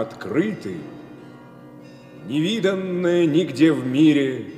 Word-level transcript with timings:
открыты, 0.00 0.78
невиданная 2.26 3.26
нигде 3.26 3.72
в 3.72 3.86
мире, 3.86 4.52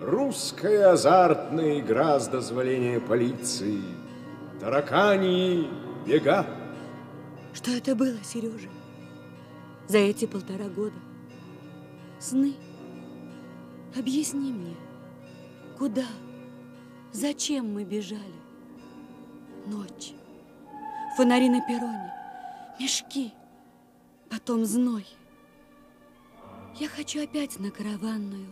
русская 0.00 0.92
азартная 0.92 1.80
игра 1.80 2.18
с 2.18 2.28
дозволения 2.28 3.00
полиции, 3.00 3.80
тараканьи 4.60 5.68
бега. 6.06 6.46
Что 7.52 7.70
это 7.70 7.94
было, 7.94 8.16
Сережа? 8.24 8.68
За 9.88 9.98
эти 9.98 10.26
полтора 10.26 10.68
года? 10.68 10.96
Сны? 12.18 12.54
Объясни 13.96 14.52
мне, 14.52 14.74
куда, 15.78 16.06
зачем 17.12 17.74
мы 17.74 17.84
бежали? 17.84 18.22
Ночь, 19.66 20.12
фонари 21.16 21.48
на 21.50 21.60
перроне, 21.60 22.10
мешки, 22.80 23.32
потом 24.32 24.64
зной. 24.64 25.06
Я 26.76 26.88
хочу 26.88 27.22
опять 27.22 27.58
на 27.58 27.70
караванную. 27.70 28.50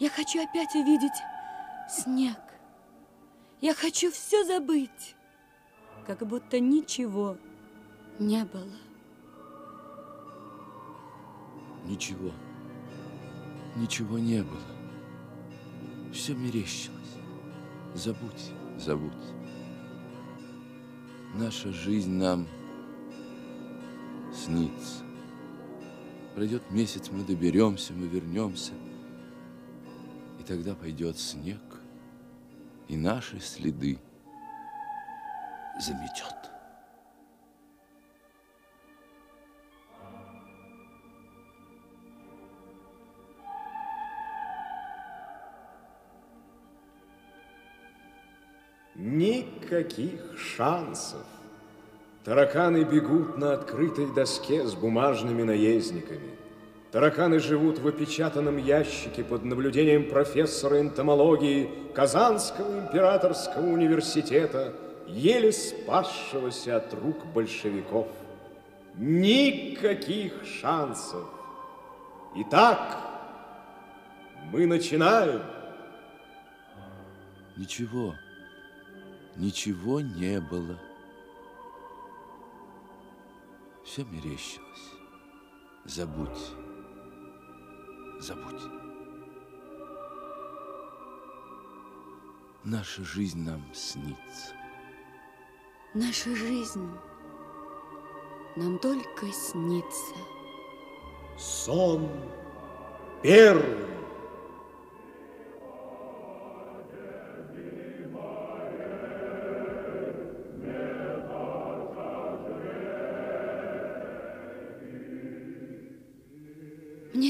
Я 0.00 0.10
хочу 0.10 0.42
опять 0.42 0.74
увидеть 0.74 1.12
снег. 1.88 2.36
Я 3.60 3.74
хочу 3.74 4.10
все 4.10 4.44
забыть, 4.44 5.14
как 6.04 6.26
будто 6.26 6.58
ничего 6.58 7.36
не 8.18 8.44
было. 8.44 8.76
Ничего. 11.84 12.32
Ничего 13.76 14.18
не 14.18 14.42
было. 14.42 16.12
Все 16.12 16.34
мерещилось. 16.34 16.98
Забудь, 17.94 18.50
забудь. 18.78 19.12
Наша 21.34 21.72
жизнь 21.72 22.14
нам 22.14 22.48
снится. 24.40 25.04
Пройдет 26.34 26.70
месяц, 26.70 27.10
мы 27.10 27.24
доберемся, 27.24 27.92
мы 27.92 28.06
вернемся. 28.06 28.72
И 30.38 30.42
тогда 30.42 30.74
пойдет 30.74 31.18
снег, 31.18 31.60
и 32.88 32.96
наши 32.96 33.38
следы 33.40 33.98
заметет. 35.78 36.34
Никаких 48.94 50.38
шансов. 50.38 51.26
Тараканы 52.30 52.84
бегут 52.84 53.38
на 53.38 53.54
открытой 53.54 54.06
доске 54.06 54.64
с 54.64 54.74
бумажными 54.74 55.42
наездниками. 55.42 56.30
Тараканы 56.92 57.40
живут 57.40 57.80
в 57.80 57.88
опечатанном 57.88 58.56
ящике 58.56 59.24
под 59.24 59.44
наблюдением 59.44 60.08
профессора 60.08 60.80
энтомологии 60.80 61.68
Казанского 61.92 62.82
императорского 62.82 63.66
университета, 63.66 64.72
еле 65.08 65.50
спасшегося 65.50 66.76
от 66.76 66.94
рук 66.94 67.26
большевиков. 67.34 68.06
Никаких 68.94 70.34
шансов. 70.44 71.24
Итак, 72.36 72.96
мы 74.52 74.66
начинаем. 74.66 75.42
Ничего, 77.56 78.14
ничего 79.34 80.00
не 80.00 80.38
было. 80.40 80.78
Все 83.90 84.04
мерещилось. 84.04 84.92
Забудь, 85.84 86.52
забудь. 88.20 88.62
Наша 92.62 93.02
жизнь 93.02 93.42
нам 93.42 93.64
снится. 93.74 94.54
Наша 95.92 96.36
жизнь 96.36 96.88
нам 98.54 98.78
только 98.78 99.26
снится. 99.32 100.14
Сон 101.36 102.08
первый. 103.24 103.99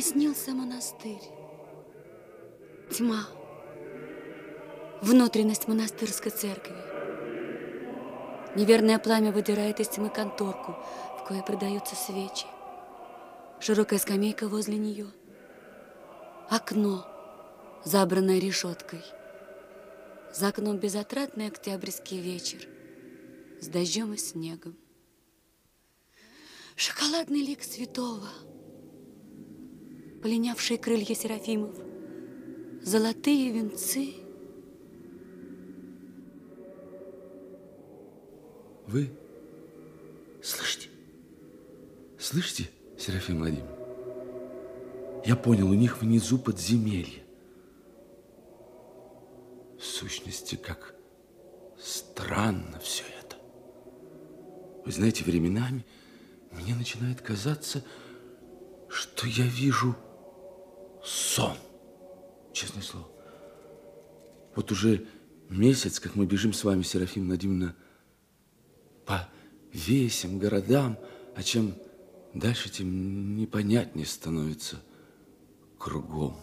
Мне 0.00 0.08
снился 0.08 0.52
монастырь. 0.52 1.20
Тьма. 2.90 3.26
Внутренность 5.02 5.68
монастырской 5.68 6.32
церкви. 6.32 6.74
Неверное 8.56 8.98
пламя 8.98 9.30
выдирает 9.30 9.78
из 9.78 9.88
тьмы 9.88 10.08
конторку, 10.08 10.74
в 11.18 11.24
кое 11.28 11.42
продаются 11.42 11.96
свечи. 11.96 12.46
Широкая 13.60 13.98
скамейка 13.98 14.48
возле 14.48 14.78
нее. 14.78 15.08
Окно, 16.48 17.06
забранное 17.84 18.38
решеткой. 18.38 19.02
За 20.32 20.48
окном 20.48 20.78
безотрадный 20.78 21.48
октябрьский 21.48 22.22
вечер 22.22 22.66
с 23.60 23.66
дождем 23.66 24.14
и 24.14 24.16
снегом. 24.16 24.78
Шоколадный 26.74 27.42
лик 27.44 27.62
святого– 27.62 28.30
полинявшие 30.22 30.78
крылья 30.78 31.14
серафимов, 31.14 31.74
золотые 32.82 33.52
венцы. 33.52 34.14
Вы 38.86 39.10
слышите? 40.42 40.88
Слышите, 42.18 42.70
Серафим 42.98 43.38
Владимирович? 43.38 43.70
Я 45.24 45.36
понял, 45.36 45.70
у 45.70 45.74
них 45.74 46.00
внизу 46.00 46.38
подземелье. 46.38 47.22
В 49.78 49.84
сущности, 49.84 50.56
как 50.56 50.94
странно 51.78 52.78
все 52.80 53.04
это. 53.20 53.36
Вы 54.84 54.92
знаете, 54.92 55.24
временами 55.24 55.84
мне 56.50 56.74
начинает 56.74 57.20
казаться, 57.20 57.84
что 58.88 59.26
я 59.26 59.44
вижу 59.46 59.94
сон. 61.04 61.56
Честное 62.52 62.82
слово. 62.82 63.08
Вот 64.54 64.72
уже 64.72 65.06
месяц, 65.48 66.00
как 66.00 66.16
мы 66.16 66.26
бежим 66.26 66.52
с 66.52 66.64
вами, 66.64 66.82
Серафим 66.82 67.26
Владимировна, 67.26 67.74
по 69.06 69.28
весям, 69.72 70.38
городам, 70.38 70.98
а 71.34 71.42
чем 71.42 71.74
дальше, 72.34 72.70
тем 72.70 73.36
непонятнее 73.36 74.06
становится 74.06 74.80
кругом. 75.78 76.36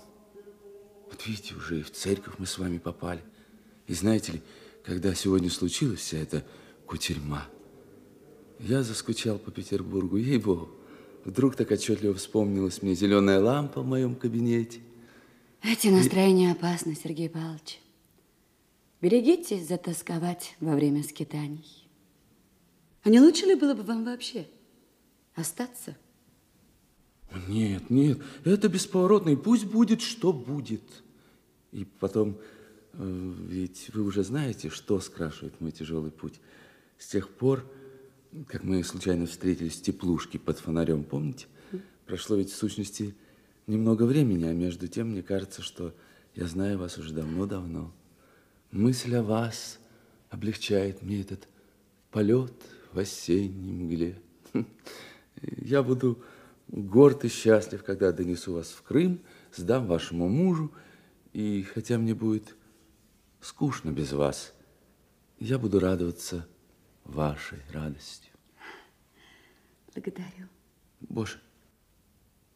Вот 1.09 1.25
видите, 1.25 1.55
уже 1.55 1.79
и 1.79 1.83
в 1.83 1.91
церковь 1.91 2.35
мы 2.37 2.45
с 2.45 2.57
вами 2.57 2.77
попали. 2.77 3.23
И 3.87 3.93
знаете 3.93 4.33
ли, 4.33 4.41
когда 4.83 5.13
сегодня 5.13 5.49
случилась 5.49 5.99
вся 5.99 6.17
эта 6.17 6.45
кутерьма, 6.85 7.45
я 8.59 8.83
заскучал 8.83 9.37
по 9.37 9.51
Петербургу, 9.51 10.17
ей-богу. 10.17 10.76
Вдруг 11.27 11.57
так 11.57 11.69
отчетливо 11.71 12.13
вспомнилась 12.13 12.81
мне 12.81 12.95
зеленая 12.95 13.41
лампа 13.41 13.81
в 13.81 13.85
моем 13.85 14.15
кабинете. 14.15 14.79
Эти 15.61 15.89
настроения 15.89 16.53
опасны, 16.53 16.95
Сергей 16.95 17.29
Павлович. 17.29 17.81
Берегитесь 19.01 19.67
затасковать 19.67 20.55
во 20.61 20.73
время 20.73 21.03
скитаний. 21.03 21.85
А 23.03 23.09
не 23.09 23.19
лучше 23.19 23.45
ли 23.45 23.55
было 23.55 23.73
бы 23.73 23.83
вам 23.83 24.05
вообще 24.05 24.47
остаться? 25.35 25.97
Нет, 27.49 27.89
нет, 27.89 28.19
это 28.45 28.69
бесповоротно, 28.69 29.31
и 29.31 29.35
пусть 29.35 29.65
будет, 29.65 30.01
что 30.01 30.31
будет. 30.31 31.03
И 31.73 31.83
потом, 31.99 32.37
э, 32.93 33.33
ведь 33.49 33.89
вы 33.93 34.03
уже 34.03 34.23
знаете, 34.23 34.69
что 34.69 35.01
скрашивает 35.01 35.59
мой 35.59 35.73
тяжелый 35.73 36.09
путь. 36.09 36.39
С 36.97 37.07
тех 37.07 37.27
пор, 37.27 37.65
как 38.45 38.63
мы 38.63 38.83
случайно 38.83 39.25
встретились 39.25 39.77
в 39.77 39.81
теплушке 39.81 40.39
под 40.39 40.59
фонарем, 40.59 41.03
помните? 41.03 41.47
Прошло 42.05 42.35
ведь 42.35 42.51
в 42.51 42.55
сущности 42.55 43.15
немного 43.65 44.03
времени, 44.03 44.45
а 44.45 44.53
между 44.53 44.87
тем 44.87 45.09
мне 45.09 45.23
кажется, 45.23 45.61
что 45.61 45.93
я 46.35 46.47
знаю 46.47 46.77
вас 46.77 46.97
уже 46.97 47.13
давно-давно. 47.13 47.93
Мысль 48.71 49.15
о 49.15 49.23
вас 49.23 49.79
облегчает 50.29 51.01
мне 51.01 51.21
этот 51.21 51.47
полет 52.11 52.53
в 52.91 52.99
осенней 52.99 53.71
мгле. 53.73 54.21
Я 55.41 55.83
буду 55.83 56.21
горд 56.67 57.25
и 57.25 57.29
счастлив, 57.29 57.83
когда 57.83 58.11
донесу 58.11 58.53
вас 58.53 58.69
в 58.69 58.81
Крым, 58.81 59.19
сдам 59.53 59.87
вашему 59.87 60.27
мужу 60.27 60.71
И 61.33 61.63
хотя 61.63 61.97
мне 61.97 62.15
будет 62.15 62.55
скучно 63.41 63.91
без 63.91 64.13
вас, 64.13 64.53
я 65.39 65.59
буду 65.59 65.79
радоваться 65.79 66.47
вашей 67.03 67.59
радостью. 67.71 68.26
Благодарю. 69.97 70.47
Боже, 70.99 71.39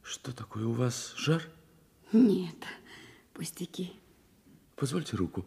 что 0.03 0.31
такое 0.31 0.67
у 0.67 0.73
вас? 0.73 1.15
Жар? 1.17 1.41
Нет, 2.13 2.55
пустяки. 3.33 3.93
Позвольте 4.75 5.17
руку. 5.17 5.43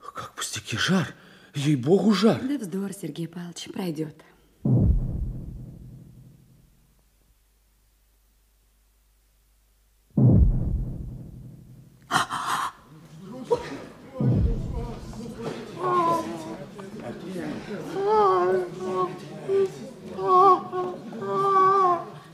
Как 0.00 0.34
пустяки? 0.34 0.78
Жар? 0.78 1.14
Ей-богу, 1.54 2.14
жар. 2.14 2.40
Да 2.40 2.56
вздор, 2.56 2.94
Сергей 2.94 3.28
Павлович, 3.28 3.68
пройдет. 3.74 4.24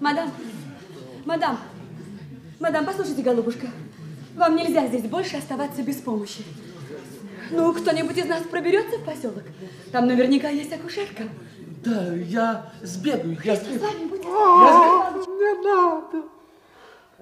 Мадам, 0.00 0.30
мадам, 1.24 1.58
мадам, 2.58 2.84
послушайте, 3.22 3.30
голубушка, 3.30 3.66
вам 4.34 4.56
нельзя 4.56 4.86
здесь 4.86 5.02
больше 5.02 5.36
оставаться 5.36 5.82
без 5.82 5.96
помощи. 5.96 6.44
Ну, 7.50 7.72
кто-нибудь 7.72 8.16
из 8.16 8.26
нас 8.26 8.42
проберется 8.42 8.98
в 8.98 9.04
поселок? 9.04 9.44
Там 9.90 10.06
наверняка 10.06 10.48
есть 10.48 10.72
акушерка. 10.72 11.24
Да, 11.84 12.14
я 12.14 12.72
сбегаю, 12.82 13.36
я 13.44 13.56
С 13.56 13.62
вами 13.62 14.08
будет. 14.08 14.24
Не 14.24 15.64
надо. 15.64 16.28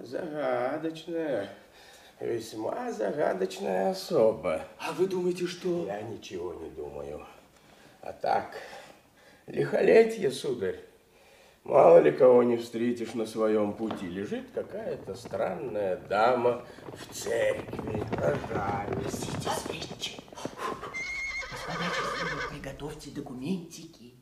Загадочная, 0.03 1.49
весьма 2.21 2.93
загадочная 2.93 3.91
особа. 3.91 4.63
А 4.79 4.93
вы 4.93 5.07
думаете, 5.07 5.47
что... 5.47 5.87
Я 5.87 6.03
ничего 6.03 6.55
не 6.55 6.71
думаю. 6.71 7.27
А 8.03 8.13
так, 8.13 8.55
лихолетье, 9.47 10.31
сударь. 10.31 10.79
Мало 11.65 11.99
ли 11.99 12.11
кого 12.11 12.43
не 12.43 12.57
встретишь 12.57 13.15
на 13.15 13.27
своем 13.27 13.75
пути. 13.75 14.09
Лежит 14.09 14.51
какая-то 14.55 15.15
странная 15.15 15.97
дама 15.97 16.65
в 16.93 17.15
церкви. 17.15 18.03
Пожалуйста. 18.11 19.27
Господа 21.51 21.85
счастливы, 21.95 22.41
приготовьте 22.51 23.11
документики. 23.11 24.15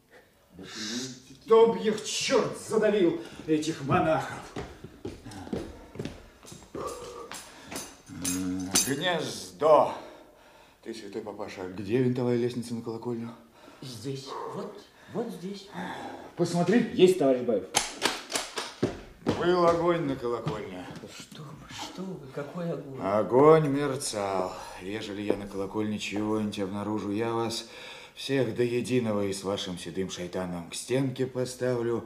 Документики. 0.53 1.41
Чтоб 1.45 1.77
их 1.77 2.05
черт 2.05 2.59
задавил, 2.59 3.21
этих 3.47 3.85
монахов. 3.85 4.43
Гнездо. 8.87 9.95
Ты, 10.83 10.93
святой 10.95 11.23
папаша, 11.23 11.69
где 11.69 11.99
винтовая 11.99 12.37
лестница 12.37 12.75
на 12.75 12.83
колокольню? 12.83 13.31
Здесь, 13.81 14.29
вот, 14.55 14.77
вот 15.13 15.29
здесь. 15.29 15.69
Посмотри. 16.37 16.91
Есть, 16.93 17.19
товарищ 17.19 17.43
Баев. 17.43 17.65
Был 19.39 19.67
огонь 19.67 20.03
на 20.03 20.17
колокольне. 20.17 20.85
Что 21.17 21.43
вы, 21.43 21.49
что 21.71 22.03
вы, 22.03 22.27
какой 22.35 22.71
огонь. 22.71 23.01
Огонь 23.01 23.69
мерцал. 23.69 24.53
Ежели 24.83 25.23
я 25.23 25.37
на 25.37 25.47
колокольне 25.47 25.99
чего-нибудь 25.99 26.59
обнаружу, 26.61 27.11
я 27.11 27.33
вас 27.33 27.69
всех 28.15 28.55
до 28.57 28.63
единого 28.65 29.25
и 29.25 29.33
с 29.33 29.45
вашим 29.45 29.79
седым 29.79 30.11
шайтаном 30.11 30.69
к 30.71 30.75
стенке 30.75 31.27
поставлю. 31.27 32.05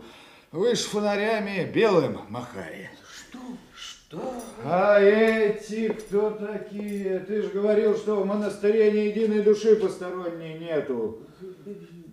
Вы 0.50 0.74
ж 0.76 0.80
фонарями 0.80 1.64
белым 1.72 2.20
махали. 2.28 2.90
Что, 3.16 3.38
что? 3.74 4.34
А 4.62 5.00
эти 5.00 5.88
кто 5.88 6.30
такие? 6.30 7.18
Ты 7.20 7.42
же 7.42 7.48
говорил, 7.48 7.96
что 7.96 8.16
в 8.16 8.26
монастыре 8.26 8.92
ни 8.92 8.98
единой 9.08 9.42
души 9.42 9.76
посторонней 9.76 10.58
нету. 10.58 11.22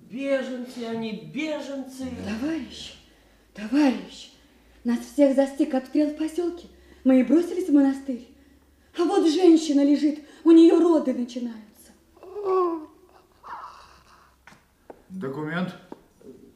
Беженцы 0.09 0.85
они, 0.85 1.29
беженцы. 1.31 2.09
Товарищ, 2.25 2.95
товарищ, 3.53 4.31
нас 4.83 4.99
всех 4.99 5.35
застиг 5.35 5.75
обстрел 5.75 6.09
в 6.09 6.17
поселке. 6.17 6.67
Мы 7.03 7.19
и 7.19 7.23
бросились 7.23 7.69
в 7.69 7.73
монастырь. 7.73 8.27
А 8.97 9.03
вот 9.03 9.29
женщина 9.29 9.83
лежит, 9.83 10.25
у 10.43 10.51
нее 10.51 10.79
роды 10.79 11.13
начинаются. 11.13 11.91
Документ? 15.09 15.75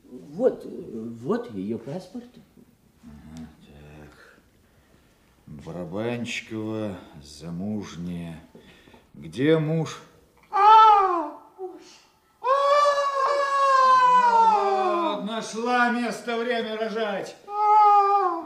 Вот, 0.10 0.66
вот 0.66 1.54
ее 1.54 1.78
паспорт. 1.78 2.26
Барабанщикова, 5.46 6.98
замужняя. 7.22 8.40
Где 9.14 9.60
муж? 9.60 10.02
Вот, 10.50 11.43
Нашла 15.34 15.90
место, 15.90 16.38
время 16.38 16.78
рожать. 16.78 17.36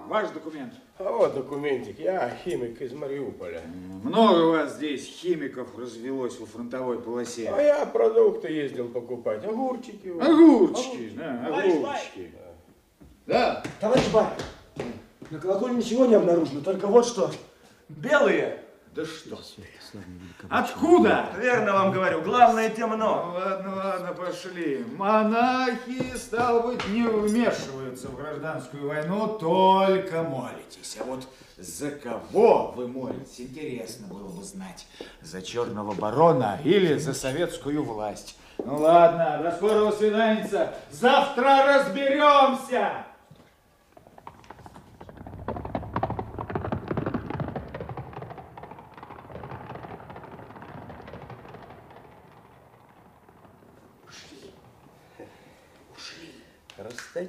Ваш 0.07 0.29
документ. 0.29 0.73
А 0.97 1.11
вот 1.11 1.35
документик. 1.35 1.99
Я 1.99 2.33
химик 2.45 2.81
из 2.81 2.93
Мариуполя. 2.93 3.61
Много 4.05 4.39
у 4.45 4.51
вас 4.51 4.75
здесь 4.75 5.05
химиков 5.05 5.77
развелось 5.77 6.39
во 6.39 6.45
фронтовой 6.45 6.99
полосе. 6.99 7.49
А 7.49 7.61
я 7.61 7.85
продукты 7.85 8.49
ездил 8.53 8.87
покупать. 8.87 9.43
Огурчики. 9.43 10.07
вот. 10.07 10.23
Огурчики, 10.23 11.11
да, 11.17 11.47
огурчики. 11.47 12.31
Да, 13.25 13.63
Товарищ 13.81 14.09
Баев, 14.13 14.31
на 15.29 15.39
колокольне 15.39 15.79
ничего 15.79 16.05
не 16.05 16.15
обнаружено, 16.15 16.61
только 16.61 16.87
вот 16.87 17.05
что. 17.05 17.29
Белые. 17.89 18.63
да 18.95 19.03
что? 19.03 19.37
Откуда? 20.49 21.25
Верно 21.37 21.73
вам 21.73 21.91
говорю, 21.91 22.21
главное 22.21 22.69
Ну, 22.69 22.75
темно. 22.75 23.33
ладно, 23.35 23.75
ладно, 23.75 24.13
пошли. 24.13 24.85
Монахи, 24.95 26.15
стал 26.17 26.63
быть, 26.63 26.87
не 26.89 27.03
вмешиваются 27.03 28.07
в 28.07 28.15
гражданскую 28.15 28.87
войну, 28.87 29.27
только 29.39 30.23
молитесь. 30.23 30.97
А 30.99 31.03
вот 31.03 31.27
за 31.57 31.91
кого 31.91 32.73
вы 32.75 32.87
молитесь, 32.87 33.41
интересно 33.41 34.07
было 34.07 34.27
бы 34.27 34.43
знать. 34.43 34.87
За 35.21 35.41
черного 35.41 35.93
барона 35.93 36.59
или 36.63 36.97
за 36.97 37.13
советскую 37.13 37.83
власть? 37.83 38.37
Ну 38.59 38.77
ладно, 38.77 39.39
до 39.43 39.51
скорого 39.55 39.91
свидания. 39.91 40.47
Завтра 40.91 41.77
разберемся. 41.77 43.06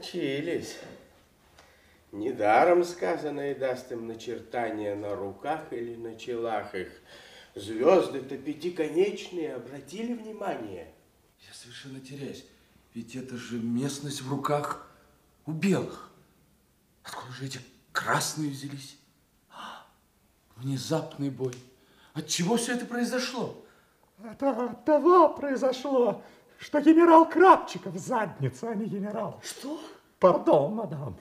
Расточились. 0.08 0.76
Недаром 2.12 2.84
сказано 2.84 3.50
и 3.50 3.54
даст 3.54 3.92
им 3.92 4.06
начертания 4.06 4.94
на 4.94 5.14
руках 5.14 5.72
или 5.72 5.94
на 5.96 6.16
челах 6.16 6.74
их. 6.74 6.88
Звезды-то 7.54 8.38
пятиконечные, 8.38 9.54
обратили 9.54 10.14
внимание? 10.14 10.92
Я 11.46 11.52
совершенно 11.52 12.00
теряюсь. 12.00 12.44
Ведь 12.94 13.16
это 13.16 13.36
же 13.36 13.58
местность 13.58 14.22
в 14.22 14.30
руках 14.30 14.88
у 15.44 15.52
белых. 15.52 16.10
Откуда 17.02 17.32
же 17.32 17.46
эти 17.46 17.60
красные 17.92 18.50
взялись? 18.50 18.96
А, 19.50 19.86
Внезапный 20.56 21.30
бой. 21.30 21.54
От 22.14 22.28
чего 22.28 22.56
все 22.56 22.74
это 22.74 22.86
произошло? 22.86 23.62
Это 24.24 24.50
от 24.50 24.84
того 24.84 25.28
произошло, 25.28 26.22
что 26.58 26.80
генерал 26.80 27.28
Крапчиков 27.28 27.96
задница, 27.96 28.70
а 28.70 28.74
не 28.74 28.86
генерал. 28.86 29.40
Что? 29.44 29.78
Пардон, 30.18 30.74
мадам. 30.74 31.16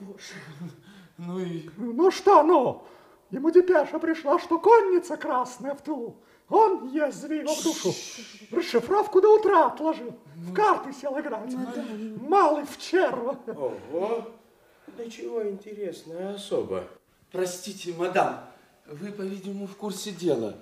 Ну 1.18 1.38
и 1.38 1.68
Ну 1.76 2.10
что, 2.10 2.42
ну? 2.42 2.82
Ему 3.30 3.50
депеша 3.50 3.98
пришла, 3.98 4.38
что 4.38 4.58
конница 4.58 5.16
красная 5.16 5.74
в 5.74 5.82
тылу. 5.82 6.16
Он 6.48 6.88
язвил 6.88 7.46
в 7.46 7.62
душу. 7.62 7.92
Расшифровку 8.50 9.20
до 9.20 9.38
утра 9.38 9.66
отложил. 9.66 10.14
В 10.34 10.52
карты 10.54 10.92
сел 10.92 11.18
играть. 11.20 11.52
Малый 12.22 12.64
в 12.64 12.78
черва. 12.78 13.38
Ого! 13.48 14.28
Да 14.96 15.10
чего 15.10 15.46
интересная 15.46 16.34
особа. 16.34 16.84
Простите, 17.30 17.92
мадам, 17.92 18.40
вы, 18.86 19.12
по-видимому, 19.12 19.66
в 19.66 19.76
курсе 19.76 20.10
дела. 20.10 20.54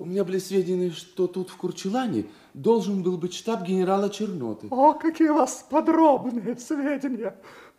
У 0.00 0.04
меня 0.04 0.24
были 0.24 0.38
сведения, 0.38 0.90
что 0.90 1.26
тут 1.28 1.50
в 1.50 1.56
Курчелане 1.56 2.26
должен 2.54 3.02
был 3.02 3.16
быть 3.18 3.34
штаб 3.34 3.62
генерала 3.62 4.10
Черноты. 4.10 4.68
О, 4.70 4.94
какие 4.94 5.28
у 5.28 5.34
вас 5.34 5.66
подробные 5.68 6.56
сведения. 6.56 7.36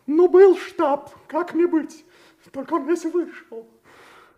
Ну, 0.08 0.27
был 0.27 0.58
штаб, 0.58 1.12
как 1.27 1.53
не 1.53 1.65
быть. 1.65 2.06
Только 2.51 2.74
он 2.75 2.88
весь 2.88 3.06
вышел. 3.06 3.68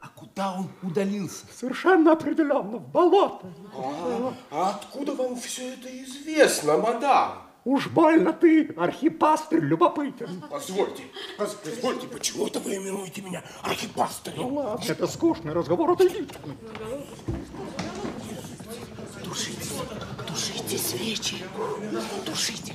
А 0.01 0.07
куда 0.09 0.53
он 0.57 0.69
удалился? 0.81 1.45
Совершенно 1.53 2.13
определенно, 2.13 2.77
в 2.77 2.87
болото. 2.89 3.45
А 4.49 4.71
откуда 4.71 5.13
вам 5.13 5.35
все 5.35 5.73
это 5.73 5.87
известно, 6.03 6.77
мадам? 6.77 7.43
Уж 7.63 7.87
больно 7.89 8.33
ты, 8.33 8.73
архипастырь, 8.75 9.59
любопытен. 9.59 10.43
Позвольте, 10.49 11.03
поз- 11.37 11.53
позвольте, 11.63 12.07
почему 12.07 12.47
это 12.47 12.59
вы 12.59 12.77
именуете 12.77 13.21
меня 13.21 13.43
архипастырем? 13.61 14.41
Ну 14.41 14.55
ладно, 14.55 14.83
это 14.87 15.05
скучный 15.05 15.53
разговор, 15.53 15.91
отойди. 15.91 16.27
Тушите, 19.23 19.69
тушите 20.27 20.77
свечи, 20.79 21.35
тушите. 22.25 22.73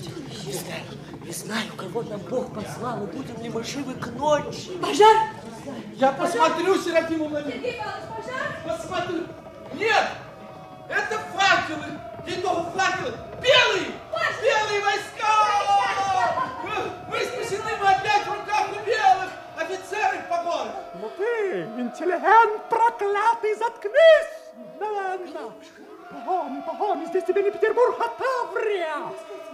Господи, 0.00 0.46
не 0.46 0.52
знаю, 0.52 0.82
не 1.24 1.32
знаю, 1.32 1.72
кого 1.76 2.02
нам 2.02 2.20
Бог 2.20 2.54
послал, 2.54 3.04
и 3.04 3.06
будем 3.06 3.42
ли 3.42 3.50
мы 3.50 3.62
живы 3.62 3.94
к 3.94 4.06
ночи. 4.08 4.78
Пожар! 4.80 5.16
Я 5.94 6.12
посмотрю, 6.12 6.76
Серафима 6.78 7.28
Сергей 7.28 7.78
Павлович, 7.78 8.06
пожар! 8.16 8.78
Посмотрю. 8.78 9.26
Нет! 9.74 10.08
Это 10.88 11.18
факелы! 11.18 12.00
Итого 12.26 12.70
факелы! 12.70 13.12
Белые! 13.42 13.92
Белые 14.42 14.80
войска! 14.80 15.32
Мы, 17.08 17.18
спасены, 17.18 17.70
мы 17.78 17.86
опять 17.88 18.24
в 18.24 18.32
руках 18.32 18.68
у 18.70 18.86
белых! 18.86 19.30
Офицеры 19.56 20.18
в 20.18 20.28
погонах! 20.28 20.74
Ну 20.94 21.10
ты, 21.18 21.62
интеллигент 21.78 22.68
проклятый, 22.70 23.54
заткнись! 23.56 24.40
Да 24.78 24.90
ладно. 24.90 25.52
Погони, 26.10 26.60
погони, 26.62 27.06
здесь 27.06 27.24
тебе 27.24 27.42
не 27.42 27.50
Петербург, 27.50 27.96
а 28.00 28.08
Таврия. 28.08 28.96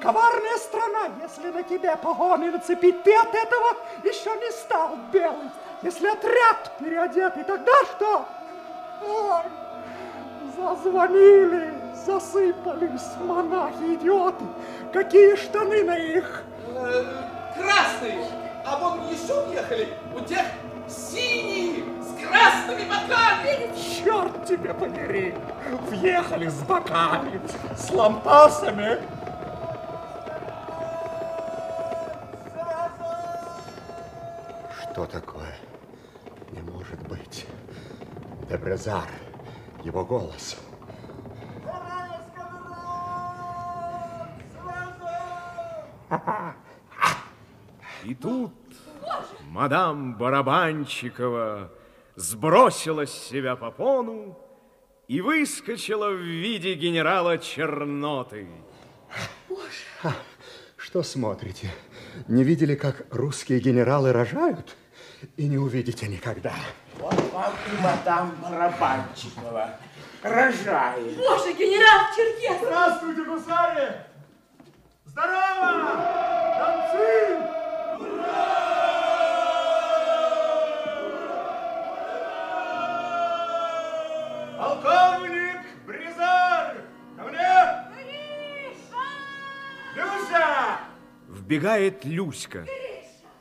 Коварная 0.00 0.59
страна, 0.59 1.09
если 1.23 1.50
на 1.50 1.62
тебе 1.62 1.97
погони 1.97 2.50
нацепить, 2.50 3.03
ты 3.03 3.15
от 3.15 3.35
этого 3.35 3.76
еще 4.05 4.31
не 4.37 4.50
стал 4.53 4.97
белый. 5.12 5.50
Если 5.83 6.07
отряд 6.07 6.73
переодетый, 6.79 7.45
тогда 7.45 7.73
что? 7.85 8.26
Ой, 9.03 9.43
зазвонили, 10.57 11.75
засыпались 12.05 13.17
монахи-идиоты. 13.21 14.45
Какие 14.93 15.37
штаны 15.37 15.83
на 15.85 15.97
их? 15.97 16.43
Красные! 17.55 18.26
А 18.65 18.79
вон 18.79 19.09
еще 19.09 19.35
уехали! 19.49 19.95
У 20.15 20.21
тех 20.21 20.45
синие 20.88 21.85
с 22.03 22.23
красными 22.23 22.85
боками! 22.88 23.71
Черт 23.76 24.45
тебе 24.45 24.75
побери! 24.75 25.35
Въехали 25.88 26.49
с 26.49 26.62
боками, 26.62 27.41
с 27.76 27.91
лампасами. 27.91 28.99
Что 34.97 35.05
такое? 35.05 35.55
Не 36.53 36.62
может 36.62 37.07
быть. 37.07 37.45
Дебрезар, 38.49 39.07
его 39.85 40.07
голос. 40.07 40.57
И 48.05 48.15
тут 48.15 48.55
мадам 49.50 50.17
Барабанчикова 50.17 51.71
сбросила 52.15 53.05
с 53.05 53.12
себя 53.12 53.55
попону 53.55 54.38
и 55.09 55.21
выскочила 55.21 56.09
в 56.09 56.23
виде 56.23 56.73
генерала 56.73 57.37
Черноты. 57.37 58.49
Что 60.79 61.03
смотрите? 61.03 61.71
Не 62.29 62.45
видели, 62.45 62.75
как 62.76 63.05
русские 63.11 63.61
генералы 63.61 64.11
рожают? 64.12 64.75
И 65.37 65.46
не 65.46 65.58
увидите 65.58 66.06
никогда. 66.08 66.54
Вот 66.99 67.14
вам 67.32 67.54
и 67.73 67.82
мадам 67.82 68.37
Барабанчикова. 68.42 69.76
Рожает. 70.23 71.16
Боже, 71.16 71.52
генерал 71.52 72.06
Черкес! 72.14 72.58
Здравствуйте, 72.62 73.25
гусари! 73.25 73.92
Здорово! 75.04 76.04
Танцы! 76.58 77.37
Полковник 84.58 85.61
Бризар! 85.87 86.76
Ко 87.16 87.23
мне! 87.25 87.56
Люся! 89.94 90.78
Вбегает 91.28 92.04
Люська, 92.04 92.66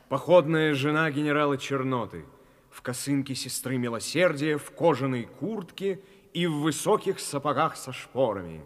походная 0.09 0.73
жена 0.73 1.09
генерала 1.11 1.57
Черноты, 1.57 2.25
в 2.69 2.81
косынке 2.81 3.35
сестры 3.35 3.77
Милосердия, 3.77 4.57
в 4.57 4.71
кожаной 4.71 5.27
куртке 5.39 6.01
и 6.33 6.47
в 6.47 6.59
высоких 6.59 7.19
сапогах 7.19 7.75
со 7.77 7.93
шпорами. 7.93 8.65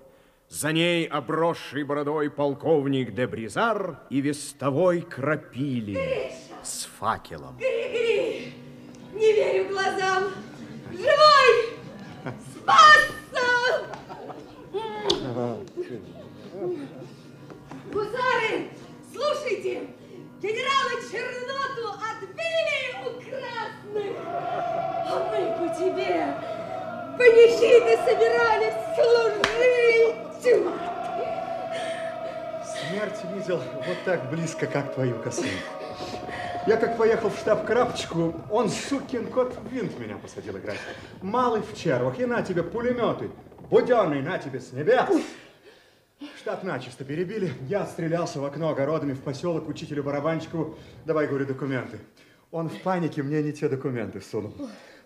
За 0.50 0.72
ней 0.72 1.06
обросший 1.06 1.84
бородой 1.84 2.32
полковник 2.32 3.14
де 3.14 3.28
Бризар 3.28 4.00
и 4.10 4.20
вестовой 4.20 5.02
Крапили 5.02 6.32
с 6.64 6.86
факелом. 6.86 7.56
Гри-гри! 7.58 8.54
Не 9.14 9.34
верю 9.34 9.70
глазам! 9.70 10.24
Живой! 10.92 11.78
Спасся! 12.56 13.10
Гусары, 17.94 18.70
слушайте! 19.14 19.89
Панихиды 27.40 27.98
собирались 28.04 28.74
служить! 28.96 29.40
Смерть 32.90 33.36
видел 33.36 33.62
вот 33.88 33.98
так 34.06 34.30
близко, 34.30 34.66
как 34.68 34.94
твою 34.94 35.20
косынку. 35.20 35.50
Я 36.68 36.78
как 36.78 36.98
поехал 36.98 37.30
в 37.30 37.38
штаб 37.38 37.66
Крапочку, 37.66 38.36
он, 38.52 38.70
сукин 38.70 39.28
кот, 39.28 39.56
винт 39.72 39.98
меня 40.00 40.18
посадил 40.18 40.58
играть. 40.58 40.78
Малый 41.22 41.62
в 41.62 41.76
червах, 41.78 42.20
и 42.20 42.26
на 42.26 42.42
тебе 42.42 42.64
пулеметы. 42.64 43.32
Буденный, 43.70 44.22
на 44.22 44.38
тебе 44.38 44.60
с 44.60 44.74
небес. 44.74 45.08
Штаб 46.38 46.64
начисто 46.64 47.06
перебили. 47.06 47.54
Я 47.68 47.86
стрелялся 47.86 48.40
в 48.40 48.46
окно 48.46 48.70
огородами 48.70 49.14
в 49.14 49.22
поселок 49.22 49.70
учителю 49.70 50.04
Барабанчикову. 50.04 50.78
Давай, 51.06 51.28
говорю, 51.28 51.46
документы. 51.46 52.00
Он 52.52 52.70
в 52.70 52.82
панике 52.82 53.24
мне 53.24 53.42
не 53.42 53.54
те 53.54 53.70
документы 53.70 54.20
сунул. 54.22 54.54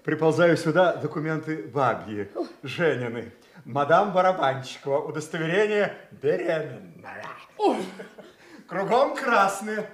Приползаю 0.03 0.57
сюда, 0.57 0.97
документы 0.97 1.63
бабьи, 1.63 2.29
Женины. 2.61 3.31
Мадам 3.63 4.11
Барабанчикова, 4.11 4.99
удостоверение 4.99 5.95
беременная. 6.11 7.25
Кругом 8.67 9.15
красные. 9.15 9.89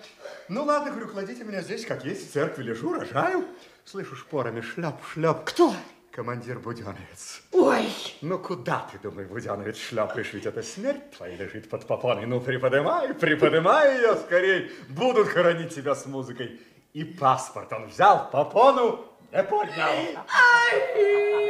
Ну 0.47 0.63
ладно, 0.63 0.89
говорю, 0.89 1.09
кладите 1.09 1.43
меня 1.43 1.61
здесь, 1.61 1.85
как 1.85 2.05
есть, 2.05 2.27
в 2.27 2.33
церкви 2.33 2.63
лежу, 2.63 2.91
рожаю. 2.91 3.45
Слышу 3.85 4.15
шпорами 4.15 4.61
шляп, 4.61 4.95
шляп. 5.13 5.43
Кто? 5.45 5.75
Командир 6.11 6.57
Буденовец. 6.57 7.43
Ой! 7.51 7.87
Ну 8.21 8.39
куда 8.39 8.87
ты, 8.91 8.97
думай, 8.97 9.25
Буденовец, 9.25 9.77
шляпаешь, 9.77 10.33
ведь 10.33 10.47
это 10.47 10.63
смерть 10.63 11.11
твоя 11.15 11.35
лежит 11.35 11.69
под 11.69 11.85
попоной. 11.85 12.25
Ну 12.25 12.41
приподнимай, 12.41 13.13
приподнимай 13.13 13.97
ее 13.97 14.15
скорей. 14.15 14.71
Будут 14.89 15.27
хоронить 15.27 15.75
тебя 15.75 15.93
с 15.93 16.07
музыкой. 16.07 16.59
И 16.93 17.03
паспорт 17.03 17.71
он 17.71 17.89
взял, 17.89 18.31
попону 18.31 19.05
не 19.31 19.43
поднял. 19.43 19.89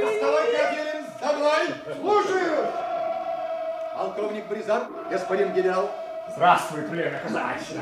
Доставай, 0.01 0.47
Кагелин, 0.51 1.05
за 1.21 1.33
мной! 1.33 1.67
Слушаю! 1.99 2.67
Полковник 3.95 4.47
Бризар, 4.47 4.87
господин 5.09 5.53
генерал. 5.53 5.89
Здравствуй, 6.35 6.83
племя 6.83 7.19
казачье. 7.23 7.81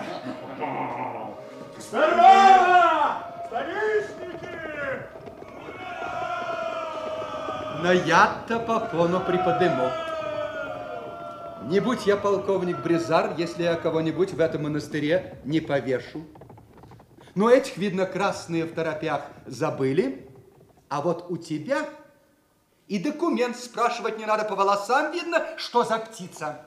Здорово! 1.77 3.23
Старичники! 3.47 4.47
Но 7.83 7.91
я-то 7.91 8.59
попону 8.59 9.19
приподыму. 9.19 9.91
Не 11.63 11.79
будь 11.79 12.07
я 12.07 12.17
полковник 12.17 12.77
Бризар, 12.77 13.33
если 13.37 13.63
я 13.63 13.75
кого-нибудь 13.75 14.33
в 14.33 14.39
этом 14.39 14.63
монастыре 14.63 15.35
не 15.43 15.59
повешу. 15.59 16.23
Но 17.37 17.51
этих, 17.51 17.77
видно, 17.77 18.07
красные 18.07 18.65
в 18.65 18.73
торопях 18.73 19.27
забыли, 19.45 20.27
а 20.89 21.01
вот 21.01 21.27
у 21.29 21.37
тебя 21.37 21.87
и 22.87 22.97
документ 22.97 23.55
спрашивать 23.55 24.17
не 24.17 24.25
надо, 24.25 24.43
по 24.43 24.55
волосам 24.55 25.11
видно, 25.11 25.45
что 25.55 25.83
за 25.83 25.99
птица. 25.99 26.65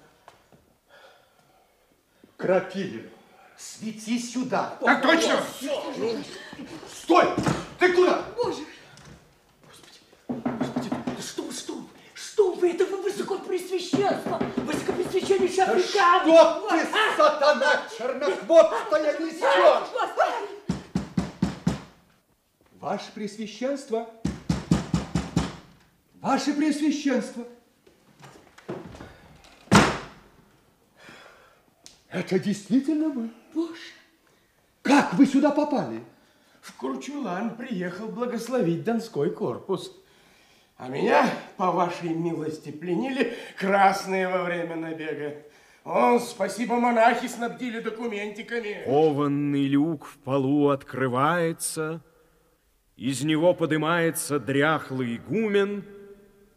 Крапивин, 2.36 3.10
свети 3.58 4.20
сюда. 4.20 4.76
Так 4.80 5.02
точно! 5.02 5.40
Стой! 7.02 7.26
Ты 7.80 7.92
куда? 7.92 8.22
Боже! 8.36 8.62
Вы, 12.60 12.70
это 12.72 12.84
вы 12.86 13.02
высокопресвященство, 13.02 14.40
высокопресвященнейший 14.56 15.56
Да 15.56 15.72
Африкан. 15.72 16.22
что 16.22 16.68
ты, 16.70 16.86
сатана 17.16 17.82
чернохвостая, 17.96 19.18
несешь? 19.18 19.88
Ваше 22.80 23.12
Пресвященство, 23.12 24.08
Ваше 26.20 26.54
Пресвященство, 26.54 27.44
Это 32.08 32.38
действительно 32.40 33.08
вы? 33.08 33.30
Боже! 33.54 33.74
Как 34.82 35.14
вы 35.14 35.26
сюда 35.26 35.50
попали? 35.50 36.02
В 36.60 36.74
Курчулан 36.76 37.56
приехал 37.56 38.08
благословить 38.08 38.82
Донской 38.82 39.30
корпус. 39.30 39.96
А 40.82 40.88
меня, 40.88 41.28
по 41.58 41.70
вашей 41.72 42.08
милости, 42.08 42.70
пленили 42.70 43.34
красные 43.58 44.28
во 44.28 44.44
время 44.44 44.76
набега. 44.76 45.36
О, 45.84 46.18
спасибо, 46.18 46.76
монахи 46.76 47.28
снабдили 47.28 47.80
документиками. 47.80 48.82
Кованный 48.86 49.66
люк 49.66 50.06
в 50.06 50.16
полу 50.20 50.70
открывается, 50.70 52.00
из 52.96 53.22
него 53.22 53.52
поднимается 53.52 54.40
дряхлый 54.40 55.16
игумен, 55.16 55.84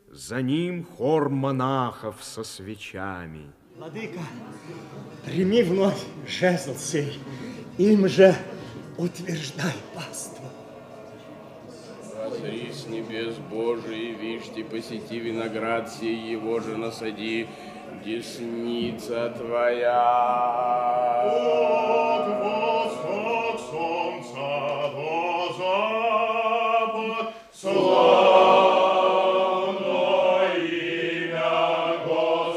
за 0.09 0.41
ним 0.41 0.85
хор 0.85 1.27
монахов 1.27 2.23
со 2.23 2.45
свечами. 2.45 3.51
Владыка, 3.75 4.21
прими 5.25 5.63
вновь 5.63 6.01
жезл 6.25 6.75
сей, 6.75 7.19
им 7.77 8.07
же 8.07 8.33
утверждай 8.97 9.73
паству. 9.93 10.45
Возри 12.23 12.71
с 12.71 12.87
небес 12.87 13.35
Божий, 13.51 14.13
вишьте, 14.13 14.63
посети 14.63 15.19
виноград 15.19 15.91
сей, 15.91 16.15
его 16.15 16.61
же 16.61 16.77
насади, 16.77 17.49
десница 18.05 19.29
твоя. 19.31 19.99
От 21.25 22.27
восток 22.43 23.59
солнца 23.69 24.91
до 24.95 25.53
запад, 25.57 27.33
славно 27.53 27.83
имя 30.55 31.51
Господне. 32.07 32.53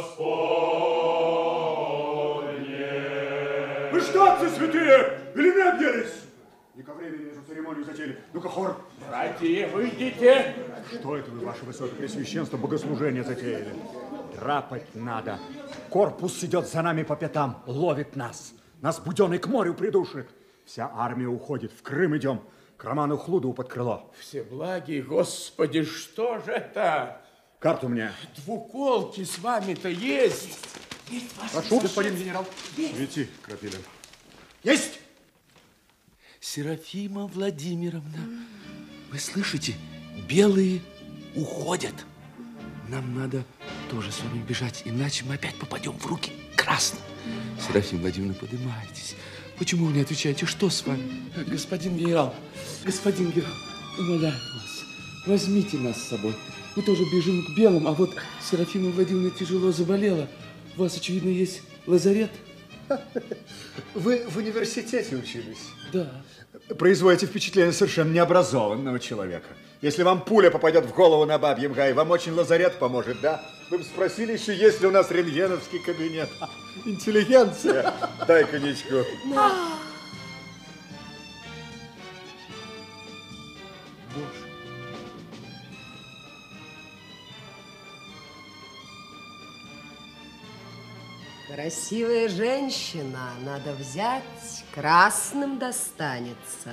Вы 3.91 4.01
что, 4.01 4.49
святые, 4.49 4.99
или 5.35 5.51
не 5.57 5.63
объелись? 5.63 6.23
Не 6.77 6.83
ко 6.85 6.93
времени 6.95 7.33
эту 7.33 7.43
церемонию 7.49 7.85
затеяли. 7.85 8.17
Ну-ка, 8.33 8.49
хор. 8.49 8.77
Братья, 9.09 9.69
выйдите. 9.69 10.55
Что 10.93 11.17
это 11.17 11.31
вы, 11.31 11.45
ваше 11.45 11.65
высокопресвященство, 11.65 12.57
богослужение 12.57 13.25
затеяли? 13.25 13.75
Драпать 14.35 14.95
надо. 14.95 15.39
Корпус 15.91 16.43
идет 16.45 16.69
за 16.69 16.83
нами 16.83 17.03
по 17.03 17.17
пятам, 17.17 17.63
ловит 17.67 18.17
нас. 18.17 18.53
Нас 18.81 19.01
буденный 19.01 19.39
к 19.39 19.47
морю 19.47 19.75
придушит. 19.75 20.29
Вся 20.65 20.91
армия 20.95 21.27
уходит, 21.27 21.73
в 21.73 21.83
Крым 21.83 22.17
идем. 22.17 22.43
К 22.77 22.85
Роману 22.85 23.17
Хлудову 23.17 23.55
под 23.55 23.69
крыло. 23.69 24.13
Все 24.19 24.43
благи, 24.43 25.01
Господи, 25.01 25.83
что 25.83 26.39
же 26.41 26.53
это? 26.53 27.23
Карту 27.59 27.89
мне. 27.89 28.13
Двуколки 28.37 29.25
с 29.25 29.39
вами-то 29.39 29.89
есть. 29.89 30.59
Прошу, 31.53 31.81
господин 31.81 32.17
генерал. 32.17 32.45
Свети, 32.75 33.29
Крапилин. 33.43 33.81
Есть! 34.63 35.01
Серафима 36.41 37.27
Владимировна, 37.27 38.19
вы 39.11 39.19
слышите? 39.19 39.75
Белые 40.29 40.81
уходят. 41.35 41.95
Нам 42.89 43.15
надо 43.15 43.45
тоже 43.91 44.13
с 44.13 44.21
вами 44.21 44.43
бежать, 44.43 44.83
иначе 44.85 45.25
мы 45.25 45.35
опять 45.35 45.57
попадем 45.57 45.93
в 45.99 46.07
руки 46.07 46.33
красным. 46.57 47.03
Серафима 47.61 48.03
Владимировна, 48.03 48.35
поднимайтесь. 48.35 49.17
Почему 49.59 49.87
вы 49.87 49.93
не 49.93 50.03
отвечаете? 50.03 50.47
Что 50.47 50.71
с 50.71 50.87
вами? 50.87 51.31
Господин 51.47 51.97
генерал, 51.97 52.35
господин 52.85 53.31
генерал, 53.31 53.53
умоляю 53.99 54.35
вас, 54.35 54.85
возьмите 55.27 55.79
нас 55.79 55.97
с 55.97 56.09
собой. 56.09 56.35
Мы 56.77 56.83
тоже 56.83 57.03
бежим 57.11 57.45
к 57.47 57.57
белым, 57.57 57.89
а 57.89 57.93
вот 57.93 58.15
Серафима 58.43 58.91
Владимировна 58.91 59.31
тяжело 59.31 59.73
заболела. 59.73 60.29
У 60.77 60.81
вас, 60.81 60.97
очевидно, 60.97 61.31
есть 61.31 61.63
лазарет? 61.87 62.31
Вы 63.95 64.27
в 64.29 64.37
университете 64.37 65.17
учились? 65.17 65.71
Да. 65.93 66.23
Производите 66.79 67.27
впечатление 67.27 67.73
совершенно 67.73 68.13
необразованного 68.13 68.99
человека. 68.99 69.49
Если 69.83 70.03
вам 70.03 70.23
пуля 70.23 70.51
попадет 70.51 70.87
в 70.87 70.95
голову 70.95 71.27
на 71.27 71.39
бабьем 71.39 71.73
гае, 71.73 71.93
вам 71.93 72.11
очень 72.11 72.33
лазарет 72.33 72.79
поможет, 72.79 73.21
да? 73.21 73.43
Вы 73.71 73.79
бы 73.79 73.85
спросили 73.85 74.33
еще, 74.33 74.55
есть 74.55 74.81
ли 74.81 74.87
у 74.87 74.91
нас 74.91 75.11
рентгеновский 75.11 75.81
кабинет. 75.81 76.29
Интеллигенция. 76.85 77.93
Дай 78.27 78.45
коньячку. 78.45 79.05
Красивая 91.49 92.29
женщина, 92.29 93.31
надо 93.45 93.73
взять, 93.73 94.65
красным 94.77 95.59
достанется. 95.59 96.71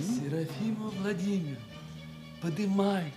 Серафима 0.00 0.90
Владимировна, 0.90 1.58
поднимайтесь. 2.40 3.12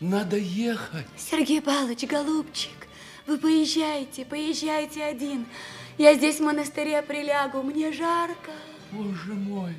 Надо 0.00 0.36
ехать. 0.36 1.06
Сергей 1.16 1.62
Павлович, 1.62 2.04
голубчик, 2.06 2.88
вы 3.26 3.38
поезжайте, 3.38 4.24
поезжайте 4.24 5.04
один. 5.04 5.46
Я 5.96 6.14
здесь 6.14 6.40
в 6.40 6.42
монастыре 6.42 7.02
прилягу, 7.02 7.62
мне 7.62 7.92
жарко. 7.92 8.50
Боже 8.90 9.34
мой, 9.34 9.74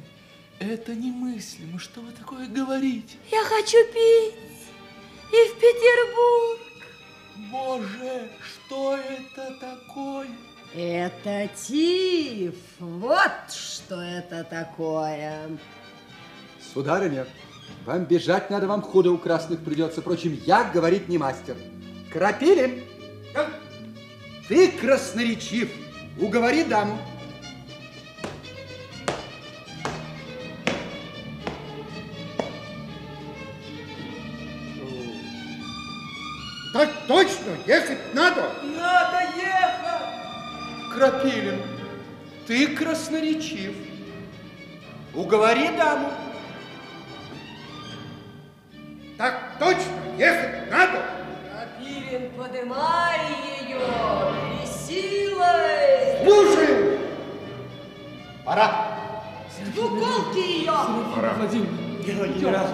это 0.59 0.95
немыслимо. 0.95 1.77
Что 1.77 1.99
вы 1.99 2.11
такое 2.13 2.47
говорите? 2.47 3.17
Я 3.31 3.43
хочу 3.43 3.77
пить. 3.91 4.35
И 5.31 5.49
в 5.49 5.55
Петербург. 5.59 6.61
Боже, 7.51 8.29
что 8.41 8.95
это 8.95 9.57
такое? 9.59 10.29
Это 10.73 11.49
тиф. 11.67 12.55
Вот 12.79 13.31
что 13.49 14.01
это 14.01 14.45
такое. 14.45 15.49
Сударыня, 16.73 17.27
вам 17.85 18.05
бежать 18.05 18.49
надо, 18.49 18.67
вам 18.67 18.81
худо 18.81 19.11
у 19.11 19.17
красных 19.17 19.63
придется. 19.63 19.99
Впрочем, 20.01 20.39
я 20.45 20.63
говорить 20.63 21.09
не 21.09 21.17
мастер. 21.17 21.57
Крапилин, 22.13 22.83
ты 24.47 24.71
красноречив. 24.71 25.69
Уговори 26.19 26.63
даму. 26.63 26.97
Красноречив. 43.11 43.73
Уговори 45.13 45.69
даму. 45.77 46.09
Так 49.17 49.57
точно, 49.59 50.17
ехать 50.17 50.71
надо. 50.71 51.03
Крапивин, 51.51 52.31
подымай 52.31 53.19
ее 53.59 53.81
и 54.63 54.65
силой. 54.65 56.23
Слушаем. 56.23 56.99
Пора. 58.45 58.97
Двуколки 59.75 60.39
ее. 60.39 60.73
Пора. 61.13 61.35
Белый 62.05 62.29
генерал, 62.33 62.67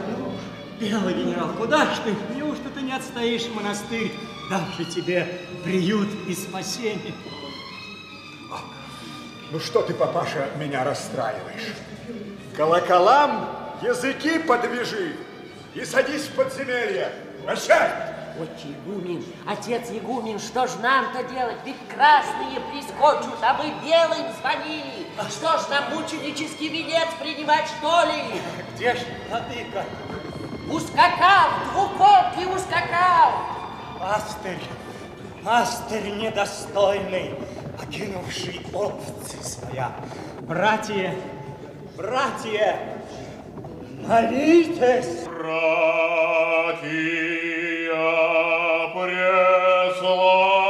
белый 0.79 1.13
генерал, 1.15 1.49
куда 1.57 1.85
ж 1.85 1.97
ты? 2.05 2.15
Неужто 2.37 2.69
ты 2.73 2.81
не 2.81 2.93
отстоишь 2.93 3.47
монастырь, 3.53 4.13
давший 4.49 4.85
тебе 4.85 5.27
приют 5.65 6.07
и 6.27 6.33
спасение? 6.33 7.13
Ну 9.49 9.59
что 9.61 9.81
ты, 9.81 9.93
папаша, 9.93 10.49
меня 10.57 10.83
расстраиваешь? 10.83 11.73
Колоколам 12.55 13.47
языки 13.81 14.39
подвяжи 14.39 15.15
и 15.73 15.85
садись 15.85 16.23
в 16.23 16.33
подземелье. 16.33 17.13
Прощай! 17.45 17.89
Отче 18.39 18.67
игумен, 18.67 19.23
отец 19.47 19.89
игумен, 19.89 20.37
что 20.37 20.67
ж 20.67 20.71
нам-то 20.81 21.23
делать? 21.33 21.55
Ведь 21.65 21.77
красные 21.87 22.59
прискочут, 22.71 23.39
а 23.41 23.53
мы 23.53 23.73
белым 23.87 24.27
звонили. 24.39 25.07
Что 25.29 25.57
ж 25.57 25.69
нам 25.69 25.95
мученический 25.95 26.67
венец 26.67 27.07
принимать, 27.19 27.67
что 27.67 28.03
ли? 28.03 28.41
Где 28.75 28.95
ж 28.95 28.99
владыка? 29.29 29.85
Ускакал, 30.69 31.49
двуколки 31.71 32.45
ускакал. 32.53 33.31
Пастырь, 33.99 34.61
пастырь 35.43 36.09
недостойный, 36.17 37.33
покинувший 37.77 38.61
овцы 38.73 39.43
своя. 39.43 39.91
Братья, 40.41 41.13
братья, 41.95 42.79
молитесь. 44.07 45.25
Братья 45.27 45.87
преславно, 50.07 50.66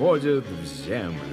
уходят 0.00 0.44
в 0.46 0.86
землю. 0.86 1.29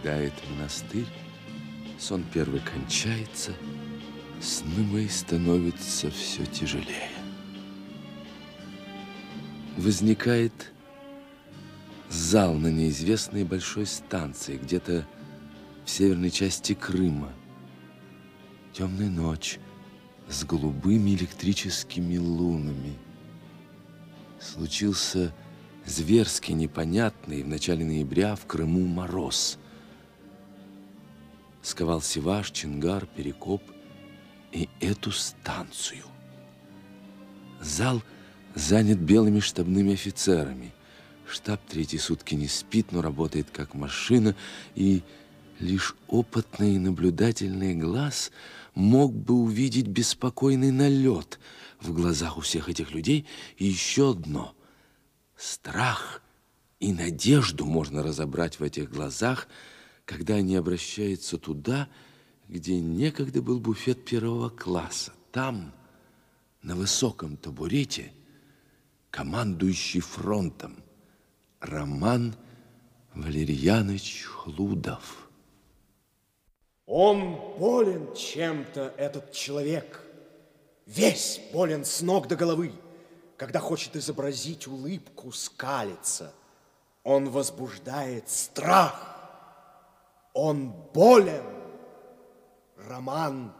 Съедает 0.00 0.32
монастырь, 0.48 1.06
сон 1.98 2.24
первый 2.32 2.60
кончается, 2.60 3.52
сны 4.40 4.82
мои 4.84 5.08
становятся 5.08 6.10
все 6.10 6.46
тяжелее. 6.46 7.10
Возникает 9.76 10.72
зал 12.08 12.54
на 12.54 12.68
неизвестной 12.68 13.44
большой 13.44 13.84
станции, 13.84 14.56
где-то 14.56 15.06
в 15.84 15.90
северной 15.90 16.30
части 16.30 16.72
Крыма. 16.72 17.32
Темная 18.72 19.10
ночь 19.10 19.58
с 20.30 20.44
голубыми 20.44 21.10
электрическими 21.10 22.16
лунами. 22.16 22.94
Случился 24.40 25.34
зверски 25.84 26.52
непонятный 26.52 27.42
в 27.42 27.48
начале 27.48 27.84
ноября 27.84 28.34
в 28.34 28.46
Крыму 28.46 28.86
мороз. 28.86 29.58
Сковал 31.62 32.00
Севаш, 32.00 32.50
Чингар, 32.50 33.06
Перекоп 33.06 33.62
и 34.52 34.68
эту 34.80 35.12
станцию. 35.12 36.04
Зал 37.60 38.02
занят 38.54 38.98
белыми 38.98 39.40
штабными 39.40 39.92
офицерами. 39.92 40.72
Штаб 41.28 41.60
третьи 41.68 41.98
сутки 41.98 42.34
не 42.34 42.48
спит, 42.48 42.90
но 42.90 43.02
работает 43.02 43.48
как 43.52 43.74
машина, 43.74 44.34
и 44.74 45.02
лишь 45.60 45.94
опытный 46.08 46.74
и 46.74 46.78
наблюдательный 46.78 47.74
глаз 47.74 48.32
мог 48.74 49.14
бы 49.14 49.34
увидеть 49.34 49.86
беспокойный 49.86 50.72
налет 50.72 51.38
в 51.80 51.92
глазах 51.92 52.38
у 52.38 52.40
всех 52.40 52.68
этих 52.68 52.92
людей 52.92 53.26
и 53.58 53.66
еще 53.66 54.10
одно– 54.10 54.54
Страх 55.40 56.20
и 56.80 56.92
надежду 56.92 57.64
можно 57.64 58.02
разобрать 58.02 58.60
в 58.60 58.62
этих 58.62 58.90
глазах, 58.90 59.48
когда 60.10 60.34
они 60.34 60.56
обращаются 60.56 61.38
туда, 61.38 61.88
где 62.48 62.80
некогда 62.80 63.40
был 63.40 63.60
буфет 63.60 64.04
первого 64.04 64.48
класса. 64.48 65.12
Там, 65.30 65.72
на 66.62 66.74
высоком 66.74 67.36
табурете, 67.36 68.12
командующий 69.12 70.00
фронтом 70.00 70.82
Роман 71.60 72.34
Валерьянович 73.14 74.24
Хлудов. 74.24 75.28
Он 76.86 77.36
болен 77.56 78.12
чем-то, 78.12 78.92
этот 78.98 79.30
человек. 79.30 80.04
Весь 80.86 81.40
болен 81.52 81.84
с 81.84 82.00
ног 82.00 82.26
до 82.26 82.34
головы. 82.34 82.72
Когда 83.36 83.60
хочет 83.60 83.94
изобразить 83.94 84.66
улыбку, 84.66 85.30
скалится. 85.30 86.34
Он 87.04 87.30
возбуждает 87.30 88.28
страх. 88.28 89.09
Он 90.32 90.72
болен. 90.92 91.44
Роман 92.76 93.52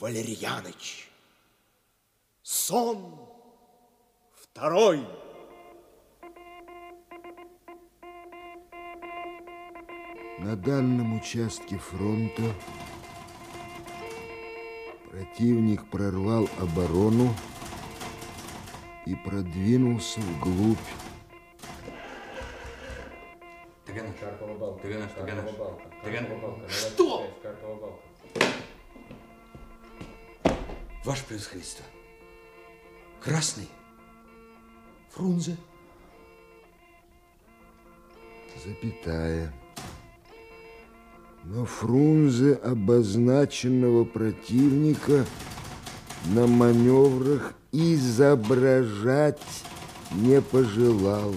Валерьяныч. 0.00 1.10
Сон 2.42 3.16
второй. 4.32 5.06
На 10.38 10.56
данном 10.56 11.16
участке 11.16 11.78
фронта 11.78 12.42
противник 15.10 15.88
прорвал 15.90 16.48
оборону 16.58 17.34
и 19.06 19.14
продвинулся 19.14 20.20
вглубь. 20.20 20.78
Таганаш, 23.94 24.16
Таганаш, 24.80 25.10
Таганаш, 25.14 25.50
Таганаш. 26.02 26.72
Что? 26.72 27.30
Ваше 31.04 31.24
превосходительство. 31.26 31.84
Красный. 33.20 33.68
Фрунзе. 35.10 35.56
Запятая. 38.64 39.52
Но 41.44 41.64
Фрунзе 41.64 42.54
обозначенного 42.54 44.04
противника 44.04 45.24
на 46.26 46.46
маневрах 46.46 47.54
изображать 47.70 49.40
не 50.12 50.40
пожелал. 50.40 51.34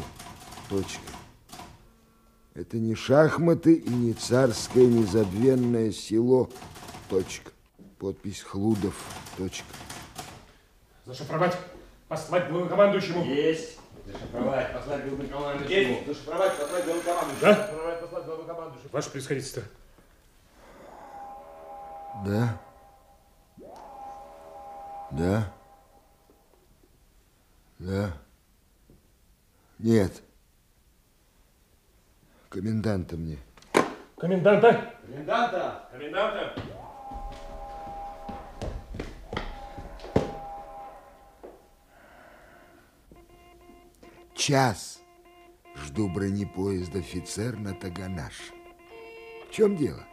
Точка. 0.69 1.16
Это 2.57 2.77
не 2.77 2.95
шахматы 2.95 3.75
и 3.75 3.87
не 3.87 4.13
царское 4.13 4.87
незабвенное 4.87 5.91
село. 5.91 6.49
Точка. 7.07 7.51
Подпись 7.99 8.41
Хлудов. 8.41 8.95
Точка. 9.37 9.67
Зашифровать, 11.05 11.55
послать 12.07 12.49
главнокомандующему. 12.49 13.23
Есть. 13.25 13.77
Зашифровать, 14.07 14.73
послать 14.73 15.07
главнокомандующему. 15.07 15.69
Есть. 15.69 16.07
Зашифровать, 16.07 16.57
послать 16.57 16.85
главнокомандующему. 16.85 17.41
Да? 17.41 17.53
Зашифровать, 17.53 18.01
послать 18.01 18.25
главнокомандующему. 18.25 18.89
Ваше 18.91 19.11
происходительство. 19.11 19.63
Да. 22.25 22.61
Да. 25.11 25.53
Да. 27.77 28.13
Нет. 29.77 30.23
Коменданта 32.49 33.17
мне. 33.17 33.37
Коменданта? 34.17 34.93
Коменданта! 35.05 35.89
Коменданта! 35.91 36.53
Час 44.33 45.01
жду 45.75 46.07
бронепоезд 46.07 46.95
офицер 46.95 47.57
на 47.57 47.73
Таганаш. 47.73 48.53
В 49.49 49.53
чем 49.53 49.75
дело? 49.75 50.03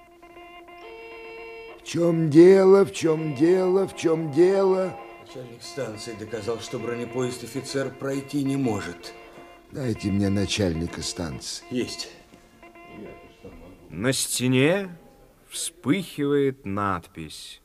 В 1.79 1.85
чем 1.85 2.31
дело, 2.31 2.85
в 2.85 2.93
чем 2.93 3.37
дело, 3.37 3.87
в 3.87 3.97
чем 3.97 4.33
дело? 4.33 4.99
Начальник 5.27 5.63
станции 5.63 6.15
доказал, 6.19 6.59
что 6.59 6.81
бронепоезд 6.81 7.45
офицер 7.45 7.91
пройти 7.91 8.43
не 8.43 8.57
может. 8.57 9.13
Дайте 9.71 10.11
мне 10.11 10.31
начальника 10.31 11.01
станции. 11.03 11.65
Есть. 11.71 12.11
На 13.91 14.13
стене 14.13 14.97
вспыхивает 15.49 16.67
надпись 16.67 17.63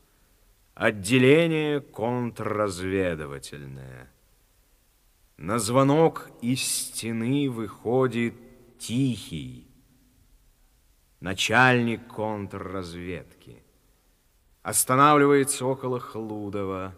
«Отделение 0.76 1.82
контрразведывательное». 1.82 4.12
На 5.38 5.58
звонок 5.58 6.30
из 6.42 6.62
стены 6.62 7.50
выходит 7.50 8.36
Тихий, 8.78 9.68
начальник 11.20 12.08
контрразведки. 12.08 13.64
Останавливается 14.62 15.66
около 15.66 16.00
Хлудова, 16.00 16.94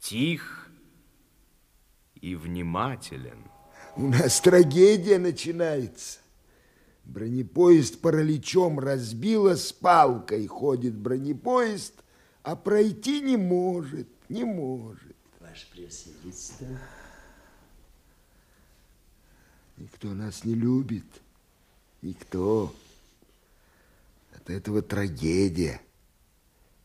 тих 0.00 0.68
и 2.14 2.34
внимателен. 2.34 3.44
У 3.96 4.08
нас 4.08 4.40
трагедия 4.40 5.18
начинается. 5.18 6.21
Бронепоезд 7.04 8.00
параличом 8.00 8.78
разбило, 8.78 9.54
с 9.56 9.72
палкой 9.72 10.46
ходит 10.46 10.94
бронепоезд, 10.94 11.94
а 12.42 12.56
пройти 12.56 13.20
не 13.20 13.36
может, 13.36 14.08
не 14.28 14.44
может. 14.44 15.16
Ваше 15.40 15.70
превосходительство. 15.70 16.66
Никто 19.76 20.08
нас 20.08 20.44
не 20.44 20.54
любит. 20.54 21.04
Никто. 22.02 22.72
От 24.34 24.50
этого 24.50 24.82
трагедия. 24.82 25.80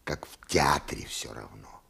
как 0.07 0.25
в 0.25 0.47
театре 0.47 1.05
все 1.05 1.33
равно. 1.33 1.81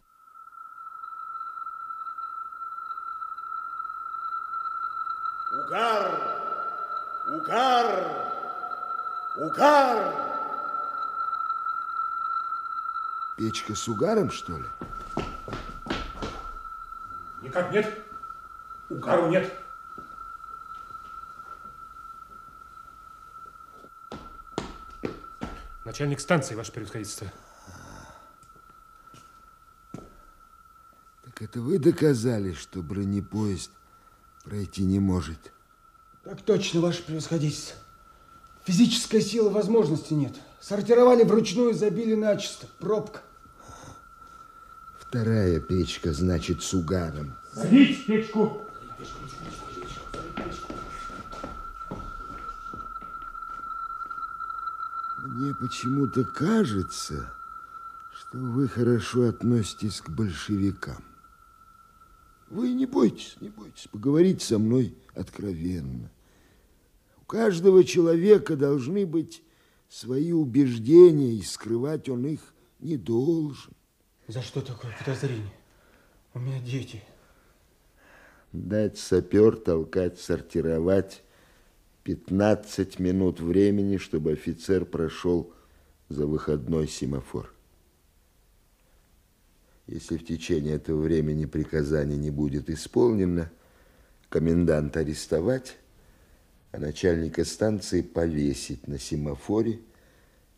Угар! 5.65 6.46
Угар! 7.27 8.31
Угар! 9.35 10.27
Печка 13.37 13.75
с 13.75 13.87
угаром, 13.89 14.31
что 14.31 14.57
ли? 14.57 14.65
Никак 17.41 17.71
нет. 17.73 18.01
Угару 18.89 19.27
нет. 19.27 19.53
Начальник 25.83 26.21
станции, 26.21 26.55
ваше 26.55 26.71
превосходительство. 26.71 27.27
Так 29.91 31.41
это 31.41 31.59
вы 31.59 31.77
доказали, 31.77 32.53
что 32.53 32.81
бронепоезд 32.81 33.71
пройти 34.45 34.85
не 34.85 34.99
может? 34.99 35.51
Так 36.27 36.41
точно, 36.41 36.81
ваше 36.81 37.03
превосходительство. 37.03 37.77
Физической 38.65 39.21
силы 39.21 39.49
возможности 39.49 40.13
нет. 40.13 40.35
Сортировали 40.59 41.23
вручную, 41.23 41.73
забили 41.73 42.15
начисто. 42.15 42.67
Пробка. 42.79 43.21
Вторая 44.99 45.61
печка, 45.61 46.11
значит, 46.11 46.61
с 46.61 46.73
угаром. 46.73 47.37
Залить 47.53 48.05
печку. 48.05 48.61
Мне 55.23 55.53
почему-то 55.61 56.25
кажется, 56.25 57.31
что 58.11 58.37
вы 58.37 58.67
хорошо 58.67 59.29
относитесь 59.29 60.01
к 60.01 60.09
большевикам. 60.09 61.01
Вы 62.49 62.73
не 62.73 62.85
бойтесь, 62.85 63.37
не 63.39 63.47
бойтесь, 63.47 63.87
поговорить 63.87 64.41
со 64.41 64.59
мной 64.59 64.93
откровенно. 65.15 66.11
Каждого 67.27 67.83
человека 67.83 68.55
должны 68.55 69.05
быть 69.05 69.43
свои 69.89 70.31
убеждения, 70.31 71.33
и 71.33 71.41
скрывать 71.41 72.07
он 72.07 72.25
их 72.25 72.53
не 72.79 72.95
должен. 72.95 73.73
За 74.27 74.41
что 74.41 74.61
такое 74.61 74.95
подозрение? 74.97 75.53
У 76.33 76.39
меня 76.39 76.59
дети. 76.61 77.03
Дать 78.53 78.97
сапер, 78.97 79.57
толкать, 79.57 80.19
сортировать. 80.19 81.21
15 82.03 82.99
минут 82.99 83.41
времени, 83.41 83.97
чтобы 83.97 84.31
офицер 84.31 84.85
прошел 84.85 85.53
за 86.07 86.25
выходной 86.25 86.87
семафор. 86.87 87.53
Если 89.87 90.15
в 90.17 90.25
течение 90.25 90.75
этого 90.75 91.01
времени 91.01 91.45
приказание 91.45 92.17
не 92.17 92.31
будет 92.31 92.69
исполнено, 92.69 93.51
комендант 94.29 94.95
арестовать, 94.95 95.77
а 96.77 96.79
начальника 96.79 97.43
станции 97.43 98.01
повесить 98.03 98.87
на 98.87 98.99
семафоре, 98.99 99.79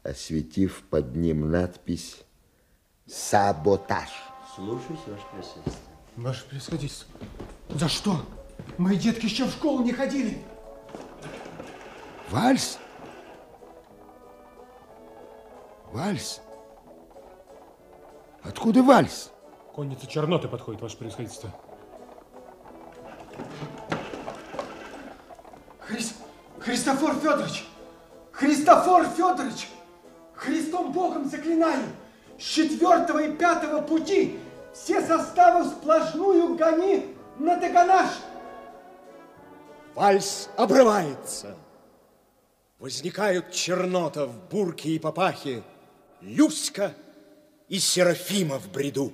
осветив 0.03 0.83
под 0.89 1.15
ним 1.15 1.49
надпись 1.49 2.17
«Саботаж». 3.07 4.09
Слушаюсь, 4.53 4.99
ваше 5.07 5.23
присутствие. 5.33 5.75
Ваше 6.17 6.45
превосходительство. 6.47 7.07
За 7.69 7.87
что? 7.87 8.25
Мои 8.77 8.97
детки 8.97 9.25
еще 9.25 9.45
в 9.45 9.51
школу 9.51 9.81
не 9.81 9.93
ходили. 9.93 10.39
Вальс? 12.29 12.77
Вальс? 15.93 16.41
Откуда 18.43 18.83
вальс? 18.83 19.31
Конница 19.73 20.05
Черноты 20.05 20.49
подходит, 20.49 20.81
ваше 20.81 20.97
превосходительство. 20.97 21.55
Хрис... 25.89 26.13
Христофор 26.59 27.15
Федорович! 27.15 27.65
Христофор 28.31 29.07
Федорович! 29.07 29.69
Христом 30.35 30.91
Богом 30.91 31.27
заклинаю! 31.27 31.83
С 32.37 32.43
четвертого 32.43 33.19
и 33.23 33.35
пятого 33.35 33.81
пути 33.81 34.39
все 34.71 35.01
составы 35.01 35.65
сплошную 35.65 36.55
гони 36.55 37.15
на 37.39 37.59
Таганаш! 37.59 38.09
Вальс 39.95 40.49
обрывается. 40.55 41.57
Возникают 42.77 43.51
Чернота 43.51 44.27
в 44.27 44.47
бурке 44.47 44.91
и 44.91 44.99
папахе, 44.99 45.63
Люська 46.21 46.93
и 47.67 47.79
Серафима 47.79 48.59
в 48.59 48.71
бреду. 48.71 49.11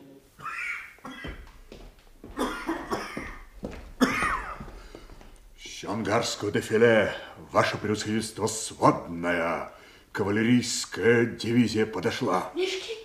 С 5.75 6.51
дефиле, 6.53 7.13
ваше 7.51 7.77
превосходительство, 7.77 8.47
сводная 8.47 9.73
кавалерийская 10.13 11.25
дивизия 11.25 11.85
подошла. 11.85 12.49
Мешки! 12.55 12.97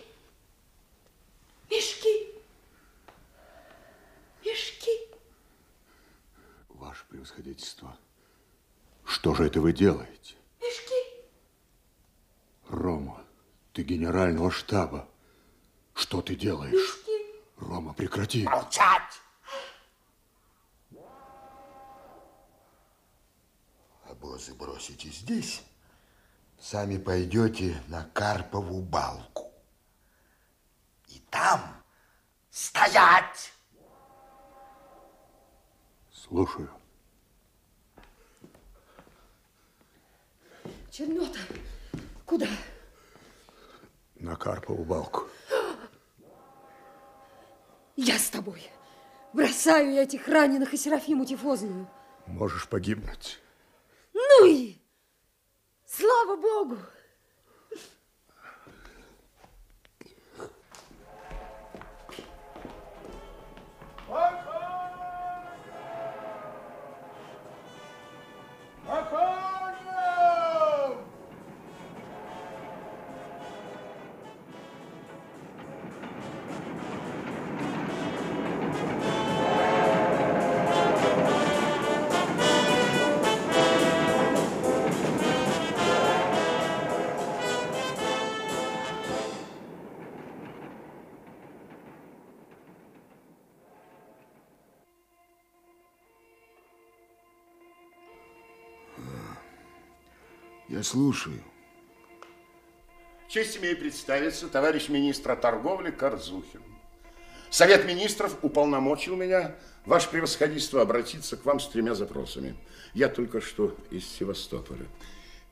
Мешки! 1.68 2.28
Мешки! 4.44 4.90
Ваше 6.68 7.04
превосходительство, 7.08 7.98
что 9.04 9.34
же 9.34 9.46
это 9.46 9.60
вы 9.60 9.72
делаете? 9.72 10.36
Мешки! 10.60 11.26
Рома, 12.68 13.24
ты 13.72 13.82
генерального 13.82 14.52
штаба. 14.52 15.08
Что 15.92 16.22
ты 16.22 16.36
делаешь? 16.36 16.72
Мешки! 16.72 17.42
Рома, 17.56 17.94
прекрати. 17.94 18.44
Молчать! 18.44 19.20
Обозы 24.20 24.52
бросите 24.52 25.08
здесь, 25.08 25.62
сами 26.58 26.98
пойдете 26.98 27.82
на 27.88 28.04
Карпову 28.04 28.82
балку. 28.82 29.50
И 31.08 31.20
там 31.30 31.82
стоять! 32.50 33.54
Слушаю. 36.12 36.70
Чернота! 40.90 41.40
Куда? 42.26 42.46
На 44.16 44.36
Карпову 44.36 44.84
балку. 44.84 45.28
Я 47.96 48.18
с 48.18 48.28
тобой. 48.28 48.70
Бросаю 49.32 49.94
я 49.94 50.02
этих 50.02 50.28
раненых 50.28 50.74
и 50.74 50.76
Серафиму 50.76 51.24
Тифозную. 51.24 51.88
Можешь 52.26 52.68
погибнуть. 52.68 53.40
И 54.46 54.76
слава 55.86 56.36
Богу! 56.36 56.76
Я 100.80 100.84
слушаю. 100.84 101.38
Честь 103.28 103.58
имею 103.58 103.76
представиться, 103.76 104.48
товарищ 104.48 104.88
министра 104.88 105.36
торговли 105.36 105.90
Корзухин. 105.90 106.62
Совет 107.50 107.84
министров 107.84 108.38
уполномочил 108.40 109.14
меня, 109.14 109.56
ваше 109.84 110.08
превосходительство, 110.08 110.80
обратиться 110.80 111.36
к 111.36 111.44
вам 111.44 111.60
с 111.60 111.68
тремя 111.68 111.94
запросами. 111.94 112.56
Я 112.94 113.10
только 113.10 113.42
что 113.42 113.76
из 113.90 114.06
Севастополя. 114.08 114.86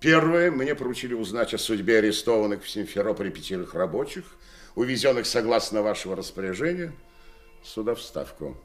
Первое, 0.00 0.50
мне 0.50 0.74
поручили 0.74 1.12
узнать 1.12 1.52
о 1.52 1.58
судьбе 1.58 1.98
арестованных 1.98 2.62
в 2.62 2.70
Симферополе 2.70 3.30
пятерых 3.30 3.74
рабочих, 3.74 4.24
увезенных 4.76 5.26
согласно 5.26 5.82
вашего 5.82 6.16
распоряжения 6.16 6.94
сюда 7.62 7.94
в 7.94 8.00
Ставку. 8.00 8.56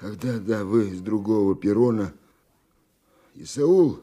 Ах, 0.00 0.16
да, 0.18 0.38
да, 0.40 0.64
вы 0.64 0.92
с 0.92 1.00
другого 1.00 1.54
перрона. 1.54 2.12
Исаул, 3.36 4.00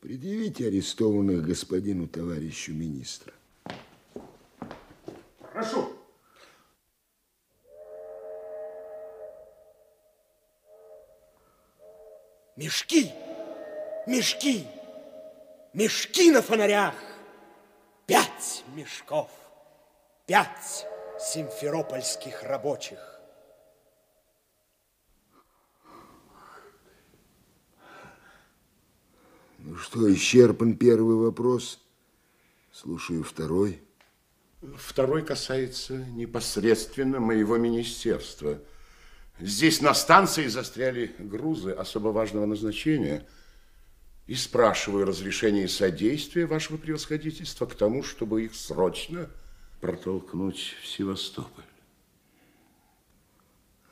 Предъявите 0.00 0.66
арестованных 0.68 1.42
господину 1.42 2.06
товарищу 2.06 2.72
министра. 2.72 3.32
Прошу. 5.52 5.92
Мешки, 12.56 13.12
мешки, 14.06 14.66
мешки 15.72 16.30
на 16.30 16.42
фонарях. 16.42 16.94
Пять 18.06 18.64
мешков, 18.74 19.30
пять 20.26 20.86
симферопольских 21.18 22.42
рабочих. 22.42 23.15
Ну 29.66 29.74
что, 29.78 30.14
исчерпан 30.14 30.76
первый 30.76 31.16
вопрос. 31.16 31.80
Слушаю 32.72 33.24
второй. 33.24 33.82
Второй 34.76 35.24
касается 35.24 35.96
непосредственно 35.96 37.18
моего 37.18 37.56
министерства. 37.56 38.60
Здесь 39.40 39.80
на 39.80 39.92
станции 39.92 40.46
застряли 40.46 41.16
грузы 41.18 41.72
особо 41.72 42.10
важного 42.10 42.46
назначения. 42.46 43.26
И 44.28 44.36
спрашиваю 44.36 45.04
разрешения 45.04 45.64
и 45.64 45.68
содействия 45.68 46.46
вашего 46.46 46.76
превосходительства 46.76 47.66
к 47.66 47.74
тому, 47.74 48.04
чтобы 48.04 48.44
их 48.44 48.54
срочно 48.54 49.28
протолкнуть 49.80 50.76
в 50.80 50.86
Севастополь. 50.86 51.64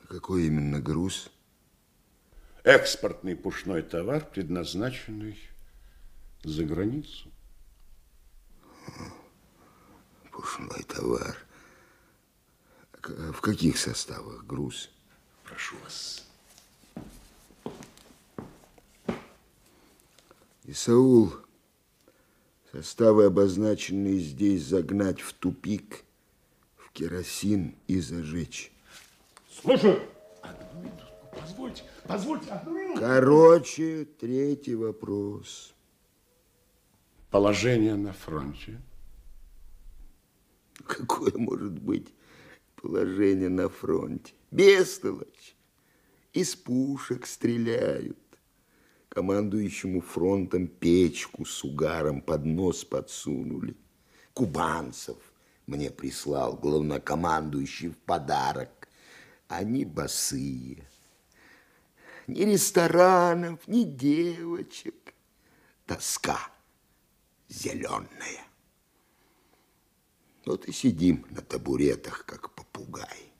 Какой 0.07 0.47
именно 0.47 0.79
груз? 0.79 1.29
Экспортный 2.63 3.35
пушной 3.35 3.81
товар, 3.81 4.25
предназначенный 4.25 5.37
за 6.45 6.63
границу. 6.63 7.31
Пушной 10.31 10.83
товар. 10.83 11.37
В 13.01 13.41
каких 13.41 13.77
составах 13.77 14.45
груз? 14.45 14.89
Прошу 15.43 15.75
вас. 15.83 16.27
Исаул, 20.63 21.31
составы, 22.71 23.25
обозначенные 23.25 24.19
здесь, 24.19 24.63
загнать 24.63 25.21
в 25.21 25.33
тупик, 25.33 26.03
в 26.75 26.91
керосин 26.91 27.75
и 27.87 27.99
зажечь. 27.99 28.71
Слушаю. 29.51 30.01
Позвольте, 31.39 31.83
позвольте 32.07 32.49
одну 32.49 32.73
минуту. 32.73 32.99
Короче, 32.99 34.05
третий 34.19 34.73
вопрос. 34.73 35.74
Положение 37.35 37.95
на 37.95 38.13
фронте. 38.13 38.79
Какое 40.87 41.33
может 41.35 41.77
быть 41.81 42.07
положение 42.77 43.49
на 43.49 43.67
фронте? 43.67 44.31
Бестолочь. 44.51 45.57
Из 46.31 46.55
пушек 46.55 47.25
стреляют. 47.25 48.17
Командующему 49.09 49.99
фронтом 49.99 50.67
печку 50.67 51.43
с 51.43 51.61
угаром 51.65 52.21
под 52.21 52.45
нос 52.45 52.85
подсунули. 52.85 53.75
Кубанцев 54.33 55.17
мне 55.67 55.91
прислал 55.91 56.55
главнокомандующий 56.55 57.89
в 57.89 57.97
подарок. 57.97 58.87
Они 59.49 59.83
босые. 59.83 60.87
Ни 62.27 62.43
ресторанов, 62.43 63.67
ни 63.67 63.83
девочек. 63.83 65.13
Тоска 65.85 66.54
зеленая. 67.47 68.45
Вот 70.45 70.65
и 70.65 70.71
сидим 70.71 71.25
на 71.31 71.41
табуретах, 71.41 72.25
как 72.25 72.53
попугай. 72.53 73.31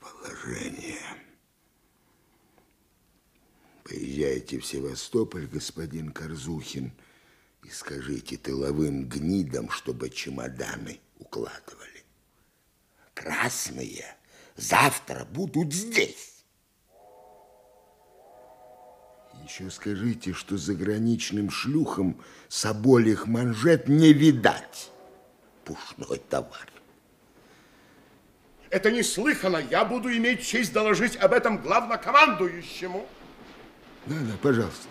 Положение. 0.00 0.98
Поезжайте 3.84 4.58
в 4.58 4.66
Севастополь, 4.66 5.46
господин 5.46 6.12
Корзухин, 6.12 6.92
и 7.64 7.70
скажите 7.70 8.36
тыловым 8.36 9.08
гнидам, 9.08 9.70
чтобы 9.70 10.10
чемоданы 10.10 11.00
укладывали. 11.18 12.04
Красные 13.14 14.04
завтра 14.56 15.24
будут 15.24 15.72
здесь. 15.72 16.39
Еще 19.44 19.70
скажите, 19.70 20.32
что 20.32 20.56
заграничным 20.56 21.50
шлюхам 21.50 22.20
соболих 22.48 23.26
манжет 23.26 23.88
не 23.88 24.12
видать. 24.12 24.90
Пушной 25.64 26.18
товар. 26.28 26.68
Это 28.70 28.90
неслыханно. 28.90 29.58
Я 29.70 29.84
буду 29.84 30.14
иметь 30.16 30.46
честь 30.46 30.72
доложить 30.72 31.16
об 31.16 31.32
этом 31.32 31.58
главнокомандующему. 31.58 33.06
Да, 34.06 34.14
да, 34.14 34.32
пожалуйста. 34.40 34.88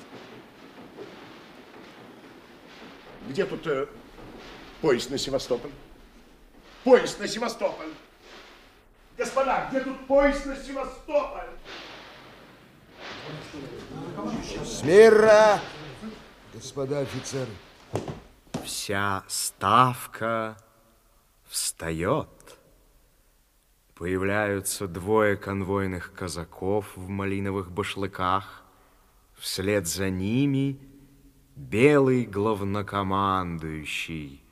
Где 3.29 3.45
тут 3.45 3.65
э, 3.67 3.87
поезд 4.81 5.09
на 5.09 5.17
Севастополь? 5.17 5.71
Поезд 6.83 7.19
на 7.19 7.27
Севастополь. 7.27 7.93
Господа, 9.17 9.67
где 9.69 9.81
тут 9.81 10.07
поезд 10.07 10.45
на 10.45 10.55
Севастополь? 10.55 11.49
Смирно, 14.65 15.59
господа 16.53 16.99
офицеры. 16.99 17.51
Вся 18.63 19.23
ставка 19.27 20.57
встает. 21.47 22.29
Появляются 23.95 24.87
двое 24.87 25.35
конвойных 25.35 26.13
казаков 26.13 26.85
в 26.95 27.09
малиновых 27.09 27.71
башлыках. 27.71 28.63
Вслед 29.37 29.87
за 29.87 30.09
ними 30.09 30.79
белый 31.55 32.25
главнокомандующий 32.25 34.43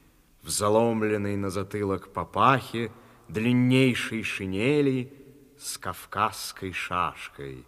в 0.43 0.49
заломленной 0.49 1.35
на 1.35 1.49
затылок 1.49 2.13
папахе, 2.13 2.91
длиннейшей 3.27 4.23
шинели 4.23 5.11
с 5.59 5.77
кавказской 5.77 6.71
шашкой. 6.71 7.65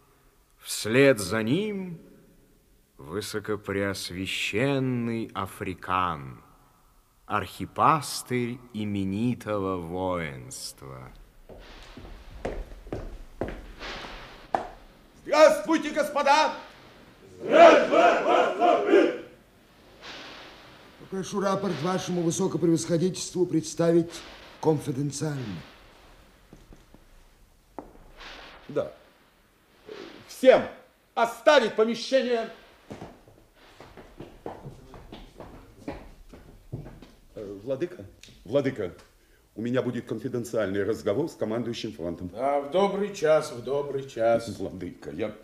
Вслед 0.62 1.20
за 1.20 1.44
ним 1.44 2.00
высокопреосвященный 2.98 5.30
африкан, 5.34 6.42
архипастырь 7.26 8.58
именитого 8.74 9.78
воинства. 9.78 11.12
Здравствуйте, 15.26 15.92
господа! 15.92 16.54
Прошу 21.10 21.42
рапорт 21.42 21.74
вашему 21.82 22.22
высокопревосходительству 22.22 23.46
представить 23.46 24.12
конфиденциально. 24.62 25.44
Да. 28.68 28.94
Всем 30.40 30.66
оставить 31.16 31.76
помещение. 31.76 32.50
Э, 37.36 37.60
Владыка, 37.62 38.06
Владыка, 38.46 38.94
у 39.56 39.62
меня 39.62 39.82
будет 39.82 40.06
конфиденциальный 40.06 40.86
разговор 40.86 41.28
с 41.28 41.34
командующим 41.36 41.92
фронтом. 41.92 42.32
А 42.36 42.62
в 42.62 42.72
добрый 42.72 43.14
час, 43.14 43.52
в 43.52 43.62
добрый 43.66 44.08
час. 44.08 44.48
Владыка, 44.58 45.12
я... 45.12 45.36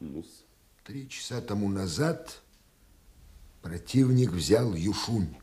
Ну-с. 0.00 0.44
Три 0.82 1.08
часа 1.08 1.40
тому 1.40 1.68
назад 1.68 2.40
противник 3.62 4.32
взял 4.32 4.74
Юшунь. 4.74 5.36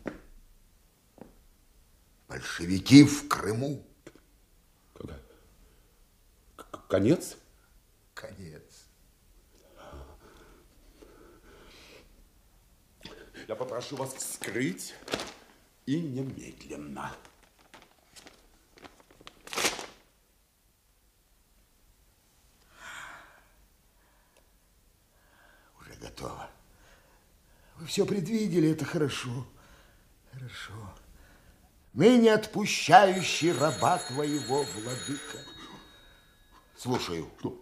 Большевики 2.32 3.04
в 3.04 3.28
Крыму. 3.28 3.86
Когда? 4.94 5.20
К- 6.56 6.88
Конец? 6.88 7.36
Конец. 8.14 8.86
Я 13.50 13.56
попрошу 13.58 13.98
вас 13.98 14.14
вскрыть 14.14 14.94
и 15.86 16.00
немедленно. 16.00 17.14
Уже 25.82 25.94
готово. 26.00 26.50
Вы 27.76 27.88
все 27.88 28.06
предвидели, 28.06 28.72
это 28.72 28.86
хорошо. 28.86 29.46
Хорошо 30.32 31.01
ныне 31.94 32.34
отпущающий 32.34 33.52
раба 33.54 33.98
твоего, 34.00 34.64
владыка. 34.64 35.38
Слушаю. 36.78 37.30
Что? 37.40 37.62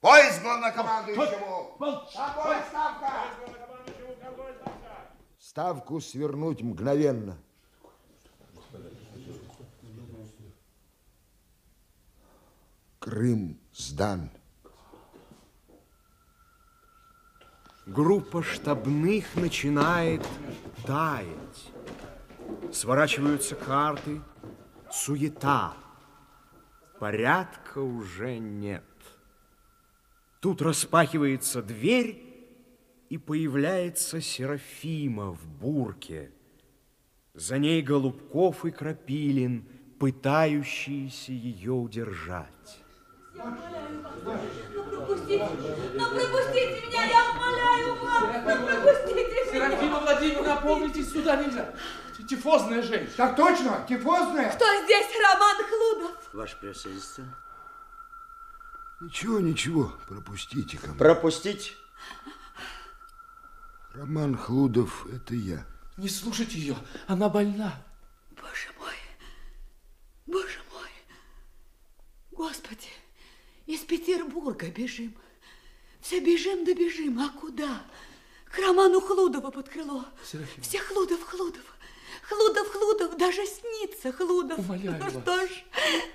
Поезд 0.00 0.42
главнокомандующему! 0.42 1.76
Шагой 2.12 2.56
ставка! 2.68 3.12
Ставку 5.38 6.00
свернуть 6.00 6.62
мгновенно. 6.62 7.36
Крым 12.98 13.58
сдан. 13.72 14.30
Группа 17.86 18.42
штабных 18.42 19.34
начинает 19.34 20.26
таять. 20.86 21.72
Сворачиваются 22.72 23.54
карты, 23.54 24.20
суета. 24.90 25.74
Порядка 26.98 27.78
уже 27.78 28.38
нет. 28.38 28.84
Тут 30.40 30.62
распахивается 30.62 31.62
дверь, 31.62 32.30
и 33.10 33.18
появляется 33.18 34.20
Серафима 34.20 35.32
в 35.32 35.46
бурке. 35.46 36.30
За 37.34 37.58
ней 37.58 37.82
Голубков 37.82 38.64
и 38.64 38.70
Крапилин, 38.70 39.68
пытающиеся 39.98 41.32
ее 41.32 41.72
удержать. 41.72 42.46
Ну, 43.34 43.42
пропустите, 44.84 45.48
ну, 45.94 46.04
пропустите 46.10 46.82
меня, 46.86 47.04
я 47.04 47.30
умоляю 47.32 47.94
вас, 48.02 48.24
ну, 48.44 48.66
пропустите 48.66 49.28
меня. 49.28 49.52
Серафима 49.52 50.00
Владимировна, 50.00 50.54
опомнитесь, 50.54 51.12
сюда 51.12 51.42
нельзя. 51.42 51.74
Тифозная 52.30 52.80
женщина. 52.80 53.16
Так 53.16 53.34
точно, 53.34 53.84
тифозная. 53.88 54.52
Кто 54.52 54.64
здесь 54.84 55.08
Роман 55.20 55.56
Хлудов? 55.64 56.32
Ваше 56.32 56.56
превосходительство. 56.60 57.24
Ничего, 59.00 59.40
ничего, 59.40 59.92
пропустите 60.08 60.78
ко 60.78 60.86
мне. 60.86 60.96
Пропустить? 60.96 61.76
Роман 63.94 64.36
Хлудов, 64.36 65.08
это 65.12 65.34
я. 65.34 65.66
Не 65.96 66.08
слушайте 66.08 66.56
ее, 66.56 66.76
она 67.08 67.28
больна. 67.28 67.82
Боже 68.40 68.68
мой, 68.78 68.94
боже 70.26 70.60
мой. 70.72 70.90
Господи, 72.30 72.90
из 73.66 73.80
Петербурга 73.80 74.70
бежим. 74.70 75.16
Все 76.00 76.20
бежим 76.20 76.64
да 76.64 76.74
бежим, 76.74 77.18
а 77.18 77.30
куда? 77.30 77.82
К 78.44 78.58
Роману 78.60 79.00
Хлудова 79.00 79.50
под 79.50 79.68
крыло. 79.68 80.04
Серафима. 80.24 80.62
Все 80.62 80.78
Хлудов, 80.78 81.24
Хлудов. 81.24 81.64
Хлудов, 82.22 82.68
Хлудов, 82.70 83.16
даже 83.16 83.46
снится 83.46 84.12
Хлудов. 84.12 84.58
Умоляю 84.58 84.98
ну 84.98 85.04
вас. 85.04 85.22
что 85.22 85.46
ж, 85.46 85.50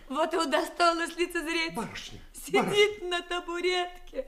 вот 0.10 0.34
и 0.34 0.38
удостоилась 0.38 1.16
лицезреть. 1.16 1.74
Барышня, 1.74 2.20
Сидит 2.34 3.04
на 3.04 3.22
табуретке, 3.22 4.26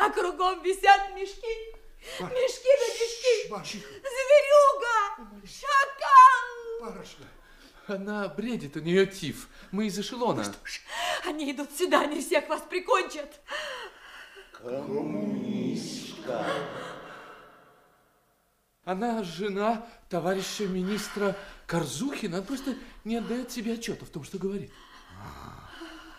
а 0.00 0.10
кругом 0.10 0.62
висят 0.62 1.14
мешки. 1.14 1.76
Мешки 2.20 2.68
да 2.78 2.86
мешки. 2.94 3.78
Зверюга, 4.02 4.98
шакал. 5.46 6.80
Барышня. 6.80 7.26
Она 7.86 8.28
бредит, 8.28 8.76
у 8.76 8.80
нее 8.80 9.06
тиф. 9.06 9.48
Мы 9.70 9.86
из 9.86 9.98
эшелона. 9.98 10.44
Они 11.24 11.50
идут 11.50 11.70
сюда, 11.76 12.02
они 12.02 12.20
всех 12.20 12.48
вас 12.48 12.62
прикончат. 12.62 13.40
Коммунистка. 14.52 16.46
Она 18.84 19.22
жена 19.22 19.86
товарища 20.08 20.66
министра 20.66 21.36
Корзухина. 21.66 22.38
Она 22.38 22.46
просто 22.46 22.74
не 23.04 23.16
отдает 23.16 23.52
себе 23.52 23.74
отчета 23.74 24.04
в 24.04 24.08
том, 24.08 24.24
что 24.24 24.38
говорит. 24.38 24.72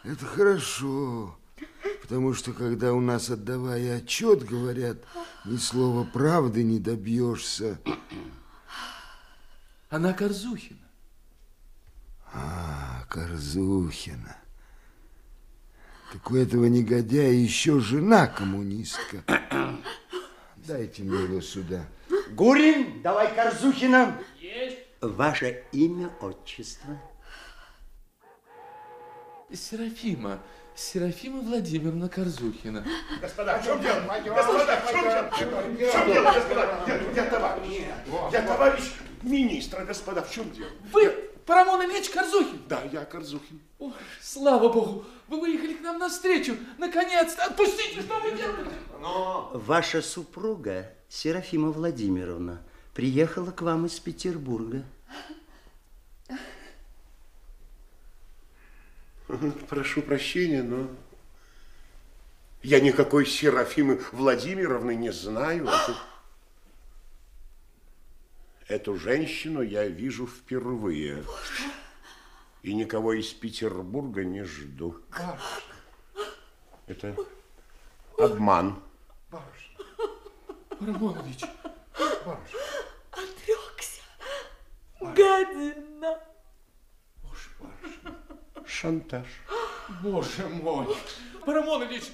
Это 0.04 0.26
хорошо, 0.26 1.38
потому 2.02 2.34
что 2.34 2.54
когда 2.54 2.94
у 2.94 3.02
нас, 3.02 3.30
отдавая 3.30 3.98
отчет, 3.98 4.44
говорят, 4.46 4.98
ни 5.46 5.58
слова 5.58 6.06
правды 6.06 6.64
не 6.64 6.80
добьешься. 6.80 7.80
Она 9.90 10.14
Корзухина. 10.14 10.80
А, 12.34 13.06
Корзухина. 13.10 14.38
Так 16.14 16.32
у 16.32 16.36
этого 16.36 16.66
негодяя 16.66 17.32
еще 17.32 17.80
жена 17.80 18.28
коммунистка. 18.28 19.24
Дайте 20.68 21.04
мне 21.04 21.24
его 21.24 21.42
сюда. 21.42 21.86
Гурин, 22.32 23.02
давай 23.02 23.34
Корзухина. 23.36 24.18
Есть. 24.40 24.78
Ваше 25.02 25.64
имя, 25.74 26.10
отчество. 26.22 26.98
Серафима. 29.52 30.40
Серафима 30.74 31.42
Владимировна 31.42 32.08
Корзухина. 32.08 32.86
Господа, 33.22 33.60
в 33.60 33.66
чем 33.66 33.82
дело? 33.82 34.02
Господа, 34.26 34.80
в 34.80 34.90
чем 34.90 35.04
дело? 35.04 35.30
В 35.30 35.38
чем 35.38 36.14
дело, 36.14 36.32
господа? 36.32 36.84
Я, 36.88 37.24
я 37.24 37.30
товарищ. 37.30 37.82
Я 38.32 38.42
товарищ 38.42 38.84
министра, 39.22 39.84
господа, 39.84 40.24
в 40.24 40.32
чем 40.32 40.50
дело? 40.52 40.70
Вы 40.92 41.10
Парамон 41.46 41.84
Ильич 41.84 42.10
Корзухин? 42.10 42.62
Да, 42.70 42.82
я 42.92 43.04
Корзухин. 43.04 43.60
Ой, 43.80 43.92
слава 44.22 44.70
богу, 44.70 45.06
вы 45.34 45.42
выехали 45.42 45.74
к 45.74 45.82
нам 45.82 46.00
навстречу. 46.00 46.56
Наконец-то. 46.78 47.46
Отпустите, 47.46 48.02
что 48.02 48.20
вы 48.20 48.32
делаете? 48.32 48.72
Ваша 49.54 50.02
супруга, 50.02 50.92
Серафима 51.10 51.72
Владимировна, 51.72 52.62
приехала 52.94 53.52
к 53.52 53.62
вам 53.62 53.86
из 53.86 54.00
Петербурга. 54.00 54.84
Прошу 59.68 60.02
прощения, 60.02 60.64
но 60.64 60.88
я 62.62 62.80
никакой 62.80 63.26
Серафимы 63.26 64.02
Владимировны 64.12 64.96
не 64.96 65.12
знаю. 65.12 65.68
Эту, 65.68 65.96
эту 68.68 68.96
женщину 68.96 69.62
я 69.62 69.88
вижу 69.88 70.28
впервые. 70.28 71.24
И 72.64 72.74
никого 72.74 73.14
из 73.14 73.28
Петербурга 73.34 74.24
не 74.24 74.44
жду. 74.44 74.96
Это 76.88 77.16
обман. 78.18 78.82
Парамон 80.80 81.18
Ильич. 81.22 81.44
Отрекся. 83.12 84.02
Гадина. 85.02 86.20
Шантаж. 88.66 89.28
Боже 90.02 90.48
мой. 90.48 90.88
Парамон 91.46 91.84
Ильич, 91.84 92.06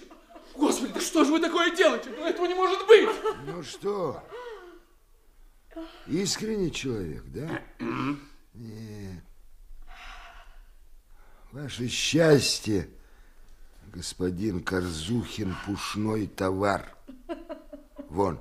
господи, 0.56 0.94
да 0.94 1.00
что 1.00 1.24
же 1.26 1.32
вы 1.32 1.40
такое 1.40 1.76
делаете? 1.76 2.10
Ну, 2.10 2.26
этого 2.26 2.48
не 2.48 2.56
может 2.56 2.88
быть. 2.88 3.10
Ну 3.46 3.62
что, 3.62 4.24
искренний 6.08 6.72
человек, 6.72 7.24
да? 7.26 7.62
Нет. 8.56 9.24
Ваше 11.52 11.88
счастье, 11.88 12.90
господин 13.88 14.64
Корзухин, 14.64 15.56
пушной 15.66 16.28
товар. 16.28 16.94
Вон. 18.10 18.40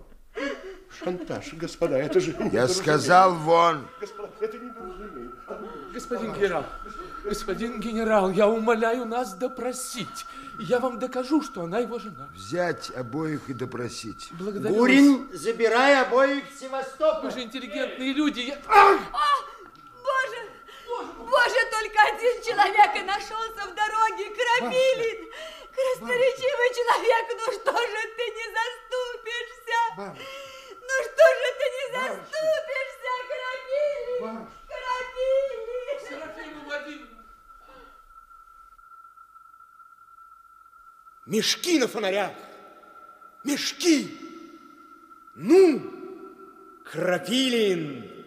Шантаж, 0.98 1.54
господа, 1.54 1.96
это 1.96 2.20
же... 2.20 2.36
Я 2.52 2.68
сказал, 2.68 3.34
вон. 3.34 3.86
Господа, 4.00 4.32
это 4.40 4.58
недоразумение. 4.58 5.30
Господин 5.94 6.34
генерал, 6.34 6.66
господин 7.24 7.80
генерал, 7.80 8.30
я 8.30 8.46
умоляю 8.46 9.06
нас 9.06 9.34
допросить. 9.34 10.26
Я 10.60 10.78
вам 10.78 10.98
докажу, 10.98 11.40
что 11.40 11.62
она 11.62 11.78
его 11.78 11.98
жена. 11.98 12.28
Взять 12.34 12.90
обоих 12.90 13.48
и 13.48 13.54
допросить. 13.54 14.28
Благодарю 14.32 14.74
Гурин, 14.74 15.30
забирай 15.32 16.02
обоих 16.02 16.44
в 16.50 16.60
Севастополь. 16.60 17.30
Вы 17.30 17.30
же 17.30 17.42
интеллигентные 17.44 18.12
люди. 18.12 18.40
Я... 18.40 18.56
О, 18.66 18.98
боже, 18.98 20.50
боже, 21.18 21.70
только 21.70 21.98
один 22.14 22.42
человек 22.42 22.96
и 22.96 23.02
нашелся 23.02 23.66
в 23.66 23.74
дороге. 23.74 24.30
Крапилин, 24.30 25.30
красноречивый 25.74 26.70
человек, 26.74 27.26
ну 27.30 27.52
что 27.52 27.72
же 27.72 28.02
ты 28.16 28.24
не 28.38 28.46
заступишься? 28.56 29.80
Ну 30.80 30.94
что 31.04 31.26
же 31.38 31.48
ты 31.58 31.66
не 31.76 31.86
заступишься, 31.92 33.12
Крапилин? 33.28 34.48
Крапилин! 34.66 36.08
Серафима 36.08 36.60
Владимировна. 36.64 37.24
Мешки 41.26 41.78
на 41.78 41.88
фонарях! 41.88 42.32
Мешки! 43.44 44.18
Ну, 45.34 45.80
Крапилин, 46.84 48.17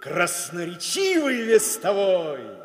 красноречивый 0.00 1.42
вестовой! 1.42 2.58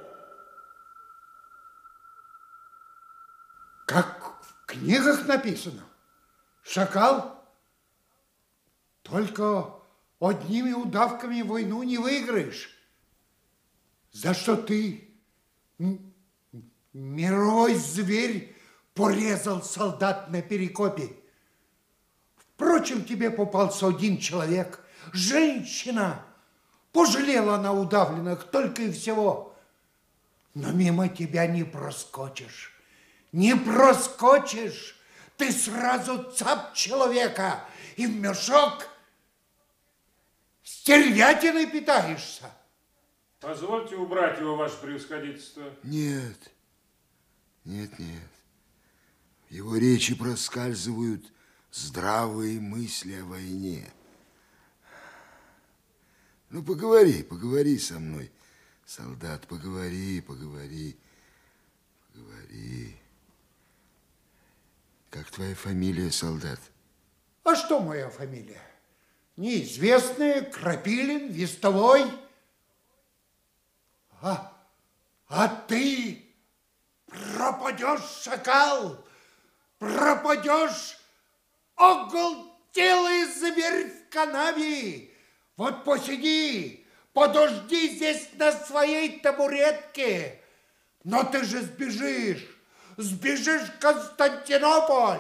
Как 3.86 4.42
в 4.42 4.66
книгах 4.66 5.26
написано. 5.28 5.84
Шакал. 6.64 7.44
Только 9.02 9.74
одними 10.20 10.72
удавками 10.72 11.42
войну 11.42 11.84
не 11.84 11.98
выиграешь. 11.98 12.70
За 14.12 14.34
что 14.34 14.56
ты, 14.56 15.14
мировой 16.94 17.76
зверь, 17.76 18.56
порезал 18.94 19.62
солдат 19.62 20.30
на 20.30 20.42
перекопе. 20.42 21.18
Впрочем, 22.38 23.04
тебе 23.04 23.30
попался 23.30 23.88
один 23.88 24.18
человек, 24.20 24.80
женщина. 25.12 26.26
Пожалела 26.94 27.56
она 27.56 27.74
удавленных 27.74 28.46
только 28.46 28.84
и 28.84 28.92
всего. 28.92 29.54
Но 30.54 30.72
мимо 30.72 31.10
тебя 31.10 31.48
не 31.48 31.64
проскочишь. 31.64 32.72
Не 33.32 33.56
проскочишь, 33.56 34.96
ты 35.36 35.52
сразу 35.52 36.32
цап 36.32 36.76
человека 36.76 37.66
и 37.96 38.06
в 38.06 38.16
мешок 38.16 38.88
стервятиной 40.64 41.66
питаешься. 41.66 42.52
Позвольте 43.40 43.96
убрать 43.96 44.40
его, 44.40 44.56
ваше 44.56 44.78
превосходительство. 44.80 45.64
Нет, 45.82 46.38
нет, 47.66 47.98
нет. 47.98 48.30
В 49.50 49.52
его 49.52 49.78
речи 49.78 50.14
проскальзывают 50.14 51.26
здравые 51.72 52.60
мысли 52.60 53.20
о 53.20 53.26
войне. 53.26 53.92
Ну, 56.54 56.62
поговори, 56.62 57.24
поговори 57.24 57.80
со 57.80 57.98
мной, 57.98 58.32
солдат, 58.86 59.48
поговори, 59.48 60.22
поговори, 60.22 60.96
поговори. 62.14 62.96
Как 65.10 65.32
твоя 65.32 65.56
фамилия, 65.56 66.12
солдат? 66.12 66.60
А 67.44 67.56
что 67.56 67.80
моя 67.80 68.08
фамилия? 68.08 68.62
Неизвестная, 69.36 70.44
Крапилин, 70.44 71.32
Вестовой. 71.32 72.04
А, 74.22 74.56
а 75.30 75.48
ты 75.48 76.24
пропадешь, 77.08 78.22
шакал, 78.22 79.04
пропадешь, 79.80 81.00
оголтелый 81.76 83.26
зверь 83.26 83.90
в 83.90 84.10
канаве. 84.14 85.13
Вот 85.56 85.84
посиди, 85.84 86.86
подожди 87.14 87.96
здесь 87.96 88.30
на 88.34 88.52
своей 88.52 89.20
табуретке. 89.20 90.42
Но 91.04 91.24
ты 91.24 91.44
же 91.44 91.62
сбежишь, 91.62 92.48
сбежишь 92.98 93.70
в 93.70 93.80
Константинополь. 93.80 95.20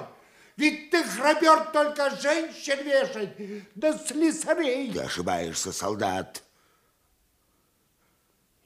Ведь 0.55 0.91
ты 0.91 1.03
храбер 1.03 1.71
только 1.71 2.09
женщин 2.21 2.83
вешать, 2.83 3.75
да 3.75 3.97
слесарей. 3.97 4.93
Ты 4.93 4.99
ошибаешься, 5.01 5.71
солдат. 5.71 6.43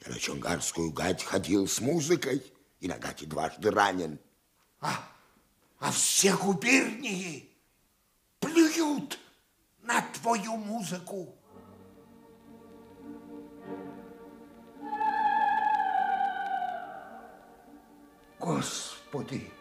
Я 0.05 0.13
на 0.13 0.20
Чонгарскую 0.20 0.91
гать 0.91 1.24
ходил 1.24 1.68
с 1.68 1.80
музыкой 1.80 2.43
и 2.80 2.88
на 2.88 2.97
гате 2.97 3.26
дважды 3.26 3.72
ранен. 3.72 4.20
А, 4.80 5.03
а 5.80 5.91
все 5.91 6.36
губернии 6.36 7.49
плюют 8.39 9.18
на 9.82 10.01
твою 10.13 10.57
музыку. 10.57 11.34
Господи, 18.39 19.51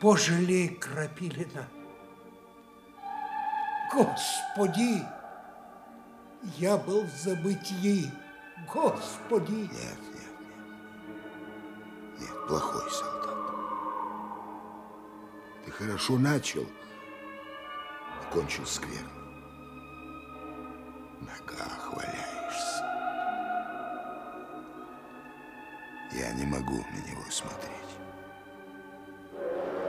пожалей 0.00 0.68
Крапилина. 0.68 1.68
Господи, 3.92 5.02
я 6.58 6.76
был 6.76 7.04
в 7.04 7.10
забытии. 7.10 8.10
Господи. 8.72 9.52
Нет, 9.52 9.70
нет, 9.72 9.98
нет. 10.14 11.20
Нет, 12.20 12.46
плохой 12.48 12.90
солдат. 12.90 13.36
Ты 15.64 15.70
хорошо 15.70 16.18
начал, 16.18 16.66
а 18.20 18.32
кончил 18.32 18.66
скверно. 18.66 19.10
В 21.18 21.22
ногах. 21.22 21.80
Я 26.12 26.32
не 26.32 26.44
могу 26.44 26.74
на 26.74 27.10
него 27.10 27.22
смотреть. 27.30 27.70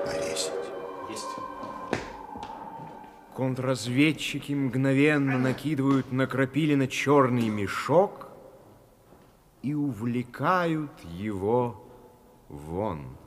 Повесить. 0.05 0.51
Есть. 1.09 1.27
Контрразведчики 3.35 4.53
мгновенно 4.53 5.37
накидывают 5.39 6.11
на 6.11 6.27
Крапилина 6.27 6.87
черный 6.87 7.49
мешок 7.49 8.27
и 9.63 9.73
увлекают 9.73 10.91
его 11.03 11.83
вон. 12.49 13.17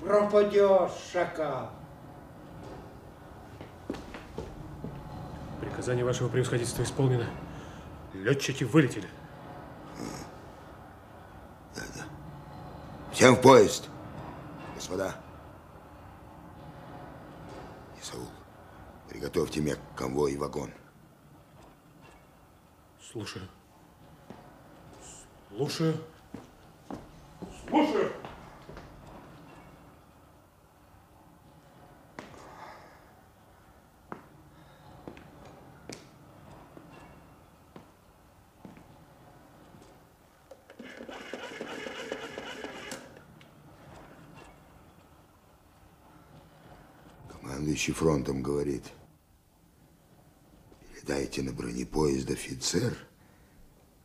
Пропадешь, 0.00 0.92
шакал. 1.12 1.70
Приказание 5.60 6.04
вашего 6.04 6.28
превосходительства 6.28 6.82
исполнено. 6.82 7.26
Летчики 8.12 8.62
вылетели. 8.64 9.08
Всем 13.14 13.36
в 13.36 13.40
поезд, 13.40 13.88
господа. 14.74 15.14
Исаул, 18.02 18.26
приготовьте 19.08 19.60
мне 19.60 19.76
конвой 19.94 20.32
и 20.32 20.36
вагон. 20.36 20.72
Слушаю. 23.00 23.46
Слушаю. 25.48 25.96
Слушаю. 27.68 28.12
Командующий 47.84 47.92
фронтом 47.92 48.42
говорит, 48.42 48.84
передайте 50.94 51.42
на 51.42 51.52
бронепоезд 51.52 52.30
офицер, 52.30 52.96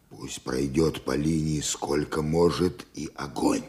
пусть 0.10 0.44
пройдет 0.44 1.06
по 1.06 1.16
линии 1.16 1.62
сколько 1.62 2.22
может 2.22 2.86
и 2.94 3.10
огонь. 3.16 3.64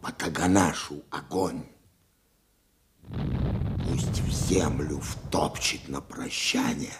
По 0.00 0.10
Таганашу 0.12 1.02
огонь. 1.10 1.64
Пусть 3.08 4.20
в 4.20 4.30
землю 4.30 5.00
втопчет 5.00 5.86
на 5.88 6.00
прощание, 6.00 6.96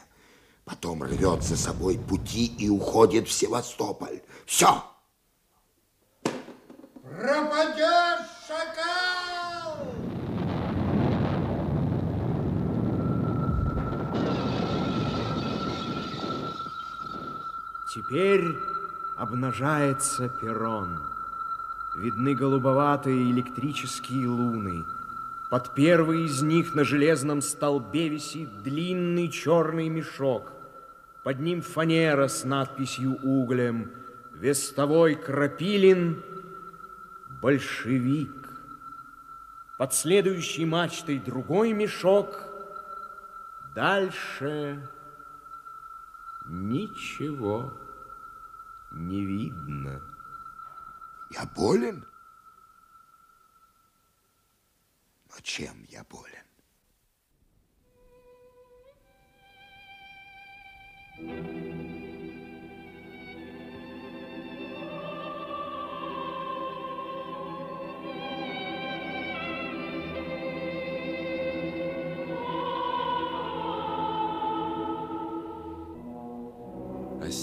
потом 0.66 1.02
рвет 1.02 1.42
за 1.42 1.56
собой 1.56 1.98
пути 1.98 2.46
и 2.46 2.68
уходит 2.68 3.28
в 3.28 3.32
Севастополь. 3.32 4.20
Все. 4.44 4.84
Пропадешь, 7.02 8.28
шакал! 8.46 9.00
Теперь 17.92 18.56
обнажается 19.16 20.28
перрон. 20.28 20.96
Видны 21.96 22.36
голубоватые 22.36 23.32
электрические 23.32 24.28
луны. 24.28 24.84
Под 25.50 25.74
первой 25.74 26.26
из 26.26 26.40
них 26.40 26.76
на 26.76 26.84
железном 26.84 27.42
столбе 27.42 28.08
висит 28.08 28.62
длинный 28.62 29.28
черный 29.28 29.88
мешок. 29.88 30.52
Под 31.24 31.40
ним 31.40 31.62
фанера 31.62 32.28
с 32.28 32.44
надписью 32.44 33.16
углем 33.24 33.90
«Вестовой 34.34 35.16
Крапилин, 35.16 36.22
большевик». 37.42 38.30
Под 39.78 39.92
следующей 39.94 40.64
мачтой 40.64 41.18
другой 41.18 41.72
мешок. 41.72 42.38
Дальше 43.74 44.88
ничего 46.50 47.72
не 48.92 49.24
видно. 49.24 50.02
Я 51.30 51.46
болен? 51.46 52.04
Но 55.28 55.40
чем 55.42 55.84
я 55.88 56.04
болен? 56.04 56.40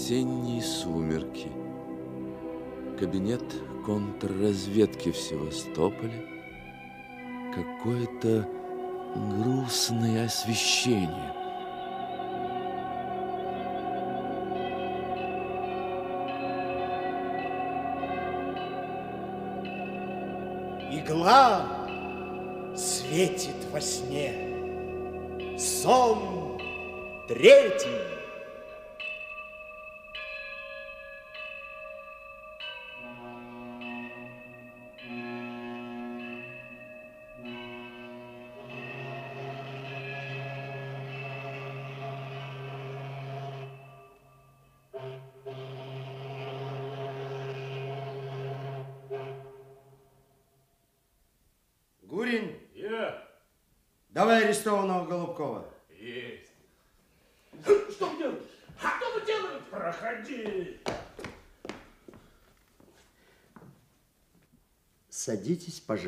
Осенние 0.08 0.62
сумерки. 0.62 1.50
Кабинет 2.98 3.42
контрразведки 3.84 5.10
в 5.10 5.16
Севастополе. 5.18 6.24
Какое-то 7.54 8.48
грустное 9.14 10.24
освещение. 10.24 11.34
Игла 20.90 21.66
светит 22.74 23.56
во 23.70 23.80
сне. 23.82 25.58
Сон 25.58 26.58
третий. 27.28 28.17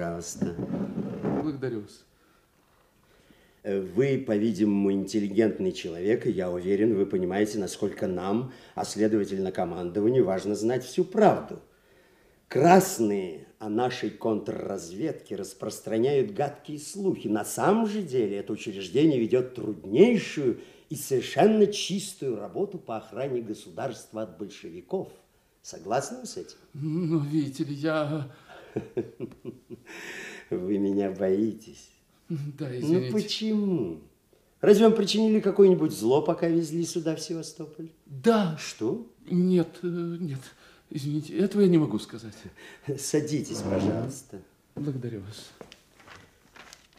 Пожалуйста. 0.01 0.57
Благодарю 1.43 1.81
вас. 1.83 2.05
Э, 3.63 3.81
Вы, 3.81 4.25
по-видимому, 4.27 4.93
интеллигентный 4.93 5.73
человек, 5.73 6.27
и 6.27 6.31
я 6.31 6.51
уверен, 6.51 6.95
вы 6.95 7.05
понимаете, 7.05 7.59
насколько 7.59 8.07
нам, 8.07 8.53
а 8.75 8.85
следовательно 8.85 9.53
командованию, 9.53 10.25
важно 10.25 10.55
знать 10.55 10.85
всю 10.85 11.05
правду. 11.05 11.61
Красные 12.49 13.47
о 13.59 13.69
нашей 13.69 14.09
контрразведке 14.09 15.37
распространяют 15.37 16.33
гадкие 16.33 16.79
слухи. 16.79 17.29
На 17.29 17.45
самом 17.45 17.87
же 17.87 18.03
деле 18.03 18.39
это 18.39 18.55
учреждение 18.55 19.21
ведет 19.21 19.55
труднейшую 19.55 20.61
и 20.89 20.97
совершенно 20.97 21.67
чистую 21.67 22.37
работу 22.37 22.79
по 22.79 22.97
охране 22.97 23.43
государства 23.43 24.23
от 24.23 24.39
большевиков. 24.39 25.13
Согласны 25.63 26.25
с 26.25 26.39
этим? 26.39 26.57
Ну, 26.73 27.19
видите 27.19 27.65
ли, 27.65 27.75
я... 27.75 28.33
Вы 30.51 30.79
меня 30.79 31.11
боитесь. 31.11 31.91
Да, 32.59 32.79
извините. 32.79 33.11
Ну 33.11 33.13
почему? 33.13 34.01
Разве 34.61 34.85
вам 34.85 34.95
причинили 34.95 35.41
какое-нибудь 35.41 35.91
зло, 35.91 36.23
пока 36.23 36.47
везли 36.47 36.85
сюда 36.85 37.17
в 37.17 37.21
Севастополь? 37.21 37.91
Да. 38.07 38.57
Что? 38.59 39.11
Нет, 39.29 39.79
э, 39.83 39.87
нет. 39.87 40.41
Извините, 40.91 41.37
этого 41.39 41.63
я 41.63 41.69
не 41.69 41.79
могу 41.79 41.99
сказать. 41.99 42.35
Садитесь, 42.99 43.63
пожалуйста. 43.63 44.43
Благодарю 44.75 45.21
вас. 45.21 45.51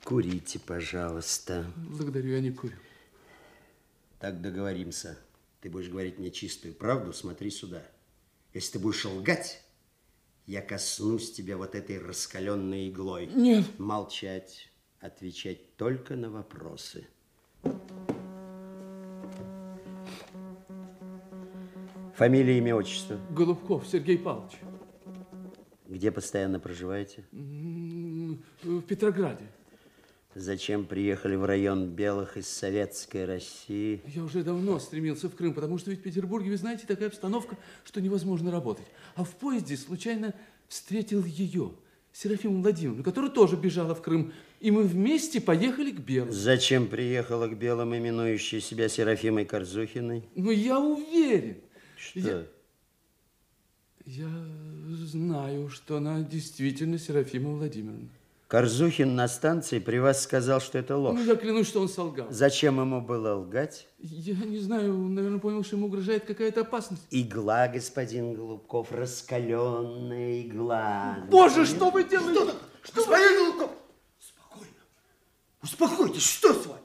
Курите, 0.03 0.59
пожалуйста. 0.59 1.65
Благодарю, 1.78 2.32
я 2.32 2.39
не 2.39 2.51
курю. 2.51 2.76
Так 4.19 4.41
договоримся. 4.41 5.17
Ты 5.61 5.69
будешь 5.69 5.89
говорить 5.89 6.17
мне 6.17 6.32
чистую 6.32 6.74
правду, 6.74 7.13
смотри 7.13 7.51
сюда. 7.51 7.84
Если 8.53 8.74
ты 8.74 8.80
будешь 8.80 9.05
лгать, 9.05 9.61
я 10.46 10.62
коснусь 10.62 11.32
тебя 11.32 11.58
вот 11.58 11.76
этой 11.76 12.00
раскаленной 12.00 12.89
иглой. 12.89 13.28
Нет. 13.28 13.66
Молчать, 13.78 14.72
отвечать 15.00 15.76
только 15.78 16.16
на 16.16 16.30
вопросы. 16.30 17.08
Фамилия, 22.16 22.58
имя, 22.58 22.76
отчество. 22.76 23.20
Голубков 23.32 23.88
Сергей 23.88 24.18
Павлович. 24.18 24.54
Где 25.88 26.12
постоянно 26.12 26.60
проживаете? 26.60 27.26
В 27.32 28.82
Петрограде. 28.82 29.48
Зачем 30.34 30.86
приехали 30.86 31.36
в 31.36 31.43
район 31.43 31.88
Белых 31.88 32.38
из 32.38 32.47
Советской 32.47 33.25
России? 33.25 34.01
Я 34.07 34.23
уже 34.23 34.43
давно 34.43 34.79
стремился 34.79 35.29
в 35.29 35.36
Крым, 35.36 35.53
потому 35.53 35.77
что 35.77 35.89
ведь 35.91 35.99
в 35.99 36.03
Петербурге, 36.03 36.51
вы 36.51 36.57
знаете, 36.57 36.86
такая 36.88 37.09
обстановка, 37.09 37.57
что 37.84 37.99
невозможно 37.99 38.49
работать. 38.49 38.86
А 39.15 39.25
в 39.25 39.32
поезде 39.32 39.75
случайно 39.75 40.34
встретил 40.69 41.25
ее, 41.25 41.73
Серафиму 42.13 42.61
Владимировну, 42.61 43.03
которая 43.03 43.32
тоже 43.32 43.55
бежала 43.55 43.95
в 43.95 44.01
Крым. 44.01 44.34
И 44.59 44.71
мы 44.71 44.84
вместе 44.84 45.41
поехали 45.41 45.91
к 45.91 45.99
Белым. 45.99 46.32
Зачем 46.32 46.88
приехала 46.88 47.47
к 47.47 47.57
Белым, 47.57 47.95
именующая 47.95 48.59
себя 48.59 48.89
Серафимой 48.89 49.45
Корзухиной? 49.45 50.23
Ну, 50.36 50.51
я 50.51 50.79
уверен. 50.79 51.57
Что? 51.97 52.19
Я, 52.19 52.45
я 54.05 54.29
знаю, 55.05 55.69
что 55.69 55.97
она 55.97 56.21
действительно 56.21 56.97
Серафима 56.97 57.51
Владимировна. 57.51 58.09
Корзухин 58.52 59.16
на 59.16 59.30
станции 59.30 59.80
при 59.80 59.99
вас 59.99 60.24
сказал, 60.24 60.60
что 60.60 60.78
это 60.78 60.97
ложь. 60.97 61.18
Ну, 61.18 61.24
я 61.24 61.38
клянусь, 61.38 61.68
что 61.68 61.80
он 61.80 61.88
солгал. 61.88 62.28
Зачем 62.32 62.82
ему 62.82 62.99
было 62.99 63.36
лгать? 63.36 63.88
Я 63.97 64.34
не 64.34 64.60
знаю, 64.60 64.93
наверное, 64.93 65.39
понял, 65.39 65.64
что 65.64 65.78
ему 65.78 65.88
угрожает 65.88 66.26
какая-то 66.26 66.60
опасность. 66.60 67.08
Игла, 67.12 67.70
господин 67.70 68.34
Голубков, 68.34 68.91
раскаленная 68.91 70.41
игла. 70.41 71.26
Боже, 71.30 71.66
что 71.66 71.91
вы 71.91 72.04
делаете? 72.04 72.54
Что 72.82 72.95
господин 72.95 73.38
Голубков? 73.38 73.72
Спокойно. 74.20 74.74
Успокойтесь, 75.64 76.24
что 76.24 76.54
с 76.54 76.66
вами? 76.66 76.82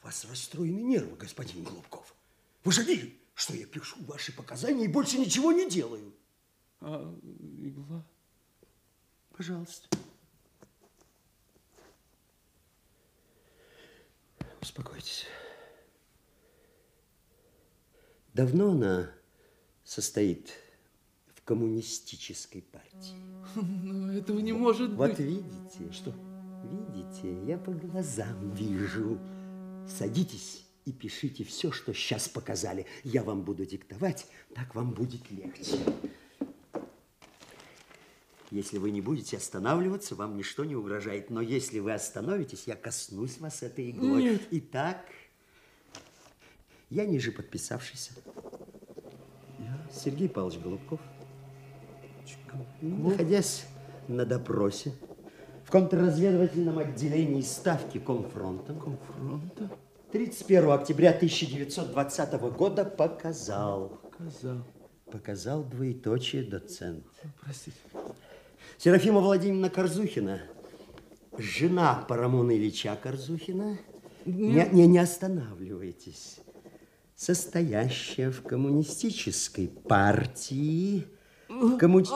У 0.00 0.06
вас 0.06 0.24
расстроены 0.30 0.78
нервы, 0.78 1.16
господин 1.16 1.64
Голубков. 1.64 2.14
Вы 2.62 2.70
же 2.70 2.84
видели, 2.84 3.18
что 3.34 3.52
я 3.56 3.66
пишу 3.66 3.96
ваши 4.06 4.32
показания 4.32 4.84
и 4.84 4.88
больше 4.88 5.18
ничего 5.18 5.50
не 5.50 5.68
делаю. 5.68 6.14
А 6.80 7.12
игла? 7.58 8.04
Пожалуйста. 9.36 9.88
Успокойтесь. 14.60 15.24
Давно 18.32 18.70
она 18.70 19.10
состоит 19.84 20.52
в 21.34 21.42
коммунистической 21.42 22.62
партии. 22.62 23.16
Но 23.56 24.12
этого 24.12 24.38
не 24.38 24.52
может 24.52 24.92
Вот 24.94 25.10
быть. 25.10 25.18
видите? 25.18 25.92
Что? 25.92 26.14
Видите, 26.64 27.44
я 27.44 27.58
по 27.58 27.72
глазам 27.72 28.52
вижу. 28.52 29.18
Садитесь 29.86 30.64
и 30.86 30.92
пишите 30.92 31.44
все, 31.44 31.70
что 31.70 31.92
сейчас 31.92 32.28
показали. 32.28 32.86
Я 33.02 33.22
вам 33.22 33.42
буду 33.42 33.66
диктовать, 33.66 34.26
так 34.54 34.74
вам 34.74 34.92
будет 34.92 35.30
легче. 35.30 35.78
Если 38.54 38.78
вы 38.78 38.92
не 38.92 39.00
будете 39.00 39.36
останавливаться, 39.36 40.14
вам 40.14 40.36
ничто 40.36 40.64
не 40.64 40.76
угрожает. 40.76 41.28
Но 41.28 41.40
если 41.40 41.80
вы 41.80 41.92
остановитесь, 41.92 42.68
я 42.68 42.76
коснусь 42.76 43.40
вас 43.40 43.64
этой 43.64 43.90
иглой. 43.90 44.22
Нет. 44.22 44.42
Итак, 44.52 45.06
я 46.88 47.04
ниже 47.04 47.32
подписавшийся. 47.32 48.12
Я 49.58 49.76
Сергей 49.92 50.28
Павлович 50.28 50.60
Голубков. 50.60 51.00
Находясь 52.80 53.66
на 54.06 54.24
допросе 54.24 54.92
в 55.64 55.72
контрразведывательном 55.72 56.78
отделении 56.78 57.42
ставки 57.42 57.98
Комфронта. 57.98 58.72
Комфронта? 58.72 59.68
31 60.12 60.70
октября 60.70 61.10
1920 61.10 62.32
года 62.56 62.84
показал. 62.84 64.00
Показал. 64.12 64.64
Показал 65.10 65.64
двоеточие 65.64 66.44
доцент. 66.44 67.04
Простите. 67.40 67.78
Серафима 68.78 69.20
Владимировна 69.20 69.70
Корзухина, 69.70 70.42
жена 71.38 72.04
Парамона 72.08 72.56
Ильича 72.56 72.96
Корзухина, 73.02 73.78
не, 74.24 74.68
не, 74.72 74.86
не 74.86 74.98
останавливайтесь, 74.98 76.40
состоящая 77.14 78.30
в 78.30 78.42
коммунистической 78.42 79.68
партии, 79.68 81.06
коммуни... 81.78 82.08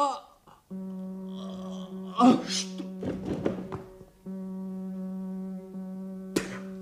А 2.21 2.41
что? 2.49 2.85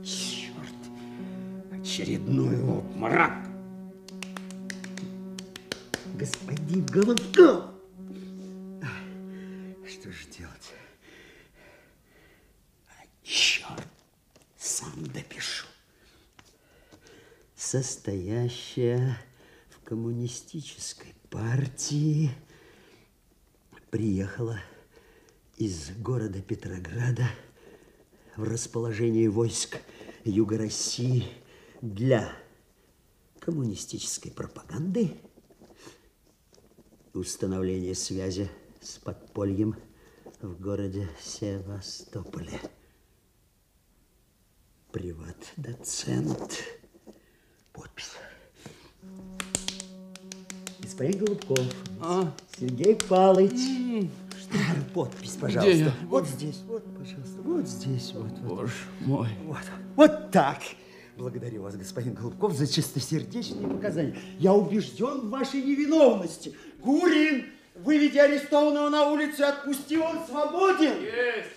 Черт! 0.03 1.81
Очередной 1.81 2.63
обморок! 2.63 3.33
Господин 6.15 6.87
Голубков! 6.87 7.76
Состоящая 17.77 19.19
в 19.69 19.85
коммунистической 19.85 21.15
партии 21.29 22.31
приехала 23.91 24.59
из 25.59 25.91
города 25.99 26.41
Петрограда 26.41 27.29
в 28.35 28.45
расположение 28.45 29.29
войск 29.29 29.77
Юга 30.25 30.57
России 30.57 31.29
для 31.83 32.33
коммунистической 33.41 34.33
пропаганды, 34.33 35.11
установления 37.13 37.95
связи 37.95 38.49
с 38.81 38.97
подпольем 38.97 39.77
в 40.41 40.59
городе 40.59 41.11
Севастополе. 41.21 42.59
Приват-доцент. 44.93 46.86
Подпись. 47.77 48.13
Господин 50.81 51.19
Голубков. 51.25 51.61
Сергей 52.59 52.97
Палыч. 52.97 53.61
Подпись, 54.95 55.37
пожалуйста. 55.41 55.71
Где 55.71 55.85
я? 55.85 55.93
Вот 56.05 56.27
здесь, 56.27 56.63
вот, 56.67 56.83
пожалуйста. 56.97 57.43
Вот 57.43 57.67
здесь, 57.67 58.13
вот. 58.15 58.31
вот. 58.31 58.57
Боже 58.57 58.73
мой. 59.01 59.29
Вот, 59.45 59.59
вот 59.95 60.31
так. 60.31 60.59
Благодарю 61.17 61.63
вас, 61.63 61.77
господин 61.77 62.15
Голубков, 62.15 62.53
за 62.53 62.67
чистосердечные 62.67 63.69
показания. 63.69 64.17
Я 64.39 64.55
убежден 64.55 65.23
в 65.23 65.31
вашей 65.31 65.63
невиновности. 65.63 66.55
Гурин, 66.83 67.47
выведи 67.75 68.19
арестованного 68.19 68.89
на 68.89 69.11
улицу 69.11 69.43
и 69.43 69.45
отпусти, 69.45 69.99
он 69.99 70.25
свободен. 70.27 70.95
Есть! 71.03 71.51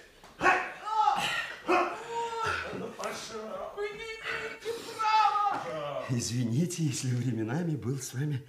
Вы 3.78 3.84
не 3.88 3.96
имеете 3.96 4.19
права! 4.19 4.19
Извините, 6.20 6.84
если 6.84 7.16
временами 7.16 7.78
был 7.78 7.98
с 7.98 8.14
вами 8.14 8.46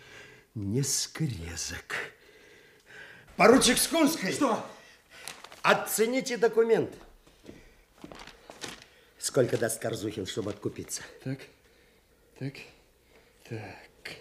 несколько 0.57 1.23
резок. 1.23 1.95
Поручик 3.37 3.79
Скунский! 3.79 4.33
Что? 4.33 4.67
Оцените 5.63 6.37
документ. 6.37 6.93
Сколько 9.19 9.57
даст 9.57 9.81
Корзухин, 9.81 10.27
чтобы 10.27 10.51
откупиться? 10.51 11.03
Так, 11.23 11.39
так, 12.41 12.55
так. 13.49 14.17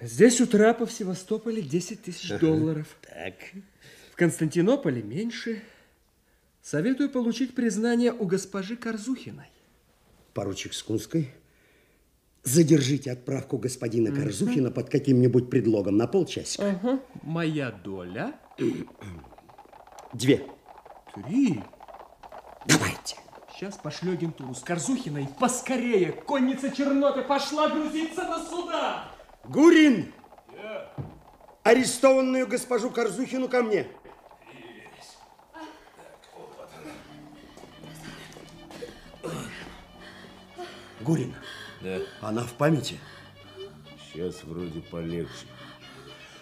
Здесь 0.00 0.40
у 0.40 0.46
трапа 0.46 0.86
в 0.86 0.92
Севастополе 0.92 1.60
10 1.60 2.02
тысяч 2.02 2.30
долларов. 2.38 2.86
Так. 3.02 3.34
В 4.10 4.16
Константинополе 4.16 5.02
меньше. 5.02 5.62
Советую 6.62 7.10
получить 7.10 7.54
признание 7.54 8.10
у 8.10 8.24
госпожи 8.24 8.74
Корзухиной. 8.74 9.50
Поручик 10.32 10.72
Скунский, 10.72 11.30
задержите 12.48 13.12
отправку 13.12 13.58
господина. 13.58 14.14
Корзухина 14.14 14.70
под 14.70 14.88
каким-нибудь 14.88 15.50
предлогом 15.50 15.96
на 15.96 16.06
полчасика. 16.06 16.78
Ага. 16.82 17.00
Моя 17.22 17.70
доля? 17.70 18.34
Две. 20.12 20.42
Три. 21.14 21.62
Давайте. 22.66 23.16
Сейчас 23.54 23.76
пошлю 23.76 24.12
агентуру 24.12 24.54
с 24.54 24.60
Корзухиной. 24.60 25.28
Поскорее! 25.40 26.12
Конница 26.12 26.70
Черноты 26.70 27.22
пошла 27.22 27.68
грузиться 27.68 28.22
на 28.22 28.44
суда! 28.44 29.04
Гурин! 29.44 30.12
Арестованную 31.64 32.46
госпожу 32.46 32.90
Корзухину 32.90 33.48
ко 33.48 33.62
мне. 33.62 33.88
Гурин, 41.00 41.34
Да. 41.80 41.98
она 42.20 42.42
в 42.42 42.52
памяти? 42.54 42.98
Сейчас 44.12 44.42
вроде 44.44 44.80
полегче. 44.80 45.46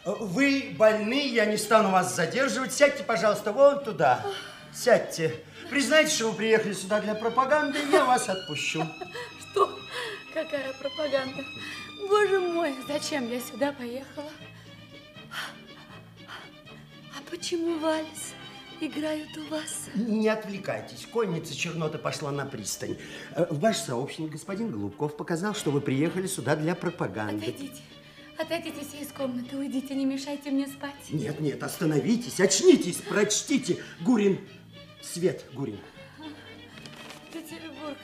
Вы 0.05 0.75
больны, 0.79 1.29
я 1.29 1.47
не 1.47 1.57
стану 1.57 1.91
вас 1.91 2.15
задерживать. 2.15 2.73
Сядьте, 2.73 3.03
пожалуйста, 3.03 3.53
вон 3.53 3.83
туда. 3.83 4.25
Сядьте. 4.73 5.43
Признайте, 5.69 6.15
что 6.15 6.31
вы 6.31 6.37
приехали 6.37 6.73
сюда 6.75 7.01
для 7.01 7.15
пропаганды, 7.15 7.79
и 7.81 7.91
я 7.91 8.05
вас 8.05 8.29
отпущу. 8.29 8.87
Что? 9.41 9.79
Какая 10.33 10.73
пропаганда? 10.75 11.45
Боже 12.09 12.39
мой, 12.39 12.75
зачем 12.87 13.29
я 13.33 13.41
сюда 13.41 13.73
поехала? 13.73 14.31
А 17.17 17.31
почему 17.31 17.79
вальс 17.79 18.33
играют 18.81 19.37
у 19.37 19.45
вас? 19.51 19.89
Не 19.95 20.29
отвлекайтесь. 20.29 21.07
Конница 21.13 21.55
Черноты 21.55 21.99
пошла 21.99 22.31
на 22.33 22.47
пристань. 22.47 22.97
Э, 23.35 23.47
Ваш 23.51 23.79
сообщник, 23.79 24.31
господин 24.31 24.71
Голубков, 24.71 25.17
показал, 25.17 25.55
что 25.55 25.71
вы 25.71 25.81
приехали 25.81 26.27
сюда 26.27 26.57
для 26.57 26.75
пропаганды. 26.75 27.47
Отойдите. 27.47 27.83
Отойдите 28.39 28.81
все 28.87 29.03
из 29.03 29.13
комнаты, 29.13 29.57
уйдите, 29.57 29.95
не 29.95 30.05
мешайте 30.05 30.51
мне 30.51 30.67
спать. 30.67 30.95
Нет, 31.11 31.41
нет, 31.41 31.63
остановитесь, 31.63 32.39
очнитесь, 32.39 32.97
прочтите. 32.97 33.83
Гурин, 34.01 34.39
свет, 35.03 35.45
Гурин. 35.55 35.79
Петербург. 37.33 37.97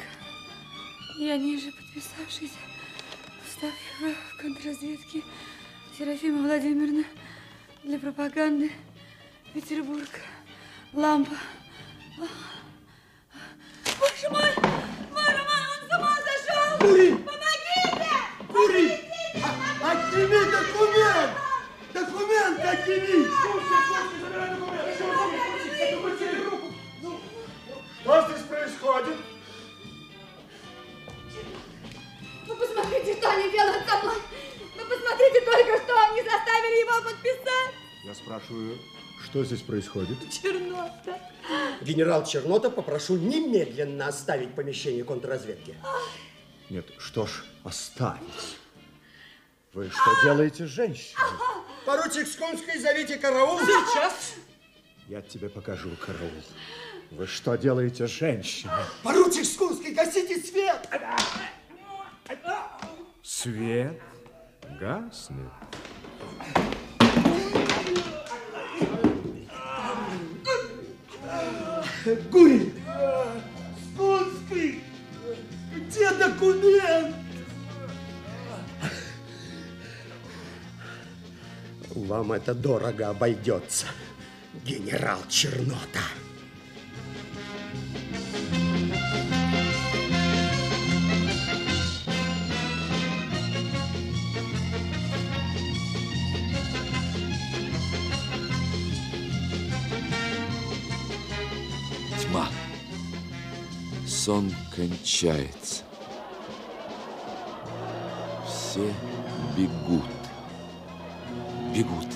Я 1.18 1.36
ниже 1.36 1.70
подписавшись 1.72 2.52
устав 3.46 3.72
в 4.00 4.40
контрразведке 4.40 5.22
Серафима 5.96 6.42
Владимировна 6.42 7.04
для 7.84 7.98
пропаганды 7.98 8.72
Петербург. 9.52 10.08
Лампа. 10.94 11.32
Боже 13.98 14.28
мой! 14.30 14.50
Боже 15.10 15.42
мой, 15.48 15.62
он 15.72 15.80
с 15.88 15.96
ума 15.96 16.16
сошел! 16.20 16.78
Гурин! 16.80 17.24
Помогите! 17.24 18.12
Гурин! 18.50 18.90
Отними 19.82 20.40
документ! 20.50 21.32
Документ 21.94 22.60
отними! 22.60 23.26
Что 28.02 28.28
здесь 28.28 28.46
происходит? 28.46 29.16
Вы 32.46 32.54
посмотрите, 32.54 33.16
что 33.18 33.30
они 33.30 33.50
делают 33.50 33.88
со 33.88 33.96
мной. 33.96 34.16
Вы 34.76 34.84
посмотрите 34.84 35.40
только, 35.40 35.82
что 35.84 36.02
они 36.02 36.22
заставили 36.22 36.80
его 36.80 37.02
подписать. 37.02 37.74
Я 38.04 38.14
спрашиваю, 38.14 38.78
что 39.32 39.44
здесь 39.44 39.62
происходит? 39.62 40.18
Чернота. 40.30 41.18
Генерал 41.80 42.22
Чернота, 42.26 42.68
попрошу 42.68 43.16
немедленно 43.16 44.08
оставить 44.08 44.54
помещение 44.54 45.04
контрразведки. 45.04 45.74
Нет, 46.68 46.84
что 46.98 47.24
ж, 47.26 47.42
оставить. 47.64 48.58
Вы 49.72 49.88
что 49.88 50.22
делаете 50.22 50.66
с 50.66 50.68
женщиной? 50.68 51.22
Поручик 51.86 52.26
Скунский, 52.26 52.78
зовите 52.78 53.16
караул. 53.16 53.58
Сейчас. 53.60 54.34
Я 55.08 55.22
тебе 55.22 55.48
покажу 55.48 55.88
караул. 55.96 56.42
Вы 57.10 57.26
что 57.26 57.56
делаете 57.56 58.06
с 58.08 58.10
женщиной? 58.10 58.84
Поручик 59.02 59.46
Скунский, 59.46 59.94
гасите 59.94 60.42
свет! 60.42 60.86
Свет 63.22 63.98
гаснет. 64.78 65.71
Гурин! 72.04 72.72
Скунский! 73.94 74.82
Где 75.74 76.10
документ? 76.12 77.14
Вам 81.94 82.32
это 82.32 82.54
дорого 82.54 83.10
обойдется, 83.10 83.86
генерал 84.64 85.20
Чернота. 85.28 86.00
Сон 104.24 104.54
кончается. 104.76 105.82
Все 108.46 108.88
бегут. 109.56 110.04
Бегут. 111.74 112.06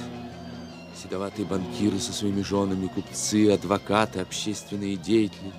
Седоватые 1.02 1.46
банкиры 1.46 1.98
со 1.98 2.12
своими 2.12 2.42
женами, 2.42 2.86
купцы, 2.86 3.50
адвокаты, 3.50 4.20
общественные 4.20 4.94
деятели, 4.94 5.52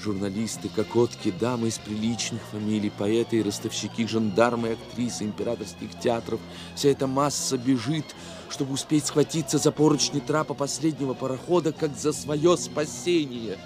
журналисты, 0.00 0.68
кокотки, 0.68 1.32
дамы 1.32 1.66
из 1.66 1.78
приличных 1.78 2.40
фамилий, 2.52 2.92
поэты 2.96 3.38
и 3.38 3.42
ростовщики, 3.42 4.06
жандармы 4.06 4.68
и 4.68 4.72
актрисы 4.74 5.24
императорских 5.24 5.98
театров. 5.98 6.38
Вся 6.76 6.90
эта 6.90 7.08
масса 7.08 7.58
бежит, 7.58 8.14
чтобы 8.48 8.74
успеть 8.74 9.06
схватиться 9.06 9.58
за 9.58 9.72
поручни 9.72 10.20
трапа 10.20 10.54
последнего 10.54 11.14
парохода, 11.14 11.72
как 11.72 11.96
за 11.96 12.12
свое 12.12 12.56
спасение. 12.56 13.58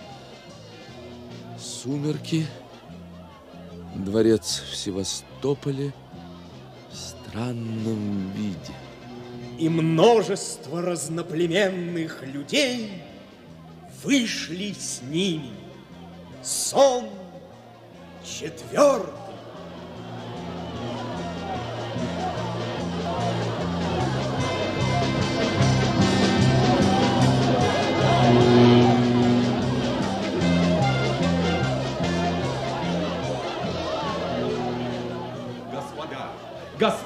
Сумерки, 1.84 2.46
дворец 3.94 4.62
в 4.70 4.74
Севастополе 4.74 5.92
в 6.90 6.96
странном 6.96 8.30
виде. 8.30 8.72
И 9.58 9.68
множество 9.68 10.80
разноплеменных 10.80 12.22
людей 12.22 13.02
вышли 14.02 14.72
с 14.72 15.02
ними. 15.02 15.52
Сон 16.42 17.04
четвертый. 18.24 19.23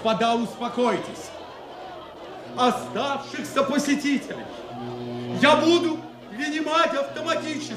Господа, 0.09 0.35
успокойтесь. 0.37 1.29
Оставшихся 2.57 3.63
посетителей 3.63 4.43
я 5.43 5.57
буду 5.57 6.01
принимать 6.31 6.95
автоматически, 6.95 7.77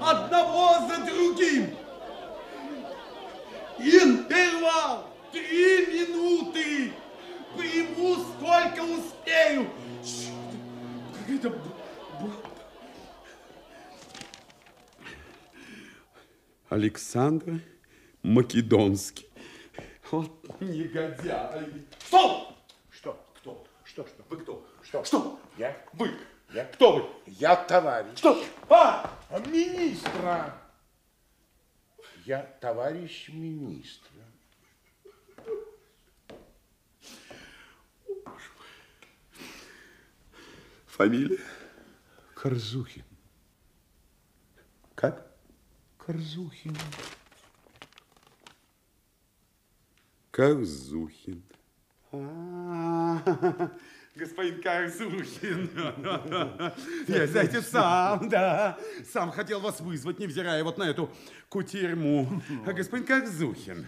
одного 0.00 0.88
за 0.88 1.04
другим. 1.06 1.70
Интервал 3.78 5.06
три 5.30 5.86
минуты. 5.86 6.92
Приму 7.56 8.16
сколько 8.16 8.80
успею. 8.82 9.70
Какая-то 11.20 11.50
б- 11.50 11.56
б- 12.22 12.32
Александр 16.70 17.60
Македонский. 18.22 19.26
Вот 20.12 20.60
негодяй. 20.60 21.86
Стоп! 22.00 22.54
Что? 22.90 23.26
Кто? 23.34 23.66
Что, 23.82 24.06
что? 24.06 24.22
Вы 24.28 24.36
кто? 24.36 24.66
Что? 24.82 25.04
Что? 25.04 25.40
Я? 25.56 25.74
Вы. 25.94 26.10
Я? 26.52 26.66
Кто 26.66 26.96
вы? 26.96 27.08
Я 27.26 27.56
товарищ. 27.56 28.18
Что? 28.18 28.44
А! 28.68 29.10
Министра. 29.46 30.54
Я 32.26 32.42
товарищ 32.60 33.30
министра. 33.30 34.10
Фамилия? 40.88 41.40
Корзухин. 42.34 43.04
Как? 44.94 45.26
Корзухин. 45.96 46.76
Корзухин. 50.32 51.42
А, 52.10 53.70
Господин 54.14 54.62
Корзухин. 54.62 55.70
Я, 57.06 57.26
знаете, 57.26 57.60
сам, 57.60 58.28
да, 58.30 58.78
сам 59.12 59.30
хотел 59.30 59.60
вас 59.60 59.80
вызвать, 59.80 60.18
невзирая 60.18 60.64
вот 60.64 60.78
на 60.78 60.84
эту 60.84 61.10
кутерьму. 61.50 62.42
А 62.66 62.72
Господин 62.72 63.06
Корзухин, 63.06 63.86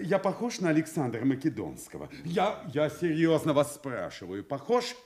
я 0.00 0.18
похож 0.18 0.58
на 0.58 0.70
Александра 0.70 1.24
Македонского? 1.24 2.10
Я, 2.24 2.64
я 2.74 2.90
серьезно 2.90 3.52
вас 3.52 3.76
спрашиваю, 3.76 4.42
похож? 4.42 4.96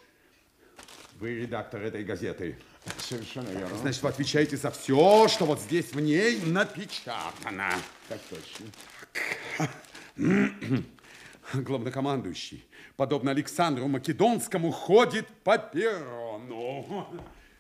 Вы 1.21 1.41
редактор 1.41 1.83
этой 1.83 2.03
газеты. 2.03 2.59
Совершенно 2.99 3.49
верно. 3.49 3.77
Значит, 3.79 4.03
вы 4.03 4.09
отвечаете 4.09 4.57
за 4.57 4.71
все, 4.71 5.29
что 5.29 5.45
вот 5.45 5.61
здесь 5.61 5.93
в 5.93 6.01
ней 6.01 6.41
напечатано. 6.45 7.71
Так 8.09 8.21
точно. 8.31 8.67
Главнокомандующий, 11.53 12.67
подобно 12.97 13.31
Александру 13.31 13.87
Македонскому, 13.87 14.73
ходит 14.73 15.29
по 15.45 15.59
перрону. 15.59 17.07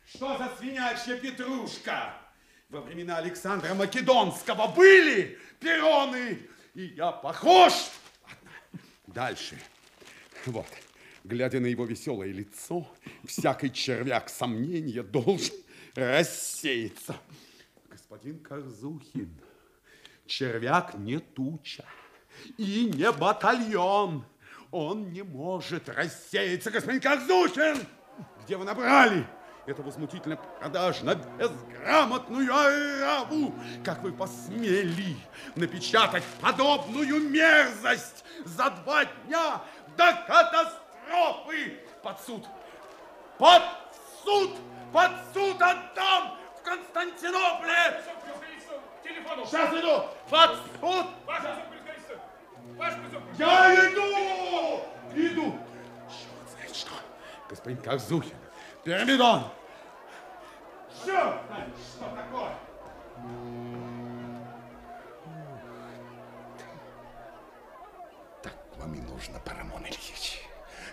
Что 0.07 0.37
за 0.39 0.51
свинячья 0.59 1.17
петрушка? 1.17 2.15
Во 2.69 2.81
времена 2.81 3.19
Александра 3.19 3.75
Македонского 3.75 4.67
были 4.69 5.39
перроны, 5.61 6.39
и 6.75 6.87
я 6.97 7.13
похож. 7.13 7.73
Дальше. 9.07 9.57
Вот, 10.47 10.67
глядя 11.25 11.61
на 11.61 11.67
его 11.67 11.85
веселое 11.85 12.33
лицо, 12.33 12.89
всякий 13.25 13.73
червяк 13.73 14.29
сомнения 14.29 15.03
должен 15.03 15.55
рассеяться. 15.95 17.17
Господин 17.89 18.41
Корзухин, 18.41 19.33
червяк 20.27 20.95
не 20.95 21.19
туча 21.19 21.85
и 22.57 22.91
не 22.93 23.11
батальон. 23.13 24.25
Он 24.71 25.13
не 25.13 25.23
может 25.23 25.89
рассеяться, 25.89 26.71
господин 26.71 27.01
Корзухин! 27.01 27.87
Где 28.45 28.57
вы 28.57 28.65
набрали 28.65 29.27
эту 29.67 29.83
возмутительно 29.83 30.37
продажно 30.37 31.15
безграмотную 31.39 32.55
ораву? 32.55 33.55
Как 33.85 34.03
вы 34.03 34.13
посмели 34.13 35.17
напечатать 35.55 36.25
подобную 36.41 37.21
мерзость 37.29 38.25
за 38.45 38.71
два 38.71 39.05
дня 39.05 39.63
до 39.97 40.13
катастрофы? 40.27 41.81
Под 42.03 42.21
суд! 42.21 42.47
Под 43.39 43.63
суд! 44.25 44.51
Под 44.93 45.13
суд 45.35 45.61
отдам 45.61 46.39
в 46.59 46.63
Константинополе! 46.63 48.03
Телефону! 49.03 49.47
Сейчас 49.47 49.73
иду! 49.75 50.05
Под 50.31 50.57
суд! 50.81 51.07
Ваш 51.25 51.41
высок 51.43 51.69
прескорится! 51.71 52.19
Ваш 52.77 52.95
высок 52.95 53.23
Я 53.39 53.93
иду! 53.93 54.83
Иду! 55.15 55.59
Черт 56.09 56.51
знает 56.51 56.75
что. 56.75 56.91
Господин 57.49 57.79
Корзухин, 57.79 58.37
Пирамидон! 58.83 59.45
Что? 60.91 61.41
Что 61.95 62.05
такое? 62.17 62.53
Так 68.43 68.55
вам 68.79 68.95
и 68.95 69.01
нужно, 69.01 69.39
Парамон 69.41 69.85
Ильич. 69.85 70.46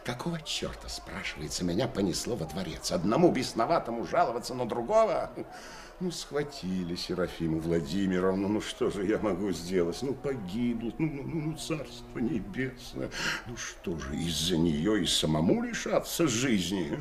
Какого 0.06 0.42
черта, 0.42 0.90
спрашивается, 0.90 1.64
меня 1.64 1.88
понесло 1.88 2.36
во 2.36 2.46
дворец? 2.46 2.92
Одному 2.92 3.32
бесноватому 3.32 4.06
жаловаться 4.06 4.54
на 4.54 4.68
другого? 4.68 5.32
Ну, 6.02 6.12
схватили 6.12 6.96
Серафиму 6.96 7.60
Владимировну, 7.60 8.50
ну 8.50 8.60
что 8.60 8.90
же 8.90 9.06
я 9.06 9.18
могу 9.20 9.52
сделать? 9.52 9.98
Ну, 10.02 10.14
погибнуть, 10.14 11.00
ну, 11.00 11.08
ну, 11.08 11.24
ну, 11.24 11.42
ну, 11.52 11.58
царство 11.58 12.20
небесное. 12.20 13.10
Ну, 13.48 13.56
что 13.56 13.98
же, 13.98 14.14
из-за 14.18 14.58
нее 14.58 15.04
и 15.04 15.06
самому 15.06 15.64
лишаться 15.64 16.28
жизни? 16.28 17.00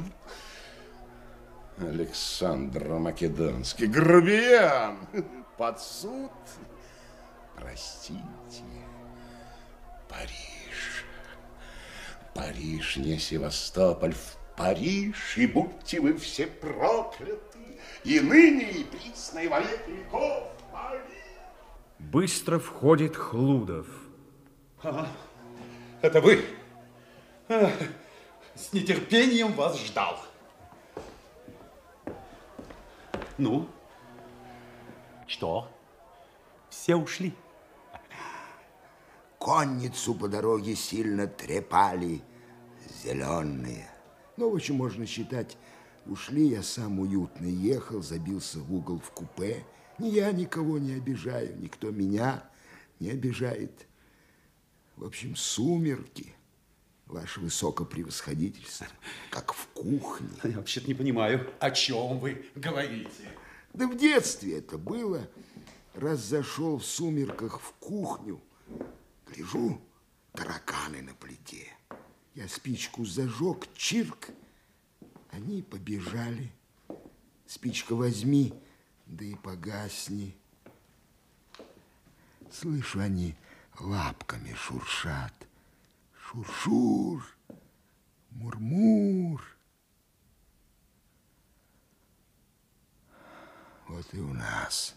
Александр 1.78 2.86
Македонский, 2.98 3.86
грубиян, 3.86 4.98
под 5.56 5.80
суд. 5.80 6.30
Простите, 7.56 8.62
Париж. 10.08 11.04
Париж, 12.34 12.96
не 12.96 13.18
Севастополь, 13.18 14.14
в 14.14 14.36
Париж, 14.56 15.36
и 15.36 15.46
будьте 15.46 16.00
вы 16.00 16.16
все 16.16 16.46
прокляты, 16.46 17.78
и 18.04 18.20
ныне, 18.20 18.70
и 18.70 18.84
присно, 18.84 19.38
и 19.40 19.48
во 19.48 19.60
веки 19.60 19.90
веков. 19.90 20.48
Быстро 21.98 22.58
входит 22.58 23.16
Хлудов. 23.16 23.86
Ага. 24.82 25.08
Это 26.00 26.20
вы? 26.20 26.44
А, 27.48 27.70
С 28.54 28.72
нетерпением 28.72 29.52
вас 29.52 29.78
ждал. 29.78 30.18
Ну? 33.38 33.68
Что? 35.26 35.70
Все 36.68 36.96
ушли? 36.96 37.32
Конницу 39.42 40.14
по 40.14 40.28
дороге 40.28 40.76
сильно 40.76 41.26
трепали 41.26 42.22
зеленые. 43.02 43.90
Ну, 44.36 44.48
в 44.48 44.54
общем, 44.54 44.76
можно 44.76 45.04
считать, 45.04 45.58
ушли, 46.06 46.46
я 46.46 46.62
сам 46.62 47.00
уютно 47.00 47.46
ехал, 47.46 48.02
забился 48.02 48.60
в 48.60 48.72
угол 48.72 49.00
в 49.00 49.10
купе. 49.10 49.64
Ни 49.98 50.10
я 50.10 50.30
никого 50.30 50.78
не 50.78 50.92
обижаю, 50.92 51.58
никто 51.58 51.90
меня 51.90 52.44
не 53.00 53.10
обижает. 53.10 53.88
В 54.96 55.04
общем, 55.04 55.34
сумерки, 55.34 56.36
ваше 57.06 57.40
высокопревосходительство, 57.40 58.86
как 59.28 59.54
в 59.54 59.66
кухне. 59.74 60.28
Я 60.44 60.58
вообще-то 60.58 60.86
не 60.86 60.94
понимаю, 60.94 61.50
о 61.58 61.72
чем 61.72 62.20
вы 62.20 62.46
говорите. 62.54 63.28
Да 63.74 63.88
в 63.88 63.96
детстве 63.96 64.58
это 64.58 64.78
было. 64.78 65.28
Раз 65.94 66.20
зашел 66.20 66.78
в 66.78 66.84
сумерках 66.84 67.60
в 67.60 67.72
кухню, 67.80 68.40
гляжу, 69.32 69.80
тараканы 70.32 71.02
на 71.02 71.14
плите. 71.14 71.66
Я 72.34 72.48
спичку 72.48 73.04
зажег, 73.04 73.72
чирк, 73.74 74.30
они 75.30 75.62
побежали. 75.62 76.52
Спичка 77.46 77.94
возьми, 77.94 78.54
да 79.06 79.24
и 79.24 79.34
погасни. 79.34 80.34
Слышу, 82.50 83.00
они 83.00 83.34
лапками 83.78 84.54
шуршат. 84.54 85.34
Шуршур, 86.14 87.24
мурмур. 88.30 89.44
Вот 93.88 94.06
и 94.14 94.20
у 94.20 94.32
нас 94.32 94.94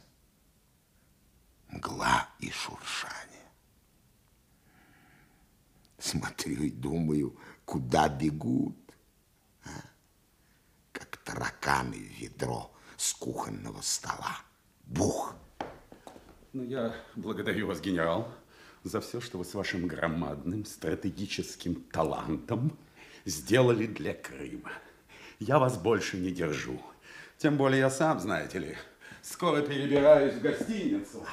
мгла 1.69 2.29
и 2.39 2.49
шуршание. 2.49 3.34
Смотрю 5.97 6.63
и 6.63 6.69
думаю, 6.69 7.37
куда 7.65 8.09
бегут. 8.09 8.75
а? 9.63 9.69
Как 10.91 11.17
тараканы 11.17 11.97
в 11.97 12.21
ведро 12.21 12.71
с 12.97 13.13
кухонного 13.13 13.81
стола. 13.81 14.37
Бух! 14.85 15.35
Ну, 16.53 16.63
я 16.63 16.95
благодарю 17.15 17.67
вас, 17.67 17.81
генерал, 17.81 18.33
за 18.83 19.01
все, 19.01 19.19
что 19.19 19.37
вы 19.37 19.45
с 19.45 19.53
вашим 19.53 19.87
громадным 19.87 20.63
стратегическим 20.65 21.75
талантом 21.75 22.77
сделали 23.25 23.87
для 23.87 24.13
Крыма. 24.13 24.71
Я 25.39 25.59
вас 25.59 25.77
больше 25.77 26.17
не 26.17 26.31
держу. 26.31 26.81
Тем 27.37 27.57
более 27.57 27.79
я 27.79 27.89
сам, 27.89 28.19
знаете 28.19 28.59
ли, 28.59 28.77
скоро 29.21 29.61
перебираюсь 29.61 30.35
в 30.35 30.41
гостиницу. 30.41 31.25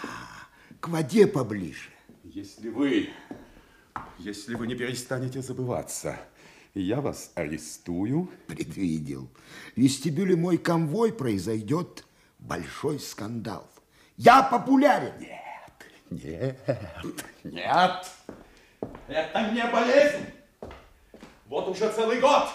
К 0.80 0.88
воде 0.88 1.26
поближе. 1.28 1.90
Если 2.24 2.68
вы, 2.68 3.10
если 4.18 4.54
вы 4.54 4.66
не 4.66 4.74
перестанете 4.74 5.42
забываться, 5.42 6.18
я 6.74 7.00
вас 7.00 7.32
арестую. 7.34 8.30
Предвидел. 8.46 9.28
В 9.74 9.80
вестибюле 9.80 10.36
мой 10.36 10.58
конвой 10.58 11.12
произойдет 11.12 12.04
большой 12.38 12.98
скандал. 13.00 13.68
Я 14.16 14.42
популярен. 14.42 15.12
Нет, 16.10 16.58
нет, 17.44 18.06
это 19.08 19.50
не 19.50 19.64
болезнь. 19.66 20.26
Вот 21.46 21.68
уже 21.68 21.90
целый 21.92 22.20
год 22.20 22.48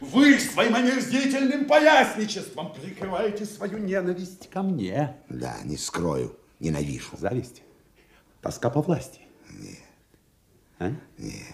вы 0.00 0.38
своим 0.38 0.74
омерзительным 0.74 1.64
поясничеством 1.66 2.72
прикрываете 2.72 3.46
свою 3.46 3.78
ненависть 3.78 4.50
ко 4.50 4.62
мне. 4.62 5.16
Да, 5.28 5.56
не 5.64 5.76
скрою, 5.76 6.36
ненавижу. 6.60 7.16
Зависть? 7.16 7.62
Тоска 8.40 8.70
по 8.70 8.82
власти? 8.82 9.20
Нет. 9.50 9.81
А? 10.82 10.92
Нет. 11.16 11.46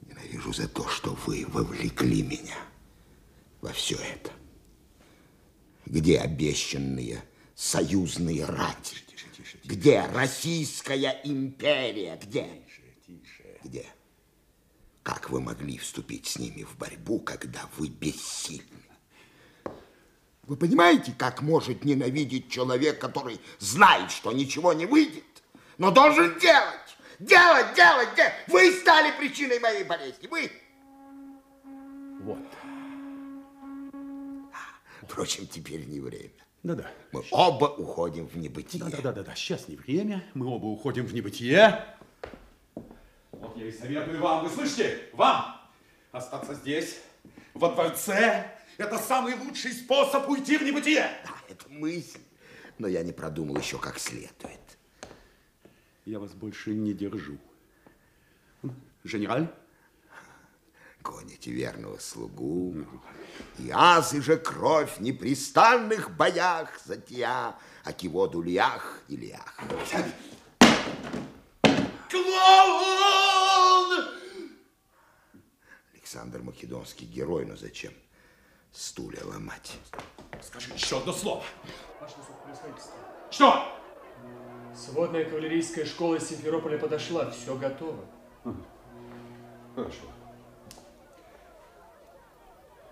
Ненавижу 0.00 0.52
за 0.54 0.66
то, 0.66 0.88
что 0.88 1.12
вы 1.26 1.44
вовлекли 1.48 2.22
меня 2.22 2.56
во 3.60 3.70
все 3.72 3.96
это. 3.96 4.32
Где 5.84 6.20
обещанные 6.20 7.22
союзные 7.54 8.46
рати? 8.46 8.96
Где 9.64 10.06
Российская 10.06 11.20
империя? 11.22 12.18
Где? 12.22 12.48
Где? 13.62 13.86
Как 15.02 15.28
вы 15.28 15.42
могли 15.42 15.76
вступить 15.76 16.26
с 16.26 16.38
ними 16.38 16.62
в 16.62 16.78
борьбу, 16.78 17.20
когда 17.20 17.68
вы 17.76 17.88
бессильны? 17.88 18.64
Вы 20.44 20.56
понимаете, 20.56 21.12
как 21.18 21.42
может 21.42 21.84
ненавидеть 21.84 22.50
человек, 22.50 22.98
который 22.98 23.38
знает, 23.58 24.10
что 24.10 24.32
ничего 24.32 24.72
не 24.72 24.86
выйдет, 24.86 25.24
но 25.76 25.90
должен 25.90 26.38
делать, 26.38 26.87
делать, 27.18 27.74
делать, 27.74 28.14
делать. 28.14 28.32
Вы 28.46 28.72
стали 28.72 29.12
причиной 29.18 29.58
моей 29.60 29.84
болезни, 29.84 30.26
вы. 30.26 30.50
Вот. 32.20 32.38
Впрочем, 35.02 35.46
теперь 35.46 35.86
не 35.86 36.00
время. 36.00 36.30
Да-да. 36.62 36.90
Мы 37.12 37.24
оба 37.30 37.66
уходим 37.66 38.26
в 38.26 38.36
небытие. 38.36 38.84
Да-да-да, 38.84 39.34
сейчас 39.34 39.68
не 39.68 39.76
время. 39.76 40.24
Мы 40.34 40.46
оба 40.46 40.66
уходим 40.66 41.06
в 41.06 41.14
небытие. 41.14 41.84
Вот 43.32 43.56
я 43.56 43.66
и 43.66 43.72
советую 43.72 44.20
вам, 44.20 44.44
вы 44.44 44.50
слышите, 44.50 45.08
вам 45.12 45.56
остаться 46.12 46.54
здесь, 46.54 46.98
во 47.54 47.70
дворце. 47.70 48.52
Это 48.76 48.98
самый 48.98 49.34
лучший 49.34 49.72
способ 49.72 50.28
уйти 50.28 50.58
в 50.58 50.62
небытие. 50.62 51.10
Да, 51.24 51.34
это 51.48 51.68
мысль. 51.68 52.20
Но 52.78 52.86
я 52.86 53.02
не 53.02 53.12
продумал 53.12 53.56
еще 53.56 53.78
как 53.78 53.98
следует. 53.98 54.60
Я 56.08 56.18
вас 56.18 56.32
больше 56.32 56.70
не 56.70 56.94
держу. 56.94 57.36
Генераль? 59.04 59.46
Гоните 61.02 61.50
верного 61.50 61.98
слугу. 61.98 62.74
И 63.58 63.70
азы 63.70 64.22
же 64.22 64.38
кровь 64.38 64.96
в 64.96 65.00
непрестанных 65.02 66.16
боях 66.16 66.80
за 66.86 66.96
тя, 66.96 67.58
а 67.84 67.92
киводу 67.92 68.40
лях 68.40 69.02
и 69.08 69.18
лях. 69.18 69.54
Клоун! 72.10 74.08
Александр 75.92 76.40
Македонский 76.40 77.04
герой, 77.04 77.44
но 77.44 77.54
зачем 77.54 77.92
стулья 78.72 79.26
ломать? 79.26 79.78
Скажи 80.40 80.72
еще 80.72 81.00
одно 81.00 81.12
слово. 81.12 81.44
Ваше 82.00 82.16
высокопревосходительство. 82.16 82.94
Что? 83.30 83.77
Сводная 84.78 85.24
кавалерийская 85.24 85.84
школа 85.84 86.14
из 86.14 86.28
Симферополя 86.28 86.78
подошла. 86.78 87.28
Все 87.30 87.56
готово. 87.56 88.04
Хорошо. 89.74 90.04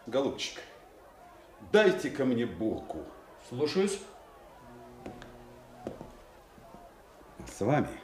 Голубчик, 0.07 0.61
дайте-ка 1.70 2.24
мне 2.24 2.45
булку. 2.45 3.05
Слушаюсь. 3.49 4.01
С 7.47 7.61
вами, 7.61 8.01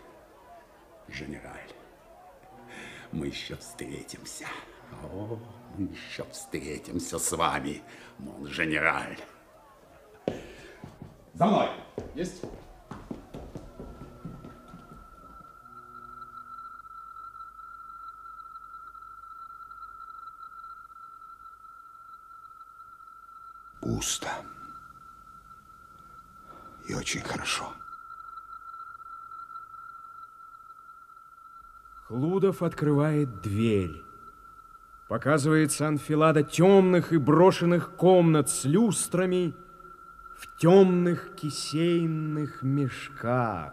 генераль, 1.08 1.72
мы 3.10 3.26
еще 3.26 3.56
встретимся. 3.56 4.46
О, 5.12 5.38
мы 5.76 5.88
еще 5.88 6.24
встретимся 6.30 7.18
с 7.18 7.32
вами, 7.32 7.82
мон 8.18 8.44
генераль. 8.46 9.18
За 11.34 11.46
мной! 11.46 11.68
Есть? 12.14 12.42
Пусто. 24.03 24.30
И 26.88 26.92
очень 26.92 27.20
хорошо. 27.20 27.72
Хлудов 32.09 32.64
открывает 32.64 33.40
дверь. 33.42 34.03
Показывается 35.09 35.86
анфилада 35.86 36.42
темных 36.42 37.12
и 37.12 37.16
брошенных 37.16 37.92
комнат 37.94 38.50
с 38.50 38.64
люстрами 38.64 39.55
в 40.36 40.59
темных 40.59 41.36
кисейных 41.36 42.64
мешках. 42.64 43.72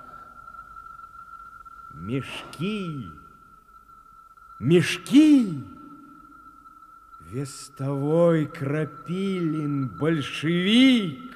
Мешки! 1.95 3.07
Мешки! 4.59 5.78
Вестовой 7.29 8.47
Крапилин, 8.47 9.87
большевик! 9.87 11.31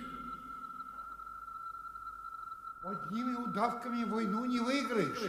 Одними 2.84 3.36
удавками 3.36 4.04
войну 4.04 4.44
не 4.46 4.60
выиграешь. 4.60 5.20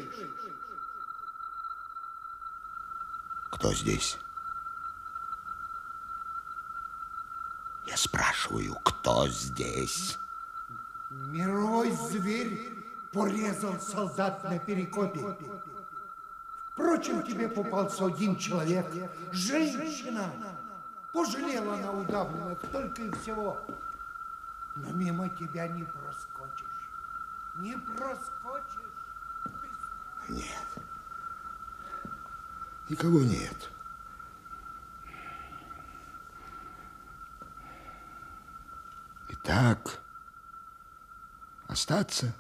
Кто 3.53 3.75
здесь? 3.75 4.17
Я 7.87 7.99
спрашиваю, 7.99 8.75
кто 8.85 9.29
здесь? 9.29 10.17
Мировой 11.11 11.93
зверь 11.93 12.73
порезал 13.12 13.79
солдат 13.81 14.43
на 14.45 14.59
перекопе. 14.59 15.37
Впрочем, 16.75 17.23
тебе 17.23 17.49
попался 17.49 18.07
один 18.07 18.37
человек, 18.37 18.87
женщина. 19.31 20.33
Пожалела 21.15 21.75
она 21.75 21.93
удавленных 21.93 22.59
только 22.73 23.03
и 23.03 23.11
всего. 23.12 23.65
Но 24.75 24.91
мимо 24.91 25.29
тебя 25.29 25.69
не 25.69 25.85
проскочишь. 25.85 26.91
Не 27.59 27.79
проскочишь. 27.79 28.91
Нет. 30.29 30.67
Никого 32.89 33.21
нет. 33.21 33.71
Итак, 39.29 40.01
остаться? 41.69 42.35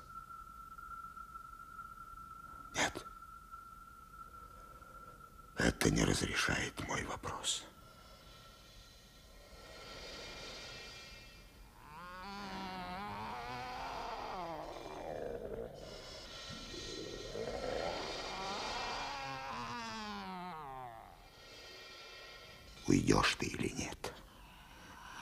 Нет. 2.74 3.06
Это 5.58 5.92
не 5.92 6.04
разрешает 6.04 6.88
мой 6.88 7.04
вопрос. 7.04 7.64
Уйдешь 22.94 23.34
ты 23.40 23.46
или 23.46 23.70
нет? 23.70 24.14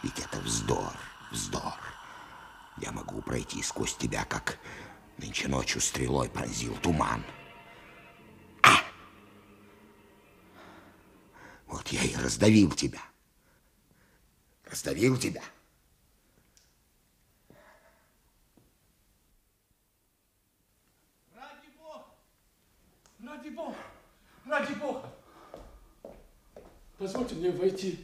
Ведь 0.02 0.18
это 0.18 0.38
вздор, 0.40 0.92
вздор. 1.30 1.80
Я 2.76 2.92
могу 2.92 3.22
пройти 3.22 3.62
сквозь 3.62 3.96
тебя, 3.96 4.26
как 4.26 4.58
нынче 5.16 5.48
ночью 5.48 5.80
стрелой 5.80 6.28
пронзил 6.28 6.76
туман. 6.76 7.24
А! 8.62 8.76
Вот 11.66 11.88
я 11.88 12.04
и 12.04 12.14
раздавил 12.14 12.72
тебя. 12.72 13.00
Раздавил 14.66 15.16
тебя. 15.16 15.42
Ради 21.34 21.68
Ради 23.18 23.48
бога, 23.48 23.76
ради 24.44 24.74
бога. 24.74 25.11
Позвольте 27.03 27.34
мне 27.34 27.50
войти 27.50 27.98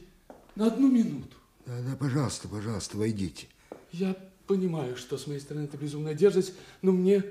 на 0.56 0.66
одну 0.66 0.90
минуту. 0.90 1.36
Да, 1.66 1.80
да, 1.82 1.94
пожалуйста, 1.94 2.48
пожалуйста, 2.48 2.96
войдите. 2.96 3.46
Я 3.92 4.16
понимаю, 4.48 4.96
что 4.96 5.16
с 5.16 5.28
моей 5.28 5.38
стороны 5.38 5.66
это 5.66 5.76
безумная 5.76 6.14
дерзость, 6.14 6.52
но 6.82 6.90
мне 6.90 7.22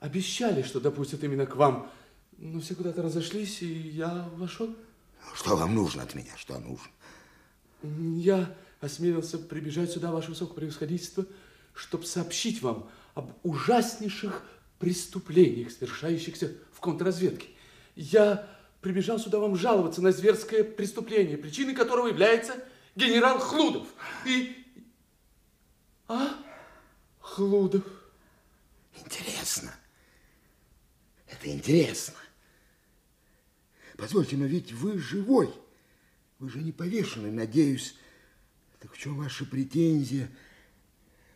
обещали, 0.00 0.62
что 0.62 0.80
допустят 0.80 1.22
именно 1.22 1.46
к 1.46 1.54
вам. 1.54 1.88
Но 2.38 2.58
все 2.58 2.74
куда-то 2.74 3.02
разошлись, 3.02 3.62
и 3.62 3.66
я 3.66 4.28
вошел. 4.34 4.74
Что 5.34 5.54
вам 5.54 5.76
нужно 5.76 6.02
от 6.02 6.16
меня? 6.16 6.32
Что 6.36 6.58
нужно? 6.58 6.90
Я 8.20 8.52
осмелился 8.80 9.38
прибежать 9.38 9.92
сюда, 9.92 10.10
ваше 10.10 10.30
высокопревосходительство, 10.30 11.26
чтобы 11.74 12.06
сообщить 12.06 12.60
вам 12.60 12.90
об 13.14 13.30
ужаснейших 13.44 14.42
преступлениях, 14.80 15.70
совершающихся 15.70 16.54
в 16.72 16.80
контрразведке. 16.80 17.46
Я 17.94 18.48
прибежал 18.80 19.18
сюда 19.18 19.38
вам 19.38 19.56
жаловаться 19.56 20.02
на 20.02 20.12
зверское 20.12 20.64
преступление, 20.64 21.36
причиной 21.36 21.74
которого 21.74 22.08
является 22.08 22.64
генерал 22.94 23.38
Хлудов. 23.38 23.88
И... 24.26 24.64
А? 26.06 26.34
Хлудов. 27.20 27.84
Интересно. 28.94 29.74
Это 31.26 31.48
интересно. 31.48 32.14
Позвольте, 33.96 34.36
но 34.36 34.46
ведь 34.46 34.72
вы 34.72 34.98
живой. 34.98 35.52
Вы 36.38 36.50
же 36.50 36.58
не 36.58 36.72
повешены, 36.72 37.30
надеюсь. 37.30 37.96
Так 38.78 38.92
в 38.92 38.98
чем 38.98 39.16
ваша 39.16 39.44
претензия? 39.44 40.30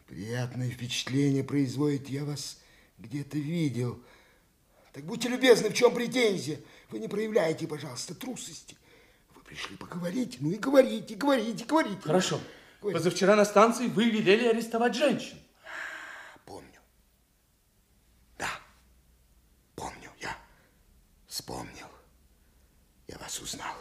Приятное 0.07 0.70
впечатление 0.70 1.43
производит. 1.43 2.09
Я 2.09 2.24
вас 2.24 2.61
где-то 2.99 3.36
видел. 3.36 4.01
Так 4.93 5.05
будьте 5.05 5.28
любезны, 5.28 5.70
в 5.70 5.74
чем 5.74 5.93
претензия? 5.95 6.61
Вы 6.93 6.99
не 6.99 7.09
проявляете, 7.09 7.66
пожалуйста, 7.66 8.14
трусости. 8.14 8.76
Вы 9.34 9.43
пришли 9.43 9.76
поговорить, 9.78 10.36
ну 10.40 10.51
и 10.51 10.57
говорите, 10.57 11.14
говорите, 11.14 11.64
говорите. 11.64 12.03
Хорошо. 12.03 12.38
Говорите. 12.82 12.99
Позавчера 12.99 13.34
на 13.34 13.47
станции 13.47 13.86
вы 13.86 14.11
велели 14.11 14.47
арестовать 14.47 14.95
женщин. 14.95 15.38
Помню. 16.45 16.80
Да, 18.38 18.51
помню, 19.74 20.11
я 20.20 20.36
вспомнил. 21.26 21.86
Я 23.09 23.16
вас 23.16 23.40
узнал. 23.40 23.74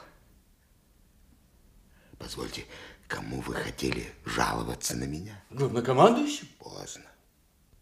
Позвольте, 2.17 2.65
кому 3.09 3.41
вы 3.41 3.55
хотели 3.55 4.13
жаловаться 4.23 4.95
на 4.95 5.03
меня? 5.03 5.43
Главнокомандующим? 5.49 6.47
Поздно. 6.59 7.11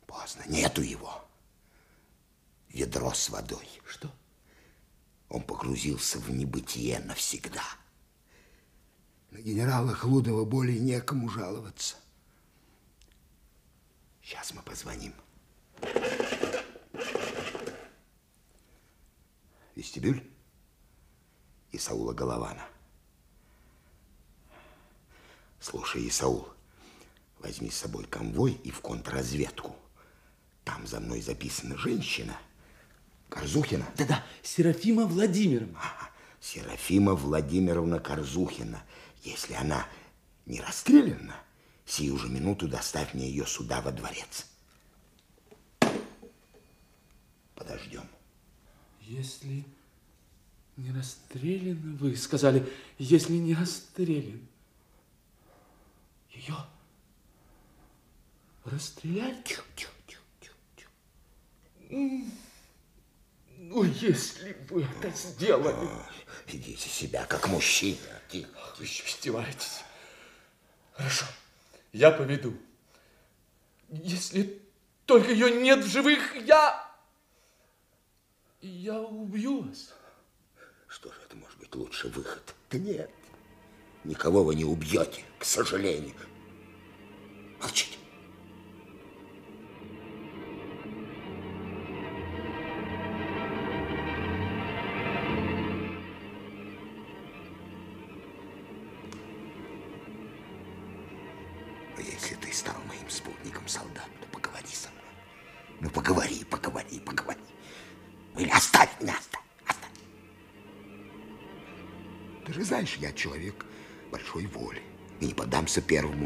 Поздно. 0.07 0.41
Нету 0.47 0.81
его. 0.81 1.23
Ведро 2.69 3.13
с 3.13 3.29
водой. 3.29 3.67
Что? 3.85 4.09
Он 5.29 5.43
погрузился 5.43 6.19
в 6.19 6.29
небытие 6.31 6.99
навсегда. 6.99 7.63
На 9.29 9.39
генерала 9.39 9.93
Хлудова 9.93 10.43
более 10.43 10.79
некому 10.79 11.29
жаловаться. 11.29 11.95
Сейчас 14.23 14.53
мы 14.53 14.63
позвоним. 14.63 15.13
Вестибюль? 19.75 20.27
Исаула 21.71 22.13
Голована. 22.13 22.65
Слушай, 25.59 26.07
Исаул, 26.07 26.47
возьми 27.39 27.69
с 27.69 27.77
собой 27.77 28.05
конвой 28.05 28.53
и 28.53 28.71
в 28.71 28.81
контрразведку. 28.81 29.75
Там 30.63 30.87
за 30.87 30.99
мной 30.99 31.21
записана 31.21 31.77
женщина. 31.77 32.37
Корзухина? 33.29 33.85
Да-да, 33.95 34.23
Серафима 34.43 35.05
Владимировна. 35.05 35.79
Ага, 35.79 36.09
Серафима 36.41 37.13
Владимировна 37.13 37.99
Корзухина. 37.99 38.83
Если 39.23 39.53
она 39.53 39.85
не 40.45 40.59
расстреляна, 40.61 41.35
сию 41.85 42.17
же 42.17 42.27
минуту 42.27 42.67
доставь 42.67 43.13
мне 43.13 43.29
ее 43.29 43.45
сюда 43.45 43.81
во 43.81 43.91
дворец. 43.91 44.47
Подождем. 47.55 48.03
Если 49.01 49.65
не 50.77 50.91
расстрелян, 50.91 51.97
вы 51.97 52.15
сказали, 52.15 52.67
если 52.97 53.33
не 53.33 53.53
расстрелян, 53.53 54.47
ее 56.31 56.55
расстреляли? 58.65 59.41
Тихо, 59.43 59.63
тихо, 59.75 59.91
тихо, 60.07 60.23
тихо, 60.39 60.55
тихо. 61.89 62.31
Ну, 63.61 63.83
если 63.83 64.55
вы 64.69 64.83
это 64.83 65.09
сделали... 65.09 65.89
Ведите 66.47 66.87
себя 66.87 67.25
как 67.25 67.49
мужчина. 67.49 67.99
Тихо. 68.29 68.49
Вы 68.77 68.85
издеваетесь. 68.85 69.83
Хорошо, 70.93 71.25
я 71.91 72.09
поведу. 72.11 72.57
Если 73.89 74.61
только 75.05 75.33
ее 75.33 75.51
нет 75.51 75.83
в 75.83 75.87
живых, 75.89 76.37
я... 76.37 76.89
Я 78.61 78.97
убью 79.01 79.63
вас. 79.63 79.93
Что 80.87 81.11
же 81.11 81.19
это 81.25 81.35
может 81.35 81.59
быть 81.59 81.75
лучший 81.75 82.09
выход? 82.11 82.55
Да 82.69 82.77
нет, 82.77 83.11
никого 84.05 84.45
вы 84.45 84.55
не 84.55 84.63
убьете, 84.63 85.23
к 85.37 85.43
сожалению. 85.43 86.15
Молчите. 87.59 87.98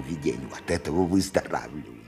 Видению. 0.03 0.49
От 0.53 0.69
этого 0.69 1.05
выздоравливаю. 1.05 2.03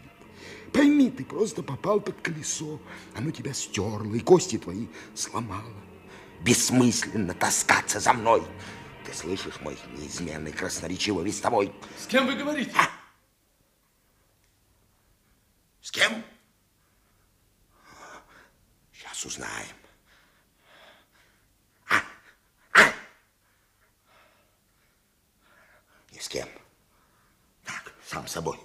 Пойми, 0.73 1.09
ты 1.09 1.23
просто 1.23 1.63
попал 1.63 2.01
под 2.01 2.19
колесо. 2.21 2.81
Оно 3.15 3.31
тебя 3.31 3.53
стерло, 3.53 4.13
и 4.13 4.19
кости 4.19 4.57
твои 4.57 4.87
сломало. 5.13 5.73
Бессмысленно 6.41 7.33
таскаться 7.33 7.99
за 7.99 8.13
мной. 8.13 8.43
Ты 9.05 9.13
слышишь 9.13 9.61
мой 9.61 9.77
неизменный 9.93 10.51
красноречивый 10.51 11.25
вестовой? 11.25 11.73
С 11.97 12.07
кем 12.07 12.27
вы 12.27 12.35
говорите? 12.35 12.73
А? 12.75 12.89
С 15.81 15.91
кем? 15.91 16.23
Сейчас 18.91 19.25
узнаем. 19.25 19.75
А? 21.87 22.01
А? 22.73 22.91
Ни 26.11 26.19
с 26.19 26.27
кем. 26.27 26.49
Так, 27.63 27.93
сам 28.05 28.27
собой. 28.27 28.59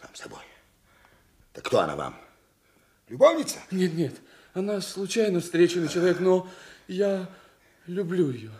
Сам 0.00 0.14
собой. 0.14 0.44
Так 1.52 1.64
кто 1.64 1.80
она 1.80 1.96
вам? 1.96 2.20
Любовница? 3.40 3.58
Нет, 3.70 3.94
нет. 3.94 4.14
Она 4.54 4.80
случайно 4.80 5.40
встреченный 5.40 5.88
человек, 5.88 6.20
но 6.20 6.48
я 6.88 7.28
люблю 7.86 8.30
ее. 8.30 8.50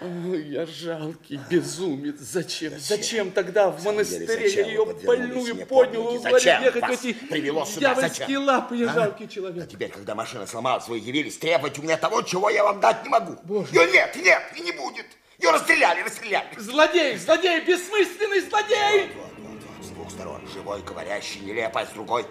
О, 0.00 0.34
я 0.34 0.64
жалкий 0.64 1.40
безумец. 1.50 2.16
Зачем? 2.20 2.70
Зачем, 2.70 2.98
Зачем 2.98 3.30
тогда 3.32 3.68
в 3.68 3.82
монастыре 3.84 4.48
я 4.48 4.66
ее 4.66 4.84
больную 4.84 5.66
поднял 5.66 6.14
и 6.14 6.18
уговорил 6.18 6.62
ехать 6.62 6.84
в 6.84 6.90
эти 6.90 7.12
привело 7.14 7.64
сюда? 7.64 7.94
дьявольские 7.94 8.38
лапы, 8.38 8.76
я 8.76 8.90
а? 8.90 8.94
жалкий 8.94 9.28
человек. 9.28 9.64
А 9.64 9.66
теперь, 9.66 9.90
когда 9.90 10.14
машина 10.14 10.46
сломалась, 10.46 10.86
вы 10.86 10.98
явились 10.98 11.38
требовать 11.38 11.80
у 11.80 11.82
меня 11.82 11.96
того, 11.96 12.22
чего 12.22 12.48
я 12.48 12.62
вам 12.62 12.78
дать 12.78 13.02
не 13.02 13.08
могу. 13.08 13.38
Боже. 13.42 13.74
Ее 13.74 13.90
нет, 13.90 14.14
нет, 14.14 14.42
и 14.56 14.60
не 14.60 14.70
будет. 14.70 15.06
Ее 15.40 15.50
расстреляли, 15.50 16.02
расстреляли. 16.02 16.46
Злодей, 16.56 17.16
злодей, 17.16 17.64
бессмысленный 17.64 18.40
злодей! 18.42 19.10
Вот, 19.16 19.32
вот, 19.38 19.48
вот, 19.48 19.62
вот, 19.78 19.84
с 19.84 19.88
двух 19.88 20.10
сторон. 20.12 20.48
Живой, 20.54 20.80
говорящий, 20.82 21.40
нелепо, 21.40 21.80
а 21.80 21.86
с 21.86 21.90
другой. 21.90 22.24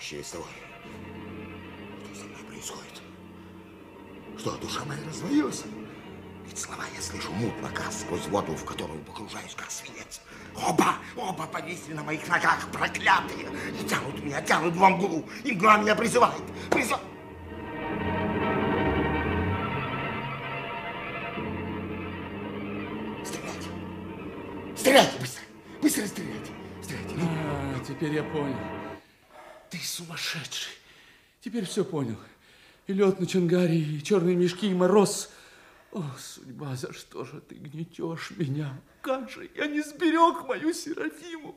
Что 0.00 0.22
со 0.22 0.36
мной 0.36 0.48
происходит? 2.64 3.02
Что, 4.38 4.56
душа 4.56 4.84
моя 4.84 5.00
раздвоилась? 5.06 5.64
Ведь 6.46 6.58
слова 6.58 6.84
я 6.94 7.02
слышу 7.02 7.32
мутно, 7.32 7.70
как 7.70 7.90
сквозь 7.92 8.26
воду, 8.26 8.54
в 8.54 8.64
которую 8.64 9.02
погружаюсь, 9.04 9.54
как 9.54 9.70
свинец. 9.70 10.20
Оба, 10.54 10.96
оба 11.16 11.46
повисли 11.46 11.94
на 11.94 12.02
моих 12.02 12.26
ногах, 12.28 12.68
проклятые, 12.70 13.48
и 13.80 13.84
тянут 13.88 14.22
меня, 14.22 14.42
тянут 14.42 14.74
в 14.74 14.88
мглу, 14.88 15.24
и 15.42 15.52
мгла 15.52 15.78
меня 15.78 15.94
призывает, 15.94 16.42
призывает. 16.70 17.02
Стреляйте, 23.24 23.68
стреляйте 24.76 25.18
быстро, 25.18 25.42
быстро 25.80 26.06
стреляйте, 26.06 26.52
стреляйте. 26.82 27.14
А, 27.20 27.80
теперь 27.88 28.12
я 28.12 28.22
понял. 28.22 28.58
Ты 29.70 29.78
сумасшедший. 29.78 30.72
Теперь 31.40 31.64
все 31.66 31.84
понял. 31.84 32.16
И 32.86 32.92
лед 32.92 33.20
на 33.20 33.26
Чангаре, 33.26 33.78
и 33.78 34.02
черные 34.02 34.36
мешки, 34.36 34.70
и 34.70 34.74
мороз. 34.74 35.30
О, 35.92 36.02
судьба, 36.18 36.74
за 36.76 36.92
что 36.92 37.24
же 37.24 37.40
ты 37.40 37.54
гнетешь 37.54 38.32
меня? 38.36 38.78
Как 39.00 39.30
же 39.30 39.48
я 39.54 39.66
не 39.66 39.80
сберег 39.80 40.46
мою 40.46 40.72
Серафиму? 40.72 41.56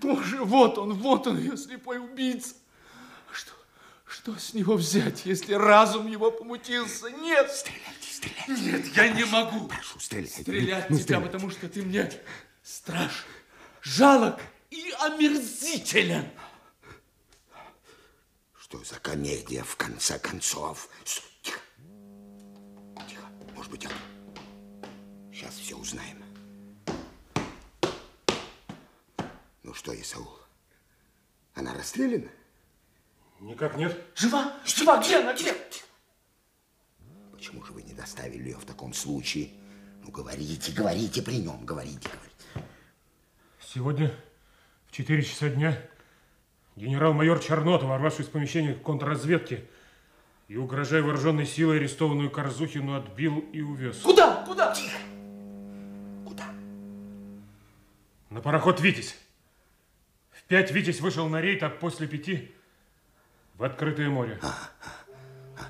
Боже, 0.00 0.42
вот 0.42 0.78
он, 0.78 0.94
вот 0.94 1.26
он, 1.26 1.38
ее 1.38 1.56
слепой 1.56 1.98
убийца. 1.98 2.54
Что, 3.30 3.52
что 4.06 4.36
с 4.38 4.54
него 4.54 4.74
взять, 4.76 5.26
если 5.26 5.54
разум 5.54 6.06
его 6.06 6.30
помутился? 6.30 7.10
Нет! 7.10 7.50
Стреляйте, 7.50 8.08
стреляйте. 8.10 8.64
Нет, 8.64 8.96
я 8.96 9.08
не 9.08 9.24
могу. 9.26 9.68
Прошу, 9.68 10.00
стреляйте. 10.00 10.42
Стрелять 10.42 10.90
Ну, 10.90 10.96
тебя, 10.96 11.02
стреляйте. 11.04 11.26
потому 11.30 11.50
что 11.50 11.68
ты 11.68 11.82
мне 11.82 12.10
страшен, 12.62 13.26
жалок 13.82 14.40
и 14.70 14.92
омерзителен. 15.00 16.26
Что 18.72 18.82
за 18.84 18.98
комедия, 19.00 19.62
в 19.62 19.76
конце 19.76 20.18
концов? 20.18 20.88
Тихо. 21.04 21.60
Тихо. 23.06 23.26
Может 23.54 23.70
быть, 23.70 23.84
это... 23.84 23.94
Сейчас 25.30 25.56
все 25.56 25.76
узнаем. 25.76 26.24
Ну 29.62 29.74
что, 29.74 29.94
Исаул, 30.00 30.38
она 31.52 31.74
расстреляна? 31.74 32.30
Никак 33.40 33.76
нет. 33.76 34.06
Жива? 34.14 34.58
Жива? 34.64 35.02
Где 35.02 35.18
она? 35.18 35.34
Где? 35.34 35.54
Почему 37.30 37.62
же 37.66 37.74
вы 37.74 37.82
не 37.82 37.92
доставили 37.92 38.48
ее 38.48 38.56
в 38.56 38.64
таком 38.64 38.94
случае? 38.94 39.50
Ну, 40.02 40.10
говорите, 40.10 40.72
говорите 40.72 41.20
при 41.20 41.42
нем, 41.42 41.66
говорите, 41.66 42.08
говорите. 42.08 42.72
Сегодня 43.60 44.18
в 44.86 44.92
4 44.92 45.22
часа 45.22 45.50
дня 45.50 45.78
генерал-майор 46.76 47.38
Чернотов, 47.38 47.88
ворвавшись 47.88 48.26
в 48.26 48.30
помещение 48.30 48.74
контрразведки 48.74 49.68
и 50.48 50.56
угрожая 50.56 51.02
вооруженной 51.02 51.46
силой 51.46 51.78
арестованную 51.78 52.30
Корзухину, 52.30 52.96
отбил 52.96 53.38
и 53.52 53.60
увез. 53.60 53.98
Куда? 53.98 54.44
Куда? 54.46 54.74
На 58.30 58.40
пароход 58.40 58.80
«Витязь». 58.80 59.16
В 60.30 60.42
пять 60.44 60.70
«Витязь» 60.72 61.00
вышел 61.00 61.28
на 61.28 61.40
рейд, 61.40 61.62
а 61.62 61.68
после 61.68 62.06
пяти 62.06 62.50
в 63.56 63.62
открытое 63.62 64.08
море. 64.08 64.38
А, 64.42 64.70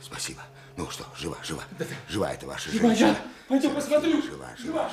спасибо. 0.01 0.41
Ну 0.77 0.89
что, 0.89 1.05
жива, 1.19 1.37
жива. 1.43 1.65
Жива 2.09 2.33
это 2.33 2.47
ваша 2.47 2.71
Жива 2.71 2.89
женщина. 2.91 3.09
я. 3.09 3.17
Пойдем 3.49 3.75
посмотрю. 3.75 4.23
Жива, 4.23 4.49
жива, 4.57 4.91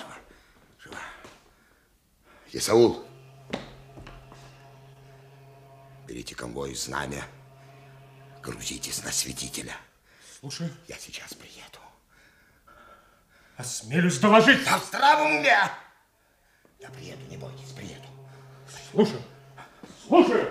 жива. 0.79 0.97
Исаул, 2.51 3.05
берите 6.09 6.33
конвой 6.33 6.73
знамя, 6.73 7.23
грузитесь 8.41 9.03
на 9.03 9.11
святителя. 9.11 9.75
Слушай. 10.39 10.73
Я 10.87 10.97
сейчас 10.97 11.35
приеду. 11.35 11.77
Осмелюсь 13.57 14.17
доложить. 14.17 14.65
Я 14.65 14.79
в 14.79 14.85
здравом 14.85 15.35
уме. 15.37 15.55
Я 16.79 16.89
приеду, 16.89 17.23
не 17.29 17.37
бойтесь, 17.37 17.71
приеду. 17.73 18.07
Слушай. 18.91 19.21
Слушай. 20.07 20.49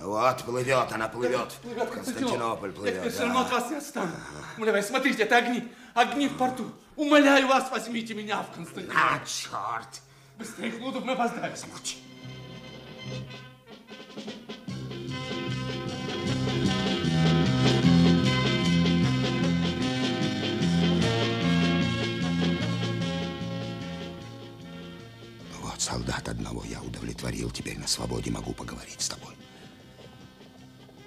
Вот, 0.00 0.44
плывет, 0.44 0.92
она 0.92 1.08
плывет. 1.08 1.52
Плывет, 1.62 1.88
В 1.88 1.92
Константинополь 1.92 2.70
Я 2.70 2.74
плывет. 2.74 2.98
теперь 2.98 3.10
все 3.10 3.20
да. 3.20 3.24
равно 3.26 3.40
от 3.40 3.50
вас 3.52 3.70
не 3.70 3.76
отстану. 3.76 4.12
Умоляю, 4.56 4.82
смотрите, 4.82 5.22
это 5.22 5.36
огни. 5.36 5.72
Огни 5.94 6.28
в 6.28 6.36
порту. 6.36 6.72
Умоляю 6.96 7.46
вас, 7.46 7.70
возьмите 7.70 8.14
меня 8.14 8.42
в 8.42 8.50
Константинополь. 8.52 9.00
А, 9.00 9.24
черт. 9.24 10.02
Быстрее, 10.36 10.72
Хлудов, 10.72 11.04
мы 11.04 11.12
опоздаем. 11.12 11.56
Замолчи. 11.56 11.98
Вот, 25.60 25.80
солдат 25.80 26.28
одного 26.28 26.64
я 26.64 26.80
удовлетворил, 26.82 27.50
теперь 27.50 27.78
на 27.78 27.88
свободе 27.88 28.30
могу 28.30 28.52
поговорить 28.52 29.00
с 29.00 29.08
тобой. 29.08 29.34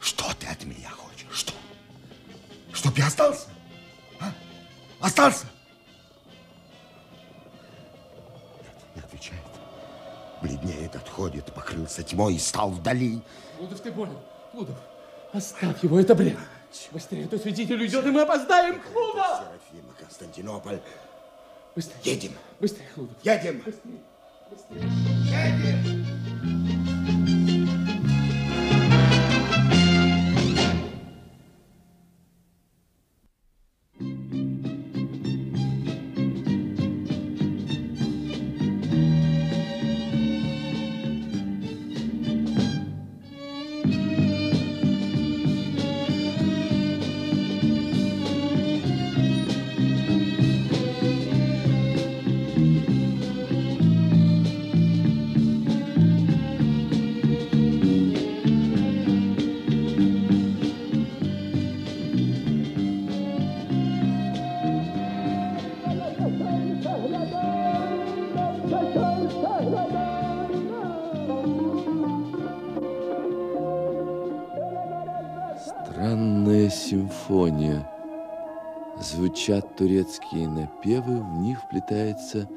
Что 0.02 0.34
ты 0.40 0.48
от 0.48 0.64
меня 0.65 0.90
хочешь? 0.90 1.40
Что? 1.40 1.53
Чтоб 2.74 2.98
я 2.98 3.07
остался? 3.07 3.48
А? 4.19 4.34
Остался? 4.99 5.45
Нет, 8.61 8.95
не 8.95 9.02
отвечает. 9.02 9.47
Бледнеет, 10.41 10.95
отходит, 10.95 11.45
покрылся 11.53 12.03
тьмой 12.03 12.35
и 12.35 12.39
стал 12.39 12.72
вдали. 12.72 13.22
Хлудов, 13.57 13.80
ты 13.80 13.91
понял? 13.91 14.22
Хлудов, 14.51 14.77
оставь 15.34 15.84
его, 15.84 15.99
это 15.99 16.14
бред. 16.15 16.38
Быстрее, 16.91 17.26
а 17.26 17.27
то 17.27 17.39
свидетель 17.39 17.81
уйдет, 17.81 18.05
и 18.05 18.09
мы 18.09 18.22
опоздаем. 18.22 18.81
Хлудов! 18.81 19.39
Серафима, 19.39 19.93
Константинополь. 19.99 20.80
Быстрее. 21.76 22.14
Едем. 22.14 22.31
Быстрее, 22.59 22.88
Хлудов. 22.93 23.15
Едем. 23.23 23.61
Быстрее. 23.65 23.99
Странная 25.27 25.84
Звучат 79.48 79.78
турецкие 79.78 80.45
напевы, 80.45 81.22
в 81.22 81.38
них 81.38 81.57
вплетается 81.61 82.49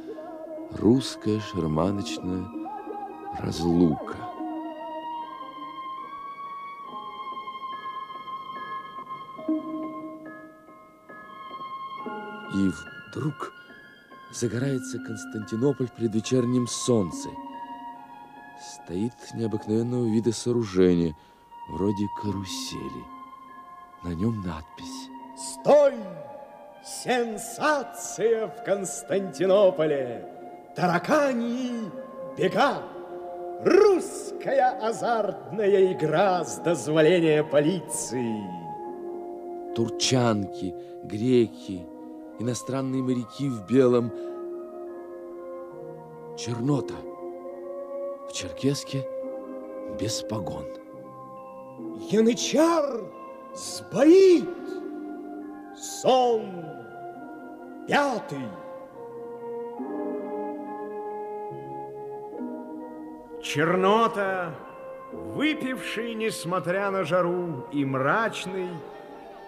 русская 0.73 1.39
шарманочная 1.39 2.45
разлука. 3.39 4.17
И 12.57 12.71
вдруг 13.13 13.53
загорается 14.33 14.99
Константинополь 14.99 15.87
в 15.87 15.93
предвечернем 15.93 16.67
солнце. 16.67 17.29
Стоит 18.61 19.15
необыкновенного 19.35 20.07
вида 20.07 20.33
сооружение, 20.33 21.15
вроде 21.69 22.09
карусели. 22.21 23.05
На 24.03 24.13
нем 24.13 24.43
надпись. 24.43 25.09
Стой! 25.39 25.95
Сенсация 26.83 28.47
в 28.47 28.65
Константинополе! 28.65 30.27
Таракани 30.75 31.91
бега! 32.39 32.83
Русская 33.63 34.79
азартная 34.81 35.93
игра 35.93 36.43
с 36.43 36.57
дозволения 36.59 37.45
полиции. 37.45 38.41
Турчанки, 39.75 40.75
греки, 41.05 41.87
иностранные 42.39 43.03
моряки 43.03 43.51
в 43.51 43.67
белом. 43.67 44.11
Чернота. 46.39 46.95
В 48.27 48.33
черкеске 48.33 49.07
без 50.01 50.23
погон. 50.23 50.65
Янычар 52.11 53.05
сбоит! 53.55 54.49
Сон 55.81 56.65
пятый! 57.89 58.39
Чернота, 63.43 64.55
выпивший, 65.13 66.15
несмотря 66.15 66.91
на 66.91 67.05
жару, 67.05 67.67
и 67.73 67.85
мрачный, 67.85 68.69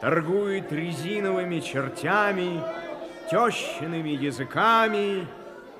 торгует 0.00 0.72
резиновыми 0.72 1.60
чертями, 1.60 2.62
тещиными 3.30 4.10
языками 4.10 5.26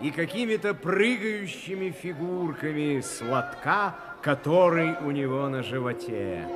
и 0.03 0.11
какими-то 0.11 0.75
прыгающими 0.75 1.91
фигурками 1.91 3.01
сладка 3.01 3.95
который 4.23 4.95
у 5.05 5.11
него 5.11 5.49
на 5.49 5.63
животе. 5.63 6.47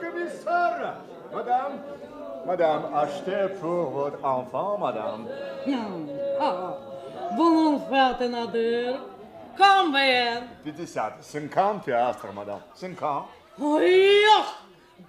Комиссара. 0.00 0.96
Мадам, 1.32 1.80
мадам, 2.46 2.94
achetez 2.96 3.48
pour 3.60 3.90
votre 3.90 4.24
enfant, 4.24 4.78
madame. 4.78 5.28
Bon 7.36 7.78
fête, 7.80 8.30
Nadir. 8.30 9.00
Combien? 9.56 10.48
50. 10.64 11.22
50 11.22 11.84
piastres, 11.84 12.32
madame. 12.32 12.62
50. 12.74 13.26
Ой, 13.60 14.24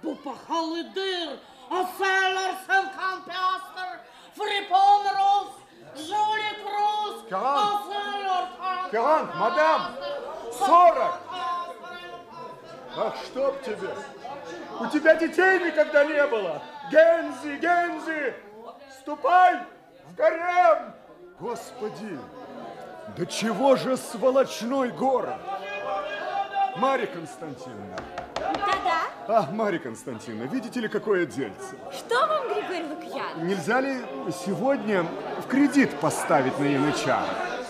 бупахали 0.02 0.82
дыр, 0.94 1.38
а 1.70 1.84
селлер 1.96 2.54
сенкан 2.66 3.22
пястер, 3.24 4.00
фрипон 4.34 5.04
рус, 5.16 5.52
жулик 5.96 6.60
рус, 6.66 7.24
а 7.32 7.80
селлер 7.88 8.44
40, 8.90 9.34
мадам. 9.36 9.82
40. 10.52 11.14
Ах, 12.96 13.14
чтоб 13.24 13.62
тебе. 13.62 13.88
У 14.80 14.86
тебя 14.86 15.14
детей 15.14 15.58
никогда 15.60 16.04
не 16.04 16.26
было. 16.26 16.62
Гензи, 16.90 17.58
Гензи, 17.58 18.34
ступай 18.98 19.60
в 20.06 20.14
гарем. 20.14 20.94
Господи, 21.38 22.18
да 23.16 23.26
чего 23.26 23.76
же 23.76 23.98
сволочной 23.98 24.90
город? 24.90 25.36
Марья 26.76 27.06
Константиновна. 27.06 27.96
Да-да. 28.36 29.02
А, 29.28 29.48
Марья 29.52 29.78
Константиновна, 29.78 30.44
видите 30.44 30.80
ли, 30.80 30.88
какое 30.88 31.26
дельце? 31.26 31.76
Что 31.92 32.26
вам, 32.26 32.48
Григорий 32.48 32.84
Лукьян? 32.84 33.46
Нельзя 33.46 33.80
ли 33.80 33.98
сегодня 34.46 35.04
в 35.44 35.46
кредит 35.46 35.90
поставить 36.00 36.58
на 36.58 36.64
янычара? 36.64 37.28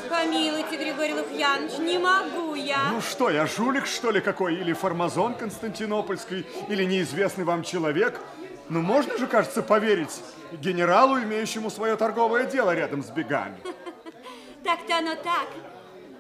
Помилуйте, 0.09 0.77
Григорий 0.77 1.15
Лукьянович, 1.15 1.79
не 1.79 1.99
могу 1.99 2.40
я. 2.55 2.91
Ну 2.93 3.01
что, 3.01 3.31
я 3.31 3.47
жулик, 3.47 3.87
что 3.87 4.11
ли, 4.11 4.21
какой? 4.21 4.55
Или 4.57 4.73
формазон 4.73 5.35
Константинопольский, 5.35 6.47
или 6.69 6.85
неизвестный 6.85 7.45
вам 7.45 7.63
человек? 7.63 8.21
Ну, 8.69 8.83
можно 8.83 9.19
же, 9.19 9.27
кажется, 9.27 9.63
поверить 9.63 10.21
генералу, 10.53 11.19
имеющему 11.21 11.71
свое 11.71 11.97
торговое 11.97 12.45
дело 12.45 12.75
рядом 12.75 13.03
с 13.03 13.11
бегами. 13.11 13.59
Так-то 14.65 14.99
оно 14.99 15.15
так. 15.15 15.49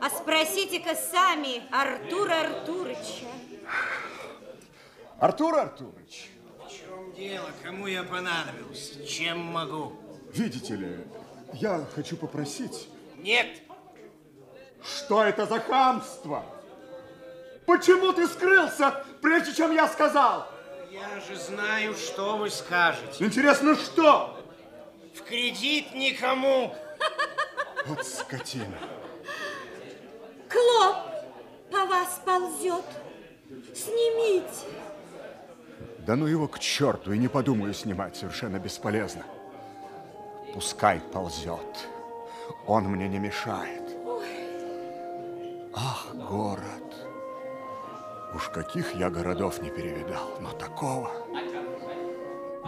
А 0.01 0.09
спросите-ка 0.09 0.95
сами 0.95 1.63
Артура 1.71 2.41
Артурыча. 2.41 3.27
Артур 5.19 5.57
Артурович, 5.59 6.31
В 6.67 6.71
чем 6.71 7.13
дело? 7.13 7.51
Кому 7.63 7.87
я 7.87 8.03
понадобился? 8.03 9.05
Чем 9.07 9.39
могу? 9.41 9.93
видите 10.33 10.77
ли, 10.77 10.97
я 11.55 11.85
хочу 11.95 12.17
попросить... 12.17 12.89
Нет. 13.19 13.49
Что 14.83 15.23
это 15.25 15.47
за 15.47 15.61
хамство? 15.61 16.45
Почему 17.67 18.13
ты 18.13 18.27
скрылся, 18.27 19.05
прежде 19.21 19.55
чем 19.55 19.73
я 19.73 19.87
сказал? 19.89 20.47
Я 20.91 21.21
же 21.21 21.37
знаю, 21.37 21.95
что 21.95 22.37
вы 22.37 22.51
скажете. 22.51 23.25
Интересно, 23.25 23.77
что? 23.77 24.41
В 25.15 25.23
кредит 25.23 25.95
никому. 25.95 26.75
Вот 27.87 28.05
скотина. 28.05 28.79
Клоп 30.49 30.97
по 31.71 31.87
вас 31.87 32.21
ползет. 32.25 32.85
Снимите. 33.75 34.67
Да 35.99 36.17
ну 36.17 36.27
его 36.27 36.49
к 36.49 36.59
черту, 36.59 37.13
и 37.13 37.19
не 37.19 37.29
подумаю 37.29 37.73
снимать, 37.73 38.17
совершенно 38.17 38.59
бесполезно. 38.59 39.25
Пускай 40.55 41.01
ползет. 41.13 41.89
Он 42.67 42.85
мне 42.85 43.07
не 43.07 43.19
мешает. 43.19 43.90
Ах, 45.75 46.15
город. 46.15 46.95
Уж 48.35 48.49
каких 48.49 48.95
я 48.95 49.11
городов 49.11 49.61
не 49.63 49.71
перевидал, 49.71 50.39
но 50.41 50.53
такого. 50.53 51.11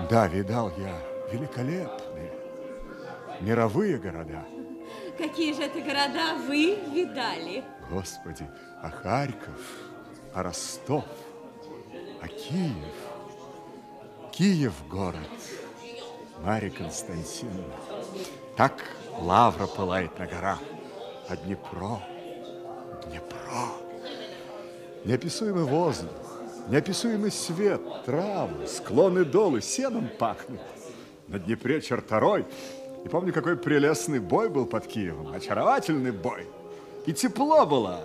Да, 0.09 0.27
видал 0.27 0.73
я 0.79 0.99
великолепные 1.33 2.33
мировые 3.41 3.99
города. 3.99 4.45
Какие 5.19 5.53
же 5.53 5.63
это 5.63 5.81
города 5.81 6.37
вы 6.47 6.77
видали? 6.93 7.65
Господи, 7.91 8.49
а 8.81 8.91
Харьков, 8.91 9.61
а 10.35 10.43
Ростов, 10.43 11.05
а 12.21 12.29
Киев. 12.29 12.95
Киев 14.31 14.75
город, 14.89 15.19
Марья 16.43 16.71
Константиновна. 16.71 17.75
Так 18.57 18.83
лавра 19.19 19.67
пылает 19.67 20.19
на 20.19 20.27
горах, 20.27 20.61
а 21.29 21.37
Днепро, 21.37 21.79
Днепро. 21.79 22.12
Неописуемый 25.05 25.65
воздух, 25.65 26.11
неописуемый 26.69 27.31
свет, 27.31 27.81
травы, 28.05 28.67
склоны 28.67 29.25
долы, 29.25 29.61
сеном 29.61 30.09
пахнет. 30.19 30.61
На 31.27 31.39
Днепре 31.39 31.81
черторой. 31.81 32.47
И 33.05 33.09
помню, 33.09 33.33
какой 33.33 33.57
прелестный 33.57 34.21
бой 34.21 34.49
был 34.49 34.67
под 34.67 34.87
Киевом, 34.87 35.33
очаровательный 35.35 36.13
бой. 36.13 36.47
И 37.07 37.13
тепло 37.13 37.67
было. 37.67 38.01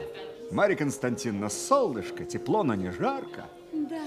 Марья 0.49 0.75
Константиновна, 0.75 1.49
солнышко, 1.49 2.25
тепло, 2.25 2.63
но 2.63 2.73
не 2.73 2.91
жарко. 2.91 3.45
Да. 3.73 4.01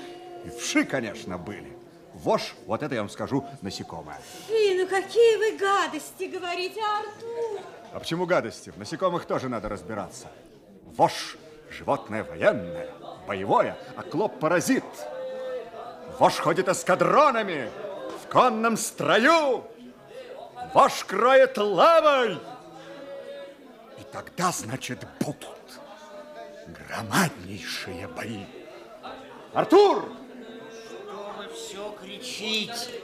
И 0.44 0.50
вши, 0.58 0.84
конечно, 0.84 1.38
были. 1.38 1.76
Вошь, 2.14 2.56
вот 2.66 2.82
это 2.82 2.94
я 2.94 3.02
вам 3.02 3.10
скажу, 3.10 3.46
насекомое. 3.62 4.18
Фи, 4.48 4.82
ну 4.82 4.88
какие 4.88 5.36
вы 5.36 5.58
гадости 5.58 6.24
говорите, 6.24 6.80
Артур. 6.80 7.60
А 7.92 8.00
почему 8.00 8.26
гадости? 8.26 8.70
В 8.70 8.78
насекомых 8.78 9.26
тоже 9.26 9.48
надо 9.48 9.68
разбираться. 9.68 10.28
Вошь– 10.96 11.36
животное 11.70 12.24
военное, 12.24 12.90
боевое, 13.26 13.76
а 13.96 14.02
клоп– 14.02 14.38
паразит. 14.40 14.84
Вошь 16.18 16.38
ходит 16.38 16.68
эскадронами 16.68 17.70
в 18.22 18.28
конном 18.28 18.76
строю. 18.76 19.64
Вошь 20.74 21.04
кроет 21.04 21.56
лавой. 21.58 22.34
И 23.98 24.02
тогда, 24.12 24.50
значит, 24.50 25.06
будут 25.20 25.46
громаднейшие 26.66 28.08
бои. 28.08 28.44
Артур! 29.52 30.12
Что 30.72 31.34
вы 31.38 31.48
все 31.54 31.96
кричите? 32.00 33.02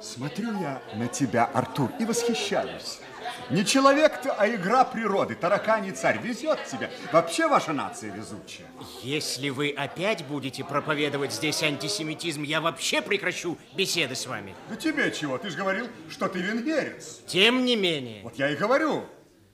Смотрю 0.00 0.58
я 0.60 0.82
на 0.94 1.08
тебя, 1.08 1.44
Артур, 1.52 1.90
и 1.98 2.04
восхищаюсь. 2.04 3.00
Не 3.50 3.64
человек 3.64 4.20
ты, 4.22 4.30
а 4.30 4.48
игра 4.48 4.84
природы. 4.84 5.34
Тараканий 5.34 5.92
царь 5.92 6.18
везет 6.20 6.64
тебе. 6.64 6.90
Вообще 7.12 7.46
ваша 7.46 7.72
нация 7.72 8.10
везучая. 8.12 8.66
Если 9.02 9.50
вы 9.50 9.70
опять 9.70 10.24
будете 10.24 10.64
проповедовать 10.64 11.32
здесь 11.32 11.62
антисемитизм, 11.62 12.42
я 12.42 12.60
вообще 12.60 13.02
прекращу 13.02 13.58
беседы 13.74 14.14
с 14.14 14.26
вами. 14.26 14.54
Да 14.68 14.76
тебе 14.76 15.12
чего? 15.12 15.38
Ты 15.38 15.50
же 15.50 15.58
говорил, 15.58 15.88
что 16.08 16.28
ты 16.28 16.40
венгерец. 16.40 17.20
Тем 17.26 17.64
не 17.64 17.76
менее. 17.76 18.22
Вот 18.22 18.36
я 18.36 18.50
и 18.50 18.56
говорю. 18.56 19.04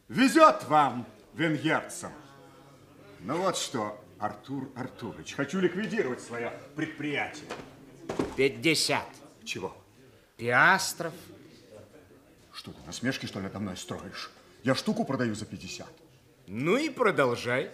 Везет 0.08 0.64
вам, 0.68 1.06
венгерцам. 1.34 2.12
Ну 3.20 3.38
вот 3.38 3.56
что, 3.56 4.02
Артур 4.18 4.70
Артурович, 4.76 5.34
хочу 5.34 5.60
ликвидировать 5.60 6.20
свое 6.20 6.52
предприятие. 6.74 7.46
50. 8.36 9.04
Чего? 9.44 9.76
Пиастров. 10.36 11.12
Что 12.60 12.72
ты, 12.72 12.78
насмешки, 12.86 13.24
что 13.24 13.38
ли, 13.38 13.44
надо 13.44 13.58
мной 13.58 13.74
строишь? 13.74 14.30
Я 14.64 14.74
штуку 14.74 15.06
продаю 15.06 15.34
за 15.34 15.46
50. 15.46 15.88
Ну 16.48 16.76
и 16.76 16.90
продолжай. 16.90 17.70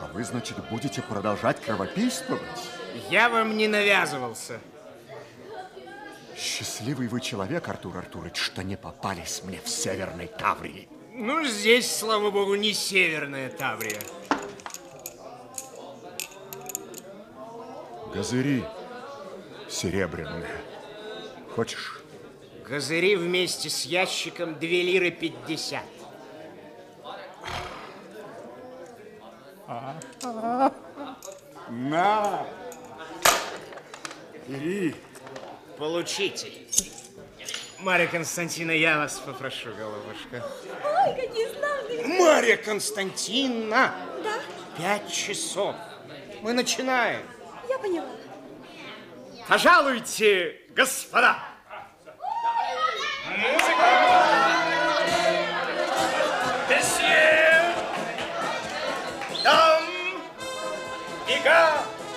А 0.00 0.06
вы, 0.14 0.24
значит, 0.24 0.56
будете 0.70 1.02
продолжать 1.02 1.60
кровопийствовать? 1.60 2.40
Я 3.10 3.28
вам 3.28 3.58
не 3.58 3.68
навязывался. 3.68 4.58
Счастливый 6.34 7.08
вы 7.08 7.20
человек, 7.20 7.68
Артур 7.68 7.98
Артурович, 7.98 8.36
что 8.36 8.62
не 8.62 8.78
попались 8.78 9.42
мне 9.44 9.60
в 9.62 9.68
Северной 9.68 10.28
Таврии. 10.28 10.88
Ну, 11.12 11.44
здесь, 11.44 11.94
слава 11.94 12.30
богу, 12.30 12.54
не 12.54 12.72
северная 12.72 13.50
Таврия. 13.50 14.00
Газыри 18.14 18.64
серебряные. 19.68 20.48
Хочешь? 21.54 22.01
Газыри 22.66 23.16
вместе 23.16 23.68
с 23.68 23.84
ящиком 23.84 24.54
2 24.54 24.60
лиры 24.60 25.10
50. 25.10 25.82
На! 31.68 32.46
Бери. 34.46 34.94
Получите. 35.78 36.52
Марья 37.78 38.06
Константина, 38.06 38.70
я 38.70 38.98
вас 38.98 39.18
попрошу, 39.18 39.70
голубушка. 39.74 40.44
Ой, 40.84 41.14
какие 41.14 41.48
славные. 41.58 42.20
Марья 42.20 42.56
Константиновна! 42.56 43.92
Да? 44.22 44.34
Пять 44.78 45.12
часов. 45.12 45.74
Мы 46.42 46.52
начинаем. 46.52 47.22
Я 47.68 47.78
поняла. 47.78 48.06
Пожалуйте, 49.48 50.60
господа. 50.70 51.51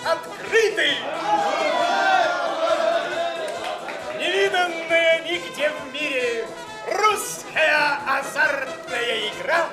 Открыты. 0.05 0.97
Невиданная 4.19 5.21
нигде 5.21 5.69
в 5.69 5.93
мире 5.93 6.45
русская 6.87 7.99
азартная 8.07 9.29
игра 9.29 9.67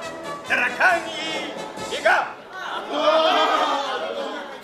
тараканьи 0.49 1.53
бега. 1.91 2.29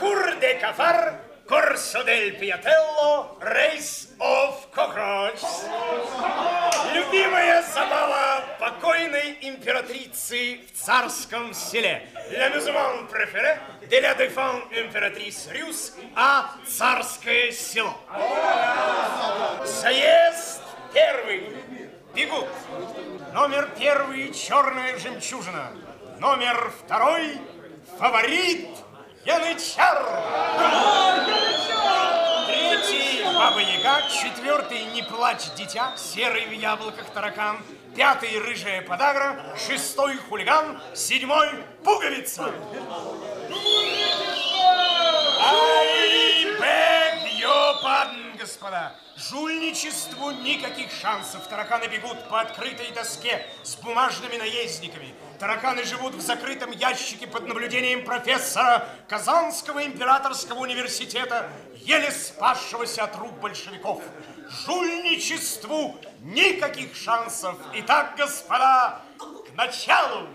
Кур 0.00 0.36
де 0.40 0.54
кафар, 0.54 1.20
корсо 1.48 2.04
дель 2.04 2.38
пиателло, 2.38 3.36
рейс 3.40 4.10
оф 4.20 4.68
кокроч. 4.70 5.40
Любимая 6.92 7.62
забава 7.62 8.44
покойной 8.60 9.38
императрицы 9.40 10.60
в 10.70 10.78
царском 10.78 11.54
селе. 11.54 12.06
Mouvement 12.30 13.06
préféré 13.08 13.58
de 13.88 13.98
la 14.00 14.14
défense 14.14 14.62
императриce 14.72 15.48
Рюс, 15.50 15.94
а 16.14 16.52
царское 16.66 17.50
село. 17.52 17.96
Заезд 19.64 20.60
первый. 20.92 21.56
Бегут. 22.14 22.48
Номер 23.32 23.70
первый 23.78 24.34
черная 24.34 24.98
жемчужина. 24.98 25.72
Номер 26.18 26.72
второй 26.84 27.38
фаворит 27.98 28.68
Янычар. 29.24 29.98
Третий 32.46 33.24
Баба 33.24 33.60
Яга, 33.60 34.02
четвертый 34.10 34.84
Не 34.86 35.02
плачь, 35.02 35.50
дитя, 35.56 35.92
серый 35.96 36.46
в 36.46 36.52
яблоках 36.52 37.10
таракан, 37.10 37.58
пятый 37.96 38.38
Рыжая 38.38 38.82
подагра, 38.82 39.56
шестой 39.56 40.16
Хулиган, 40.16 40.80
седьмой 40.94 41.48
Пуговица. 41.84 42.52
Ай, 45.40 46.46
бэг, 46.58 47.32
ёпан, 47.32 48.36
господа! 48.38 48.94
Жульничеству 49.16 50.30
никаких 50.30 50.92
шансов. 50.92 51.46
Тараканы 51.48 51.86
бегут 51.88 52.28
по 52.28 52.40
открытой 52.40 52.90
доске 52.92 53.44
с 53.64 53.74
бумажными 53.76 54.36
наездниками. 54.36 55.12
Тараканы 55.38 55.84
живут 55.84 56.14
в 56.14 56.20
закрытом 56.20 56.72
ящике 56.72 57.28
под 57.28 57.46
наблюдением 57.46 58.04
профессора 58.04 58.88
Казанского 59.08 59.84
императорского 59.84 60.58
университета, 60.58 61.48
еле 61.76 62.10
спасшегося 62.10 63.04
от 63.04 63.16
рук 63.16 63.32
большевиков. 63.34 64.02
Жульничеству 64.48 65.96
никаких 66.22 66.96
шансов. 66.96 67.56
Итак, 67.74 68.14
господа, 68.16 69.00
к 69.18 69.56
началу! 69.56 70.26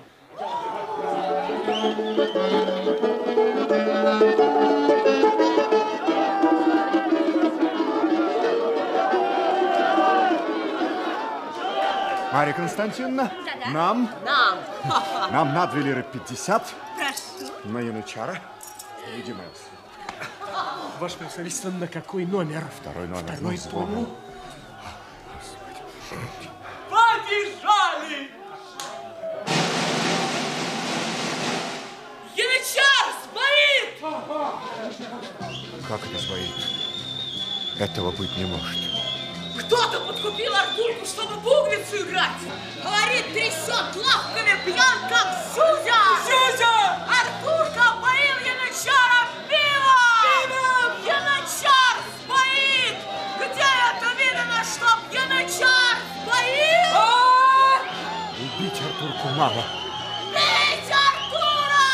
Марья 12.33 12.53
Константиновна, 12.53 13.31
Да-да. 13.45 13.69
нам, 13.69 14.09
Нам. 14.25 14.57
нам 15.31 15.53
на 15.53 15.67
две 15.67 15.83
лиры 15.83 16.01
50 16.01 16.67
Прошу. 16.97 17.53
на 17.65 17.77
янычара. 17.77 18.41
Единая. 19.15 19.45
Ваше 20.99 21.17
превосходительство, 21.17 21.69
на 21.69 21.87
какой 21.87 22.25
номер? 22.25 22.63
Второй 22.81 23.07
номер. 23.07 23.21
Второй 23.21 23.39
ну, 23.39 23.49
взводу. 23.51 23.85
понял. 23.85 24.09
Побежали! 26.89 28.31
Янычар 32.35 33.13
сбоит! 33.29 34.01
Как 35.87 35.99
это 36.03 36.17
сбоит? 36.17 36.49
Этого 37.79 38.09
быть 38.09 38.35
не 38.37 38.45
может. 38.45 39.02
Кто-то 39.59 39.99
подкупил 39.99 40.53
Артурку, 40.55 41.05
чтобы 41.05 41.39
пуговицу 41.41 41.97
играть. 42.07 42.41
Говорит, 42.83 43.33
трясет 43.33 43.95
лапками, 43.95 44.59
пьян, 44.65 45.07
как 45.07 45.27
Зюзя. 45.53 46.01
Зюзя! 46.25 47.05
Артурка 47.07 47.85
поил 48.01 48.37
Янычара 48.39 49.29
пивом! 49.47 50.23
Пивом! 50.23 50.91
Янычар 51.05 51.95
сбоит! 52.23 52.97
Где 53.37 53.69
это 53.89 54.07
видно, 54.17 54.63
чтоб 54.65 54.97
Янычар 55.13 55.97
сбоил? 56.23 56.93
Убить 58.39 58.81
Артурку 58.81 59.27
мало. 59.35 59.63
Бить 60.31 60.91
Артура! 60.91 61.87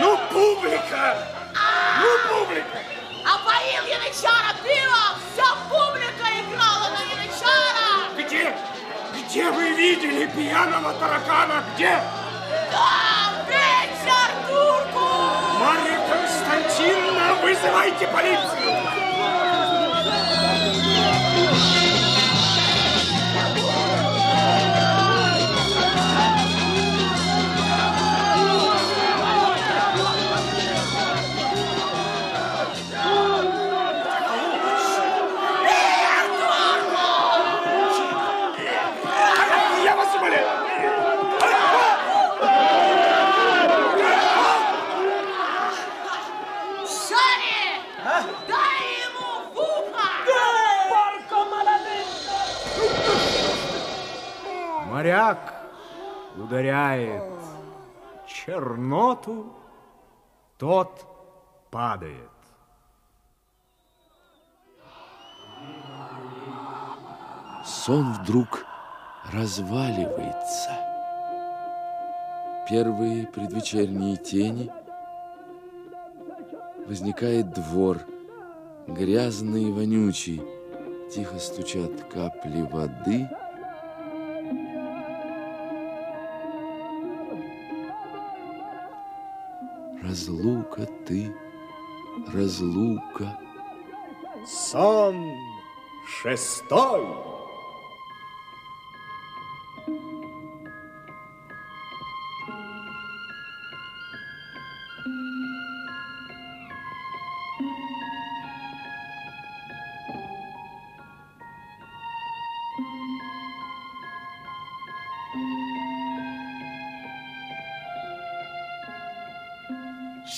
Ну, 0.00 0.18
публика! 0.30 1.28
Ну, 2.00 2.08
публика! 2.28 2.78
А 3.24 3.38
поил 3.44 3.84
Янычара 3.86 4.54
пивом! 4.64 5.20
Вся 5.34 5.48
публика 5.68 5.91
Где 9.32 9.50
вы 9.50 9.70
видели 9.70 10.26
пьяного 10.26 10.92
таракана? 10.92 11.64
Где? 11.74 11.98
Да, 12.70 13.32
бить 13.48 14.12
Артурку! 14.28 15.06
Марья 15.58 15.98
Константиновна, 16.06 17.36
вызывайте 17.40 18.06
полицию! 18.08 19.11
Моряк 55.12 55.52
ударяет 56.38 57.22
черноту, 58.26 59.52
тот 60.56 61.04
падает. 61.70 62.30
Сон 67.62 68.14
вдруг 68.14 68.64
разваливается. 69.30 70.70
Первые 72.70 73.26
предвечерние 73.26 74.16
тени. 74.16 74.72
Возникает 76.86 77.52
двор, 77.52 77.98
грязный 78.86 79.64
и 79.64 79.72
вонючий. 79.72 80.42
Тихо 81.14 81.38
стучат 81.38 82.02
капли 82.04 82.62
воды. 82.62 83.28
Разлука 90.02 90.86
ты, 91.06 91.32
разлука. 92.32 93.38
Сон 94.44 95.32
шестой. 96.06 97.06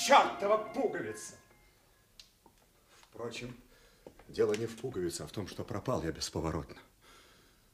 Чертова 0.05 0.57
пуговица! 0.57 1.33
Впрочем, 3.09 3.57
дело 4.27 4.53
не 4.53 4.67
в 4.67 4.77
пуговице, 4.77 5.23
а 5.23 5.27
в 5.27 5.31
том, 5.31 5.47
что 5.47 5.63
пропал 5.63 6.03
я 6.03 6.11
бесповоротно. 6.11 6.79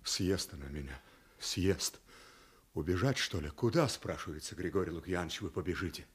Съест 0.06 0.54
она 0.54 0.68
меня, 0.68 0.98
съест. 1.40 2.00
Убежать, 2.74 3.18
что 3.18 3.42
ли? 3.42 3.50
Куда, 3.50 3.90
спрашивается 3.90 4.56
Григорий 4.56 4.92
Лукьянович, 4.92 5.42
вы 5.42 5.50
побежите? 5.50 6.08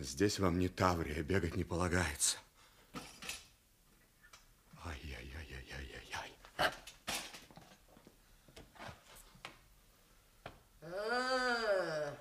Здесь 0.00 0.40
вам 0.40 0.58
не 0.58 0.68
Таврия, 0.68 1.22
бегать 1.22 1.54
не 1.54 1.62
полагается. 1.62 2.38
Ай-яй-яй-яй-яй-яй. 4.84 6.34
А, 10.82 12.16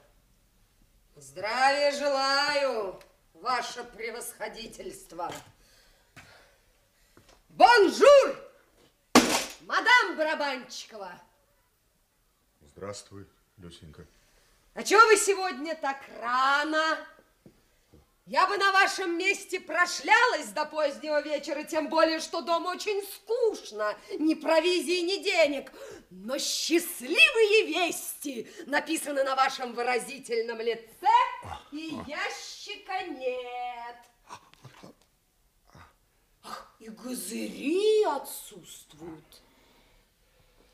здравия 1.39 1.91
желаю, 1.93 2.99
ваше 3.35 3.85
превосходительство. 3.85 5.31
Bonjour, 7.47 8.35
мадам 9.61 10.17
Барабанчикова. 10.17 11.13
Здравствуй, 12.59 13.25
Люсенька. 13.55 14.05
А 14.73 14.83
чего 14.83 14.99
вы 15.05 15.15
сегодня 15.15 15.77
так 15.77 16.01
рано? 16.19 16.97
Я 18.29 18.45
бы 18.45 18.57
на 18.57 18.71
вашем 18.71 19.17
месте 19.17 19.59
прошлялась 19.59 20.49
до 20.49 20.63
позднего 20.65 21.19
вечера, 21.19 21.63
тем 21.63 21.89
более, 21.89 22.19
что 22.19 22.41
дома 22.41 22.69
очень 22.69 23.01
скучно, 23.01 23.97
ни 24.19 24.35
провизии, 24.35 25.01
ни 25.01 25.23
денег. 25.23 25.71
Но 26.11 26.37
счастливые 26.37 27.65
вести 27.65 28.47
написаны 28.67 29.23
на 29.23 29.35
вашем 29.35 29.73
выразительном 29.73 30.59
лице, 30.59 31.07
и 31.71 31.97
ящика 32.05 33.01
нет. 33.07 33.97
Ах, 36.43 36.75
и 36.77 36.87
газыри 36.87 38.03
отсутствуют. 38.03 39.41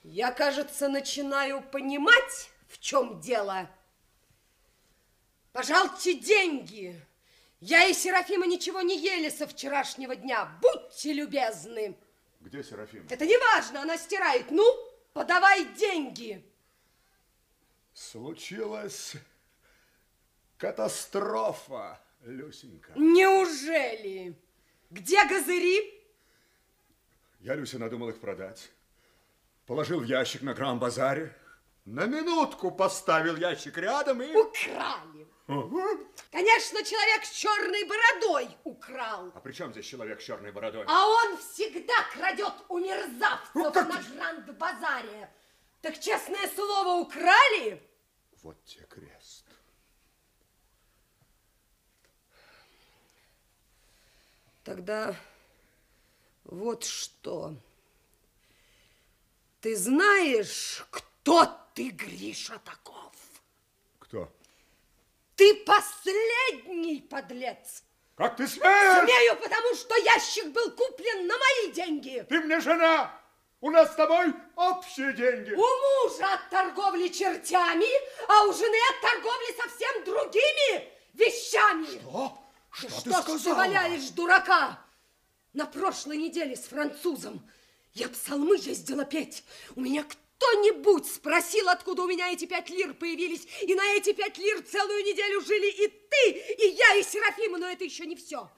Я, 0.04 0.34
кажется, 0.34 0.90
начинаю 0.90 1.62
понимать, 1.62 2.50
в 2.68 2.82
чем 2.82 3.22
дело. 3.22 3.70
Пожалуйте 5.54 6.16
деньги. 6.16 7.02
Я 7.60 7.86
и 7.88 7.94
Серафима 7.94 8.46
ничего 8.46 8.82
не 8.82 8.98
ели 8.98 9.30
со 9.30 9.48
вчерашнего 9.48 10.16
дня. 10.16 10.46
Будьте 10.62 11.14
любезны. 11.14 11.98
Где 12.42 12.64
Серафима? 12.64 13.06
Это 13.10 13.26
не 13.26 13.38
важно, 13.38 13.82
она 13.82 13.98
стирает. 13.98 14.52
Ну, 14.52 14.64
подавай 15.14 15.66
деньги. 15.74 16.46
Случилась 17.94 19.14
катастрофа, 20.58 22.00
Люсенька. 22.22 22.94
Неужели? 22.96 24.38
Где 24.90 25.26
газыри? 25.26 26.04
Я, 27.40 27.56
Люся, 27.56 27.80
надумал 27.80 28.10
их 28.10 28.20
продать. 28.20 28.72
Положил 29.66 30.00
в 30.02 30.04
ящик 30.04 30.42
на 30.42 30.54
Гран-базаре. 30.54 31.36
На 31.86 32.06
минутку 32.06 32.72
поставил 32.72 33.36
ящик 33.36 33.78
рядом 33.78 34.22
и... 34.22 34.36
Украли. 34.36 35.15
Конечно, 35.48 36.84
человек 36.84 37.24
с 37.24 37.32
черной 37.32 37.84
бородой 37.84 38.50
украл. 38.64 39.32
А 39.36 39.40
при 39.40 39.54
чем 39.54 39.72
здесь 39.72 39.86
человек 39.86 40.20
с 40.20 40.24
черной 40.24 40.52
бородой? 40.52 40.86
А 40.88 41.08
он 41.08 41.38
всегда 41.38 41.94
крадет 42.14 42.54
у 42.68 42.80
мерзавцев 42.80 43.54
ну, 43.54 43.72
как... 43.72 43.88
на 43.88 44.02
Гранд-базаре. 44.02 45.30
Так, 45.82 46.00
честное 46.00 46.48
слово, 46.56 47.00
украли? 47.00 47.82
Вот 48.42 48.64
тебе 48.66 48.86
крест. 48.88 49.46
Тогда 54.64 55.16
вот 56.44 56.84
что. 56.84 57.56
Ты 59.62 59.76
знаешь, 59.76 60.84
кто 60.90 61.46
ты, 61.76 61.92
Гриша, 61.92 62.58
таков? 62.60 63.14
Ты 65.36 65.56
последний 65.66 67.02
подлец. 67.02 67.84
Как 68.16 68.38
ты 68.38 68.48
смеешь? 68.48 69.04
Смею, 69.04 69.36
потому 69.36 69.76
что 69.76 69.96
ящик 69.98 70.48
был 70.48 70.72
куплен 70.72 71.28
на 71.28 71.38
мои 71.38 71.72
деньги. 71.74 72.26
Ты 72.30 72.40
мне 72.40 72.60
жена. 72.62 73.14
У 73.60 73.70
нас 73.70 73.92
с 73.92 73.96
тобой 73.96 74.34
общие 74.56 75.12
деньги. 75.14 75.52
У 75.52 75.58
мужа 75.58 76.34
от 76.34 76.50
торговли 76.50 77.08
чертями, 77.10 77.88
а 78.28 78.46
у 78.46 78.54
жены 78.54 78.78
от 78.92 79.02
торговли 79.02 79.56
совсем 79.58 80.04
другими 80.06 80.90
вещами. 81.14 82.00
Что? 82.00 82.38
Что 82.72 82.88
ты, 82.88 82.94
ты 82.94 83.10
что 83.10 83.22
сказала? 83.22 83.40
ты 83.40 83.54
валяешь, 83.54 84.10
дурака? 84.10 84.80
На 85.54 85.66
прошлой 85.66 86.18
неделе 86.18 86.56
с 86.56 86.66
французом 86.66 87.50
я 87.94 88.08
псалмы 88.10 88.58
ездила 88.58 89.04
петь. 89.06 89.44
У 89.76 89.82
меня 89.82 90.06
кто-нибудь 90.38 91.06
спросил, 91.06 91.70
откуда 91.70 92.04
у 92.04 92.08
меня 92.08 92.32
эти 92.32 92.46
пять 92.46 92.70
лир 92.70 92.94
появились, 92.94 93.48
и 93.62 93.74
на 93.74 93.86
эти 93.94 94.14
пять 94.14 94.38
лир 94.38 94.62
целую 94.64 95.04
неделю 95.04 95.42
жили 95.42 95.70
и 95.70 95.88
ты, 95.88 96.30
и 96.64 96.76
я, 96.76 96.96
и 96.96 97.04
Серафима, 97.04 97.58
но 97.58 97.68
это 97.70 97.84
еще 97.84 98.06
не 98.06 98.16
все. 98.16 98.50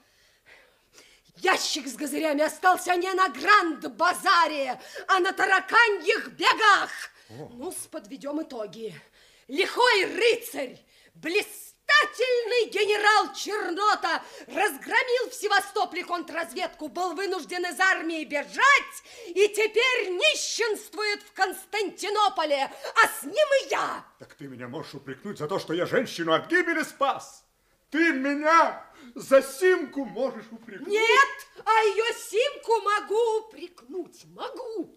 Ящик 1.36 1.86
с 1.86 1.94
газырями 1.94 2.42
остался 2.42 2.96
не 2.96 3.12
на 3.14 3.28
Гранд-базаре, 3.28 4.80
а 5.06 5.20
на 5.20 5.32
тараканьих 5.32 6.32
бегах. 6.32 6.90
О. 7.30 7.48
Ну, 7.54 7.74
подведем 7.90 8.42
итоги. 8.42 8.92
Лихой 9.46 10.04
рыцарь, 10.04 10.78
блестящий, 11.14 11.77
блистательный 11.88 12.70
генерал 12.70 13.32
Чернота 13.34 14.22
разгромил 14.46 15.30
в 15.30 15.34
Севастополе 15.34 16.04
контрразведку, 16.04 16.88
был 16.88 17.14
вынужден 17.14 17.64
из 17.66 17.78
армии 17.80 18.24
бежать 18.24 19.02
и 19.26 19.48
теперь 19.48 20.10
нищенствует 20.10 21.22
в 21.22 21.32
Константинополе, 21.32 22.70
а 23.02 23.08
с 23.08 23.24
ним 23.24 23.34
и 23.34 23.70
я. 23.70 24.04
Так 24.18 24.34
ты 24.34 24.46
меня 24.46 24.68
можешь 24.68 24.94
упрекнуть 24.94 25.38
за 25.38 25.48
то, 25.48 25.58
что 25.58 25.72
я 25.72 25.86
женщину 25.86 26.32
от 26.32 26.48
гибели 26.48 26.82
спас? 26.82 27.44
Ты 27.90 28.12
меня 28.12 28.84
за 29.14 29.42
Симку 29.42 30.04
можешь 30.04 30.46
упрекнуть? 30.50 30.88
Нет, 30.88 31.46
а 31.64 31.84
ее 31.84 32.04
Симку 32.14 32.80
могу 32.82 33.38
упрекнуть, 33.38 34.24
могу. 34.34 34.94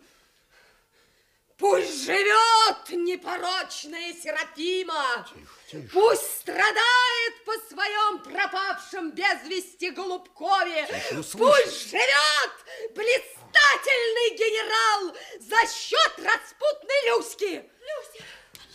Пусть 1.61 2.05
живет 2.05 2.89
непорочная 2.89 4.13
Серафима. 4.13 5.27
Тихо, 5.31 5.53
тише. 5.69 5.89
Пусть 5.93 6.39
страдает 6.39 7.45
по 7.45 7.53
своем 7.69 8.23
пропавшем 8.23 9.11
без 9.11 9.43
вести 9.43 9.91
Голубкове. 9.91 10.88
Тише, 10.88 11.38
Пусть 11.38 11.91
живет 11.91 12.95
блистательный 12.95 14.35
генерал 14.35 15.15
за 15.39 15.71
счет 15.71 16.13
распутной 16.17 17.05
Люськи. 17.05 17.69
Люся. 17.79 18.25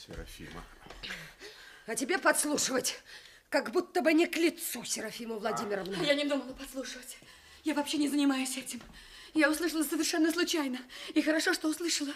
Серафима. 0.06 0.64
А 1.86 1.96
тебе 1.96 2.18
подслушивать, 2.18 3.00
как 3.48 3.72
будто 3.72 4.00
бы 4.00 4.12
не 4.12 4.28
к 4.28 4.36
лицу, 4.36 4.84
Серафима 4.84 5.36
Владимировна. 5.36 5.96
Я 6.04 6.14
не 6.14 6.24
думала 6.24 6.52
подслушивать. 6.52 7.18
Я 7.64 7.74
вообще 7.74 7.96
не 7.96 8.08
занимаюсь 8.08 8.56
этим. 8.56 8.80
Я 9.36 9.50
услышала 9.50 9.82
совершенно 9.82 10.32
случайно. 10.32 10.78
И 11.12 11.20
хорошо, 11.20 11.52
что 11.52 11.68
услышала. 11.68 12.12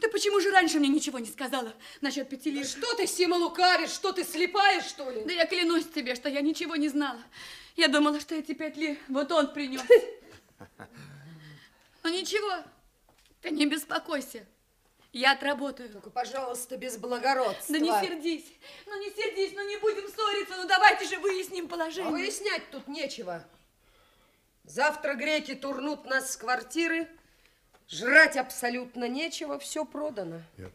Ты 0.00 0.08
почему 0.08 0.40
же 0.40 0.50
раньше 0.50 0.78
мне 0.78 0.88
ничего 0.88 1.18
не 1.18 1.28
сказала 1.28 1.74
насчет 2.00 2.30
пяти 2.30 2.50
лет? 2.50 2.66
Что 2.66 2.94
ты, 2.94 3.06
Сима, 3.06 3.34
лукавишь? 3.34 3.90
Что 3.90 4.12
ты, 4.12 4.24
слепая, 4.24 4.80
что 4.80 5.10
ли? 5.10 5.22
Да 5.24 5.32
я 5.32 5.46
клянусь 5.46 5.86
тебе, 5.86 6.14
что 6.14 6.30
я 6.30 6.40
ничего 6.40 6.76
не 6.76 6.88
знала. 6.88 7.22
Я 7.76 7.88
думала, 7.88 8.20
что 8.20 8.34
эти 8.34 8.52
пять 8.52 8.78
лет 8.78 8.98
вот 9.08 9.30
он 9.32 9.52
принес. 9.52 9.82
Ну 12.02 12.10
ничего, 12.10 12.64
ты 13.42 13.50
не 13.50 13.66
беспокойся. 13.66 14.46
Я 15.12 15.32
отработаю. 15.32 15.90
Только, 15.90 16.08
пожалуйста, 16.08 16.78
без 16.78 16.96
благородства. 16.96 17.74
Да 17.74 17.78
не 17.78 17.90
сердись. 18.00 18.46
Ну 18.86 18.98
не 18.98 19.10
сердись, 19.10 19.52
ну 19.54 19.68
не 19.68 19.76
будем 19.76 20.08
ссориться. 20.08 20.56
Ну 20.56 20.66
давайте 20.66 21.04
же 21.06 21.18
выясним 21.20 21.68
положение. 21.68 22.08
А 22.08 22.10
выяснять 22.10 22.70
тут 22.70 22.88
нечего. 22.88 23.46
Завтра 24.64 25.14
греки 25.14 25.54
турнут 25.54 26.06
нас 26.06 26.32
с 26.32 26.36
квартиры. 26.36 27.08
Жрать 27.88 28.36
абсолютно 28.36 29.08
нечего, 29.08 29.58
все 29.58 29.84
продано. 29.84 30.40
Нет. 30.56 30.72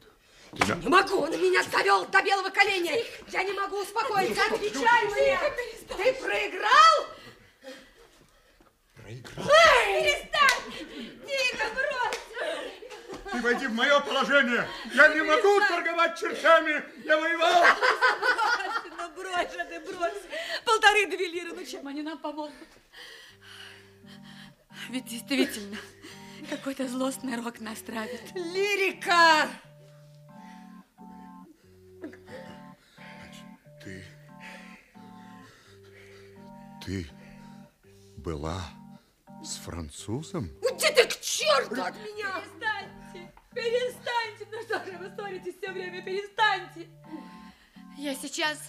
Я 0.54 0.76
не 0.76 0.88
могу, 0.88 1.18
он 1.18 1.32
меня 1.32 1.64
завел 1.64 2.06
до 2.06 2.22
белого 2.22 2.50
коленя. 2.50 2.94
Я 3.30 3.44
не 3.44 3.54
могу 3.54 3.82
успокоиться, 3.82 4.42
отвечай 4.46 5.06
мне. 5.06 5.40
Ты 5.88 6.14
проиграл? 6.22 7.08
Проиграл? 8.96 9.50
Эй, 9.50 10.04
перестань! 10.04 10.88
Тихо, 11.26 11.66
брось! 11.74 13.32
Ты 13.32 13.42
войди 13.42 13.68
в 13.68 13.74
мое 13.74 14.00
положение. 14.02 14.68
Я 14.94 15.08
не 15.10 15.22
могу 15.22 15.60
торговать 15.62 16.20
чертами. 16.20 16.84
Я 17.04 17.18
воевал. 17.20 17.66
Ну 18.98 19.10
брось 19.16 19.52
же 19.52 19.66
ты, 19.66 19.80
брось. 19.80 20.24
Полторы-две 20.66 21.28
лиры, 21.28 21.54
ну 21.54 21.66
чем 21.66 21.88
они 21.88 22.04
нам 22.04 22.18
помогут? 22.18 22.54
Ведь 24.90 25.06
действительно, 25.06 25.78
какой-то 26.50 26.88
злостный 26.88 27.36
рок 27.36 27.60
нас 27.60 27.80
травит. 27.82 28.34
Лирика! 28.34 29.50
Ты... 33.84 34.04
Ты 36.86 37.08
была 38.18 38.62
с 39.44 39.58
французом? 39.58 40.50
Уйди 40.62 40.88
ты 40.94 41.08
к 41.08 41.20
черту 41.20 41.82
от 41.82 41.96
меня! 41.96 42.42
Перестаньте! 42.42 43.34
Перестаньте! 43.54 44.48
Ну 44.52 44.62
что 44.64 44.86
же 44.86 44.98
вы 44.98 45.10
ссоритесь 45.16 45.58
все 45.58 45.72
время? 45.72 46.02
Перестаньте! 46.02 46.88
Я 47.98 48.16
сейчас 48.16 48.60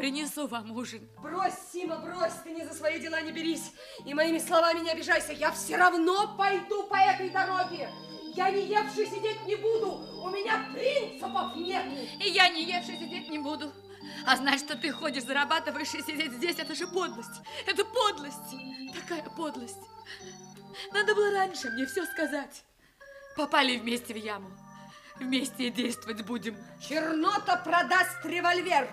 Принесу 0.00 0.46
вам 0.46 0.72
ужин. 0.72 1.06
Брось, 1.18 1.52
Сима, 1.70 1.98
брось, 1.98 2.32
ты 2.42 2.52
не 2.52 2.64
за 2.64 2.72
свои 2.72 2.98
дела 2.98 3.20
не 3.20 3.32
берись. 3.32 3.70
И 4.06 4.14
моими 4.14 4.38
словами 4.38 4.80
не 4.80 4.90
обижайся. 4.90 5.34
Я 5.34 5.52
все 5.52 5.76
равно 5.76 6.36
пойду 6.38 6.84
по 6.84 6.94
этой 6.94 7.28
дороге. 7.28 7.90
Я 8.34 8.48
не 8.48 8.62
евший 8.62 9.04
сидеть 9.04 9.44
не 9.44 9.56
буду. 9.56 9.92
У 10.22 10.30
меня 10.30 10.70
принципов 10.72 11.54
нет. 11.54 11.84
И 12.18 12.30
я 12.30 12.48
не 12.48 12.62
евший 12.62 12.96
сидеть 12.96 13.28
не 13.28 13.40
буду. 13.40 13.74
А 14.26 14.38
знать, 14.38 14.60
что 14.60 14.74
ты 14.74 14.90
ходишь, 14.90 15.24
зарабатываешь 15.24 15.94
и 15.94 16.00
сидеть 16.00 16.32
здесь, 16.32 16.58
это 16.58 16.74
же 16.74 16.86
подлость. 16.86 17.42
Это 17.66 17.84
подлость. 17.84 18.56
Такая 18.94 19.22
подлость. 19.36 19.84
Надо 20.94 21.14
было 21.14 21.30
раньше 21.32 21.68
мне 21.72 21.84
все 21.84 22.06
сказать. 22.06 22.64
Попали 23.36 23.76
вместе 23.76 24.14
в 24.14 24.16
яму. 24.16 24.50
Вместе 25.16 25.64
и 25.64 25.70
действовать 25.70 26.24
будем. 26.24 26.56
Чернота 26.80 27.56
продаст 27.56 28.24
револьвер. 28.24 28.88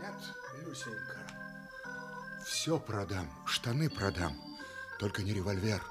Нет, 0.00 0.14
Люсенька, 0.68 1.16
все 2.44 2.78
продам, 2.78 3.26
штаны 3.46 3.88
продам, 3.88 4.36
только 4.98 5.22
не 5.22 5.32
револьвер. 5.32 5.82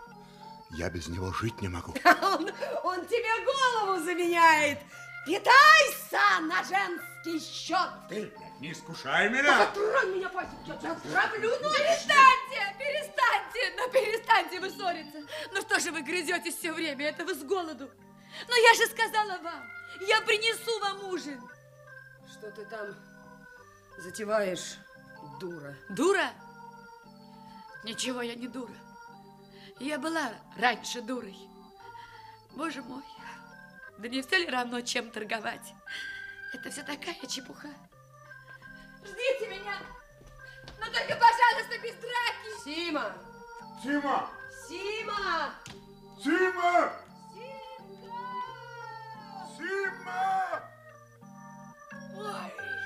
Я 0.69 0.91
без 0.91 1.07
него 1.07 1.33
жить 1.33 1.59
не 1.61 1.67
могу. 1.67 1.95
Он, 2.05 2.51
он 2.83 3.07
тебе 3.07 3.45
голову 3.45 4.03
заменяет. 4.03 4.79
Питайся 5.25 6.41
на 6.41 6.63
женский 6.63 7.39
счет. 7.39 7.89
Ты 8.07 8.31
не 8.59 8.71
искушай 8.73 9.29
меня. 9.29 9.65
Тронь 9.71 10.17
меня, 10.17 10.29
Пасик, 10.29 10.59
я 10.65 10.75
тебя 10.75 10.93
травлю. 10.95 11.49
Ну, 11.49 11.69
перестаньте, 11.71 12.75
перестаньте, 12.77 13.73
ну 13.77 13.89
перестаньте 13.89 14.59
вы 14.59 14.69
ссориться. 14.69 15.17
Ну 15.53 15.61
что 15.61 15.79
же 15.79 15.91
вы 15.91 16.01
грызетесь 16.03 16.55
все 16.55 16.71
время, 16.71 17.07
это 17.07 17.25
вы 17.25 17.33
с 17.33 17.43
голоду. 17.43 17.89
Но 18.47 18.55
я 18.55 18.73
же 18.75 18.85
сказала 18.91 19.39
вам, 19.41 19.63
я 20.01 20.21
принесу 20.21 20.79
вам 20.81 21.05
ужин. 21.05 21.41
Что 22.29 22.51
ты 22.51 22.65
там 22.65 22.93
затеваешь, 23.97 24.77
дура? 25.39 25.75
Дура? 25.89 26.31
Ничего, 27.83 28.21
я 28.21 28.35
не 28.35 28.47
дура. 28.47 28.73
Я 29.79 29.99
была 29.99 30.33
раньше 30.57 31.01
дурой. 31.01 31.37
Боже 32.55 32.81
мой, 32.81 33.03
да 33.99 34.07
не 34.07 34.21
все 34.21 34.39
ли 34.39 34.49
равно, 34.49 34.81
чем 34.81 35.11
торговать? 35.11 35.73
Это 36.53 36.71
все 36.71 36.81
такая 36.81 37.15
чепуха. 37.27 37.69
Ждите 39.03 39.47
меня, 39.47 39.77
но 40.79 40.85
только, 40.85 41.15
пожалуйста, 41.15 41.77
без 41.83 41.95
драки. 41.95 42.63
Сима! 42.63 43.13
Сима! 43.83 44.29
Сима! 44.67 45.53
Сима! 46.23 46.93
Сима! 49.55 50.71
Ой! 52.17 52.76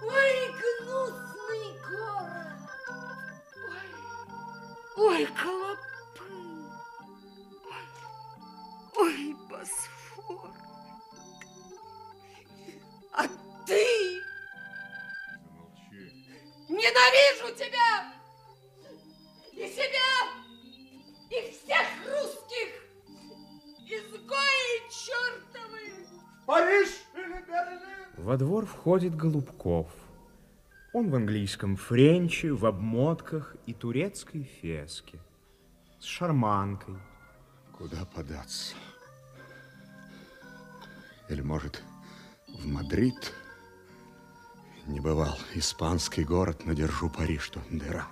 Ой, 0.00 0.52
гнусный 0.52 1.80
город! 1.88 2.70
Ой, 4.96 5.06
ой, 5.08 5.26
клопы! 5.26 6.30
Ой, 8.96 9.36
Босфор! 9.48 10.50
А 13.12 13.26
ты? 13.66 14.22
Ненавижу 16.68 17.54
тебя! 17.56 18.12
И 19.52 19.68
себя! 19.68 20.12
И 21.30 21.50
всех 21.50 21.86
русских! 22.06 22.70
Изгои 23.90 24.90
чертовы! 24.90 25.97
Париж! 26.48 26.88
Во 28.16 28.38
двор 28.38 28.64
входит 28.64 29.14
Голубков. 29.14 29.90
Он 30.94 31.10
в 31.10 31.14
английском 31.14 31.76
френче, 31.76 32.54
в 32.54 32.64
обмотках 32.64 33.54
и 33.66 33.74
турецкой 33.74 34.44
феске. 34.44 35.18
С 36.00 36.04
шарманкой. 36.04 36.96
Куда 37.76 38.06
податься? 38.06 38.74
Или, 41.28 41.42
может, 41.42 41.82
в 42.46 42.66
Мадрид? 42.66 43.34
Не 44.86 45.00
бывал. 45.00 45.36
Испанский 45.54 46.24
город, 46.24 46.62
но 46.64 46.72
держу 46.72 47.10
пари, 47.10 47.36
что 47.36 47.60
дыра. 47.68 48.08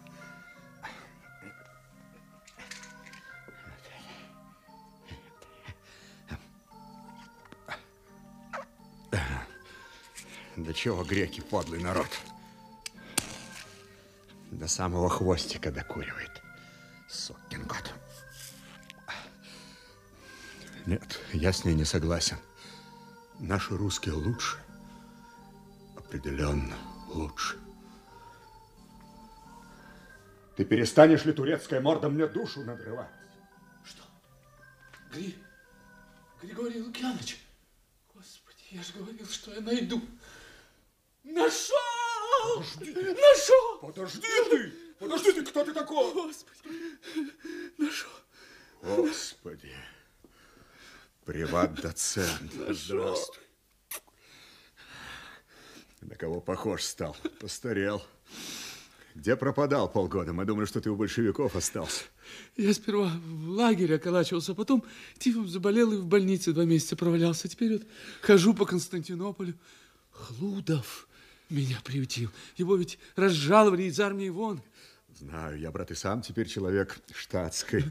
До 10.56 10.72
чего 10.72 11.04
греки 11.04 11.40
подлый 11.40 11.80
народ? 11.80 12.08
До 14.50 14.66
самого 14.66 15.10
хвостика 15.10 15.70
докуривает. 15.70 16.42
Сукин 17.08 17.66
кот. 17.66 17.92
Нет, 20.86 21.20
я 21.32 21.52
с 21.52 21.64
ней 21.64 21.74
не 21.74 21.84
согласен. 21.84 22.38
Наши 23.38 23.76
русские 23.76 24.14
лучше. 24.14 24.56
Определенно 25.96 26.76
лучше. 27.08 27.58
Ты 30.56 30.64
перестанешь 30.64 31.26
ли, 31.26 31.32
турецкая 31.32 31.82
морда, 31.82 32.08
мне 32.08 32.26
душу 32.26 32.64
надрывать? 32.64 33.10
Гри... 35.12 35.36
Григорий 36.42 36.80
Лукьянович, 36.80 37.38
господи, 38.14 38.62
я 38.70 38.82
же 38.82 38.92
говорил, 38.94 39.26
что 39.26 39.54
я 39.54 39.60
найду. 39.60 40.00
Нашел! 41.26 41.76
Подожди. 42.54 42.94
Нашел! 42.94 43.78
Подожди 43.80 44.26
ты! 44.50 44.72
Подожди 44.98 45.32
ты, 45.32 45.44
кто 45.44 45.64
ты 45.64 45.74
такой? 45.74 46.12
Господи, 46.14 46.56
нашел. 47.76 48.10
Господи. 48.82 49.74
Приват-доцент. 51.24 52.52
Здравствуй. 52.68 53.42
На 56.00 56.14
кого 56.14 56.40
похож 56.40 56.84
стал? 56.84 57.16
Постарел. 57.40 58.02
Где 59.16 59.34
пропадал 59.34 59.90
полгода? 59.90 60.32
Мы 60.32 60.44
думали, 60.44 60.66
что 60.66 60.80
ты 60.80 60.90
у 60.90 60.96
большевиков 60.96 61.56
остался. 61.56 62.04
Я 62.56 62.72
сперва 62.72 63.10
в 63.24 63.48
лагере 63.48 63.96
околачивался, 63.96 64.54
потом 64.54 64.84
тифом 65.18 65.48
заболел 65.48 65.92
и 65.92 65.96
в 65.96 66.06
больнице 66.06 66.52
два 66.52 66.64
месяца 66.64 66.96
провалялся. 66.96 67.48
Теперь 67.48 67.72
вот 67.72 67.82
хожу 68.20 68.54
по 68.54 68.64
Константинополю. 68.64 69.54
Хлудов 70.10 71.05
меня 71.50 71.78
приютил. 71.84 72.30
Его 72.56 72.76
ведь 72.76 72.98
разжаловали 73.14 73.84
из 73.84 73.98
армии 74.00 74.28
вон. 74.28 74.62
Знаю, 75.18 75.58
я, 75.58 75.70
брат, 75.70 75.90
и 75.90 75.94
сам 75.94 76.20
теперь 76.20 76.46
человек 76.46 76.98
штатской. 77.14 77.84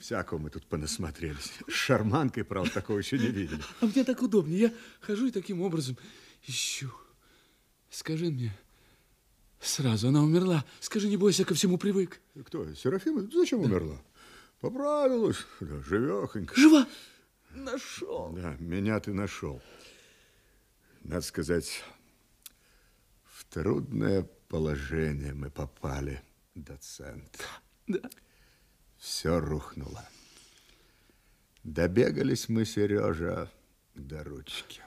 Всякого 0.00 0.38
мы 0.38 0.50
тут 0.50 0.66
понасмотрелись. 0.66 1.52
С 1.68 1.72
шарманкой, 1.72 2.44
правда, 2.44 2.72
такого 2.72 2.98
еще 2.98 3.18
не 3.18 3.28
видели. 3.28 3.62
А 3.80 3.86
мне 3.86 4.02
так 4.02 4.20
удобнее. 4.20 4.58
Я 4.58 4.72
хожу 5.00 5.26
и 5.26 5.30
таким 5.30 5.60
образом 5.62 5.96
ищу. 6.46 6.92
Скажи 7.88 8.26
мне 8.26 8.52
сразу, 9.60 10.08
она 10.08 10.22
умерла. 10.22 10.64
Скажи, 10.80 11.08
не 11.08 11.16
бойся, 11.16 11.44
ко 11.44 11.54
всему 11.54 11.78
привык. 11.78 12.20
Кто? 12.46 12.74
Серафима? 12.74 13.28
Зачем 13.32 13.60
умерла? 13.60 14.00
Поправилась. 14.60 15.46
Да, 15.60 15.80
живехонька. 15.82 16.58
Жива? 16.58 16.86
Нашел. 17.54 18.32
Да, 18.32 18.56
меня 18.58 18.98
ты 18.98 19.12
нашел. 19.12 19.62
Надо 21.04 21.22
сказать, 21.22 21.82
трудное 23.52 24.22
положение 24.48 25.34
мы 25.34 25.50
попали, 25.50 26.22
доцент. 26.54 27.46
Да. 27.86 28.00
Все 28.96 29.38
рухнуло. 29.38 30.08
Добегались 31.62 32.48
мы, 32.48 32.64
Сережа, 32.64 33.50
до 33.94 34.24
ручки. 34.24 34.80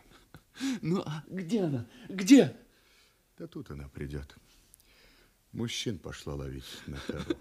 Ну, 0.82 1.04
а 1.06 1.24
где 1.28 1.64
она? 1.64 1.86
Где? 2.10 2.58
Да 3.38 3.46
тут 3.48 3.70
она 3.70 3.88
придет. 3.90 4.36
Мужчин 5.52 6.00
пошла 6.00 6.34
ловить 6.34 6.82
на 6.88 6.98
тару. 6.98 7.38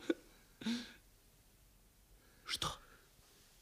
Что? 2.44 2.68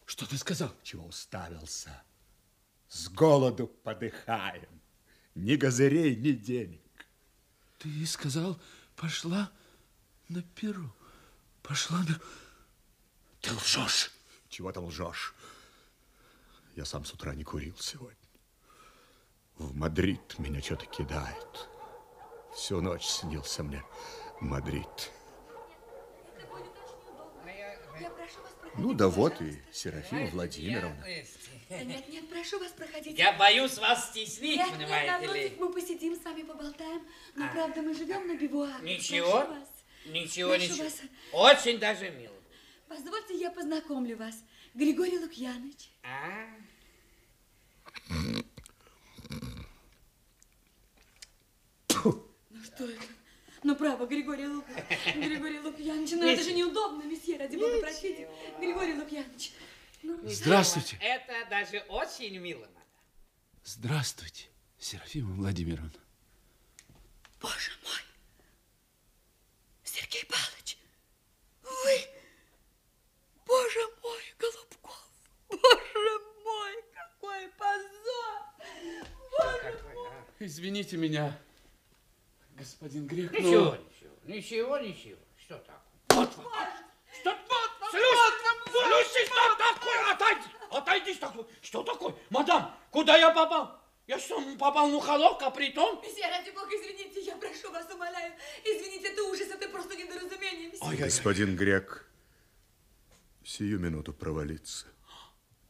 Что 0.04 0.28
ты 0.28 0.36
сказал? 0.36 0.74
Чего 0.82 1.06
уставился? 1.06 2.02
С 2.88 3.08
голоду 3.08 3.68
подыхаем. 3.68 4.80
Ни 5.34 5.56
газырей, 5.56 6.16
ни 6.16 6.32
денег. 6.32 6.81
Ты 7.82 8.06
сказал, 8.06 8.60
пошла 8.94 9.50
на 10.28 10.40
перу. 10.40 10.88
Пошла 11.64 11.98
на... 11.98 12.20
Ты 13.40 13.52
лжешь. 13.54 14.12
Чего 14.48 14.70
там 14.70 14.84
лжешь? 14.84 15.34
Я 16.76 16.84
сам 16.84 17.04
с 17.04 17.12
утра 17.12 17.34
не 17.34 17.42
курил 17.42 17.76
сегодня. 17.80 18.16
В 19.58 19.74
Мадрид 19.74 20.38
меня 20.38 20.62
что-то 20.62 20.86
кидает. 20.86 21.68
Всю 22.54 22.80
ночь 22.80 23.04
снился 23.04 23.64
мне 23.64 23.82
Мадрид. 24.40 25.10
Ну 28.78 28.94
да 28.94 29.08
вот 29.08 29.40
и 29.40 29.60
Серафима 29.72 30.30
Владимировна. 30.30 31.04
Нет, 31.80 32.08
нет, 32.08 32.28
прошу 32.28 32.58
вас, 32.58 32.72
проходите. 32.72 33.10
Я 33.16 33.32
боюсь 33.32 33.78
вас 33.78 34.10
стеснить, 34.10 34.56
нет, 34.58 34.70
понимаете 34.70 35.26
нет, 35.26 35.34
ли. 35.34 35.56
Мы 35.58 35.72
посидим 35.72 36.14
с 36.14 36.22
вами, 36.24 36.42
поболтаем. 36.42 37.02
Но, 37.34 37.46
А. 37.46 37.48
правда, 37.48 37.82
мы 37.82 37.94
живем 37.94 38.26
на 38.28 38.36
бивуаке. 38.36 38.96
Ничего, 38.96 39.40
Прошу 39.40 39.52
вас. 39.54 39.68
ничего, 40.06 40.50
Прошу 40.50 40.64
ничего. 40.72 40.84
вас. 40.84 41.00
Очень 41.32 41.78
даже 41.78 42.10
мило. 42.10 42.34
Позвольте, 42.88 43.34
я 43.38 43.50
познакомлю 43.50 44.16
вас. 44.16 44.34
Григорий 44.74 45.18
Лукьяныч. 45.18 45.90
А? 46.02 46.46
Ну 52.04 52.62
что 52.64 52.84
это? 52.84 53.02
Ну, 53.64 53.76
право, 53.76 54.06
Григорий 54.06 54.46
Лук... 54.46 54.64
Григорий 55.14 55.60
Лукьяныч, 55.60 56.10
ну 56.12 56.26
это 56.26 56.42
же 56.42 56.52
неудобно, 56.52 57.04
месье, 57.04 57.38
ради 57.38 57.56
бога, 57.56 57.78
простите. 57.80 58.28
Григорий 58.58 58.94
Лукьяныч. 58.94 59.52
Ну, 60.02 60.18
Здравствуйте. 60.28 60.98
Это 61.00 61.48
даже 61.48 61.80
очень 61.88 62.36
мило. 62.38 62.68
Здравствуйте, 63.64 64.46
Серафима 64.78 65.32
Владимировна. 65.34 65.92
Боже 67.40 67.70
мой! 67.84 68.00
Сергей 69.84 70.24
Павлович, 70.26 70.78
вы... 71.62 72.06
Боже 73.46 73.80
мой, 74.02 74.22
Голубков! 74.38 75.08
Боже 75.48 76.18
мой, 76.44 76.84
какой 76.94 77.48
позор! 77.50 78.42
Боже 79.38 79.82
мой! 79.94 80.08
Извините 80.40 80.96
меня, 80.96 81.38
господин 82.56 83.06
Грек, 83.06 83.32
но- 83.32 83.38
Ничего, 83.38 83.76
ничего, 83.76 84.78
ничего, 84.78 84.78
ничего. 84.78 85.18
Что 85.36 85.58
так? 85.58 85.82
Вот 86.10 86.36
вам. 86.36 86.68
Что 87.20 87.30
вот? 87.30 87.70
Слушай, 87.90 88.06
слушай, 88.70 89.26
что 89.26 89.34
такое? 89.34 89.41
Отойди, 90.92 91.12
отойди, 91.12 91.14
что 91.14 91.26
такое? 91.26 91.46
Что 91.62 91.82
такое? 91.82 92.14
Мадам, 92.30 92.74
куда 92.90 93.16
я 93.16 93.30
попал? 93.30 93.80
Я 94.06 94.18
что, 94.18 94.40
попал 94.56 94.88
на 94.88 95.00
холок, 95.00 95.42
а 95.42 95.50
притом? 95.50 96.02
Месье, 96.02 96.28
ради 96.28 96.50
бога, 96.50 96.68
извините, 96.70 97.20
я 97.20 97.36
прошу 97.36 97.70
вас, 97.70 97.88
умоляю. 97.90 98.34
Извините, 98.64 99.08
это 99.08 99.22
ужас, 99.24 99.48
это 99.48 99.68
просто 99.68 99.94
недоразумение, 99.96 100.70
месье. 100.70 100.96
Господин 100.96 101.56
Грек, 101.56 102.06
сию 103.44 103.78
минуту 103.78 104.12
провалиться. 104.12 104.86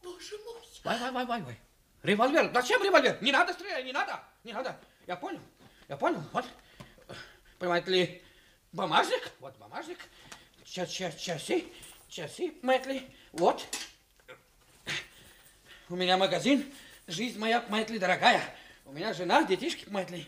Боже 0.03 0.37
мой! 0.43 0.61
Вай, 0.83 0.99
вай, 0.99 1.11
вай, 1.11 1.25
вай, 1.25 1.41
вай. 1.43 1.59
Револьвер. 2.01 2.51
Зачем 2.53 2.83
револьвер? 2.83 3.17
Не 3.21 3.31
надо 3.31 3.53
стрелять, 3.53 3.85
не 3.85 3.93
надо, 3.93 4.21
не 4.43 4.51
надо. 4.51 4.77
Я 5.07 5.15
понял, 5.15 5.39
я 5.87 5.95
понял. 5.95 6.21
Вот, 6.33 6.45
понимаете 7.59 7.91
ли, 7.91 8.23
бумажник, 8.73 9.31
вот 9.39 9.55
бумажник, 9.57 9.99
час, 10.65 10.89
час, 10.89 11.15
часы, 11.15 11.65
часы, 12.09 12.51
понимаете 12.51 12.93
ли, 12.93 13.15
вот. 13.31 13.65
У 15.89 15.95
меня 15.95 16.17
магазин, 16.17 16.73
жизнь 17.07 17.37
моя, 17.37 17.59
понимаете 17.59 17.93
ли, 17.93 17.99
дорогая. 17.99 18.55
У 18.85 18.93
меня 18.93 19.13
жена, 19.13 19.43
детишки, 19.43 19.85
понимаете 19.85 20.15
ли. 20.15 20.27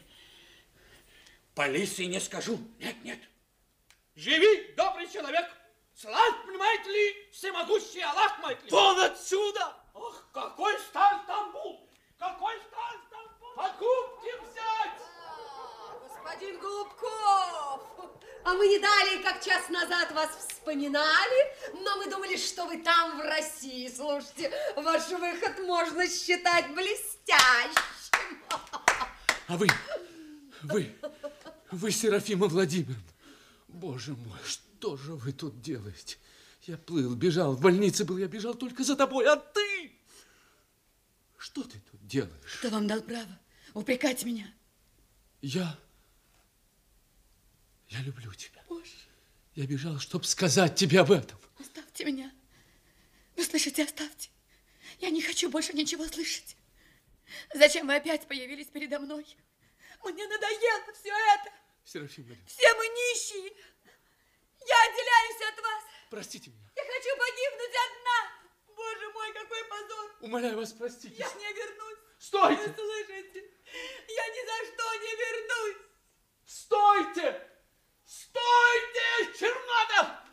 Полиции 1.54 2.06
не 2.06 2.20
скажу, 2.20 2.60
нет, 2.80 2.96
нет. 3.04 3.20
Живи, 4.16 4.74
добрый 4.76 5.10
человек, 5.10 5.50
славь, 5.94 6.46
понимаете 6.46 6.90
ли, 6.92 7.32
всемогущий 7.32 8.02
Аллах, 8.02 8.36
понимаете 8.36 8.64
ли. 8.66 8.72
Вон 8.72 9.00
отсюда! 9.00 9.74
Ох, 9.94 10.28
какой 10.34 10.78
стар 10.80 11.22
Стамбул! 11.24 11.90
Какой 12.18 12.56
стар 12.68 12.96
Стамбул! 13.08 13.56
Покупки 13.56 14.32
взять! 14.42 15.05
Господин 16.26 16.60
Голубков, 16.60 18.10
а 18.46 18.54
мы 18.56 18.68
не 18.68 18.80
далее, 18.80 19.22
как 19.22 19.44
час 19.46 19.70
назад 19.70 20.12
вас 20.12 20.36
вспоминали, 20.36 21.84
но 21.84 21.98
мы 21.98 22.10
думали, 22.10 22.36
что 22.36 22.66
вы 22.66 22.82
там, 22.82 23.20
в 23.20 23.22
России. 23.22 23.88
Слушайте, 23.96 24.52
ваш 24.76 25.08
выход 25.12 25.60
можно 25.60 26.08
считать 26.08 26.74
блестящим. 26.74 28.42
А 29.48 29.56
вы, 29.56 29.68
вы, 30.64 30.96
вы, 31.70 31.92
Серафима 31.92 32.48
Владимировна, 32.48 33.04
боже 33.68 34.14
мой, 34.14 34.40
что 34.44 34.98
же 34.98 35.14
вы 35.14 35.32
тут 35.32 35.62
делаете? 35.62 36.18
Я 36.64 36.80
плыл, 36.80 37.14
бежал, 37.14 37.54
в 37.54 37.62
больнице 37.62 38.04
был, 38.04 38.18
я 38.18 38.28
бежал 38.28 38.56
только 38.56 38.84
за 38.84 38.96
тобой, 38.96 39.28
а 39.28 39.36
ты? 39.36 39.92
Что 41.38 41.62
ты 41.62 41.80
тут 41.92 42.08
делаешь? 42.08 42.58
Кто 42.58 42.72
вам 42.72 42.88
дал 42.88 43.02
право 43.02 43.40
упрекать 43.76 44.26
меня? 44.26 44.52
Я, 45.44 45.78
я 47.90 48.00
люблю 48.02 48.34
тебя. 48.34 48.64
Боже, 48.68 48.92
Я 49.56 49.66
бежал, 49.66 50.00
чтобы 50.00 50.26
сказать 50.26 50.76
тебе 50.76 51.00
об 51.00 51.12
этом. 51.12 51.40
оставьте 51.60 52.06
меня. 52.06 52.32
Вы 53.36 53.44
слышите, 53.44 53.84
оставьте. 53.84 54.30
Я 55.00 55.10
не 55.10 55.22
хочу 55.22 55.50
больше 55.50 55.74
ничего 55.74 56.06
слышать. 56.08 56.56
Зачем 57.54 57.88
вы 57.88 57.96
опять 57.96 58.28
появились 58.28 58.68
передо 58.68 59.00
мной? 59.00 59.26
Мне 60.04 60.28
надоело 60.28 60.94
все 60.94 61.10
это. 61.10 61.52
Владимировна, 61.94 62.44
Все 62.48 62.74
мы 62.76 62.88
нищие. 62.88 63.54
Я 64.68 64.76
отделяюсь 64.90 65.54
от 65.54 65.64
вас. 65.64 65.84
простите 66.10 66.50
меня. 66.52 66.70
Я 66.76 66.84
хочу 66.84 67.10
погибнуть 67.18 67.76
одна. 67.86 68.76
Боже 68.76 69.10
мой, 69.14 69.34
какой 69.34 69.64
позор. 69.66 70.16
Умоляю 70.22 70.58
вас, 70.58 70.74
простите. 70.74 71.16
Я 71.16 71.32
не 71.34 71.54
вернусь. 71.54 71.98
Стойте! 72.20 72.62
Вы 72.68 72.74
слышите? 72.76 73.44
Я 74.08 74.28
ни 74.28 74.46
за 74.46 74.74
что 74.74 74.96
не 74.96 75.16
вернусь. 75.16 75.78
Стойте! 76.46 77.50
Стойте! 78.06 79.40
Чернота! 79.40 80.24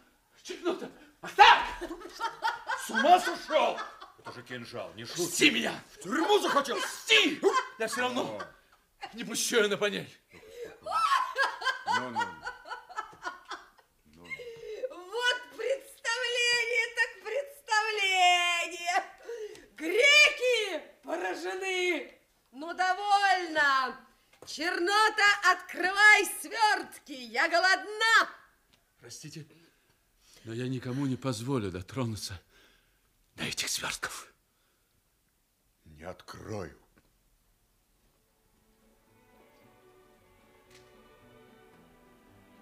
Чернота! 0.43 0.89
Оставь! 1.21 1.61
С 2.87 2.91
ума 2.91 3.19
сошел? 3.21 3.79
Это 4.19 4.33
же 4.33 4.43
кинжал, 4.43 4.93
не 4.95 5.05
шутки. 5.05 5.21
Пусти 5.23 5.51
меня! 5.51 5.73
В 5.93 5.99
тюрьму 6.03 6.39
захотел? 6.39 6.77
Пусти! 6.77 7.41
Я 7.79 7.87
все 7.89 8.01
равно 8.03 8.41
не 9.15 9.25
пущу 9.25 9.57
ее 9.57 9.69
на 9.69 9.77
панель. 9.77 10.09
Ну, 11.87 12.11
ну, 12.11 12.21
Вот 14.91 15.37
представление 15.57 16.87
так 16.97 17.11
представление. 17.25 19.05
Греки 19.77 20.83
поражены. 21.03 22.19
Ну, 22.53 22.73
довольно. 22.75 23.97
Чернота, 24.53 25.51
открывай 25.51 26.27
свертки. 26.43 27.13
Я 27.13 27.49
голодна. 27.49 28.29
Простите, 29.01 29.47
но 30.45 30.53
я 30.53 30.69
никому 30.69 31.07
не 31.07 31.17
позволю 31.17 31.71
дотронуться 31.71 32.39
до 33.35 33.45
этих 33.45 33.71
свертков. 33.71 34.31
Не 35.87 36.03
открою. 36.03 36.79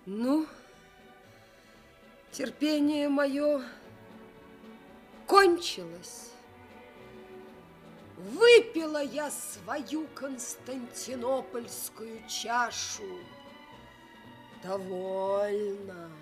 Ну, 0.06 0.46
терпение 2.30 3.08
мое 3.08 3.68
кончилось. 5.26 6.29
Выпила 8.20 9.02
я 9.02 9.30
свою 9.30 10.06
константинопольскую 10.08 12.22
чашу. 12.28 13.18
Довольно. 14.62 16.12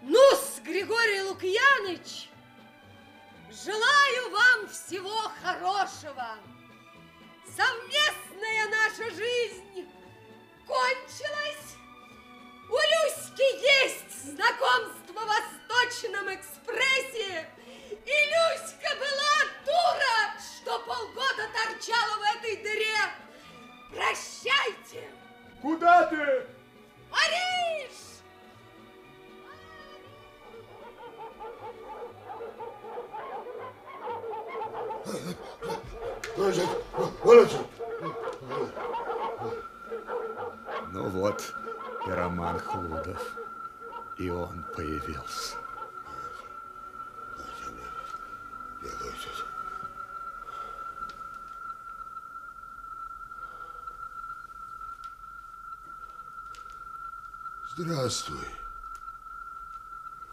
Ну-с, 0.00 0.60
Григорий 0.64 1.20
Лукьяныч, 1.24 2.30
желаю 3.50 4.30
вам 4.30 4.66
всего 4.68 5.30
хорошего. 5.42 6.38
Совместная 7.44 8.66
наша 8.70 9.10
жизнь 9.14 9.86
кончилась. 10.66 11.76
У 12.70 12.76
Люськи 12.76 13.42
есть 13.82 14.24
знакомство 14.24 15.12
в 15.12 15.26
Восточном 15.26 16.34
экспрессе. 16.34 17.46
И 17.90 17.96
Люська 17.96 18.90
была 18.98 19.34
дура, 19.66 20.38
что 20.38 20.78
полгода 20.86 21.48
торчала 21.52 22.18
в 22.18 22.36
этой 22.36 22.56
дыре. 22.62 23.00
Прощайте. 23.90 25.10
Куда 25.60 26.06
ты? 26.06 26.46
Париж! 27.10 27.90
Ну 40.92 41.08
вот 41.08 41.54
и 42.06 42.10
Роман 42.10 42.58
Хлудов. 42.60 43.36
И 44.18 44.30
он 44.30 44.64
появился. 44.76 45.56
Здравствуй, 57.82 58.46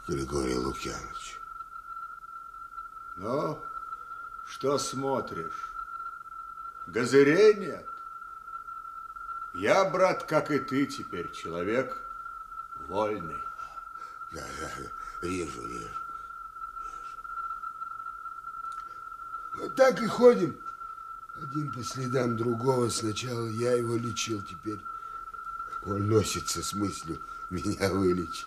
Григорий 0.06 0.58
Лукьянович. 0.58 1.40
Ну, 3.16 3.64
Что 4.50 4.78
смотришь? 4.78 5.72
Газырей 6.88 7.54
нет? 7.54 7.88
Я, 9.54 9.86
брат, 9.86 10.24
как 10.24 10.52
и 10.52 10.60
ты 10.60 10.88
теперь, 10.88 11.32
человек 11.32 11.98
вольный. 12.90 13.42
Да, 14.34 14.44
да, 14.60 15.26
вижу, 15.26 15.66
вижу. 15.70 15.88
Вот 19.56 19.74
так 19.78 20.02
и 20.02 20.08
ходим. 20.08 20.60
Один 21.38 21.72
по 21.72 21.82
следам 21.82 22.36
другого. 22.36 22.90
Сначала 22.90 23.48
я 23.48 23.72
его 23.72 23.96
лечил, 23.96 24.42
теперь 24.42 24.82
он 25.88 26.10
носится 26.10 26.62
с 26.62 26.74
мыслью 26.74 27.22
меня 27.50 27.90
вылечить. 27.90 28.46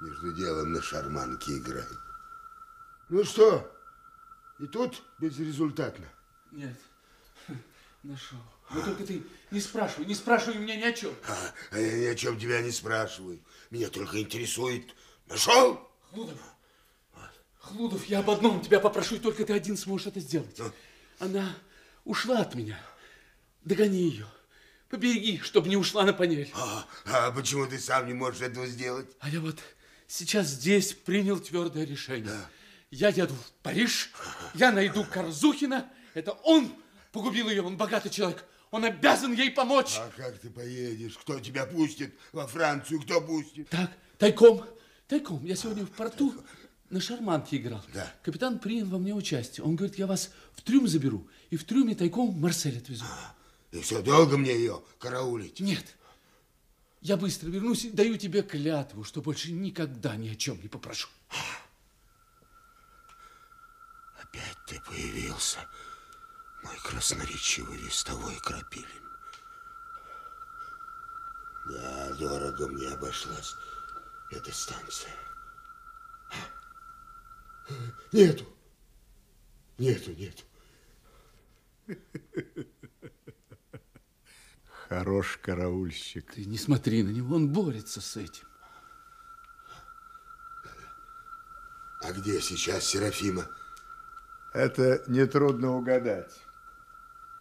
Между 0.00 0.32
делом 0.32 0.72
на 0.72 0.82
шарманке 0.82 1.58
играет. 1.58 1.98
Ну 3.08 3.24
что, 3.24 3.70
и 4.58 4.66
тут 4.66 5.02
безрезультатно? 5.18 6.06
Нет, 6.50 6.78
нашел. 8.02 8.38
Но 8.70 8.82
только 8.82 9.04
ты 9.04 9.22
не 9.50 9.60
спрашивай, 9.60 10.06
не 10.06 10.14
спрашивай 10.14 10.58
меня 10.58 10.76
ни 10.76 10.84
о 10.84 10.92
чем. 10.92 11.14
А, 11.28 11.36
а 11.72 11.78
я 11.78 11.98
ни 11.98 12.06
о 12.06 12.14
чем 12.14 12.38
тебя 12.38 12.62
не 12.62 12.70
спрашиваю. 12.70 13.38
Меня 13.70 13.90
только 13.90 14.20
интересует. 14.20 14.94
Нашел? 15.28 15.88
Хлудов, 16.10 16.38
Хлудов, 17.58 18.06
я 18.06 18.20
об 18.20 18.30
одном 18.30 18.60
тебя 18.60 18.80
попрошу, 18.80 19.16
и 19.16 19.18
только 19.18 19.44
ты 19.44 19.52
один 19.52 19.76
сможешь 19.76 20.08
это 20.08 20.20
сделать. 20.20 20.58
Она 21.18 21.54
ушла 22.04 22.40
от 22.40 22.54
меня. 22.54 22.80
Догони 23.64 24.08
ее. 24.08 24.26
Побереги, 24.92 25.38
чтобы 25.38 25.70
не 25.70 25.78
ушла 25.78 26.04
на 26.04 26.12
панель. 26.12 26.50
А, 26.52 26.86
а 27.06 27.30
почему 27.32 27.66
ты 27.66 27.78
сам 27.78 28.06
не 28.06 28.12
можешь 28.12 28.42
этого 28.42 28.66
сделать? 28.66 29.06
А 29.20 29.30
я 29.30 29.40
вот 29.40 29.58
сейчас 30.06 30.48
здесь 30.48 30.92
принял 30.92 31.40
твердое 31.40 31.86
решение. 31.86 32.36
Я 32.90 33.08
еду 33.08 33.32
в 33.32 33.52
Париж, 33.62 34.10
я 34.52 34.70
найду 34.70 35.06
Корзухина. 35.10 35.90
Это 36.12 36.32
он 36.44 36.70
погубил 37.10 37.48
ее, 37.48 37.62
он 37.62 37.78
богатый 37.78 38.10
человек. 38.10 38.44
Он 38.70 38.84
обязан 38.84 39.32
ей 39.32 39.50
помочь. 39.50 39.96
А 39.96 40.10
как 40.14 40.38
ты 40.38 40.50
поедешь? 40.50 41.16
Кто 41.16 41.40
тебя 41.40 41.64
пустит 41.64 42.12
во 42.32 42.46
Францию? 42.46 43.00
Кто 43.00 43.22
пустит? 43.22 43.70
Так, 43.70 43.90
тайком, 44.18 44.62
тайком. 45.08 45.42
Я 45.42 45.56
сегодня 45.56 45.86
в 45.86 45.90
порту 45.90 46.34
на 46.90 47.00
шарманке 47.00 47.56
играл. 47.56 47.82
Да. 47.94 48.12
Капитан 48.22 48.58
принял 48.58 48.84
во 48.88 48.98
мне 48.98 49.14
участие. 49.14 49.64
Он 49.64 49.74
говорит, 49.74 49.96
я 49.98 50.06
вас 50.06 50.32
в 50.54 50.60
трюм 50.60 50.86
заберу 50.86 51.26
и 51.48 51.56
в 51.56 51.64
трюме 51.64 51.94
тайком 51.94 52.38
Марсель 52.38 52.76
отвезу. 52.76 53.06
И 53.72 53.80
все, 53.80 54.02
долго 54.02 54.36
мне 54.36 54.54
ее 54.54 54.82
караулить? 54.98 55.58
Нет. 55.58 55.96
Я 57.00 57.16
быстро 57.16 57.48
вернусь 57.48 57.84
и 57.84 57.90
даю 57.90 58.16
тебе 58.16 58.42
клятву, 58.42 59.02
что 59.02 59.22
больше 59.22 59.50
никогда 59.50 60.14
ни 60.14 60.28
о 60.28 60.36
чем 60.36 60.60
не 60.60 60.68
попрошу. 60.68 61.08
Опять 64.20 64.58
ты 64.66 64.80
появился, 64.82 65.58
мой 66.62 66.76
красноречивый 66.84 67.78
листовой 67.78 68.36
крапилин. 68.36 68.86
Да, 71.66 72.14
дорого 72.14 72.68
мне 72.68 72.88
обошлась 72.88 73.54
эта 74.30 74.52
станция. 74.52 75.16
Нету. 78.12 78.46
Нету, 79.78 80.12
нету. 80.12 80.42
Хорош 84.92 85.38
караульщик. 85.40 86.34
Ты 86.34 86.44
не 86.44 86.58
смотри 86.58 87.02
на 87.02 87.08
него, 87.08 87.36
он 87.36 87.48
борется 87.48 88.02
с 88.02 88.14
этим. 88.18 88.46
А 92.02 92.12
где 92.12 92.42
сейчас 92.42 92.84
Серафима? 92.84 93.46
Это 94.52 95.02
нетрудно 95.06 95.76
угадать. 95.76 96.38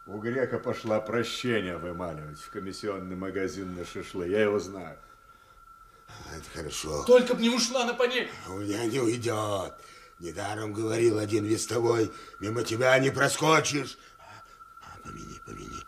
У 0.07 0.17
грека 0.19 0.59
пошла 0.59 1.01
прощение 1.01 1.75
вымаливать 1.75 2.39
в 2.39 2.49
комиссионный 2.51 3.17
магазин 3.17 3.75
на 3.75 3.83
шашлы. 3.83 4.29
Я 4.29 4.43
его 4.43 4.57
знаю. 4.57 4.97
Это 6.33 6.49
хорошо. 6.57 7.03
Только 7.03 7.33
б 7.33 7.41
не 7.41 7.49
ушла 7.49 7.83
на 7.85 7.93
панель. 7.93 8.31
У 8.47 8.59
меня 8.59 8.85
не 8.85 9.01
уйдет. 9.01 9.73
Недаром 10.19 10.71
говорил 10.71 11.17
один 11.17 11.43
вестовой, 11.43 12.13
мимо 12.39 12.63
тебя 12.63 12.97
не 12.99 13.09
проскочишь. 13.09 13.97
А, 14.19 14.97
помяни, 15.03 15.37
помяни, 15.45 15.83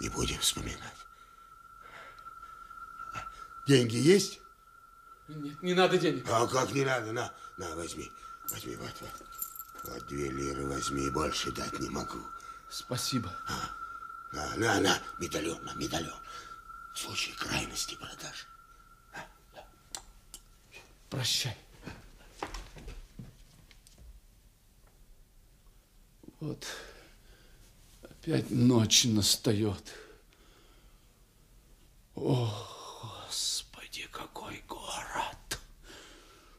не 0.00 0.08
будем 0.08 0.40
вспоминать. 0.40 1.03
Деньги 3.66 3.96
есть? 3.96 4.40
Нет, 5.28 5.62
не 5.62 5.74
надо 5.74 5.96
денег. 5.96 6.26
А 6.28 6.46
как 6.46 6.72
не 6.72 6.84
надо? 6.84 7.12
На, 7.12 7.32
на, 7.56 7.74
возьми. 7.76 8.10
Возьми, 8.50 8.76
вот, 8.76 8.92
вот. 9.00 9.10
Вот 9.84 10.06
две 10.06 10.30
лиры 10.30 10.66
возьми, 10.66 11.10
больше 11.10 11.50
дать 11.52 11.78
не 11.78 11.88
могу. 11.88 12.18
Спасибо. 12.70 13.34
А, 13.48 13.70
на, 14.32 14.56
на, 14.56 14.80
на, 14.80 14.98
медальон, 15.18 15.62
на, 15.64 15.74
медальон. 15.74 16.18
В 16.94 16.98
случае 16.98 17.34
крайности 17.36 17.94
продаж. 17.94 18.46
Прощай. 21.08 21.56
Вот 26.40 26.66
опять 28.02 28.50
ночь 28.50 29.04
настает. 29.04 29.94
О, 32.14 32.52
Господи, 32.52 32.83
какой 34.14 34.62
город! 34.68 35.60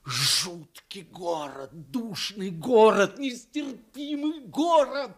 Жуткий 0.03 1.03
город, 1.03 1.69
душный 1.89 2.51
город, 2.51 3.17
нестерпимый 3.17 4.41
город! 4.41 5.15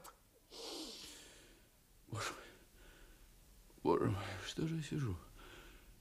Боже 2.09 2.29
мой, 2.31 3.83
боже 3.83 4.05
мой, 4.11 4.23
что 4.47 4.65
же 4.65 4.75
я 4.75 4.83
сижу? 4.83 5.17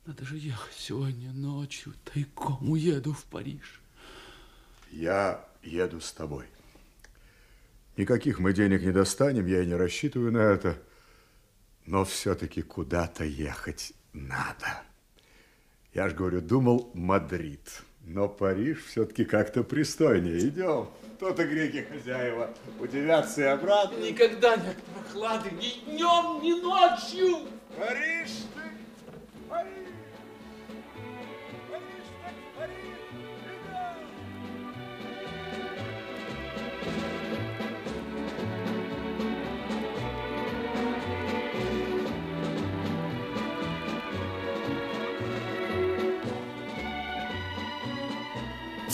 Надо 0.04 0.24
же 0.24 0.36
ехать 0.36 0.74
сегодня 0.74 1.32
ночью, 1.32 1.94
тайком 2.04 2.70
уеду 2.70 3.12
в 3.12 3.24
Париж. 3.24 3.80
Я 4.92 5.48
еду 5.62 6.00
с 6.00 6.12
тобой. 6.12 6.46
Никаких 7.96 8.38
мы 8.38 8.52
денег 8.52 8.82
не 8.82 8.92
достанем, 8.92 9.46
я 9.46 9.62
и 9.62 9.66
не 9.66 9.74
рассчитываю 9.74 10.30
на 10.30 10.38
это. 10.38 10.80
Но 11.86 12.04
все-таки 12.04 12.62
куда-то 12.62 13.24
ехать 13.24 13.94
надо. 14.12 14.84
Я 15.96 16.10
же 16.10 16.14
говорю, 16.14 16.42
думал 16.42 16.90
Мадрид. 16.92 17.82
Но 18.04 18.28
Париж 18.28 18.84
все-таки 18.84 19.24
как-то 19.24 19.64
пристойнее. 19.64 20.40
Идем. 20.40 20.90
То-то 21.18 21.46
греки 21.46 21.86
хозяева 21.90 22.50
удивятся 22.78 23.40
и 23.40 23.44
обратно. 23.44 23.96
Никогда 23.96 24.56
нет 24.56 24.76
прохлады 24.92 25.50
ни 25.52 25.86
днем, 25.86 26.42
ни 26.42 26.60
ночью. 26.60 27.48
Париж 27.78 28.28
ты, 28.54 28.60
Париж. 29.48 29.72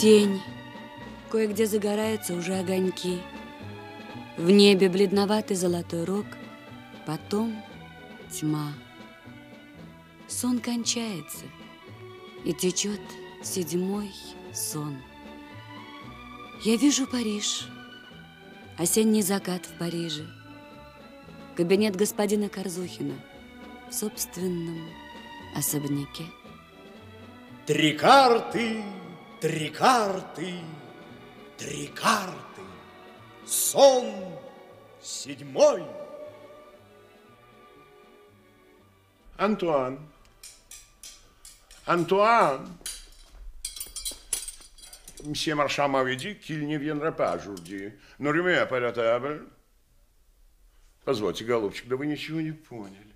Тень. 0.02 0.42
Кое-где 1.30 1.64
загораются 1.64 2.34
уже 2.34 2.56
огоньки. 2.56 3.20
В 4.36 4.50
небе 4.50 4.88
бледноватый 4.88 5.54
золотой 5.56 6.02
рог, 6.02 6.26
потом 7.06 7.62
тьма. 8.28 8.72
Сон 10.26 10.58
кончается, 10.58 11.44
и 12.44 12.52
течет 12.52 13.00
седьмой 13.44 14.10
сон. 14.52 15.00
Я 16.64 16.74
вижу 16.74 17.06
Париж, 17.06 17.68
осенний 18.78 19.22
закат 19.22 19.66
в 19.66 19.78
Париже, 19.78 20.26
кабинет 21.54 21.94
господина 21.94 22.48
Корзухина 22.48 23.14
в 23.88 23.94
собственном 23.94 24.80
особняке. 25.54 26.24
Три 27.66 27.92
карты, 27.92 28.82
три 29.42 29.70
карты, 29.70 30.60
три 31.58 31.88
карты. 31.88 32.62
Сон 33.44 34.38
седьмой. 35.02 35.84
Антуан. 39.36 39.98
Antoine, 41.88 42.68
Monsieur 45.24 45.56
Marchand 45.56 45.88
m'avait 45.88 46.14
dit 46.14 46.38
qu'il 46.38 46.68
ne 46.68 46.78
viendra 46.78 47.10
pas 47.10 47.34
aujourd'hui. 47.34 47.92
Но 48.20 48.30
la 48.30 48.92
table. 48.92 49.48
Позвольте, 51.04 51.44
голубчик, 51.44 51.88
да 51.88 51.96
вы 51.96 52.06
ничего 52.06 52.40
не 52.40 52.52
поняли. 52.52 53.11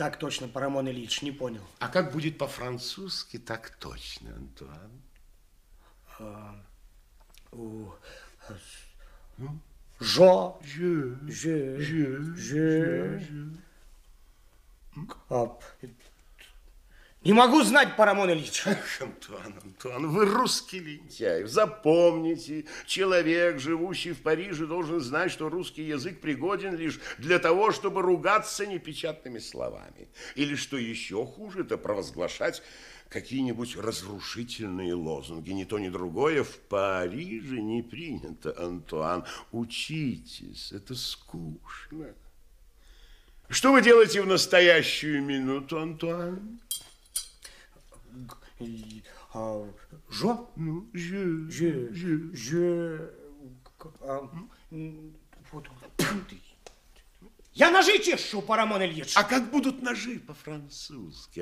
Так 0.00 0.16
точно, 0.16 0.48
Парамон 0.48 0.88
Ильич, 0.88 1.20
не 1.20 1.30
понял. 1.30 1.60
А 1.78 1.88
как 1.88 2.12
будет 2.12 2.38
по-французски, 2.38 3.38
так 3.38 3.76
точно, 3.78 4.34
Антуан? 4.34 5.02
А, 6.18 6.64
у, 7.52 7.90
Жо. 9.98 10.58
Же. 10.64 11.18
Же. 11.28 11.78
Же. 11.78 12.34
Же. 12.34 13.52
Кап. 15.28 15.62
Не 17.22 17.34
могу 17.34 17.62
знать, 17.62 17.96
Парамон 17.96 18.30
Ильич. 18.30 18.64
Антуан, 18.98 19.54
Антуан, 19.62 20.08
вы 20.08 20.24
русский 20.24 20.78
лентяй. 20.78 21.44
Запомните, 21.44 22.64
человек, 22.86 23.58
живущий 23.58 24.12
в 24.12 24.22
Париже, 24.22 24.66
должен 24.66 25.00
знать, 25.00 25.30
что 25.30 25.50
русский 25.50 25.82
язык 25.82 26.22
пригоден 26.22 26.76
лишь 26.76 26.98
для 27.18 27.38
того, 27.38 27.72
чтобы 27.72 28.00
ругаться 28.00 28.66
непечатными 28.66 29.38
словами. 29.38 30.08
Или, 30.34 30.54
что 30.54 30.78
еще 30.78 31.26
хуже, 31.26 31.60
это 31.60 31.76
провозглашать 31.76 32.62
какие-нибудь 33.10 33.76
разрушительные 33.76 34.94
лозунги. 34.94 35.50
Ни 35.50 35.64
то, 35.64 35.78
ни 35.78 35.90
другое 35.90 36.42
в 36.42 36.56
Париже 36.56 37.60
не 37.60 37.82
принято, 37.82 38.54
Антуан. 38.56 39.26
Учитесь, 39.52 40.72
это 40.72 40.94
скучно. 40.94 42.14
Что 43.50 43.72
вы 43.72 43.82
делаете 43.82 44.22
в 44.22 44.26
настоящую 44.26 45.22
минуту, 45.22 45.80
Антуан? 45.80 46.60
Жо? 50.08 50.48
Ну, 50.56 50.88
вот. 55.52 55.68
Я 57.52 57.70
ножи 57.70 57.98
чешу, 57.98 58.42
Парамон 58.42 58.82
Ильич. 58.82 59.16
А 59.16 59.24
как 59.24 59.50
будут 59.50 59.82
ножи 59.82 60.18
по-французски? 60.20 61.40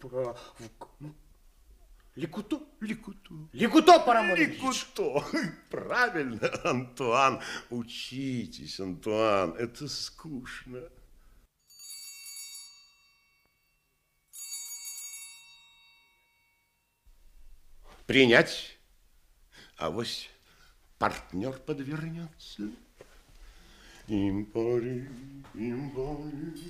Про- 0.00 0.36
Ликуто? 2.16 2.60
Ликуто. 2.80 3.34
Ликуто, 3.52 3.98
Парамон. 4.00 4.36
Ликуто. 4.38 5.24
Правильно, 5.70 6.40
Антуан. 6.64 7.40
Учитесь, 7.70 8.80
Антуан. 8.80 9.52
Это 9.52 9.86
скучно. 9.88 10.80
Принять. 18.06 18.78
А 19.76 19.90
вось 19.90 20.30
партнер 20.98 21.58
подвернется. 21.58 22.70
Импори, 24.08 25.08
импори. 25.54 26.62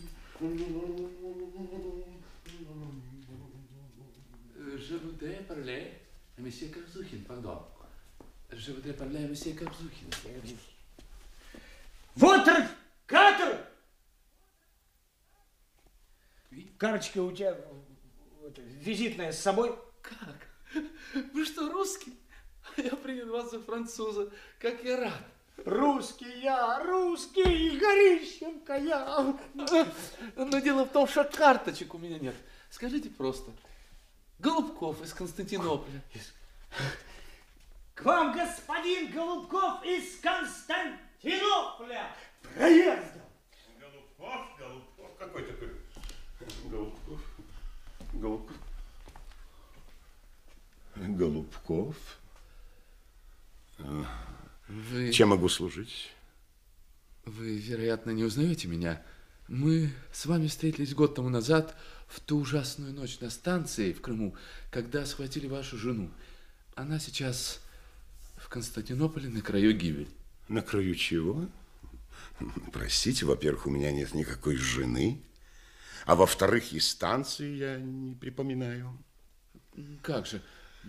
Je 4.78 4.96
voudrais 4.96 5.42
parler 5.48 5.92
à 6.36 6.40
monsieur 6.40 6.68
Korзухин, 6.68 7.22
pardon. 7.26 7.62
Je 8.52 8.72
voudrais 8.72 8.92
parler 8.92 9.24
à 9.24 9.28
monsieur 9.28 9.54
Korзухин. 9.54 10.08
Вот 12.14 12.48
катер! 13.06 13.66
Карточка 16.78 17.22
у 17.22 17.32
тебя 17.32 17.56
вот, 18.40 18.58
визитная 18.58 19.32
с 19.32 19.38
собой? 19.38 19.74
Как? 20.02 20.45
Вы 21.32 21.44
что, 21.44 21.70
русский? 21.72 22.14
Я 22.76 22.96
принял 22.96 23.30
вас 23.30 23.50
за 23.50 23.60
француза. 23.60 24.30
Как 24.58 24.82
я 24.84 25.00
рад. 25.00 25.22
Русский 25.64 26.40
я, 26.40 26.82
русский, 26.84 27.78
Горищенко 27.78 28.74
я. 28.74 29.34
Но 30.36 30.58
дело 30.60 30.84
в 30.84 30.90
том, 30.90 31.08
что 31.08 31.24
карточек 31.24 31.94
у 31.94 31.98
меня 31.98 32.18
нет. 32.18 32.34
Скажите 32.70 33.08
просто. 33.08 33.50
Голубков 34.38 35.02
из 35.02 35.14
Константинополя. 35.14 36.02
К 37.94 38.04
вам 38.04 38.32
господин 38.34 39.10
Голубков 39.12 39.82
из 39.84 40.20
Константинополя 40.20 42.14
проездом. 42.42 43.22
Голубков, 43.80 44.58
Голубков, 44.58 45.16
какой 45.18 45.42
такой? 45.44 45.70
Голубков, 46.70 47.20
Голубков. 48.12 48.65
Голубков. 50.96 51.96
Вы... 54.68 55.12
Чем 55.12 55.28
могу 55.30 55.48
служить? 55.48 56.10
Вы, 57.24 57.58
вероятно, 57.58 58.10
не 58.10 58.24
узнаете 58.24 58.68
меня. 58.68 59.02
Мы 59.48 59.92
с 60.12 60.26
вами 60.26 60.48
встретились 60.48 60.94
год 60.94 61.14
тому 61.14 61.28
назад 61.28 61.76
в 62.08 62.20
ту 62.20 62.38
ужасную 62.38 62.92
ночь 62.92 63.20
на 63.20 63.30
станции 63.30 63.92
в 63.92 64.00
Крыму, 64.00 64.34
когда 64.70 65.04
схватили 65.06 65.46
вашу 65.46 65.76
жену. 65.76 66.10
Она 66.74 66.98
сейчас 66.98 67.60
в 68.36 68.48
Константинополе 68.48 69.28
на 69.28 69.42
краю 69.42 69.76
гибели. 69.76 70.08
На 70.48 70.62
краю 70.62 70.94
чего? 70.94 71.48
Простите, 72.72 73.24
во-первых, 73.24 73.66
у 73.66 73.70
меня 73.70 73.92
нет 73.92 74.14
никакой 74.14 74.56
жены. 74.56 75.22
А 76.06 76.14
во-вторых, 76.14 76.72
и 76.72 76.80
станции 76.80 77.56
я 77.56 77.78
не 77.78 78.14
припоминаю. 78.14 78.96
Как 80.02 80.26
же, 80.26 80.42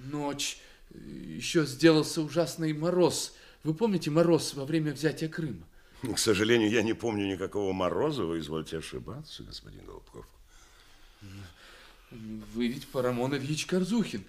ночь, 0.06 0.60
еще 0.94 1.66
сделался 1.66 2.22
ужасный 2.22 2.74
мороз. 2.74 3.36
Вы 3.64 3.74
помните 3.74 4.10
мороз 4.10 4.54
во 4.54 4.66
время 4.66 4.94
взятия 4.94 5.28
Крыма? 5.28 5.66
К 6.02 6.18
сожалению, 6.18 6.70
я 6.70 6.84
не 6.84 6.94
помню 6.94 7.26
никакого 7.26 7.74
мороза. 7.74 8.24
Вы 8.24 8.40
извольте 8.40 8.78
ошибаться, 8.78 9.44
господин 9.44 9.84
Голубков. 9.86 10.26
Вы 12.12 12.68
ведь 12.68 12.88
Парамон 12.88 13.36
Ильич 13.36 13.66
Корзухин. 13.66 14.24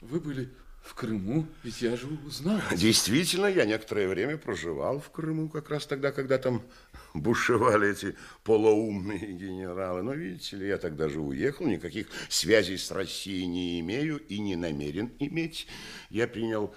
Вы 0.00 0.20
были 0.20 0.48
в 0.82 0.94
Крыму, 0.94 1.46
ведь 1.62 1.82
я 1.82 1.96
же 1.96 2.06
узнал. 2.26 2.60
Действительно, 2.76 3.46
я 3.46 3.64
некоторое 3.64 4.08
время 4.08 4.38
проживал 4.38 5.00
в 5.00 5.10
Крыму, 5.10 5.48
как 5.48 5.70
раз 5.70 5.86
тогда, 5.86 6.12
когда 6.12 6.38
там 6.38 6.62
бушевали 7.14 7.90
эти 7.90 8.16
полоумные 8.44 9.32
генералы. 9.32 10.02
Но, 10.02 10.14
видите 10.14 10.56
ли, 10.56 10.68
я 10.68 10.78
тогда 10.78 11.08
же 11.08 11.20
уехал, 11.20 11.66
никаких 11.66 12.06
связей 12.28 12.78
с 12.78 12.90
Россией 12.90 13.46
не 13.46 13.80
имею 13.80 14.18
и 14.18 14.38
не 14.38 14.56
намерен 14.56 15.12
иметь. 15.18 15.66
Я 16.10 16.26
принял 16.26 16.74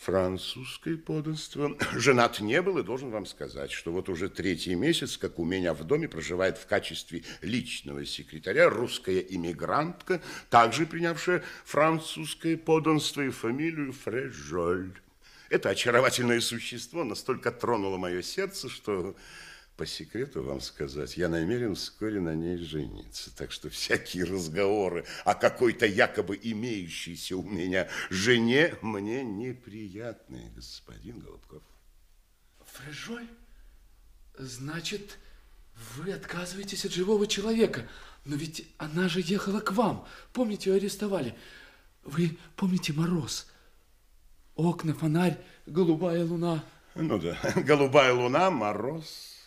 французское 0.00 0.96
подданство. 0.96 1.76
Женат 1.92 2.40
не 2.40 2.60
был 2.62 2.78
и 2.78 2.82
должен 2.82 3.10
вам 3.10 3.26
сказать, 3.26 3.70
что 3.70 3.92
вот 3.92 4.08
уже 4.08 4.28
третий 4.28 4.74
месяц, 4.74 5.16
как 5.18 5.38
у 5.38 5.44
меня 5.44 5.74
в 5.74 5.84
доме 5.84 6.08
проживает 6.08 6.56
в 6.56 6.66
качестве 6.66 7.22
личного 7.42 8.06
секретаря 8.06 8.70
русская 8.70 9.20
иммигрантка, 9.20 10.22
также 10.48 10.86
принявшая 10.86 11.42
французское 11.64 12.56
подданство 12.56 13.20
и 13.20 13.30
фамилию 13.30 13.92
Фрежоль. 13.92 14.98
Это 15.50 15.70
очаровательное 15.70 16.40
существо 16.40 17.04
настолько 17.04 17.50
тронуло 17.50 17.96
мое 17.96 18.22
сердце, 18.22 18.68
что, 18.68 19.16
по 19.80 19.86
секрету 19.86 20.42
вам 20.42 20.60
сказать, 20.60 21.16
я 21.16 21.30
намерен 21.30 21.74
вскоре 21.74 22.20
на 22.20 22.34
ней 22.34 22.58
жениться. 22.58 23.34
Так 23.34 23.50
что 23.50 23.70
всякие 23.70 24.24
разговоры 24.24 25.06
о 25.24 25.34
какой-то 25.34 25.86
якобы 25.86 26.38
имеющейся 26.42 27.34
у 27.38 27.42
меня 27.42 27.88
жене 28.10 28.74
мне 28.82 29.24
неприятны, 29.24 30.52
господин 30.54 31.20
Голубков. 31.20 31.62
Фрежоль? 32.66 33.26
Значит, 34.36 35.16
вы 35.96 36.12
отказываетесь 36.12 36.84
от 36.84 36.92
живого 36.92 37.26
человека. 37.26 37.88
Но 38.26 38.36
ведь 38.36 38.68
она 38.76 39.08
же 39.08 39.22
ехала 39.24 39.60
к 39.60 39.72
вам. 39.72 40.06
Помните, 40.34 40.68
ее 40.68 40.76
арестовали. 40.76 41.34
Вы 42.04 42.36
помните 42.54 42.92
мороз? 42.92 43.46
Окна, 44.56 44.92
фонарь, 44.92 45.38
голубая 45.64 46.22
луна. 46.22 46.62
Ну 46.94 47.18
да, 47.18 47.38
голубая 47.56 48.12
луна, 48.12 48.50
мороз. 48.50 49.39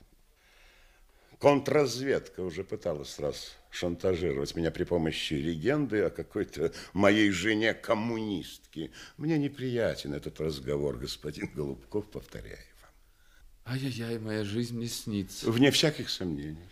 Контрразведка 1.44 2.40
уже 2.40 2.64
пыталась 2.64 3.20
раз 3.20 3.58
шантажировать 3.70 4.56
меня 4.56 4.72
при 4.72 4.86
помощи 4.86 5.34
легенды 5.34 6.04
о 6.04 6.10
какой-то 6.10 6.72
моей 6.94 7.32
жене 7.32 7.74
коммунистке. 7.74 8.92
Мне 9.18 9.38
неприятен 9.38 10.14
этот 10.14 10.40
разговор, 10.40 10.96
господин 10.98 11.50
Голубков, 11.54 12.10
повторяю 12.10 12.66
вам. 12.82 13.74
Ай-яй-яй, 13.74 14.20
моя 14.20 14.46
жизнь 14.46 14.80
не 14.80 14.88
снится. 14.88 15.52
Вне 15.52 15.70
всяких 15.72 16.10
сомнений. 16.10 16.70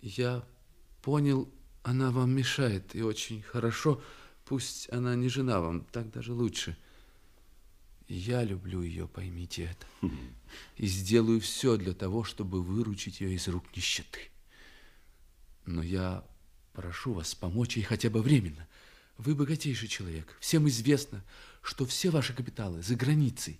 Я 0.00 0.42
понял, 1.02 1.46
она 1.82 2.12
вам 2.12 2.34
мешает, 2.34 2.96
и 2.96 3.02
очень 3.02 3.42
хорошо. 3.42 4.00
Пусть 4.46 4.90
она 4.90 5.14
не 5.14 5.28
жена 5.28 5.60
вам, 5.60 5.84
так 5.92 6.10
даже 6.10 6.32
лучше. 6.32 6.74
Я 8.08 8.44
люблю 8.44 8.82
ее, 8.82 9.08
поймите 9.08 9.64
это. 9.64 10.12
И 10.76 10.86
сделаю 10.86 11.40
все 11.40 11.76
для 11.76 11.92
того, 11.92 12.22
чтобы 12.22 12.62
выручить 12.62 13.20
ее 13.20 13.34
из 13.34 13.48
рук 13.48 13.64
нищеты. 13.74 14.30
Но 15.64 15.82
я 15.82 16.24
прошу 16.72 17.14
вас 17.14 17.34
помочь 17.34 17.76
ей 17.76 17.82
хотя 17.82 18.08
бы 18.08 18.22
временно. 18.22 18.68
Вы 19.18 19.34
богатейший 19.34 19.88
человек. 19.88 20.36
Всем 20.40 20.68
известно, 20.68 21.24
что 21.62 21.84
все 21.84 22.10
ваши 22.10 22.32
капиталы 22.32 22.82
за 22.82 22.94
границей. 22.94 23.58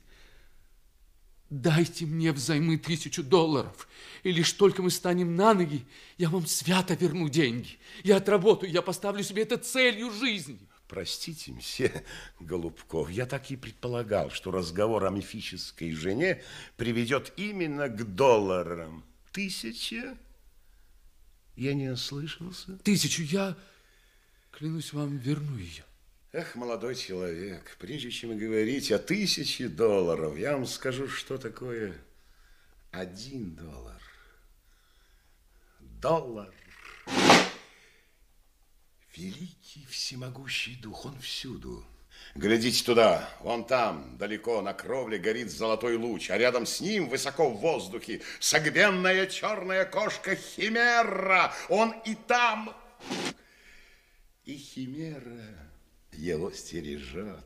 Дайте 1.48 2.06
мне 2.06 2.32
взаймы 2.32 2.76
тысячу 2.76 3.22
долларов, 3.22 3.88
и 4.24 4.32
лишь 4.32 4.52
только 4.52 4.82
мы 4.82 4.90
станем 4.90 5.36
на 5.36 5.54
ноги, 5.54 5.86
я 6.18 6.28
вам 6.28 6.44
свято 6.44 6.94
верну 6.94 7.28
деньги. 7.28 7.78
Я 8.02 8.16
отработаю, 8.16 8.72
я 8.72 8.82
поставлю 8.82 9.22
себе 9.22 9.42
это 9.42 9.56
целью 9.56 10.10
жизни. 10.10 10.58
Простите, 10.88 11.52
мсье 11.52 12.04
Голубков, 12.38 13.10
я 13.10 13.26
так 13.26 13.50
и 13.50 13.56
предполагал, 13.56 14.30
что 14.30 14.52
разговор 14.52 15.04
о 15.04 15.10
мифической 15.10 15.92
жене 15.92 16.42
приведет 16.76 17.32
именно 17.36 17.88
к 17.88 18.14
долларам. 18.14 19.04
Тысяча? 19.32 20.16
Я 21.56 21.74
не 21.74 21.88
ослышался? 21.88 22.76
Тысячу 22.84 23.22
я, 23.22 23.56
клянусь 24.52 24.92
вам, 24.92 25.16
верну 25.16 25.56
ее. 25.56 25.84
Эх, 26.32 26.54
молодой 26.54 26.94
человек, 26.94 27.76
прежде 27.80 28.10
чем 28.10 28.36
говорить 28.36 28.92
о 28.92 28.98
тысяче 28.98 29.68
долларов, 29.68 30.36
я 30.38 30.52
вам 30.52 30.66
скажу, 30.66 31.08
что 31.08 31.38
такое 31.38 31.96
один 32.92 33.56
доллар. 33.56 34.02
Доллар. 35.80 36.52
Великий 39.16 39.86
всемогущий 39.88 40.76
дух, 40.76 41.06
он 41.06 41.18
всюду. 41.20 41.82
Глядите 42.34 42.84
туда, 42.84 43.26
вон 43.40 43.64
там, 43.64 44.18
далеко 44.18 44.60
на 44.60 44.74
кровле 44.74 45.16
горит 45.16 45.50
золотой 45.50 45.96
луч, 45.96 46.28
а 46.28 46.36
рядом 46.36 46.66
с 46.66 46.82
ним, 46.82 47.08
высоко 47.08 47.48
в 47.48 47.58
воздухе, 47.58 48.20
согбенная 48.40 49.26
черная 49.26 49.86
кошка 49.86 50.36
Химера. 50.36 51.50
Он 51.70 51.92
и 52.04 52.14
там. 52.14 52.76
И 54.44 54.54
Химера 54.54 55.66
его 56.12 56.52
стережет. 56.52 57.44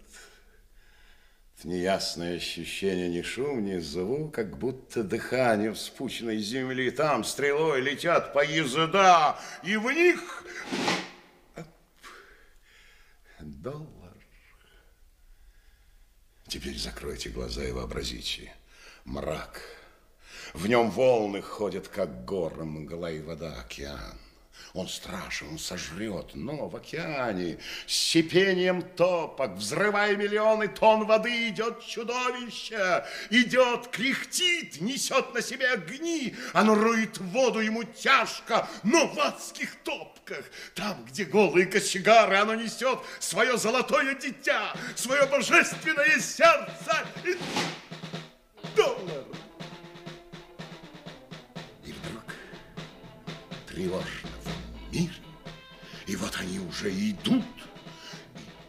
Неясное 1.63 2.37
ощущение, 2.37 3.09
ни 3.11 3.23
шум, 3.23 3.65
ни 3.65 3.79
звук, 3.79 4.35
как 4.35 4.59
будто 4.59 5.05
дыхание 5.05 5.73
вспученной 5.73 6.39
земли. 6.39 6.91
Там 6.91 7.23
стрелой 7.23 7.81
летят 7.81 8.33
поезда, 8.33 9.39
и 9.63 9.77
в 9.77 9.93
них 9.93 10.45
доллар. 13.43 14.17
Теперь 16.49 16.79
закройте 16.79 17.31
глаза 17.31 17.65
и 17.65 17.73
вообразите. 17.73 18.53
Мрак. 19.05 19.63
В 20.53 20.67
нем 20.67 20.91
волны 20.91 21.43
ходят, 21.43 21.89
как 21.89 22.25
горы, 22.25 22.65
мгла 22.65 23.11
и 23.11 23.21
вода, 23.21 23.61
океан. 23.61 24.19
Он 24.73 24.89
страшен, 24.89 25.49
он 25.49 25.59
сожрет, 25.59 26.31
но 26.35 26.69
в 26.69 26.77
океане 26.77 27.59
с 27.87 27.93
сипением 27.93 28.83
топок, 28.83 29.57
взрывая 29.57 30.15
миллионы 30.17 30.69
тонн 30.69 31.07
воды, 31.07 31.49
идет 31.49 31.85
чудовище, 31.85 33.05
идет, 33.31 33.89
кряхтит, 33.89 34.81
несет 34.81 35.35
на 35.35 35.43
себе 35.43 35.71
огни, 35.71 36.37
оно 36.53 36.77
роет 36.77 37.19
воду 37.19 37.59
ему 37.59 37.83
тяжко, 37.83 38.69
но 38.85 39.09
в 39.09 39.19
адских 39.19 39.75
топках, 39.83 40.45
там, 40.77 41.05
где 41.05 41.25
голые 41.25 41.67
кочегары, 41.67 42.37
оно 42.37 42.55
несет 42.55 43.01
свое 43.19 43.59
золотое 43.59 44.15
дитя, 44.15 44.73
свое 44.95 45.27
божественное 45.27 46.21
сердце. 46.21 47.07
И 47.25 47.37
доллар. 48.77 49.25
И 51.85 51.93
вдруг 51.93 52.23
тревожно 53.67 54.31
мир. 54.93 55.11
И 56.07 56.17
вот 56.17 56.37
они 56.39 56.59
уже 56.59 56.91
идут, 56.91 57.45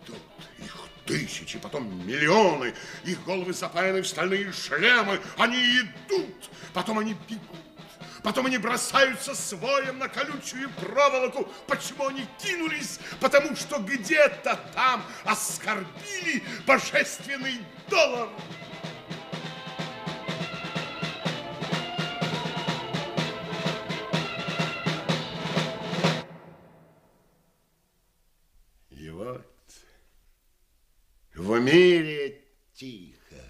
идут, 0.06 0.22
их 0.60 0.78
тысячи, 1.06 1.58
потом 1.58 2.06
миллионы, 2.06 2.74
их 3.04 3.24
головы 3.24 3.54
запаяны 3.54 4.02
в 4.02 4.08
стальные 4.08 4.52
шлемы, 4.52 5.20
они 5.38 5.58
идут, 5.80 6.50
потом 6.74 7.00
они 7.00 7.16
бегут. 7.28 7.58
Потом 8.24 8.46
они 8.46 8.60
бросаются 8.60 9.34
своем 9.34 9.98
на 9.98 10.08
колючую 10.08 10.70
проволоку. 10.80 11.52
Почему 11.66 12.08
они 12.08 12.28
кинулись? 12.38 13.00
Потому 13.20 13.56
что 13.56 13.80
где-то 13.80 14.60
там 14.76 15.04
оскорбили 15.24 16.44
божественный 16.68 17.58
доллар. 17.90 18.30
В 31.52 31.60
мире 31.60 32.46
тихо. 32.74 33.44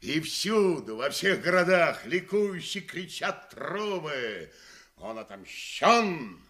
И 0.00 0.20
всюду, 0.20 0.96
во 0.96 1.10
всех 1.10 1.40
городах 1.40 2.06
ликующе 2.06 2.80
кричат 2.80 3.50
трубы. 3.50 4.52
Он 4.96 5.18
отомщен. 5.18 6.40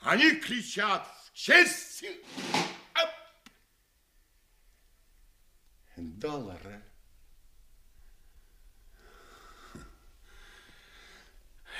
Они 0.00 0.32
кричат 0.32 1.06
в 1.24 1.32
честь 1.32 2.04
доллара. 5.96 6.82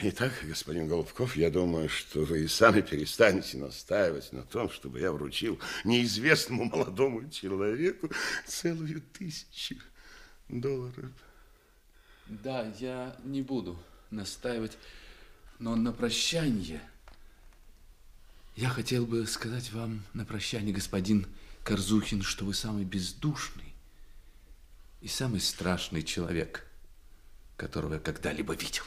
Итак, 0.00 0.32
господин 0.44 0.86
Голубков, 0.86 1.34
я 1.34 1.50
думаю, 1.50 1.88
что 1.88 2.20
вы 2.20 2.44
и 2.44 2.46
сами 2.46 2.82
перестанете 2.82 3.58
настаивать 3.58 4.32
на 4.32 4.44
том, 4.44 4.70
чтобы 4.70 5.00
я 5.00 5.10
вручил 5.10 5.58
неизвестному 5.82 6.66
молодому 6.66 7.28
человеку 7.30 8.08
целую 8.46 9.02
тысячу 9.02 9.74
долларов. 10.48 11.10
Да, 12.26 12.72
я 12.78 13.16
не 13.24 13.42
буду 13.42 13.76
настаивать, 14.12 14.78
но 15.58 15.74
на 15.74 15.92
прощание 15.92 16.80
я 18.54 18.68
хотел 18.68 19.04
бы 19.04 19.26
сказать 19.26 19.72
вам 19.72 20.04
на 20.14 20.24
прощание, 20.24 20.72
господин 20.72 21.26
Корзухин, 21.64 22.22
что 22.22 22.44
вы 22.44 22.54
самый 22.54 22.84
бездушный 22.84 23.74
и 25.00 25.08
самый 25.08 25.40
страшный 25.40 26.04
человек, 26.04 26.64
которого 27.56 27.94
я 27.94 28.00
когда-либо 28.00 28.54
видел. 28.54 28.84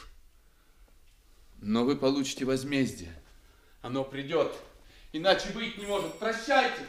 Но 1.62 1.84
вы 1.84 1.96
получите 1.96 2.44
возмездие. 2.44 3.14
Оно 3.82 4.02
придет. 4.04 4.52
Иначе 5.12 5.48
быть 5.52 5.78
не 5.78 5.86
может. 5.86 6.18
Прощайте. 6.18 6.82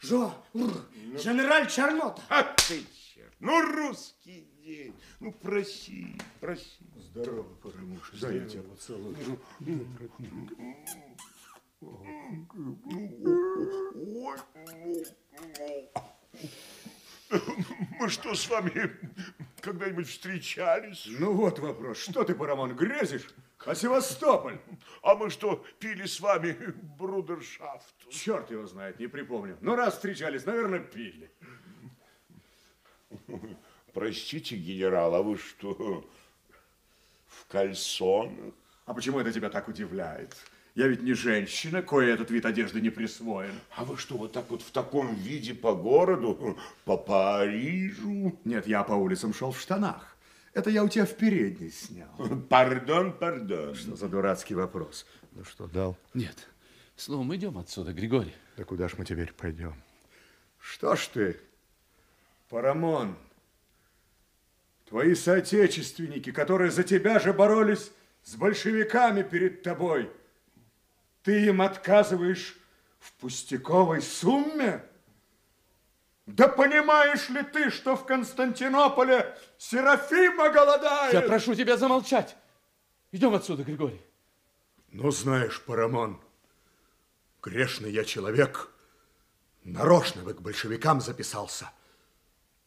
Жо, 0.00 0.34
генераль 0.52 1.70
Чернота. 1.70 2.22
А 2.28 2.42
ты 2.42 2.84
черт, 3.14 3.32
ну 3.40 3.60
русский 3.60 4.48
день. 4.62 4.94
Ну 5.20 5.32
проси, 5.32 6.16
проси. 6.40 6.86
Здорово, 6.96 7.54
Парамуша. 7.62 8.16
Дай 8.20 8.38
я 8.38 8.46
тебя 8.46 8.62
поцелую. 8.62 9.16
Мы 18.00 18.08
что, 18.08 18.34
с 18.34 18.48
вами 18.48 18.90
когда-нибудь 19.60 20.08
встречались? 20.08 21.06
Ну 21.18 21.32
вот 21.32 21.58
вопрос. 21.58 21.98
Что 21.98 22.24
ты, 22.24 22.34
Парамон, 22.34 22.74
грезишь? 22.76 23.28
А 23.66 23.74
Севастополь? 23.74 24.58
А 25.02 25.14
мы 25.14 25.30
что, 25.30 25.64
пили 25.78 26.06
с 26.06 26.20
вами 26.20 26.56
брудершафт? 26.98 27.94
Черт 28.10 28.50
его 28.50 28.66
знает, 28.66 28.98
не 28.98 29.06
припомню. 29.06 29.56
Ну, 29.60 29.74
раз 29.74 29.94
встречались, 29.94 30.44
наверное, 30.44 30.80
пили. 30.80 31.30
Простите, 33.94 34.56
генерал, 34.56 35.14
а 35.14 35.22
вы 35.22 35.38
что, 35.38 36.04
в 37.26 37.46
кальсонах? 37.46 38.54
А 38.86 38.92
почему 38.92 39.20
это 39.20 39.32
тебя 39.32 39.48
так 39.48 39.68
удивляет? 39.68 40.36
Я 40.74 40.88
ведь 40.88 41.02
не 41.02 41.14
женщина, 41.14 41.82
кое 41.82 42.12
этот 42.12 42.30
вид 42.30 42.44
одежды 42.44 42.80
не 42.80 42.90
присвоен. 42.90 43.54
А 43.76 43.84
вы 43.84 43.96
что, 43.96 44.16
вот 44.16 44.32
так 44.32 44.50
вот 44.50 44.60
в 44.60 44.72
таком 44.72 45.14
виде 45.14 45.54
по 45.54 45.72
городу, 45.72 46.58
по 46.84 46.96
Парижу? 46.96 48.36
Нет, 48.44 48.66
я 48.66 48.82
по 48.82 48.94
улицам 48.94 49.32
шел 49.32 49.52
в 49.52 49.60
штанах. 49.60 50.16
Это 50.52 50.70
я 50.70 50.82
у 50.82 50.88
тебя 50.88 51.06
в 51.06 51.14
передней 51.14 51.70
снял. 51.70 52.10
Пардон, 52.48 53.12
пардон. 53.12 53.74
Что 53.76 53.94
за 53.94 54.08
дурацкий 54.08 54.54
вопрос? 54.54 55.06
Ну 55.32 55.44
что, 55.44 55.68
дал? 55.68 55.96
Нет. 56.12 56.48
Словом, 56.96 57.34
идем 57.34 57.56
отсюда, 57.58 57.92
Григорий. 57.92 58.34
Да 58.56 58.64
куда 58.64 58.88
ж 58.88 58.94
мы 58.98 59.04
теперь 59.04 59.32
пойдем? 59.32 59.74
Что 60.58 60.96
ж 60.96 61.06
ты, 61.08 61.40
Парамон, 62.48 63.16
твои 64.88 65.14
соотечественники, 65.14 66.32
которые 66.32 66.70
за 66.70 66.82
тебя 66.82 67.18
же 67.18 67.32
боролись 67.32 67.92
с 68.22 68.34
большевиками 68.36 69.22
перед 69.22 69.62
тобой, 69.62 70.10
ты 71.24 71.46
им 71.46 71.62
отказываешь 71.62 72.56
в 73.00 73.12
пустяковой 73.14 74.02
сумме? 74.02 74.84
Да 76.26 76.48
понимаешь 76.48 77.28
ли 77.30 77.42
ты, 77.42 77.70
что 77.70 77.96
в 77.96 78.06
Константинополе 78.06 79.36
Серафима 79.58 80.50
голодает? 80.50 81.12
Я 81.12 81.22
прошу 81.22 81.54
тебя 81.54 81.76
замолчать. 81.76 82.36
Идем 83.10 83.34
отсюда, 83.34 83.64
Григорий. 83.64 84.00
Ну, 84.90 85.10
знаешь, 85.10 85.60
Парамон, 85.62 86.20
грешный 87.42 87.90
я 87.90 88.04
человек, 88.04 88.70
нарочно 89.64 90.22
бы 90.22 90.34
к 90.34 90.40
большевикам 90.40 91.00
записался, 91.00 91.70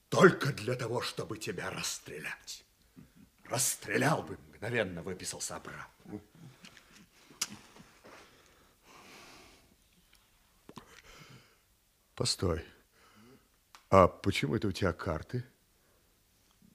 только 0.10 0.52
для 0.52 0.76
того, 0.76 1.02
чтобы 1.02 1.38
тебя 1.38 1.70
расстрелять. 1.70 2.64
Расстрелял 3.46 4.24
бы, 4.24 4.38
мгновенно 4.50 5.04
выписался 5.04 5.56
обратно. 5.56 6.20
Постой. 12.18 12.66
А 13.92 14.08
почему 14.08 14.56
это 14.56 14.68
у 14.68 14.72
тебя 14.72 14.92
карты? 14.92 15.44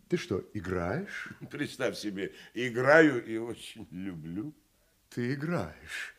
Ты 0.08 0.16
что, 0.16 0.44
играешь? 0.54 1.30
Представь 1.50 1.98
себе, 1.98 2.32
играю 2.54 3.26
и 3.26 3.38
очень 3.38 3.88
люблю. 3.90 4.54
Ты 5.10 5.34
играешь. 5.34 6.14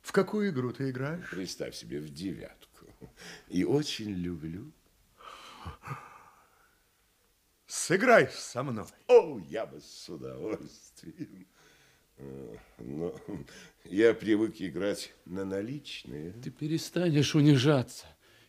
В 0.00 0.12
какую 0.12 0.50
игру 0.50 0.72
ты 0.72 0.90
играешь? 0.90 1.28
Представь 1.28 1.74
себе, 1.74 1.98
в 1.98 2.08
девятку. 2.08 2.86
И 3.48 3.64
очень 3.64 4.10
люблю. 4.10 4.70
Сыграй 7.66 8.28
со 8.28 8.62
мной. 8.62 8.86
О, 9.08 9.40
я 9.40 9.66
бы 9.66 9.80
с 9.80 10.08
удовольствием. 10.08 11.48
Э, 12.18 12.56
Но 12.78 13.12
я 13.84 14.14
привык 14.14 14.54
играть 14.60 15.12
на 15.24 15.44
наличные. 15.44 16.30
Ты 16.34 16.50
перестанешь 16.50 17.34
унижаться. 17.34 18.06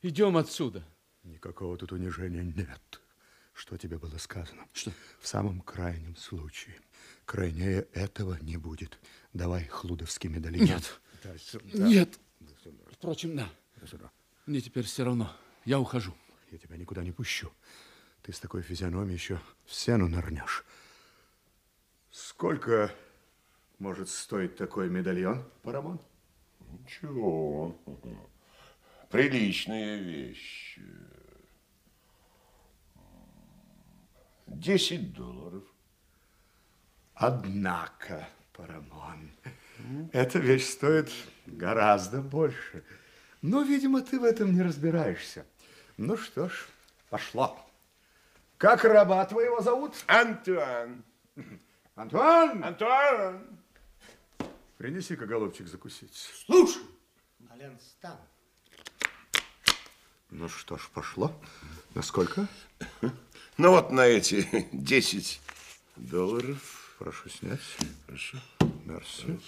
Идем 0.08 0.38
отсюда. 0.38 0.86
Никакого 1.24 1.78
тут 1.78 1.92
унижения 1.92 2.42
нет. 2.42 3.02
Что 3.54 3.76
тебе 3.76 3.98
было 3.98 4.18
сказано? 4.18 4.66
Что? 4.72 4.94
В 5.20 5.28
самом 5.28 5.60
крайнем 5.60 6.16
случае. 6.16 6.80
Крайнее 7.26 7.82
этого 7.92 8.38
не 8.40 8.56
будет. 8.56 8.98
Давай 9.34 9.66
хлудовский 9.66 10.30
медальон. 10.30 10.66
Нет. 10.66 11.02
Да, 11.26 11.38
сюда. 11.38 11.66
Нет. 11.90 12.18
Да 12.40 12.54
сюда. 12.64 12.84
Впрочем, 12.90 13.36
да. 13.36 13.50
Да 13.76 13.86
сюда. 13.86 14.10
Мне 14.46 14.62
теперь 14.62 14.86
все 14.86 15.04
равно. 15.04 15.30
Я 15.66 15.78
ухожу. 15.78 16.14
Я 16.52 16.58
тебя 16.58 16.78
никуда 16.78 17.04
не 17.04 17.12
пущу. 17.12 17.52
Ты 18.22 18.32
с 18.32 18.40
такой 18.40 18.62
физиономией 18.62 19.16
еще 19.16 19.42
в 19.66 19.74
сену 19.74 20.08
нырнешь. 20.08 20.64
Сколько 22.12 22.96
может 23.78 24.08
стоить 24.08 24.56
такой 24.56 24.90
медальон, 24.90 25.44
Парамон? 25.64 26.00
Ничего. 26.62 27.78
Приличная 29.10 29.98
вещь. 29.98 30.80
Десять 34.48 35.14
долларов. 35.14 35.64
Однако, 37.14 38.28
Парамон, 38.54 39.32
эта 40.12 40.40
вещь 40.40 40.68
стоит 40.68 41.10
гораздо 41.46 42.22
больше. 42.22 42.84
Но, 43.42 43.62
видимо, 43.62 44.02
ты 44.02 44.20
в 44.20 44.24
этом 44.24 44.54
не 44.54 44.62
разбираешься. 44.62 45.46
Ну 45.96 46.18
что 46.18 46.50
ж, 46.50 46.68
пошло. 47.10 47.58
Как 48.58 48.84
раба 48.84 49.26
твоего 49.26 49.62
зовут? 49.62 49.94
Антуан. 50.08 51.04
Антуан! 51.96 52.64
Антуан! 52.64 53.60
Принеси-ка, 54.78 55.26
голубчик, 55.26 55.68
закусить. 55.68 56.14
Слушай, 56.46 56.84
Мален, 57.40 57.80
стан. 57.80 58.18
Ну 60.30 60.50
что 60.50 60.78
ж, 60.78 60.90
пошло. 60.94 61.34
Насколько? 61.96 62.48
Ну 63.58 63.72
вот 63.72 63.92
на 63.92 64.06
эти 64.06 64.68
10 64.72 65.42
долларов. 65.96 66.96
Прошу 67.00 67.30
снять. 67.30 67.62
Прошу. 68.06 68.38
Мерси. 68.86 69.40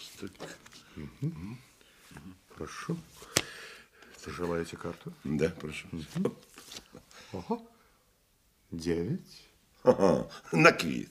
Мгм. 0.96 1.60
Прошу. 2.56 2.98
Желаете 4.26 4.78
карту? 4.78 5.14
Да, 5.24 5.50
прошу. 5.50 5.88
Ого. 7.34 7.68
Девять. 8.72 9.48
Ага, 9.84 10.30
на 10.52 10.72
квит. 10.72 11.10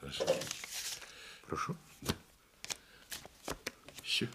Прошу. 0.00 0.24
Прошу. 1.46 1.76
Еще. 4.02 4.28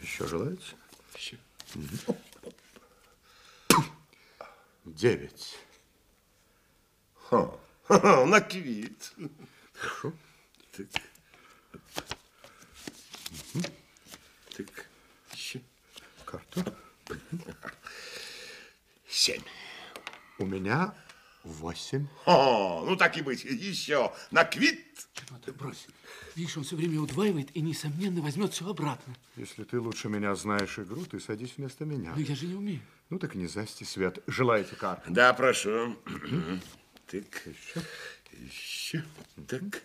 Еще 0.00 0.26
желаете? 0.26 0.74
Еще. 1.14 1.38
Мгм. 1.74 2.16
Девять. 4.84 5.58
Ха. 7.14 7.56
Ха-ха, 7.84 8.26
на 8.26 8.40
квит. 8.40 9.12
Хорошо. 9.74 10.12
Так. 10.76 10.86
Так. 14.56 14.86
Еще. 15.32 15.60
Карту. 16.24 16.64
Семь. 19.08 19.42
У 20.38 20.46
меня 20.46 20.94
восемь. 21.44 22.08
О, 22.26 22.84
ну 22.84 22.96
так 22.96 23.16
и 23.16 23.22
быть. 23.22 23.44
Еще. 23.44 24.12
На 24.30 24.44
квит. 24.44 25.06
Ты 25.44 25.52
брось. 25.52 25.86
Видишь, 26.34 26.56
он 26.56 26.64
все 26.64 26.76
время 26.76 27.00
удваивает 27.00 27.54
и, 27.56 27.60
несомненно, 27.60 28.20
возьмет 28.20 28.52
все 28.52 28.68
обратно. 28.68 29.14
Если 29.36 29.64
ты 29.64 29.78
лучше 29.80 30.08
меня 30.08 30.34
знаешь 30.34 30.78
игру, 30.78 31.04
ты 31.04 31.20
садись 31.20 31.54
вместо 31.56 31.84
меня. 31.84 32.12
Но 32.14 32.20
я 32.20 32.34
же 32.34 32.46
не 32.46 32.54
умею. 32.54 32.80
Ну 33.12 33.18
так 33.18 33.34
не 33.34 33.46
засти 33.46 33.84
свет. 33.84 34.20
Желаете 34.26 34.74
карту? 34.74 35.10
Да, 35.12 35.34
прошу. 35.34 35.98
Так. 37.06 37.24
Еще. 37.44 37.82
Еще. 38.32 39.04
Так. 39.46 39.82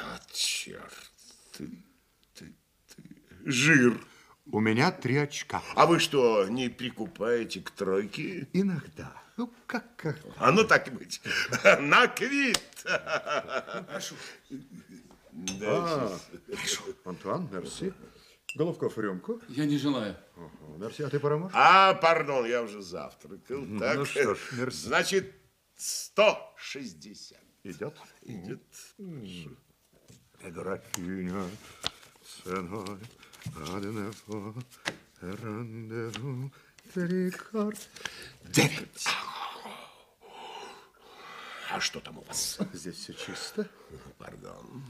А, 0.00 0.20
черт. 0.32 1.10
Ты, 1.50 1.68
ты, 2.36 2.54
ты. 2.94 3.02
Жир. 3.44 4.00
У 4.52 4.60
меня 4.60 4.92
три 4.92 5.16
очка. 5.16 5.64
А 5.74 5.86
вы 5.86 5.98
что, 5.98 6.46
не 6.48 6.68
прикупаете 6.68 7.60
к 7.60 7.72
тройке? 7.72 8.46
Иногда. 8.52 9.12
Ну, 9.36 9.52
как 9.66 9.96
как? 9.96 10.16
А 10.36 10.52
ну 10.52 10.62
так 10.62 10.86
и 10.86 10.92
быть. 10.92 11.20
На 11.80 12.06
квит. 12.06 12.62
Прошу. 12.84 14.14
Да, 15.32 15.66
А, 15.66 16.18
сейчас. 16.56 16.84
Антуан, 17.04 17.48
мерси. 17.50 17.92
Головков, 18.54 18.96
рюмку. 18.98 19.40
Я 19.48 19.66
не 19.66 19.78
желаю. 19.78 20.16
Ага, 20.36 20.78
мерси, 20.78 21.02
а 21.02 21.10
ты 21.10 21.20
поможешь? 21.20 21.52
А, 21.54 21.94
пардон, 21.94 22.46
я 22.46 22.62
уже 22.62 22.82
завтракал. 22.82 23.60
Ну 23.60 23.78
Так, 23.78 24.06
что 24.06 24.34
ж, 24.34 24.38
мерси. 24.52 24.86
значит, 24.86 25.34
160. 25.76 27.38
Идет? 27.64 27.94
Идет. 28.22 28.62
Графиня 30.42 31.44
ценой 32.44 32.98
одного 33.56 34.54
рандеву 35.20 36.52
три 36.94 37.30
карт. 37.30 37.88
Девять. 38.44 39.06
А 41.70 41.80
что 41.80 42.00
там 42.00 42.18
у 42.18 42.22
вас? 42.22 42.58
Здесь 42.72 42.96
все 42.96 43.12
чисто. 43.12 43.68
Пардон. 44.18 44.82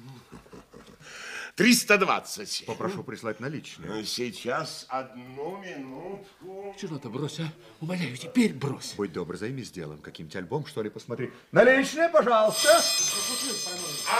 320. 1.56 2.66
Попрошу 2.66 3.02
прислать 3.02 3.40
наличные. 3.40 4.04
Сейчас, 4.04 4.86
одну 4.88 5.58
минутку. 5.58 6.76
Чернота, 6.80 7.08
брось, 7.08 7.40
а? 7.40 7.52
Умоляю, 7.80 8.16
теперь 8.16 8.54
брось. 8.54 8.94
Будь 8.96 9.12
добр, 9.12 9.36
займись 9.36 9.72
делом. 9.72 9.98
Каким-нибудь 10.00 10.36
альбом, 10.36 10.66
что 10.66 10.82
ли, 10.82 10.90
посмотри. 10.90 11.32
Наличные, 11.50 12.08
пожалуйста. 12.10 12.80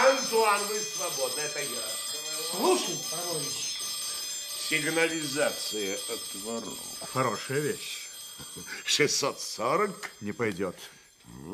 Антуан, 0.03 0.61
вы 0.67 0.79
свободны, 0.79 1.39
это 1.39 1.59
я. 1.59 1.87
Слушай, 2.51 2.95
Парович. 3.09 3.79
Сигнализация 4.69 5.95
от 5.95 6.35
воров. 6.43 6.77
Хорошая 7.13 7.59
вещь. 7.61 8.09
640. 8.85 10.11
Не 10.21 10.33
пойдет. 10.33 10.75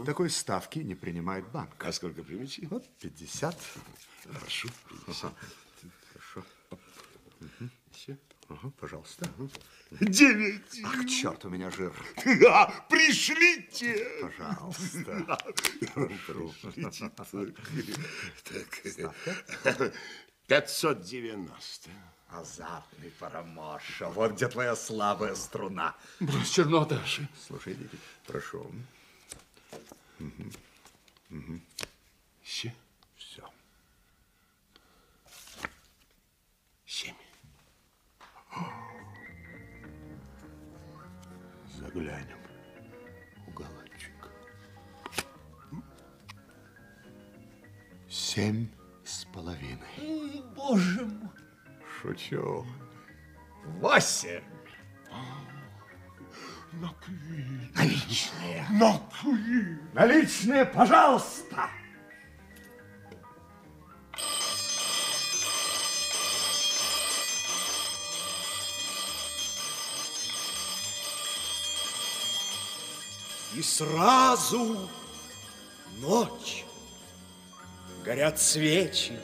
Такой 0.06 0.30
ставки 0.30 0.80
не 0.80 0.96
принимает 0.96 1.48
банк. 1.52 1.84
А 1.84 1.92
сколько 1.92 2.24
примете? 2.24 2.68
Вот 2.68 2.88
50. 3.00 3.58
Хорошо. 4.34 4.70
50. 5.08 5.34
Хорошо. 6.14 6.44
Еще. 7.94 8.18
Ага, 8.48 8.72
пожалуйста. 8.80 9.28
Девять. 9.92 10.82
Ах, 10.84 11.06
черт, 11.08 11.46
у 11.46 11.50
меня 11.50 11.72
жир. 11.72 11.94
А, 12.50 12.72
пришлите. 12.90 14.22
Пожалуйста. 14.22 15.38
Пришлите. 16.54 17.12
Так. 19.64 19.94
590. 20.48 21.90
Азартный 22.30 23.12
Парамоша. 23.20 24.10
Вот 24.10 24.34
где 24.34 24.48
твоя 24.48 24.76
слабая 24.76 25.36
струна. 25.36 25.96
Брось, 26.20 26.50
чернота. 26.50 27.00
Слушай, 27.48 27.74
идите. 27.74 27.98
Прошу. 28.28 28.72
Мгм. 30.20 30.52
Мгм. 31.30 31.62
Еще. 32.44 32.74
Все. 33.16 33.44
Семь. 36.86 37.16
Заглянем. 41.68 42.40
Уголочек. 43.48 44.32
Семь 48.10 48.70
с 49.04 49.26
половиной. 49.26 50.42
Боже 50.56 51.06
мой. 51.06 51.30
Шучу. 52.02 52.66
Восемь. 53.80 54.44
Наличные. 57.76 58.66
На 58.72 59.02
квит. 59.20 59.94
Наличные, 59.94 60.66
пожалуйста. 60.66 61.70
И 73.56 73.62
сразу 73.62 74.90
ночь. 76.00 76.66
Горят 78.04 78.40
свечи, 78.40 79.18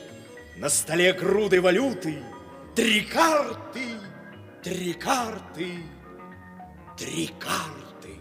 на 0.56 0.68
столе 0.68 1.12
груды 1.12 1.60
валюты, 1.60 2.22
Три 2.74 3.02
карты, 3.02 3.98
три 4.62 4.94
карты, 4.94 5.82
три 7.02 7.26
карты. 7.40 8.16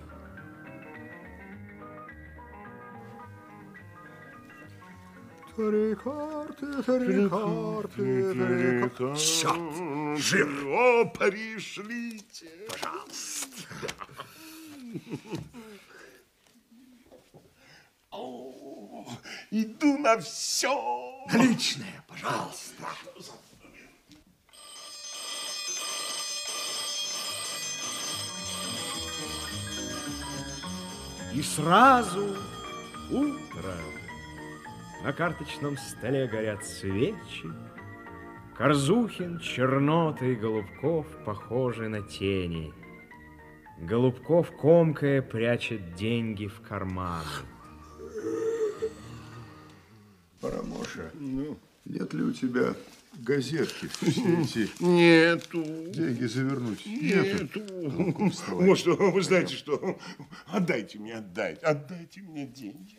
Три 5.55 5.95
карты, 5.95 6.83
три 6.83 7.29
карты, 7.29 8.33
три 8.33 8.89
карты. 8.89 10.17
Жир. 10.17 10.49
О, 10.65 11.05
пришлите. 11.05 12.49
Пожалуйста. 12.69 13.47
О, 18.09 19.05
иду 19.51 19.97
на 19.99 20.17
все. 20.17 21.27
Наличные, 21.31 22.03
пожалуйста. 22.07 22.87
И 31.33 31.41
сразу 31.41 32.35
утро. 33.09 33.75
На 35.03 35.13
карточном 35.13 35.77
столе 35.77 36.27
горят 36.27 36.65
свечи. 36.65 37.47
Корзухин, 38.57 39.39
Чернота 39.39 40.25
и 40.25 40.35
Голубков 40.35 41.07
похожи 41.25 41.87
на 41.87 42.01
тени. 42.01 42.73
Голубков, 43.79 44.51
комкая, 44.51 45.21
прячет 45.21 45.95
деньги 45.95 46.47
в 46.47 46.61
карман. 46.61 47.25
Парамоша, 50.41 51.11
ну, 51.13 51.57
нет 51.85 52.13
ли 52.13 52.23
у 52.23 52.33
тебя 52.33 52.75
газетки 53.21 53.87
все 53.87 54.09
эти 54.41 54.83
Нету. 54.83 55.63
деньги 55.91 56.25
завернуть? 56.25 56.85
Нету. 56.85 57.61
Вот 58.49 58.77
что, 58.77 58.95
вы 58.95 59.21
знаете 59.21 59.55
что? 59.55 59.99
Отдайте 60.47 60.99
мне, 60.99 61.15
отдайте, 61.15 61.61
отдайте 61.65 62.21
мне 62.21 62.45
деньги, 62.45 62.97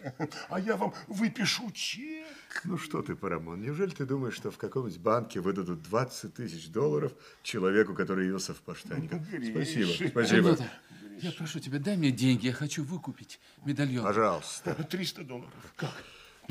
а 0.49 0.61
я 0.61 0.77
вам 0.77 0.95
выпишу 1.09 1.71
чек. 1.73 2.27
Ну 2.65 2.79
что 2.79 3.03
ты, 3.03 3.15
Парамон, 3.17 3.61
неужели 3.61 3.91
ты 3.91 4.05
думаешь, 4.07 4.35
что 4.35 4.51
в 4.51 4.59
каком-нибудь 4.59 4.99
банке 5.01 5.41
выдадут 5.41 5.83
20 5.83 6.35
тысяч 6.35 6.69
долларов 6.69 7.13
человеку, 7.43 7.95
который 7.95 8.27
явился 8.27 8.55
в 8.55 8.61
поштанниках? 8.61 9.23
Спасибо, 9.27 9.91
спасибо. 10.09 10.25
Чернота, 10.27 10.73
я 11.21 11.33
прошу 11.33 11.61
тебя, 11.61 11.79
дай 11.79 11.97
мне 11.97 12.11
деньги, 12.11 12.47
я 12.47 12.53
хочу 12.53 12.85
выкупить 12.85 13.41
медальон. 13.65 14.05
Пожалуйста. 14.05 14.75
300 14.75 15.25
долларов. 15.25 15.53
Как? 15.77 15.95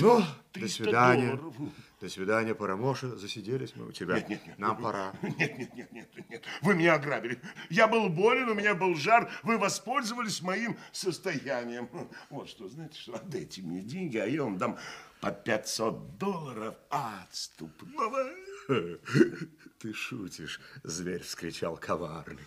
Ну, 0.01 0.19
до 0.19 0.25
300 0.53 0.83
свидания. 0.83 1.35
долларов. 1.35 1.55
До 2.01 2.09
свидания, 2.09 2.55
Парамоша. 2.55 3.15
Засиделись 3.15 3.75
мы 3.75 3.87
у 3.87 3.91
тебя. 3.91 4.15
Нет, 4.15 4.29
нет, 4.29 4.47
нет. 4.47 4.59
Нам 4.59 4.81
пора. 4.81 5.13
Нет, 5.21 5.59
нет, 5.59 5.75
нет, 5.75 5.93
нет, 5.93 6.29
нет. 6.29 6.43
Вы 6.61 6.73
меня 6.73 6.95
ограбили. 6.95 7.39
Я 7.69 7.87
был 7.87 8.09
болен, 8.09 8.49
у 8.49 8.55
меня 8.55 8.73
был 8.73 8.95
жар. 8.95 9.29
Вы 9.43 9.59
воспользовались 9.59 10.41
моим 10.41 10.77
состоянием. 10.91 11.87
Вот 12.31 12.49
что, 12.49 12.67
знаете 12.67 12.99
что, 12.99 13.13
отдайте 13.13 13.61
мне 13.61 13.81
деньги, 13.81 14.17
а 14.17 14.25
я 14.25 14.43
вам 14.43 14.57
дам 14.57 14.79
по 15.19 15.31
500 15.31 16.17
долларов 16.17 16.75
отступного. 16.89 18.31
Ты 19.79 19.93
шутишь, 19.93 20.59
зверь 20.83 21.21
вскричал 21.21 21.77
коварный. 21.77 22.45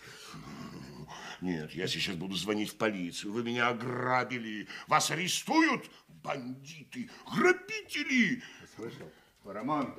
Нет, 1.40 1.72
я 1.72 1.86
сейчас 1.86 2.16
буду 2.16 2.34
звонить 2.36 2.70
в 2.70 2.76
полицию. 2.76 3.32
Вы 3.32 3.42
меня 3.42 3.68
ограбили. 3.68 4.66
Вас 4.86 5.10
арестуют, 5.10 5.90
бандиты, 6.24 7.10
грабители. 7.36 8.42
Слышал? 8.74 9.10
Парамон, 9.44 9.94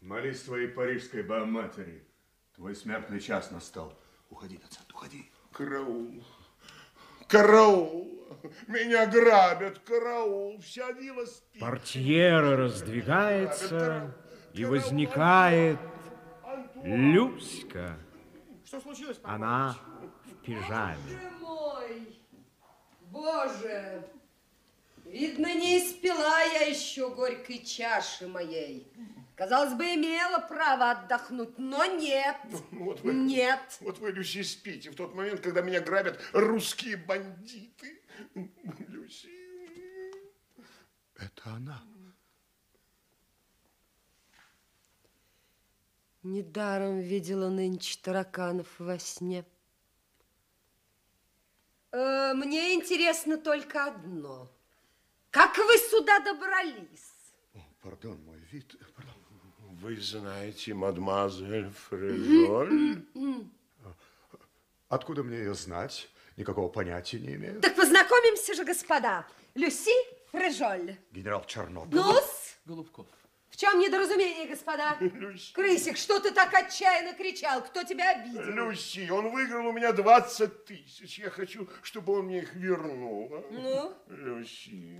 молись 0.00 0.42
твоей 0.42 0.68
парижской 0.68 1.22
богоматери. 1.22 2.06
Твой 2.54 2.74
смертный 2.76 3.20
час 3.20 3.50
настал. 3.50 3.98
Уходи, 4.30 4.56
доцент, 4.56 4.90
уходи. 4.92 5.30
Караул. 5.52 6.24
Караул. 7.26 8.38
Меня 8.68 9.06
грабят. 9.06 9.80
Караул. 9.80 10.60
Вся 10.60 10.92
вилла 10.92 11.26
спит. 11.26 11.60
Портьера 11.60 12.56
раздвигается, 12.56 14.16
и 14.54 14.64
возникает 14.64 15.78
Люська. 16.84 17.98
Что 18.64 18.80
случилось? 18.80 19.18
Она 19.24 19.76
в 20.24 20.44
пижаме. 20.44 20.96
Боже 21.08 21.30
мой! 21.40 22.16
Боже! 23.10 24.04
Видно, 25.04 25.54
не 25.54 25.78
испила 25.78 26.40
я 26.52 26.66
еще 26.66 27.14
горькой 27.14 27.64
чаши 27.64 28.28
моей. 28.28 28.92
Казалось 29.34 29.72
бы, 29.72 29.84
имела 29.84 30.38
право 30.38 30.90
отдохнуть, 30.90 31.58
но 31.58 31.84
нет. 31.86 32.36
Ну, 32.70 32.84
Вот 32.84 33.00
вы, 33.00 33.14
Нет. 33.14 33.78
Вот 33.80 33.98
вы, 33.98 34.10
Люси, 34.12 34.42
спите 34.42 34.90
в 34.90 34.96
тот 34.96 35.14
момент, 35.14 35.40
когда 35.40 35.62
меня 35.62 35.80
грабят 35.80 36.20
русские 36.34 36.98
бандиты. 36.98 38.02
Люси. 38.88 39.30
Это 41.16 41.42
она. 41.44 41.82
Недаром 46.22 47.00
видела 47.00 47.48
нынче 47.48 47.98
тараканов 48.02 48.68
во 48.78 48.98
сне. 48.98 49.46
Э, 51.92 52.34
мне 52.34 52.74
интересно 52.74 53.38
только 53.38 53.86
одно. 53.86 54.50
Как 55.30 55.56
вы 55.56 55.78
сюда 55.78 56.18
добрались? 56.20 57.12
Пардон, 57.82 58.20
мой 58.24 58.38
вид. 58.50 58.76
Пардон. 58.94 59.14
Вы 59.80 59.96
знаете 59.96 60.74
мадемуазель 60.74 61.70
Фрежоль? 61.70 63.04
Откуда 64.88 65.22
мне 65.22 65.38
ее 65.38 65.54
знать? 65.54 66.08
Никакого 66.36 66.68
понятия 66.68 67.20
не 67.20 67.34
имею. 67.34 67.60
Так 67.60 67.76
познакомимся 67.76 68.54
же, 68.54 68.64
господа. 68.64 69.26
Люси 69.54 69.92
Фрежоль. 70.32 70.96
Генерал 71.12 71.44
Чернов. 71.46 71.86
Ну-с, 71.90 72.58
Голубков. 72.64 73.06
Чем 73.60 73.78
недоразумение, 73.78 74.46
господа? 74.46 74.96
Крысик, 75.52 75.98
что 75.98 76.18
ты 76.18 76.30
так 76.30 76.54
отчаянно 76.54 77.12
кричал? 77.12 77.62
Кто 77.62 77.84
тебя 77.84 78.12
обидел? 78.12 78.42
Люси, 78.42 79.10
он 79.10 79.30
выиграл 79.30 79.66
у 79.66 79.72
меня 79.72 79.92
20 79.92 80.64
тысяч. 80.64 81.18
Я 81.18 81.28
хочу, 81.28 81.68
чтобы 81.82 82.14
он 82.14 82.26
мне 82.26 82.38
их 82.38 82.54
вернул. 82.54 83.44
Ну? 83.50 83.94
Люси. 84.08 84.98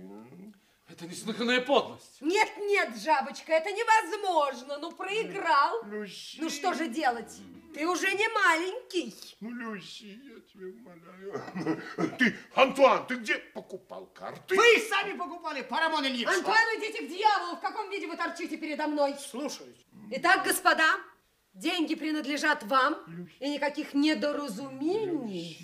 Это 0.91 1.07
неслыханная 1.07 1.61
подлость. 1.61 2.17
Нет, 2.19 2.49
нет, 2.57 2.97
жабочка, 2.97 3.53
это 3.53 3.71
невозможно. 3.71 4.77
Ну, 4.77 4.91
проиграл. 4.91 5.83
Ну, 5.85 6.49
что 6.49 6.73
же 6.73 6.89
делать? 6.89 7.31
Ты 7.73 7.87
уже 7.87 8.11
не 8.11 8.27
маленький. 8.27 9.15
Ну, 9.39 9.51
Люси, 9.51 10.19
я 10.21 10.39
тебя 10.41 10.67
умоляю. 10.67 11.81
Ты, 12.19 12.35
Антуан, 12.55 13.07
ты 13.07 13.15
где 13.15 13.35
покупал 13.35 14.07
карты? 14.07 14.55
Вы 14.55 14.79
сами 14.89 15.17
покупали, 15.17 15.61
Парамон 15.61 16.05
Ильич. 16.05 16.27
Антуан, 16.27 16.57
идите 16.77 17.05
к 17.05 17.09
дьяволу. 17.09 17.55
В 17.55 17.61
каком 17.61 17.89
виде 17.89 18.07
вы 18.07 18.17
торчите 18.17 18.57
передо 18.57 18.87
мной? 18.87 19.15
Слушаюсь. 19.17 19.85
Итак, 20.09 20.45
господа, 20.45 20.97
деньги 21.53 21.95
принадлежат 21.95 22.63
вам, 22.63 22.97
и 23.39 23.49
никаких 23.49 23.93
недоразумений 23.93 25.57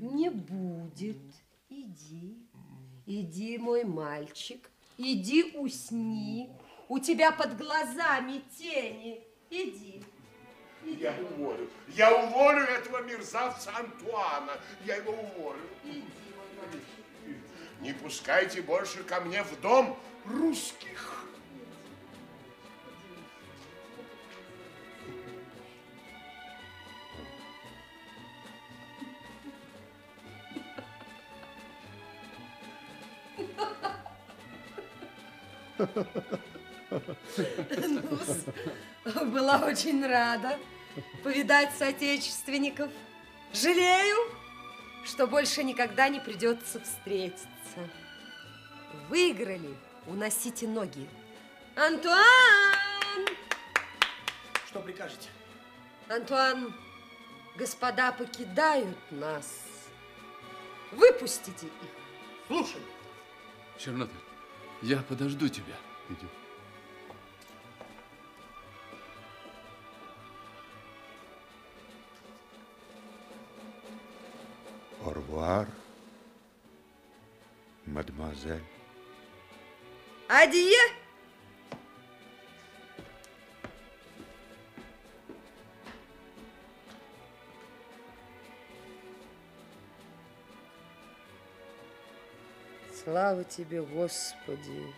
не 0.00 0.30
будет. 0.30 1.16
Иди, 1.68 2.37
иди, 3.08 3.58
мой 3.58 3.84
мальчик, 3.84 4.70
иди 4.98 5.52
усни. 5.54 6.50
У 6.88 6.98
тебя 6.98 7.32
под 7.32 7.56
глазами 7.56 8.42
тени. 8.56 9.22
Иди. 9.50 10.02
Я 10.84 11.14
уволю. 11.20 11.68
Я 11.88 12.14
уволю 12.24 12.62
этого 12.64 13.02
мерзавца 13.02 13.74
Антуана. 13.76 14.52
Я 14.84 14.96
его 14.96 15.12
уволю. 15.12 15.60
Не 17.80 17.92
пускайте 17.92 18.62
больше 18.62 19.02
ко 19.04 19.20
мне 19.20 19.42
в 19.42 19.60
дом 19.60 19.98
русских. 20.24 21.17
Ну-с, 37.70 38.44
Была 39.26 39.58
очень 39.58 40.06
рада 40.06 40.58
повидать 41.22 41.74
соотечественников. 41.76 42.90
Жалею, 43.52 44.16
что 45.04 45.26
больше 45.26 45.62
никогда 45.62 46.08
не 46.08 46.20
придется 46.20 46.80
встретиться. 46.80 47.48
Выиграли, 49.08 49.76
уносите 50.06 50.66
ноги. 50.66 51.08
Антуан! 51.76 53.26
Что 54.66 54.80
прикажете? 54.80 55.28
Антуан, 56.08 56.74
господа 57.56 58.12
покидают 58.12 58.98
нас. 59.10 59.64
Выпустите 60.92 61.66
их. 61.66 61.72
Слушай. 62.46 62.80
Чернота, 63.78 64.12
я 64.82 64.98
подожду 64.98 65.48
тебя. 65.48 65.74
Иди. 66.08 66.26
Орвуар, 75.04 75.68
мадемуазель. 77.86 78.64
Адье! 80.28 81.07
Слава 93.04 93.44
тебе, 93.44 93.82
Господи! 93.82 94.94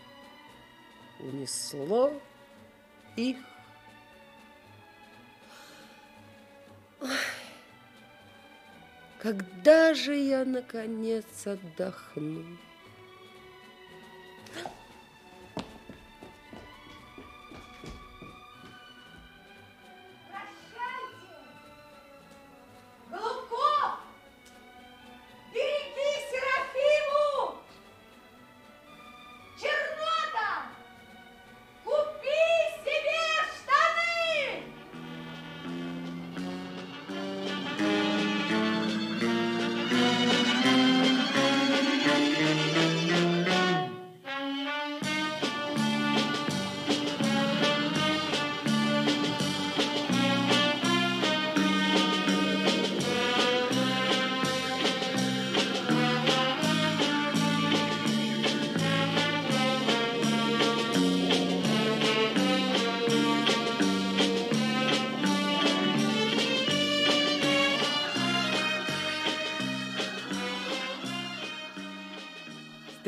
Унесло 1.19 2.13
их. 3.17 3.37
Ой, 7.01 7.09
Когда 9.19 9.93
же 9.93 10.17
я, 10.17 10.45
наконец, 10.45 11.47
отдохну? 11.47 12.57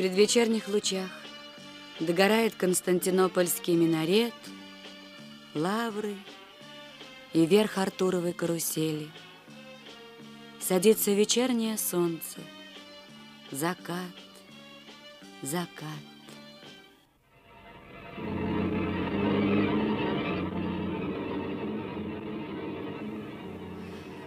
Предвечерних 0.03 0.67
лучах 0.67 1.09
догорает 2.01 2.55
Константинопольский 2.55 3.73
минарет, 3.73 4.33
лавры 5.55 6.17
и 7.31 7.45
верх 7.45 7.77
Артуровой 7.77 8.33
карусели. 8.33 9.09
Садится 10.59 11.13
вечернее 11.13 11.77
солнце, 11.77 12.41
закат, 13.49 14.11
закат. 15.41 15.87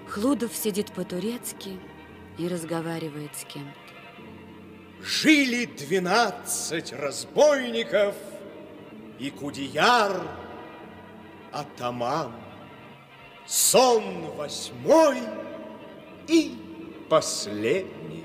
Хлудов 0.09 0.57
сидит 0.57 0.91
по-турецки 0.95 1.79
и 2.39 2.49
разговаривает 2.49 3.37
с 3.37 3.45
кем-то. 3.45 3.86
Жили 5.01 5.67
двенадцать 5.67 6.93
разбойников 6.93 8.15
и 9.19 9.31
Кудияр 9.31 10.23
атаман. 11.53 12.33
Сон 13.47 14.31
восьмой 14.37 15.19
и 16.27 16.57
последний. 17.09 18.16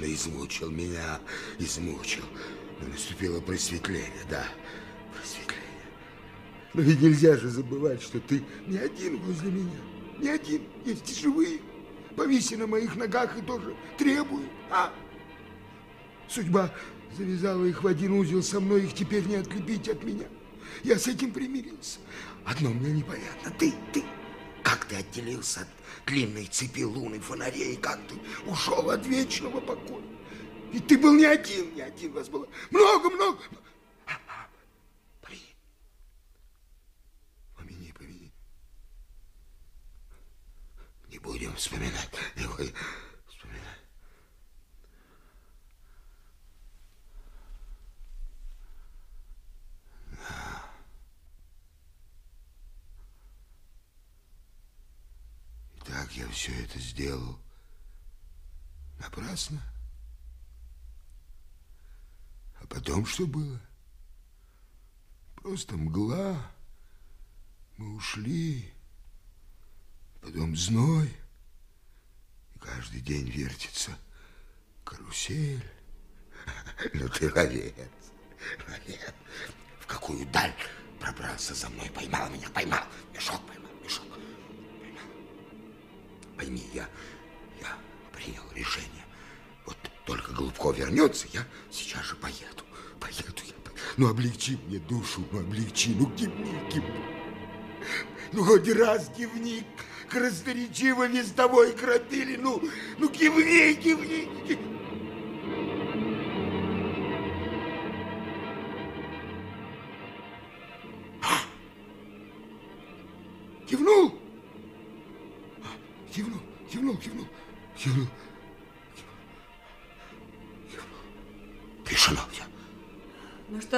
Достаточно 0.00 0.04
измучил 0.06 0.70
меня, 0.70 1.20
измучил. 1.58 2.24
Но 2.80 2.88
наступило 2.88 3.40
просветление, 3.40 4.24
да, 4.28 4.44
просветление. 5.14 5.60
Но 6.72 6.82
ведь 6.82 7.00
нельзя 7.00 7.36
же 7.36 7.48
забывать, 7.48 8.02
что 8.02 8.20
ты 8.20 8.42
не 8.66 8.78
один 8.78 9.18
возле 9.18 9.50
меня. 9.50 9.80
Не 10.18 10.28
один, 10.28 10.62
есть 10.84 11.10
и 11.10 11.20
живые. 11.22 11.60
Повиси 12.16 12.54
на 12.54 12.66
моих 12.66 12.96
ногах 12.96 13.36
и 13.38 13.42
тоже 13.42 13.74
требуют, 13.98 14.50
а? 14.70 14.92
Судьба 16.28 16.72
завязала 17.16 17.64
их 17.64 17.82
в 17.82 17.86
один 17.86 18.12
узел 18.12 18.42
со 18.42 18.60
мной, 18.60 18.84
их 18.84 18.94
теперь 18.94 19.24
не 19.26 19.36
отлепить 19.36 19.88
от 19.88 20.02
меня. 20.04 20.26
Я 20.84 20.98
с 20.98 21.06
этим 21.06 21.32
примирился. 21.32 21.98
Одно 22.44 22.70
мне 22.70 22.92
непонятно. 22.92 23.50
Ты, 23.58 23.72
ты, 23.92 24.04
как 24.62 24.84
ты 24.86 24.96
отделился 24.96 25.60
от 25.62 25.68
длинной 26.06 26.46
цепи 26.46 26.82
лун 26.82 27.14
и 27.14 27.18
фонарей, 27.18 27.76
как 27.76 27.98
ты 28.06 28.14
ушел 28.46 28.90
от 28.90 29.06
вечного 29.06 29.60
покоя. 29.60 30.02
Ведь 30.72 30.86
ты 30.86 30.98
был 30.98 31.14
не 31.14 31.24
один, 31.24 31.74
не 31.74 31.80
один, 31.80 32.12
вас 32.12 32.28
было 32.28 32.46
много-много. 32.70 33.42
Помяни. 35.20 35.56
Помяни, 37.56 37.92
помяни. 37.92 38.32
Не 41.08 41.18
будем 41.18 41.54
вспоминать. 41.56 42.10
Не 42.36 42.46
будем 42.46 42.74
вспоминать. 43.26 43.80
Да. 50.12 50.59
Итак, 55.90 56.12
я 56.12 56.28
все 56.28 56.52
это 56.62 56.78
сделал 56.78 57.36
напрасно. 59.00 59.60
А 62.60 62.66
потом 62.68 63.04
что 63.04 63.26
было? 63.26 63.60
Просто 65.34 65.76
мгла. 65.76 66.48
Мы 67.76 67.96
ушли. 67.96 68.72
Потом 70.20 70.56
зной. 70.56 71.12
И 72.54 72.58
каждый 72.60 73.00
день 73.00 73.28
вертится 73.28 73.90
карусель. 74.84 75.68
Ну 76.94 77.08
ты 77.08 77.32
ловец. 77.32 77.74
Ловец. 78.68 79.14
В 79.80 79.86
какую 79.86 80.24
даль 80.26 80.54
пробрался 81.00 81.52
за 81.54 81.68
мной. 81.68 81.90
Поймал 81.90 82.30
меня, 82.30 82.48
поймал, 82.50 82.84
мешок. 83.12 83.44
Поймал. 83.46 83.69
Пойми, 86.40 86.62
я, 86.72 86.88
я 87.60 87.68
принял 88.12 88.42
решение. 88.54 89.04
Вот 89.66 89.76
только 90.06 90.32
Голубков 90.32 90.74
вернется, 90.78 91.26
я 91.34 91.44
сейчас 91.70 92.02
же 92.06 92.16
поеду. 92.16 92.64
Поеду 92.98 93.42
я. 93.44 93.52
Ну, 93.98 94.08
облегчи 94.08 94.58
мне 94.66 94.78
душу, 94.78 95.22
ну, 95.32 95.40
облегчи. 95.40 95.90
Ну, 95.90 96.06
кивни, 96.16 96.58
кивни. 96.70 97.04
Ну, 98.32 98.42
хоть 98.44 98.70
раз 98.70 99.10
кивни. 99.14 99.66
Красноречиво 100.08 101.06
вестовой 101.08 101.72
крапили. 101.72 102.36
Ну, 102.36 102.62
ну, 102.96 103.10
кивни, 103.10 103.74
кивни. 103.74 104.46
кивни. 104.48 104.89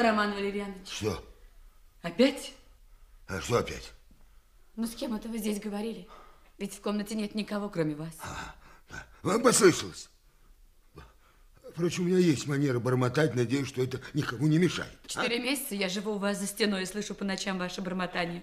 Что, 0.03 0.11
Роман 0.11 0.35
Валерьянович, 0.35 0.89
Что? 0.89 1.25
опять? 2.03 2.53
А 3.29 3.41
что 3.41 3.59
опять? 3.59 3.93
Ну 4.77 4.87
с 4.87 4.95
кем 4.95 5.15
это 5.15 5.29
вы 5.29 5.39
здесь 5.39 5.61
говорили? 5.61 6.09
Ведь 6.59 6.75
в 6.75 6.81
комнате 6.81 7.15
нет 7.15 7.35
никого, 7.35 7.69
кроме 7.69 7.95
вас. 7.95 8.15
Вам 9.23 9.43
послышалось? 9.43 10.09
Впрочем, 11.71 12.05
у 12.05 12.07
меня 12.09 12.19
есть 12.19 12.47
манера 12.47 12.79
бормотать. 12.81 13.35
Надеюсь, 13.35 13.69
что 13.69 13.83
это 13.83 14.01
никому 14.13 14.47
не 14.47 14.59
мешает. 14.59 14.99
Четыре 15.07 15.39
месяца 15.39 15.75
я 15.75 15.89
живу 15.89 16.13
у 16.13 16.19
вас 16.19 16.39
за 16.39 16.47
стеной 16.47 16.83
и 16.83 16.87
слышу 16.87 17.15
по 17.15 17.25
ночам 17.25 17.59
ваше 17.59 17.81
бормотание. 17.81 18.43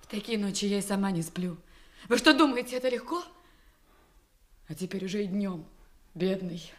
В 0.00 0.06
такие 0.06 0.38
ночи 0.38 0.66
я 0.66 0.78
и 0.78 0.82
сама 0.82 1.10
не 1.10 1.22
сплю. 1.22 1.56
Вы 2.08 2.18
что 2.18 2.32
думаете, 2.32 2.76
это 2.76 2.88
легко? 2.88 3.24
А 4.68 4.74
теперь 4.74 5.04
уже 5.04 5.24
и 5.24 5.26
днем. 5.26 5.64
Бедный, 6.14 6.70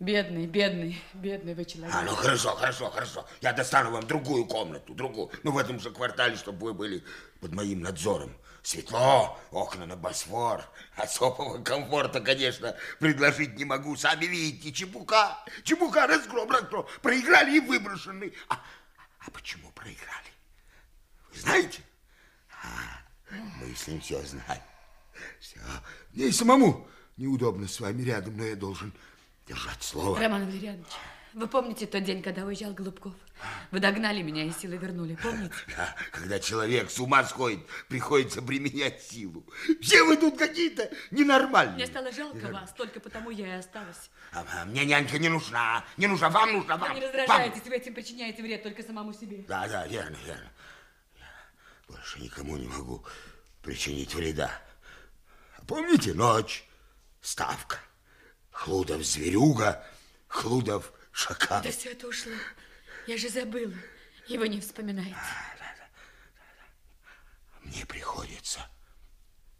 бедный, 0.00 0.46
бедный, 0.46 1.00
бедный 1.12 1.54
вы 1.54 1.64
человек. 1.64 1.94
А, 1.94 2.02
ну 2.02 2.14
хорошо, 2.14 2.56
хорошо, 2.56 2.90
хорошо. 2.90 3.26
Я 3.40 3.52
достану 3.52 3.90
вам 3.92 4.06
другую 4.06 4.46
комнату, 4.46 4.94
другую. 4.94 5.30
Ну, 5.42 5.52
в 5.52 5.58
этом 5.58 5.78
же 5.78 5.90
квартале, 5.90 6.36
чтобы 6.36 6.66
вы 6.66 6.74
были 6.74 7.04
под 7.40 7.52
моим 7.52 7.82
надзором. 7.82 8.34
Светло, 8.62 9.38
окна 9.50 9.86
на 9.86 9.96
Босфор. 9.96 10.64
Особого 10.96 11.62
комфорта, 11.62 12.20
конечно, 12.20 12.76
предложить 12.98 13.56
не 13.56 13.64
могу. 13.64 13.96
Сами 13.96 14.24
видите, 14.26 14.72
чепука, 14.72 15.38
чепука, 15.62 16.06
разгром, 16.06 16.50
разгром. 16.50 16.86
Проиграли 17.02 17.56
и 17.56 17.60
выброшены. 17.60 18.32
А, 18.48 18.60
а 19.20 19.30
почему 19.30 19.70
проиграли? 19.72 20.30
Вы 21.32 21.40
знаете? 21.40 21.82
А, 22.62 23.34
мы 23.60 23.74
с 23.74 23.86
ним 23.86 24.00
все 24.00 24.20
знаем. 24.22 24.62
Все. 25.38 25.60
Мне 26.12 26.26
и 26.26 26.32
самому 26.32 26.88
неудобно 27.16 27.68
с 27.68 27.80
вами 27.80 28.02
рядом, 28.02 28.36
но 28.36 28.44
я 28.44 28.56
должен 28.56 28.92
держать 29.50 29.82
слово. 29.82 30.18
Роман 30.18 30.46
Валерьянович, 30.46 30.86
вы 31.34 31.48
помните 31.48 31.86
тот 31.86 32.04
день, 32.04 32.22
когда 32.22 32.44
уезжал 32.44 32.72
Голубков? 32.72 33.14
Вы 33.72 33.80
догнали 33.80 34.22
меня 34.22 34.44
и 34.44 34.52
силой 34.52 34.78
вернули, 34.78 35.16
помните? 35.20 35.54
Да, 35.76 35.96
когда 36.12 36.38
человек 36.38 36.88
с 36.90 36.98
ума 37.00 37.24
сходит, 37.24 37.66
приходится 37.88 38.42
применять 38.42 39.02
силу. 39.02 39.44
Все 39.80 40.04
вы 40.04 40.16
тут 40.16 40.38
какие-то 40.38 40.90
ненормальные. 41.10 41.76
Мне 41.76 41.86
стало 41.86 42.12
жалко 42.12 42.46
вас, 42.48 42.72
только 42.74 43.00
потому 43.00 43.30
я 43.30 43.56
и 43.56 43.58
осталась. 43.58 44.10
А, 44.32 44.44
а 44.52 44.64
мне 44.66 44.84
нянька 44.84 45.18
не 45.18 45.28
нужна, 45.28 45.84
не 45.96 46.06
нужна, 46.06 46.28
вам 46.30 46.52
нужна, 46.52 46.76
вам. 46.76 46.92
Вы 46.92 47.00
не 47.00 47.06
раздражаетесь, 47.06 47.64
вы 47.64 47.74
этим 47.74 47.94
причиняете 47.94 48.42
вред 48.42 48.62
только 48.62 48.84
самому 48.84 49.12
себе. 49.12 49.44
Да, 49.48 49.66
да, 49.66 49.86
верно, 49.88 50.16
верно. 50.24 50.50
Я 51.18 51.26
больше 51.88 52.20
никому 52.20 52.56
не 52.56 52.68
могу 52.68 53.04
причинить 53.62 54.14
вреда. 54.14 54.50
Помните 55.66 56.14
ночь, 56.14 56.64
ставка, 57.20 57.78
Хлудов 58.50 59.02
зверюга, 59.04 59.84
Хлудов 60.28 60.92
шакал. 61.12 61.62
Да 61.62 61.70
все 61.70 61.92
это 61.92 62.08
ушло. 62.08 62.32
Я 63.06 63.16
же 63.16 63.28
забыла. 63.28 63.74
Его 64.28 64.46
не 64.46 64.60
вспоминаете. 64.60 65.16
Мне 67.62 67.86
приходится 67.86 68.60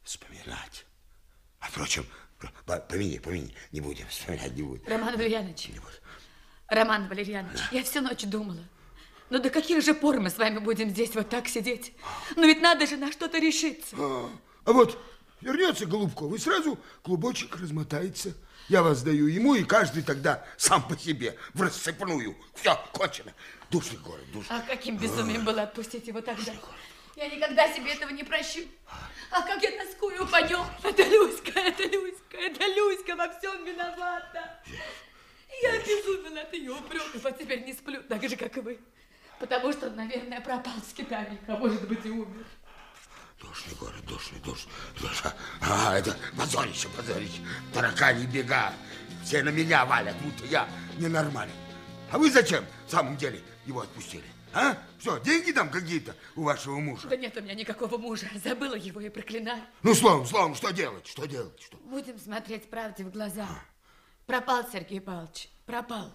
вспоминать. 0.03 0.87
А 1.61 1.67
впрочем, 1.69 2.07
помяни, 2.89 3.19
помяни, 3.19 3.55
не 3.73 3.81
будем 3.81 4.07
вспоминать, 4.09 4.55
не 4.55 4.63
будем. 4.63 4.87
Роман 4.87 5.17
Валерьянович, 5.17 5.71
Роман 6.69 7.09
Валерьянович, 7.09 7.59
да. 7.59 7.77
я 7.77 7.85
всю 7.85 8.01
ночь 8.01 8.25
думала. 8.25 8.65
Ну 9.29 9.39
до 9.39 9.51
каких 9.51 9.83
же 9.85 9.95
пор 9.95 10.19
мы 10.21 10.31
с 10.31 10.39
вами 10.39 10.59
будем 10.59 10.91
здесь 10.91 11.15
вот 11.15 11.29
так 11.29 11.49
сидеть? 11.49 11.93
Ну 12.37 12.47
ведь 12.47 12.61
надо 12.61 12.87
же 12.87 12.97
на 12.97 13.13
что-то 13.13 13.39
решиться. 13.39 13.95
А, 13.97 14.31
а 14.65 14.73
вот 14.73 15.01
вернется 15.41 15.87
Голубков, 15.87 16.35
и 16.35 16.39
сразу 16.39 16.79
клубочек 17.03 17.57
размотается. 17.57 18.35
Я 18.71 18.85
вас 18.85 19.03
даю 19.03 19.27
ему, 19.27 19.57
и 19.57 19.65
каждый 19.65 20.05
тогда 20.05 20.45
сам 20.57 20.87
по 20.87 20.97
себе, 20.97 21.37
в 21.55 21.61
рассыпную. 21.61 22.37
Все, 22.55 22.79
кончено. 22.93 23.35
Душный 23.69 23.99
город, 23.99 24.23
душный. 24.33 24.59
А 24.59 24.61
каким 24.61 24.97
безумием 24.97 25.45
было 25.45 25.63
отпустить 25.63 26.07
его 26.07 26.21
тогда? 26.21 26.53
Я 27.17 27.29
никогда 27.29 27.67
себе 27.75 27.93
этого 27.93 28.11
не 28.11 28.23
прощу. 28.23 28.61
А 29.33 29.43
как 29.43 29.61
я 29.61 29.73
тоскую 29.73 30.25
по 30.25 30.37
нем. 30.49 30.65
Это 30.85 31.03
Люська, 31.03 31.59
это 31.59 31.83
Люська, 31.83 32.37
это 32.37 32.65
Люська 32.65 33.17
во 33.17 33.29
всем 33.37 33.65
виновата. 33.65 34.63
Я 35.63 35.73
обезумела 35.73 36.43
от 36.43 36.55
ее 36.55 36.71
упреков, 36.71 37.27
а 37.27 37.33
теперь 37.33 37.65
не 37.65 37.73
сплю, 37.73 38.01
так 38.05 38.23
же, 38.23 38.37
как 38.37 38.57
и 38.57 38.61
вы. 38.61 38.79
Потому 39.41 39.73
что 39.73 39.89
он, 39.89 39.97
наверное, 39.97 40.41
пропал 40.41 40.75
с 40.89 40.93
Китами, 40.93 41.41
а 41.49 41.57
может 41.57 41.89
быть 41.89 42.07
и 42.07 42.11
умер. 42.11 42.47
Душный 43.41 43.75
город, 43.77 44.05
душный, 44.07 44.39
душный. 44.41 44.73
душный. 45.01 45.31
А, 45.63 45.97
это 45.99 46.17
позорище, 46.37 46.89
позорище. 46.97 47.41
Таракани 47.73 48.27
бега. 48.27 48.73
Все 49.25 49.43
на 49.43 49.49
меня 49.49 49.85
валят, 49.87 50.17
будто 50.23 50.45
я 50.47 50.69
ненормален. 50.99 51.53
А 52.11 52.19
вы 52.19 52.31
зачем, 52.31 52.65
в 52.87 52.91
самом 52.91 53.17
деле, 53.17 53.41
его 53.67 53.81
отпустили? 53.81 54.25
А? 54.53 54.77
Что, 54.99 55.19
деньги 55.19 55.53
там 55.53 55.71
какие-то 55.71 56.15
у 56.37 56.43
вашего 56.43 56.79
мужа? 56.79 57.09
Да 57.09 57.17
нет 57.17 57.37
у 57.37 57.41
меня 57.41 57.55
никакого 57.55 57.97
мужа. 57.99 58.29
Забыла 58.45 58.75
его 58.75 59.01
и 59.01 59.09
проклинаю. 59.09 59.63
Ну, 59.83 59.95
словом, 59.95 60.27
словом, 60.27 60.55
что 60.55 60.71
делать? 60.71 61.07
Что 61.07 61.27
делать? 61.27 61.61
Что? 61.63 61.77
Будем 61.79 62.19
смотреть 62.19 62.69
правде 62.69 63.05
в 63.05 63.11
глаза. 63.11 63.49
Пропал 64.27 64.65
Сергей 64.71 65.01
Павлович, 65.01 65.49
пропал. 65.67 66.13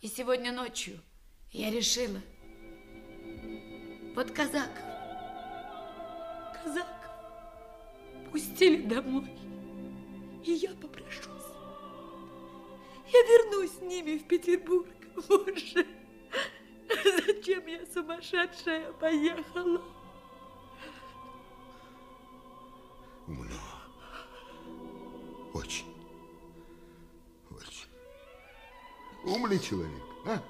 И 0.00 0.08
сегодня 0.08 0.52
ночью 0.52 1.00
я 1.50 1.70
решила. 1.70 2.20
Вот 4.14 4.30
казак 4.32 4.70
казак 6.62 6.86
пустили 8.30 8.82
домой. 8.82 9.30
И 10.44 10.52
я 10.52 10.70
попрошусь. 10.70 11.26
Я 13.06 13.22
вернусь 13.22 13.72
с 13.72 13.80
ними 13.80 14.18
в 14.18 14.26
Петербург. 14.26 14.88
Боже, 15.28 15.86
зачем 17.26 17.66
я 17.66 17.84
сумасшедшая 17.86 18.92
поехала? 18.94 19.82
Умно. 23.26 23.60
Очень. 25.52 25.86
Очень. 27.50 27.88
Умный 29.24 29.58
человек, 29.58 30.02
а? 30.26 30.42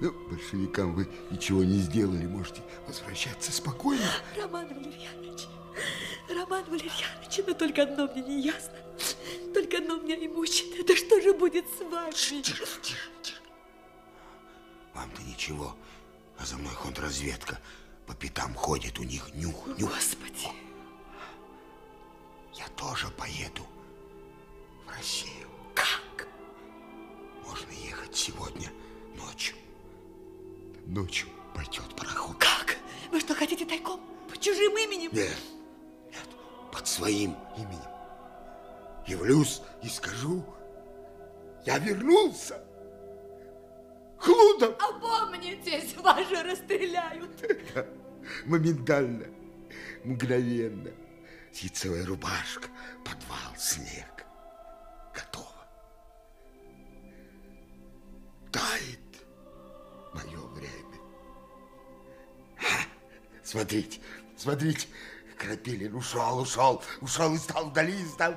Ну, 0.00 0.12
большевикам 0.28 0.94
вы 0.94 1.08
ничего 1.30 1.62
не 1.62 1.78
сделали, 1.78 2.26
можете 2.26 2.62
возвращаться 2.86 3.52
спокойно. 3.52 4.04
Роман 4.36 4.66
Валерьянович, 4.68 5.46
Роман 6.28 6.64
Валерьянович, 6.64 7.40
но 7.46 7.54
только 7.54 7.82
одно 7.82 8.06
мне 8.08 8.22
не 8.22 8.40
ясно. 8.42 8.74
Только 9.52 9.78
одно 9.78 9.96
меня 9.96 10.16
и 10.16 10.28
мучит. 10.28 10.74
Это 10.78 10.96
что 10.96 11.20
же 11.20 11.32
будет 11.32 11.64
с 11.78 11.80
вами? 11.90 12.12
Тише, 12.12 12.42
тише, 12.42 12.66
тише. 12.82 13.36
Вам-то 14.94 15.22
ничего, 15.22 15.76
а 16.38 16.44
за 16.44 16.56
мной 16.56 16.74
контрразведка 16.82 17.58
по 18.06 18.14
пятам 18.14 18.54
ходит, 18.54 18.98
у 18.98 19.04
них 19.04 19.32
нюх, 19.34 19.66
нюх. 19.78 19.90
Господи. 19.90 20.48
Я 22.54 22.68
тоже 22.76 23.08
поеду 23.08 23.66
в 24.86 24.90
Россию. 24.90 25.48
Как? 25.74 26.26
Можно 27.44 27.70
ехать 27.72 28.14
сегодня 28.14 28.70
ночью. 29.16 29.56
Ночью 30.86 31.28
пойдет 31.54 31.94
пароход. 31.96 32.36
Как? 32.38 32.76
Вы 33.10 33.20
что, 33.20 33.34
хотите 33.34 33.64
тайком? 33.64 34.00
Под 34.28 34.40
чужим 34.40 34.76
именем? 34.76 35.10
Нет, 35.12 35.38
нет, 36.10 36.28
под 36.72 36.86
своим 36.86 37.36
именем. 37.56 37.94
Явлюсь 39.06 39.60
и 39.82 39.88
скажу, 39.88 40.44
я 41.64 41.78
вернулся. 41.78 42.62
Хлудов! 44.18 44.76
Опомнитесь, 44.80 45.96
вас 45.96 46.26
же 46.28 46.42
расстреляют. 46.42 47.30
Моментально, 48.46 49.26
мгновенно. 50.04 50.90
Ситцевая 51.52 52.04
рубашка, 52.04 52.68
подвал, 53.04 53.54
снег. 53.56 54.26
Готово. 55.14 55.66
Тает 58.50 59.03
мое 60.14 60.38
время. 60.54 60.98
Ха, 62.56 62.84
смотрите, 63.42 64.00
смотрите. 64.36 64.88
Крапилин 65.36 65.94
ушел, 65.94 66.38
ушел, 66.38 66.82
ушел 67.00 67.34
и 67.34 67.38
стал 67.38 67.70
вдали, 67.70 68.00
и 68.00 68.06
стал, 68.06 68.34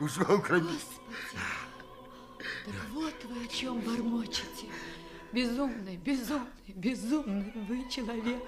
ушел 0.00 0.40
Крапилин. 0.40 0.78
Так 2.64 2.74
вот 2.92 3.14
вы 3.24 3.44
о 3.44 3.48
чем 3.48 3.80
бормочете. 3.80 4.68
Безумный, 5.32 5.96
безумный, 5.96 6.48
безумный 6.68 7.52
вы 7.68 7.88
человек. 7.90 8.42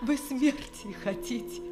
Вы 0.00 0.16
смерти 0.16 0.96
хотите. 1.02 1.62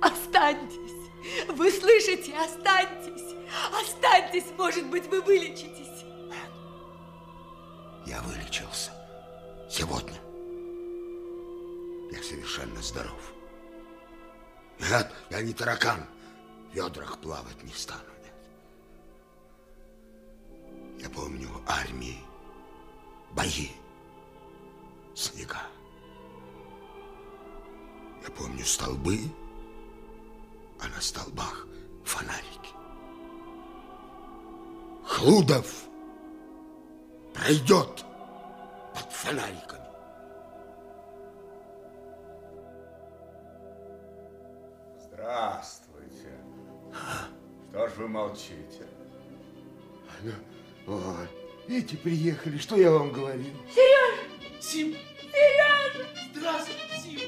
Останьтесь. 0.00 1.10
Вы 1.48 1.70
слышите? 1.70 2.34
Останьтесь. 2.36 3.36
Останьтесь, 3.80 4.50
может 4.58 4.86
быть, 4.86 5.06
вы 5.06 5.20
вылечитесь. 5.22 6.04
Я 8.06 8.20
вылечился. 8.22 8.90
Сегодня. 9.72 10.20
Я 12.10 12.22
совершенно 12.22 12.82
здоров. 12.82 13.32
Нет, 14.78 15.10
я 15.30 15.40
не 15.40 15.54
таракан. 15.54 16.04
В 16.70 16.74
ведрах 16.74 17.18
плавать 17.20 17.62
не 17.62 17.72
стану. 17.72 18.02
Нет. 18.22 18.34
Я 21.00 21.08
помню 21.08 21.48
армии, 21.66 22.18
бои, 23.30 23.68
снега. 25.14 25.62
Я 28.24 28.30
помню 28.30 28.66
столбы, 28.66 29.20
а 30.80 30.88
на 30.88 31.00
столбах 31.00 31.66
фонарики. 32.04 32.74
Хлудов 35.06 35.84
пройдет 37.32 38.04
фонариками. 39.22 39.86
Здравствуйте. 45.00 46.32
Что 47.70 47.88
ж 47.88 47.92
вы 47.96 48.08
молчите? 48.08 48.86
Ну, 50.22 50.32
ой, 50.88 51.28
эти 51.68 51.94
приехали, 51.94 52.58
что 52.58 52.76
я 52.76 52.90
вам 52.90 53.12
говорил? 53.12 53.54
Сережа! 53.72 54.22
Сим! 54.60 54.96
Сережа! 55.32 56.06
Здравствуй, 56.34 56.74
Сим! 57.02 57.20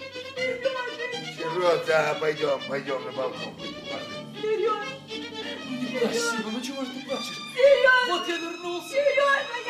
Чего, 1.38 1.84
да, 1.86 2.16
пойдем, 2.20 2.60
пойдем 2.68 3.04
на 3.04 3.12
балкон. 3.12 3.54
Сережа! 4.40 4.84
Ну 5.08 5.76
не 5.76 5.98
плачь, 5.98 6.14
Сима, 6.14 6.50
ну 6.50 6.60
чего 6.60 6.84
же 6.84 6.90
ты 6.90 7.06
плачешь? 7.06 7.40
Сережа! 7.54 8.10
Вот 8.10 8.28
я 8.28 8.36
вернулся! 8.36 8.88
Сережа, 8.88 9.63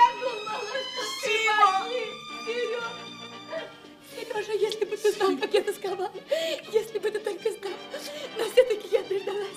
Сережа, 4.44 4.58
если 4.58 4.84
бы 4.84 4.96
ты 4.96 5.12
знал, 5.12 5.36
как 5.36 5.52
я 5.54 5.62
тосковала, 5.62 6.12
если 6.72 6.98
бы 6.98 7.10
ты 7.10 7.18
только 7.20 7.50
знал, 7.50 7.72
но 8.38 8.44
все-таки 8.44 8.88
я 8.90 9.02
дождалась. 9.02 9.48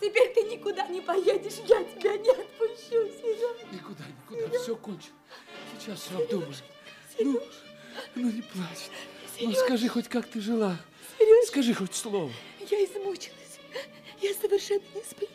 Теперь 0.00 0.32
ты 0.34 0.42
никуда 0.44 0.86
не 0.88 1.00
поедешь, 1.00 1.54
я 1.66 1.84
тебя 1.84 2.16
не 2.16 2.30
отпущу, 2.30 3.08
Сережа. 3.20 3.54
Никуда, 3.72 4.04
никуда, 4.30 4.58
все 4.58 4.76
кончено. 4.76 5.14
Сейчас 5.78 6.00
все 6.00 6.18
обдумаем. 6.18 6.54
Ну, 7.18 7.40
ну 8.14 8.30
не 8.30 8.42
плачь. 8.42 8.90
Ну 9.40 9.50
Серёж. 9.52 9.64
скажи 9.64 9.88
хоть, 9.88 10.08
как 10.08 10.26
ты 10.26 10.40
жила. 10.40 10.76
Серёж. 11.18 11.46
Скажи 11.46 11.74
хоть 11.74 11.94
слово. 11.94 12.30
Я 12.70 12.84
измучилась. 12.84 13.58
Я 14.20 14.34
совершенно 14.34 14.82
не 14.94 15.02
сплю. 15.02 15.28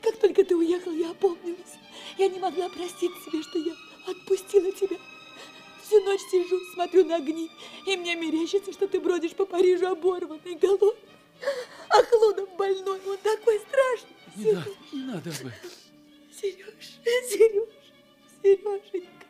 Как 0.00 0.16
только 0.16 0.44
ты 0.44 0.56
уехал, 0.56 0.92
я 0.92 1.10
опомнилась. 1.10 1.76
Я 2.18 2.28
не 2.28 2.38
могла 2.38 2.68
простить 2.68 3.12
себе, 3.24 3.42
что 3.42 3.58
я 3.58 3.72
отпустила 4.06 4.72
тебя. 4.72 4.96
Всю 5.92 6.00
ночь 6.04 6.22
сижу, 6.30 6.58
смотрю 6.72 7.04
на 7.04 7.16
огни, 7.16 7.50
и 7.86 7.98
мне 7.98 8.14
мерещится, 8.14 8.72
что 8.72 8.88
ты 8.88 8.98
бродишь 8.98 9.32
по 9.32 9.44
Парижу 9.44 9.88
оборванный, 9.88 10.54
голодный. 10.54 10.94
А 11.90 12.02
Хлудов 12.02 12.48
больной, 12.56 12.98
он 13.06 13.18
такой 13.18 13.60
страшный. 13.60 14.16
Не 14.36 14.52
надо, 14.52 14.70
не 14.90 15.02
надо 15.02 15.30
об 15.30 15.36
этом. 15.36 15.70
Сереж, 16.40 16.64
Сереж, 17.28 17.68
Сереженька, 18.42 19.26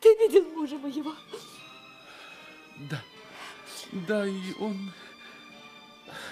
ты 0.00 0.16
видел 0.18 0.44
мужа 0.50 0.78
моего? 0.78 1.12
Да. 2.88 3.02
Да, 3.90 4.24
и 4.24 4.52
он 4.60 4.92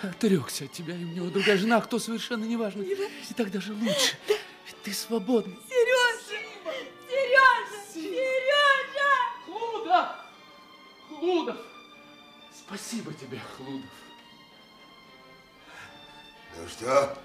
отрекся 0.00 0.66
от 0.66 0.72
тебя, 0.72 0.94
и 0.94 1.02
у 1.02 1.08
него 1.08 1.26
другая 1.30 1.56
жена, 1.56 1.80
кто 1.80 1.98
совершенно 1.98 2.44
не 2.44 2.56
важно. 2.56 2.82
И 2.82 3.34
так 3.36 3.50
даже 3.50 3.72
лучше. 3.72 4.16
Ведь 4.28 4.82
ты 4.84 4.92
свободный. 4.92 5.58
Сережа! 5.68 6.05
Хлудов! 9.96 10.08
Хлудов! 11.08 11.56
Спасибо 12.52 13.12
тебе, 13.14 13.38
Хлудов. 13.56 13.90
Ну 16.56 16.68
что, 16.68 17.18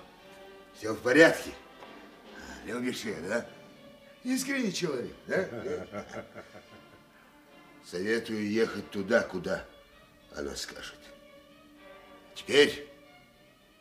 все 0.75 0.93
в 0.93 1.01
порядке? 1.01 1.51
Любишь 2.66 3.01
ее, 3.03 3.19
да? 3.22 3.50
Искренний 4.24 4.74
человек, 4.74 5.16
да? 5.25 6.06
Советую 7.85 8.50
ехать 8.50 8.90
туда, 8.91 9.22
куда 9.24 9.66
она 10.35 10.56
скажет. 10.56 11.00
Теперь 12.35 12.88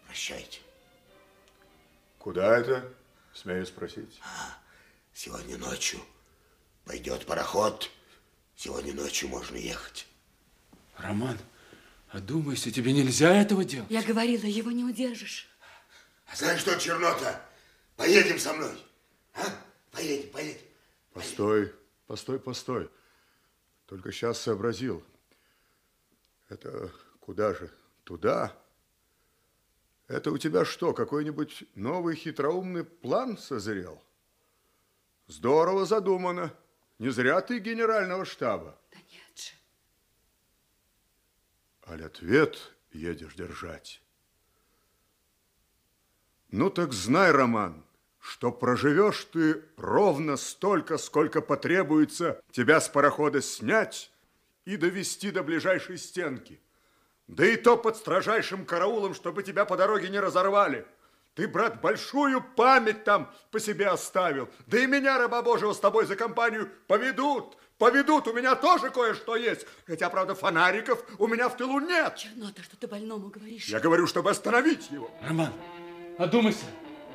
прощайте. 0.06 0.60
Куда 2.18 2.58
это? 2.58 2.92
Смею 3.34 3.66
спросить. 3.66 4.20
Сегодня 5.12 5.58
ночью 5.58 6.00
пойдет 6.84 7.26
пароход. 7.26 7.90
Сегодня 8.60 8.92
ночью 8.92 9.26
можно 9.30 9.56
ехать. 9.56 10.06
Роман, 10.98 11.38
одумайся, 12.10 12.70
тебе 12.70 12.92
нельзя 12.92 13.34
этого 13.34 13.64
делать. 13.64 13.90
Я 13.90 14.02
говорила, 14.02 14.44
его 14.44 14.70
не 14.70 14.84
удержишь. 14.84 15.48
А 16.26 16.36
знаешь 16.36 16.60
что, 16.60 16.78
Чернота, 16.78 17.42
поедем 17.96 18.38
со 18.38 18.52
мной. 18.52 18.76
А? 19.32 19.44
Поедем, 19.92 20.28
поедем. 20.28 20.60
Постой, 21.14 21.74
постой, 22.06 22.38
постой. 22.38 22.90
Только 23.86 24.12
сейчас 24.12 24.38
сообразил. 24.38 25.02
Это 26.50 26.92
куда 27.20 27.54
же? 27.54 27.70
Туда? 28.04 28.54
Это 30.06 30.32
у 30.32 30.36
тебя 30.36 30.66
что, 30.66 30.92
какой-нибудь 30.92 31.64
новый 31.76 32.14
хитроумный 32.14 32.84
план 32.84 33.38
созрел? 33.38 34.02
Здорово 35.28 35.86
задумано. 35.86 36.52
Не 37.00 37.08
зря 37.08 37.40
ты 37.40 37.58
генерального 37.60 38.26
штаба. 38.26 38.78
Да 38.92 38.98
нет 39.10 39.34
же. 39.34 39.54
Аль 41.88 42.04
ответ 42.04 42.74
едешь 42.92 43.34
держать. 43.36 44.02
Ну 46.50 46.68
так 46.68 46.92
знай, 46.92 47.32
Роман, 47.32 47.86
что 48.18 48.52
проживешь 48.52 49.24
ты 49.32 49.64
ровно 49.78 50.36
столько, 50.36 50.98
сколько 50.98 51.40
потребуется 51.40 52.42
тебя 52.50 52.82
с 52.82 52.90
парохода 52.90 53.40
снять 53.40 54.12
и 54.66 54.76
довести 54.76 55.30
до 55.30 55.42
ближайшей 55.42 55.96
стенки. 55.96 56.60
Да 57.28 57.46
и 57.46 57.56
то 57.56 57.78
под 57.78 57.96
строжайшим 57.96 58.66
караулом, 58.66 59.14
чтобы 59.14 59.42
тебя 59.42 59.64
по 59.64 59.78
дороге 59.78 60.10
не 60.10 60.20
разорвали. 60.20 60.86
Ты, 61.40 61.48
брат, 61.48 61.80
большую 61.80 62.42
память 62.42 63.02
там 63.02 63.32
по 63.50 63.58
себе 63.58 63.86
оставил. 63.86 64.50
Да 64.66 64.78
и 64.78 64.86
меня, 64.86 65.16
раба 65.16 65.40
Божьего, 65.40 65.72
с 65.72 65.80
тобой 65.80 66.04
за 66.04 66.14
компанию 66.14 66.70
поведут. 66.86 67.56
Поведут, 67.78 68.28
у 68.28 68.34
меня 68.34 68.54
тоже 68.54 68.90
кое-что 68.90 69.36
есть. 69.36 69.66
Хотя, 69.86 70.10
правда, 70.10 70.34
фонариков 70.34 71.02
у 71.18 71.26
меня 71.26 71.48
в 71.48 71.56
тылу 71.56 71.80
нет. 71.80 72.14
Чернота, 72.16 72.62
что 72.62 72.76
ты 72.76 72.86
больному 72.86 73.30
говоришь? 73.30 73.64
Я 73.68 73.80
говорю, 73.80 74.06
чтобы 74.06 74.28
остановить 74.28 74.90
его. 74.90 75.10
Роман, 75.22 75.50
одумайся. 76.18 76.66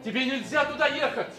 Тебе 0.04 0.26
нельзя 0.26 0.66
туда 0.66 0.88
ехать. 0.88 1.30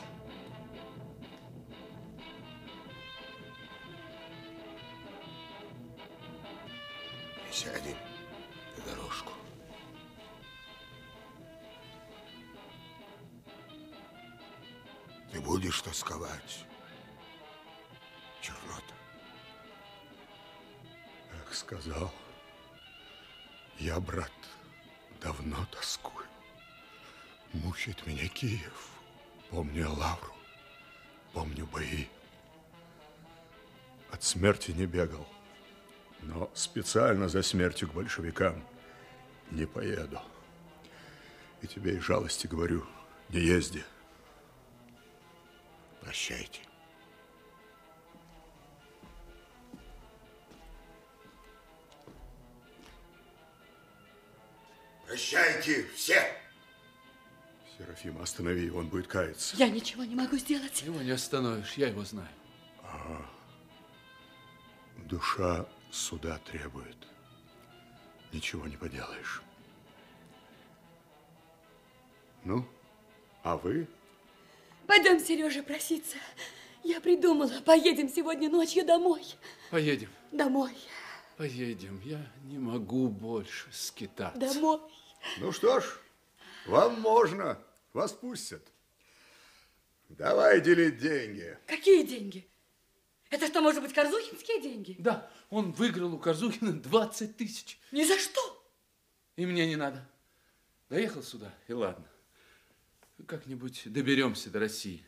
Сядем 7.50 7.96
Ты 15.36 15.42
будешь 15.42 15.82
тосковать, 15.82 16.64
Чернота. 18.40 18.94
Эх, 21.30 21.54
сказал. 21.54 22.10
Я, 23.78 24.00
брат, 24.00 24.32
давно 25.20 25.58
тоскую. 25.70 26.24
Мучает 27.52 28.06
меня 28.06 28.26
Киев. 28.28 28.88
Помню 29.50 29.90
Лавру, 29.90 30.32
помню 31.34 31.66
бои. 31.66 32.06
От 34.10 34.22
смерти 34.22 34.70
не 34.70 34.86
бегал, 34.86 35.28
но 36.22 36.50
специально 36.54 37.28
за 37.28 37.42
смертью 37.42 37.90
к 37.90 37.92
большевикам 37.92 38.64
не 39.50 39.66
поеду. 39.66 40.18
И 41.60 41.66
тебе 41.66 41.96
из 41.96 42.02
жалости 42.02 42.46
говорю, 42.46 42.86
не 43.28 43.40
езди. 43.40 43.84
Прощайте. 46.06 46.60
Прощайте 55.04 55.84
все. 55.96 56.22
Серафима, 57.76 58.22
останови 58.22 58.66
его, 58.66 58.78
он 58.78 58.86
будет 58.86 59.08
каяться. 59.08 59.56
Я 59.56 59.68
ничего 59.68 60.04
не 60.04 60.14
могу 60.14 60.36
сделать. 60.36 60.80
Его 60.82 61.02
не 61.02 61.10
остановишь, 61.10 61.72
я 61.72 61.88
его 61.88 62.04
знаю. 62.04 62.28
А, 62.84 63.28
душа 64.98 65.66
суда 65.90 66.38
требует. 66.38 66.96
Ничего 68.32 68.68
не 68.68 68.76
поделаешь. 68.76 69.42
Ну, 72.44 72.64
а 73.42 73.56
вы? 73.56 73.88
Пойдем, 74.86 75.18
Сережа, 75.20 75.62
проситься. 75.62 76.16
Я 76.82 77.00
придумала, 77.00 77.60
поедем 77.64 78.08
сегодня 78.08 78.48
ночью 78.48 78.84
домой. 78.84 79.22
Поедем, 79.70 80.08
Домой, 80.30 80.72
поедем. 81.36 82.00
Я 82.04 82.24
не 82.44 82.58
могу 82.58 83.08
больше 83.08 83.68
скитаться. 83.72 84.38
домой. 84.38 84.80
Ну 85.38 85.50
что 85.50 85.80
ж, 85.80 85.98
вам 86.66 87.00
можно, 87.00 87.60
вас 87.92 88.12
пустят. 88.12 88.62
Давай 90.08 90.60
делить 90.60 90.98
деньги. 90.98 91.58
Какие 91.66 92.04
деньги? 92.04 92.46
Это 93.30 93.48
что, 93.48 93.60
может 93.60 93.82
быть, 93.82 93.92
корзухинские 93.92 94.60
деньги? 94.60 94.94
Да, 95.00 95.28
он 95.50 95.72
выиграл 95.72 96.14
у 96.14 96.18
Корзухина 96.18 96.72
20 96.72 97.36
тысяч. 97.36 97.76
Ни 97.90 98.04
за 98.04 98.16
что. 98.20 98.40
И 99.34 99.44
мне 99.44 99.66
не 99.66 99.74
надо. 99.74 100.06
Доехал 100.88 101.24
сюда, 101.24 101.52
и 101.66 101.72
ладно. 101.72 102.06
Как-нибудь 103.24 103.90
доберемся 103.92 104.50
до 104.50 104.60
России. 104.60 105.06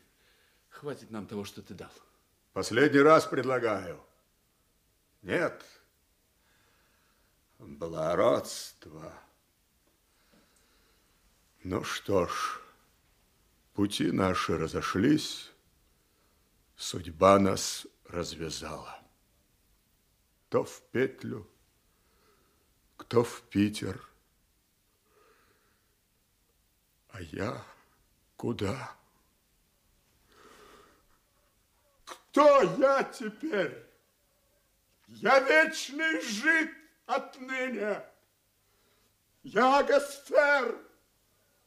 Хватит 0.69 1.11
нам 1.11 1.27
того, 1.27 1.45
что 1.45 1.61
ты 1.61 1.73
дал. 1.73 1.91
Последний 2.53 2.99
раз 2.99 3.25
предлагаю. 3.25 4.03
Нет. 5.21 5.63
Благородство. 7.59 9.13
Ну 11.63 11.83
что 11.83 12.25
ж, 12.25 12.61
пути 13.73 14.11
наши 14.11 14.57
разошлись, 14.57 15.51
судьба 16.77 17.37
нас 17.37 17.85
развязала. 18.05 18.97
То 20.47 20.63
в 20.63 20.81
петлю, 20.91 21.45
кто 22.95 23.23
в 23.23 23.41
Питер, 23.43 24.01
а 27.09 27.21
я 27.21 27.63
куда? 28.39 28.95
Кто 32.05 32.61
я 32.77 33.03
теперь? 33.03 33.85
Я 35.07 35.39
вечный 35.39 36.21
жид 36.21 36.71
отныне. 37.05 38.01
Я 39.43 39.83
Гастер, 39.83 40.77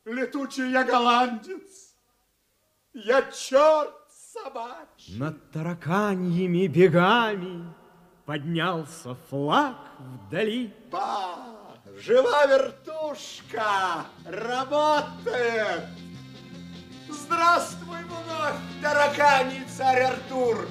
летучий 0.07 0.71
я 0.71 0.85
голландец. 0.85 1.95
Я 2.95 3.21
черт 3.31 3.95
собачий. 4.33 5.19
Над 5.19 5.51
тараканьими 5.51 6.67
бегами 6.69 7.75
поднялся 8.25 9.15
флаг 9.29 9.77
вдали. 9.99 10.73
Ба, 10.91 11.37
жива 11.99 12.47
вертушка, 12.47 14.07
работает. 14.25 16.02
Здравствуй 17.13 17.99
вновь, 18.05 18.57
тараканий 18.81 19.63
царь 19.77 20.03
Артур. 20.03 20.67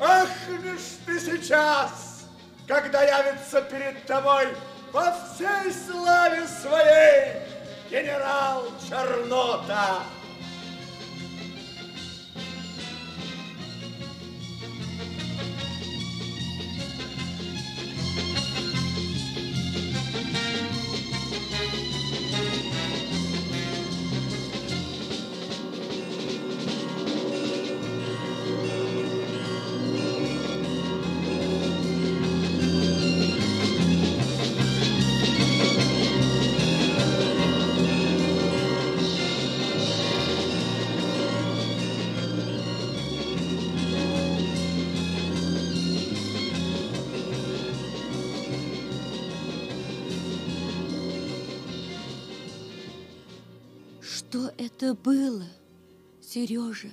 Ах, 0.00 0.28
лишь 0.48 0.98
ты 1.06 1.20
сейчас, 1.20 2.24
когда 2.66 3.02
явится 3.02 3.62
перед 3.62 4.04
тобой 4.06 4.48
во 4.92 5.12
всей 5.12 5.72
славе 5.72 6.48
своей 6.48 7.42
генерал 7.88 8.64
Чернота. 8.88 10.00
Это 54.80 54.94
было, 54.94 55.46
Сережа, 56.22 56.88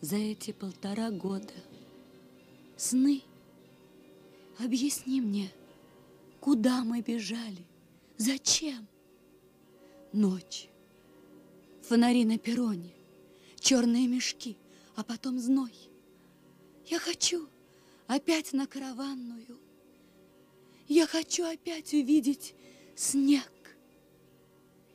за 0.00 0.14
эти 0.14 0.52
полтора 0.52 1.10
года? 1.10 1.52
Сны? 2.76 3.22
Объясни 4.60 5.20
мне, 5.20 5.50
куда 6.38 6.84
мы 6.84 7.00
бежали? 7.00 7.64
Зачем? 8.16 8.86
Ночь, 10.12 10.68
фонари 11.82 12.24
на 12.24 12.38
перроне, 12.38 12.92
черные 13.58 14.06
мешки, 14.06 14.56
а 14.94 15.02
потом 15.02 15.40
зной. 15.40 15.74
Я 16.86 17.00
хочу 17.00 17.48
опять 18.06 18.52
на 18.52 18.68
караванную. 18.68 19.58
Я 20.86 21.08
хочу 21.08 21.44
опять 21.44 21.92
увидеть 21.92 22.54
снег. 22.94 23.50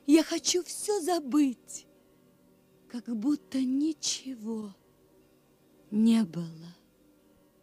Я 0.06 0.22
хочу 0.22 0.62
все 0.64 1.00
забыть, 1.00 1.86
как 2.88 3.04
будто 3.16 3.60
ничего 3.60 4.74
не 5.90 6.24
было. 6.24 6.76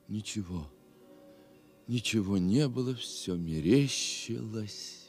Ничего, 0.07 0.67
ничего 1.87 2.37
не 2.37 2.67
было, 2.67 2.95
все 2.95 3.35
мерещилось. 3.35 5.07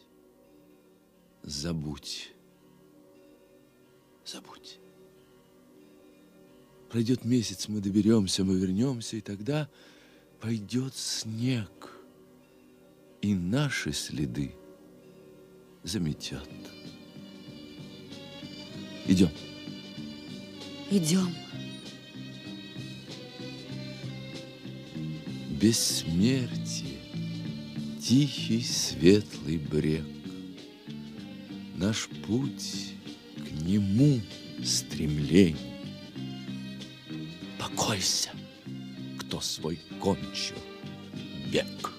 Забудь, 1.42 2.30
забудь. 4.24 4.78
Пройдет 6.88 7.24
месяц, 7.24 7.68
мы 7.68 7.80
доберемся, 7.80 8.44
мы 8.44 8.60
вернемся, 8.60 9.16
и 9.16 9.22
тогда 9.22 9.68
пойдет 10.40 10.94
снег, 10.94 11.96
и 13.22 13.34
наши 13.34 13.92
следы 13.92 14.54
заметет. 15.82 16.48
Идем. 19.06 19.30
Идем. 20.90 21.34
Бессмертие, 25.50 26.98
тихий 28.00 28.62
светлый 28.62 29.58
брег, 29.58 30.04
Наш 31.76 32.08
путь 32.26 32.92
к 33.36 33.62
нему 33.62 34.20
стремление. 34.64 35.56
Покойся, 37.58 38.30
кто 39.18 39.40
свой 39.40 39.80
кончил 39.98 40.58
бег. 41.52 41.91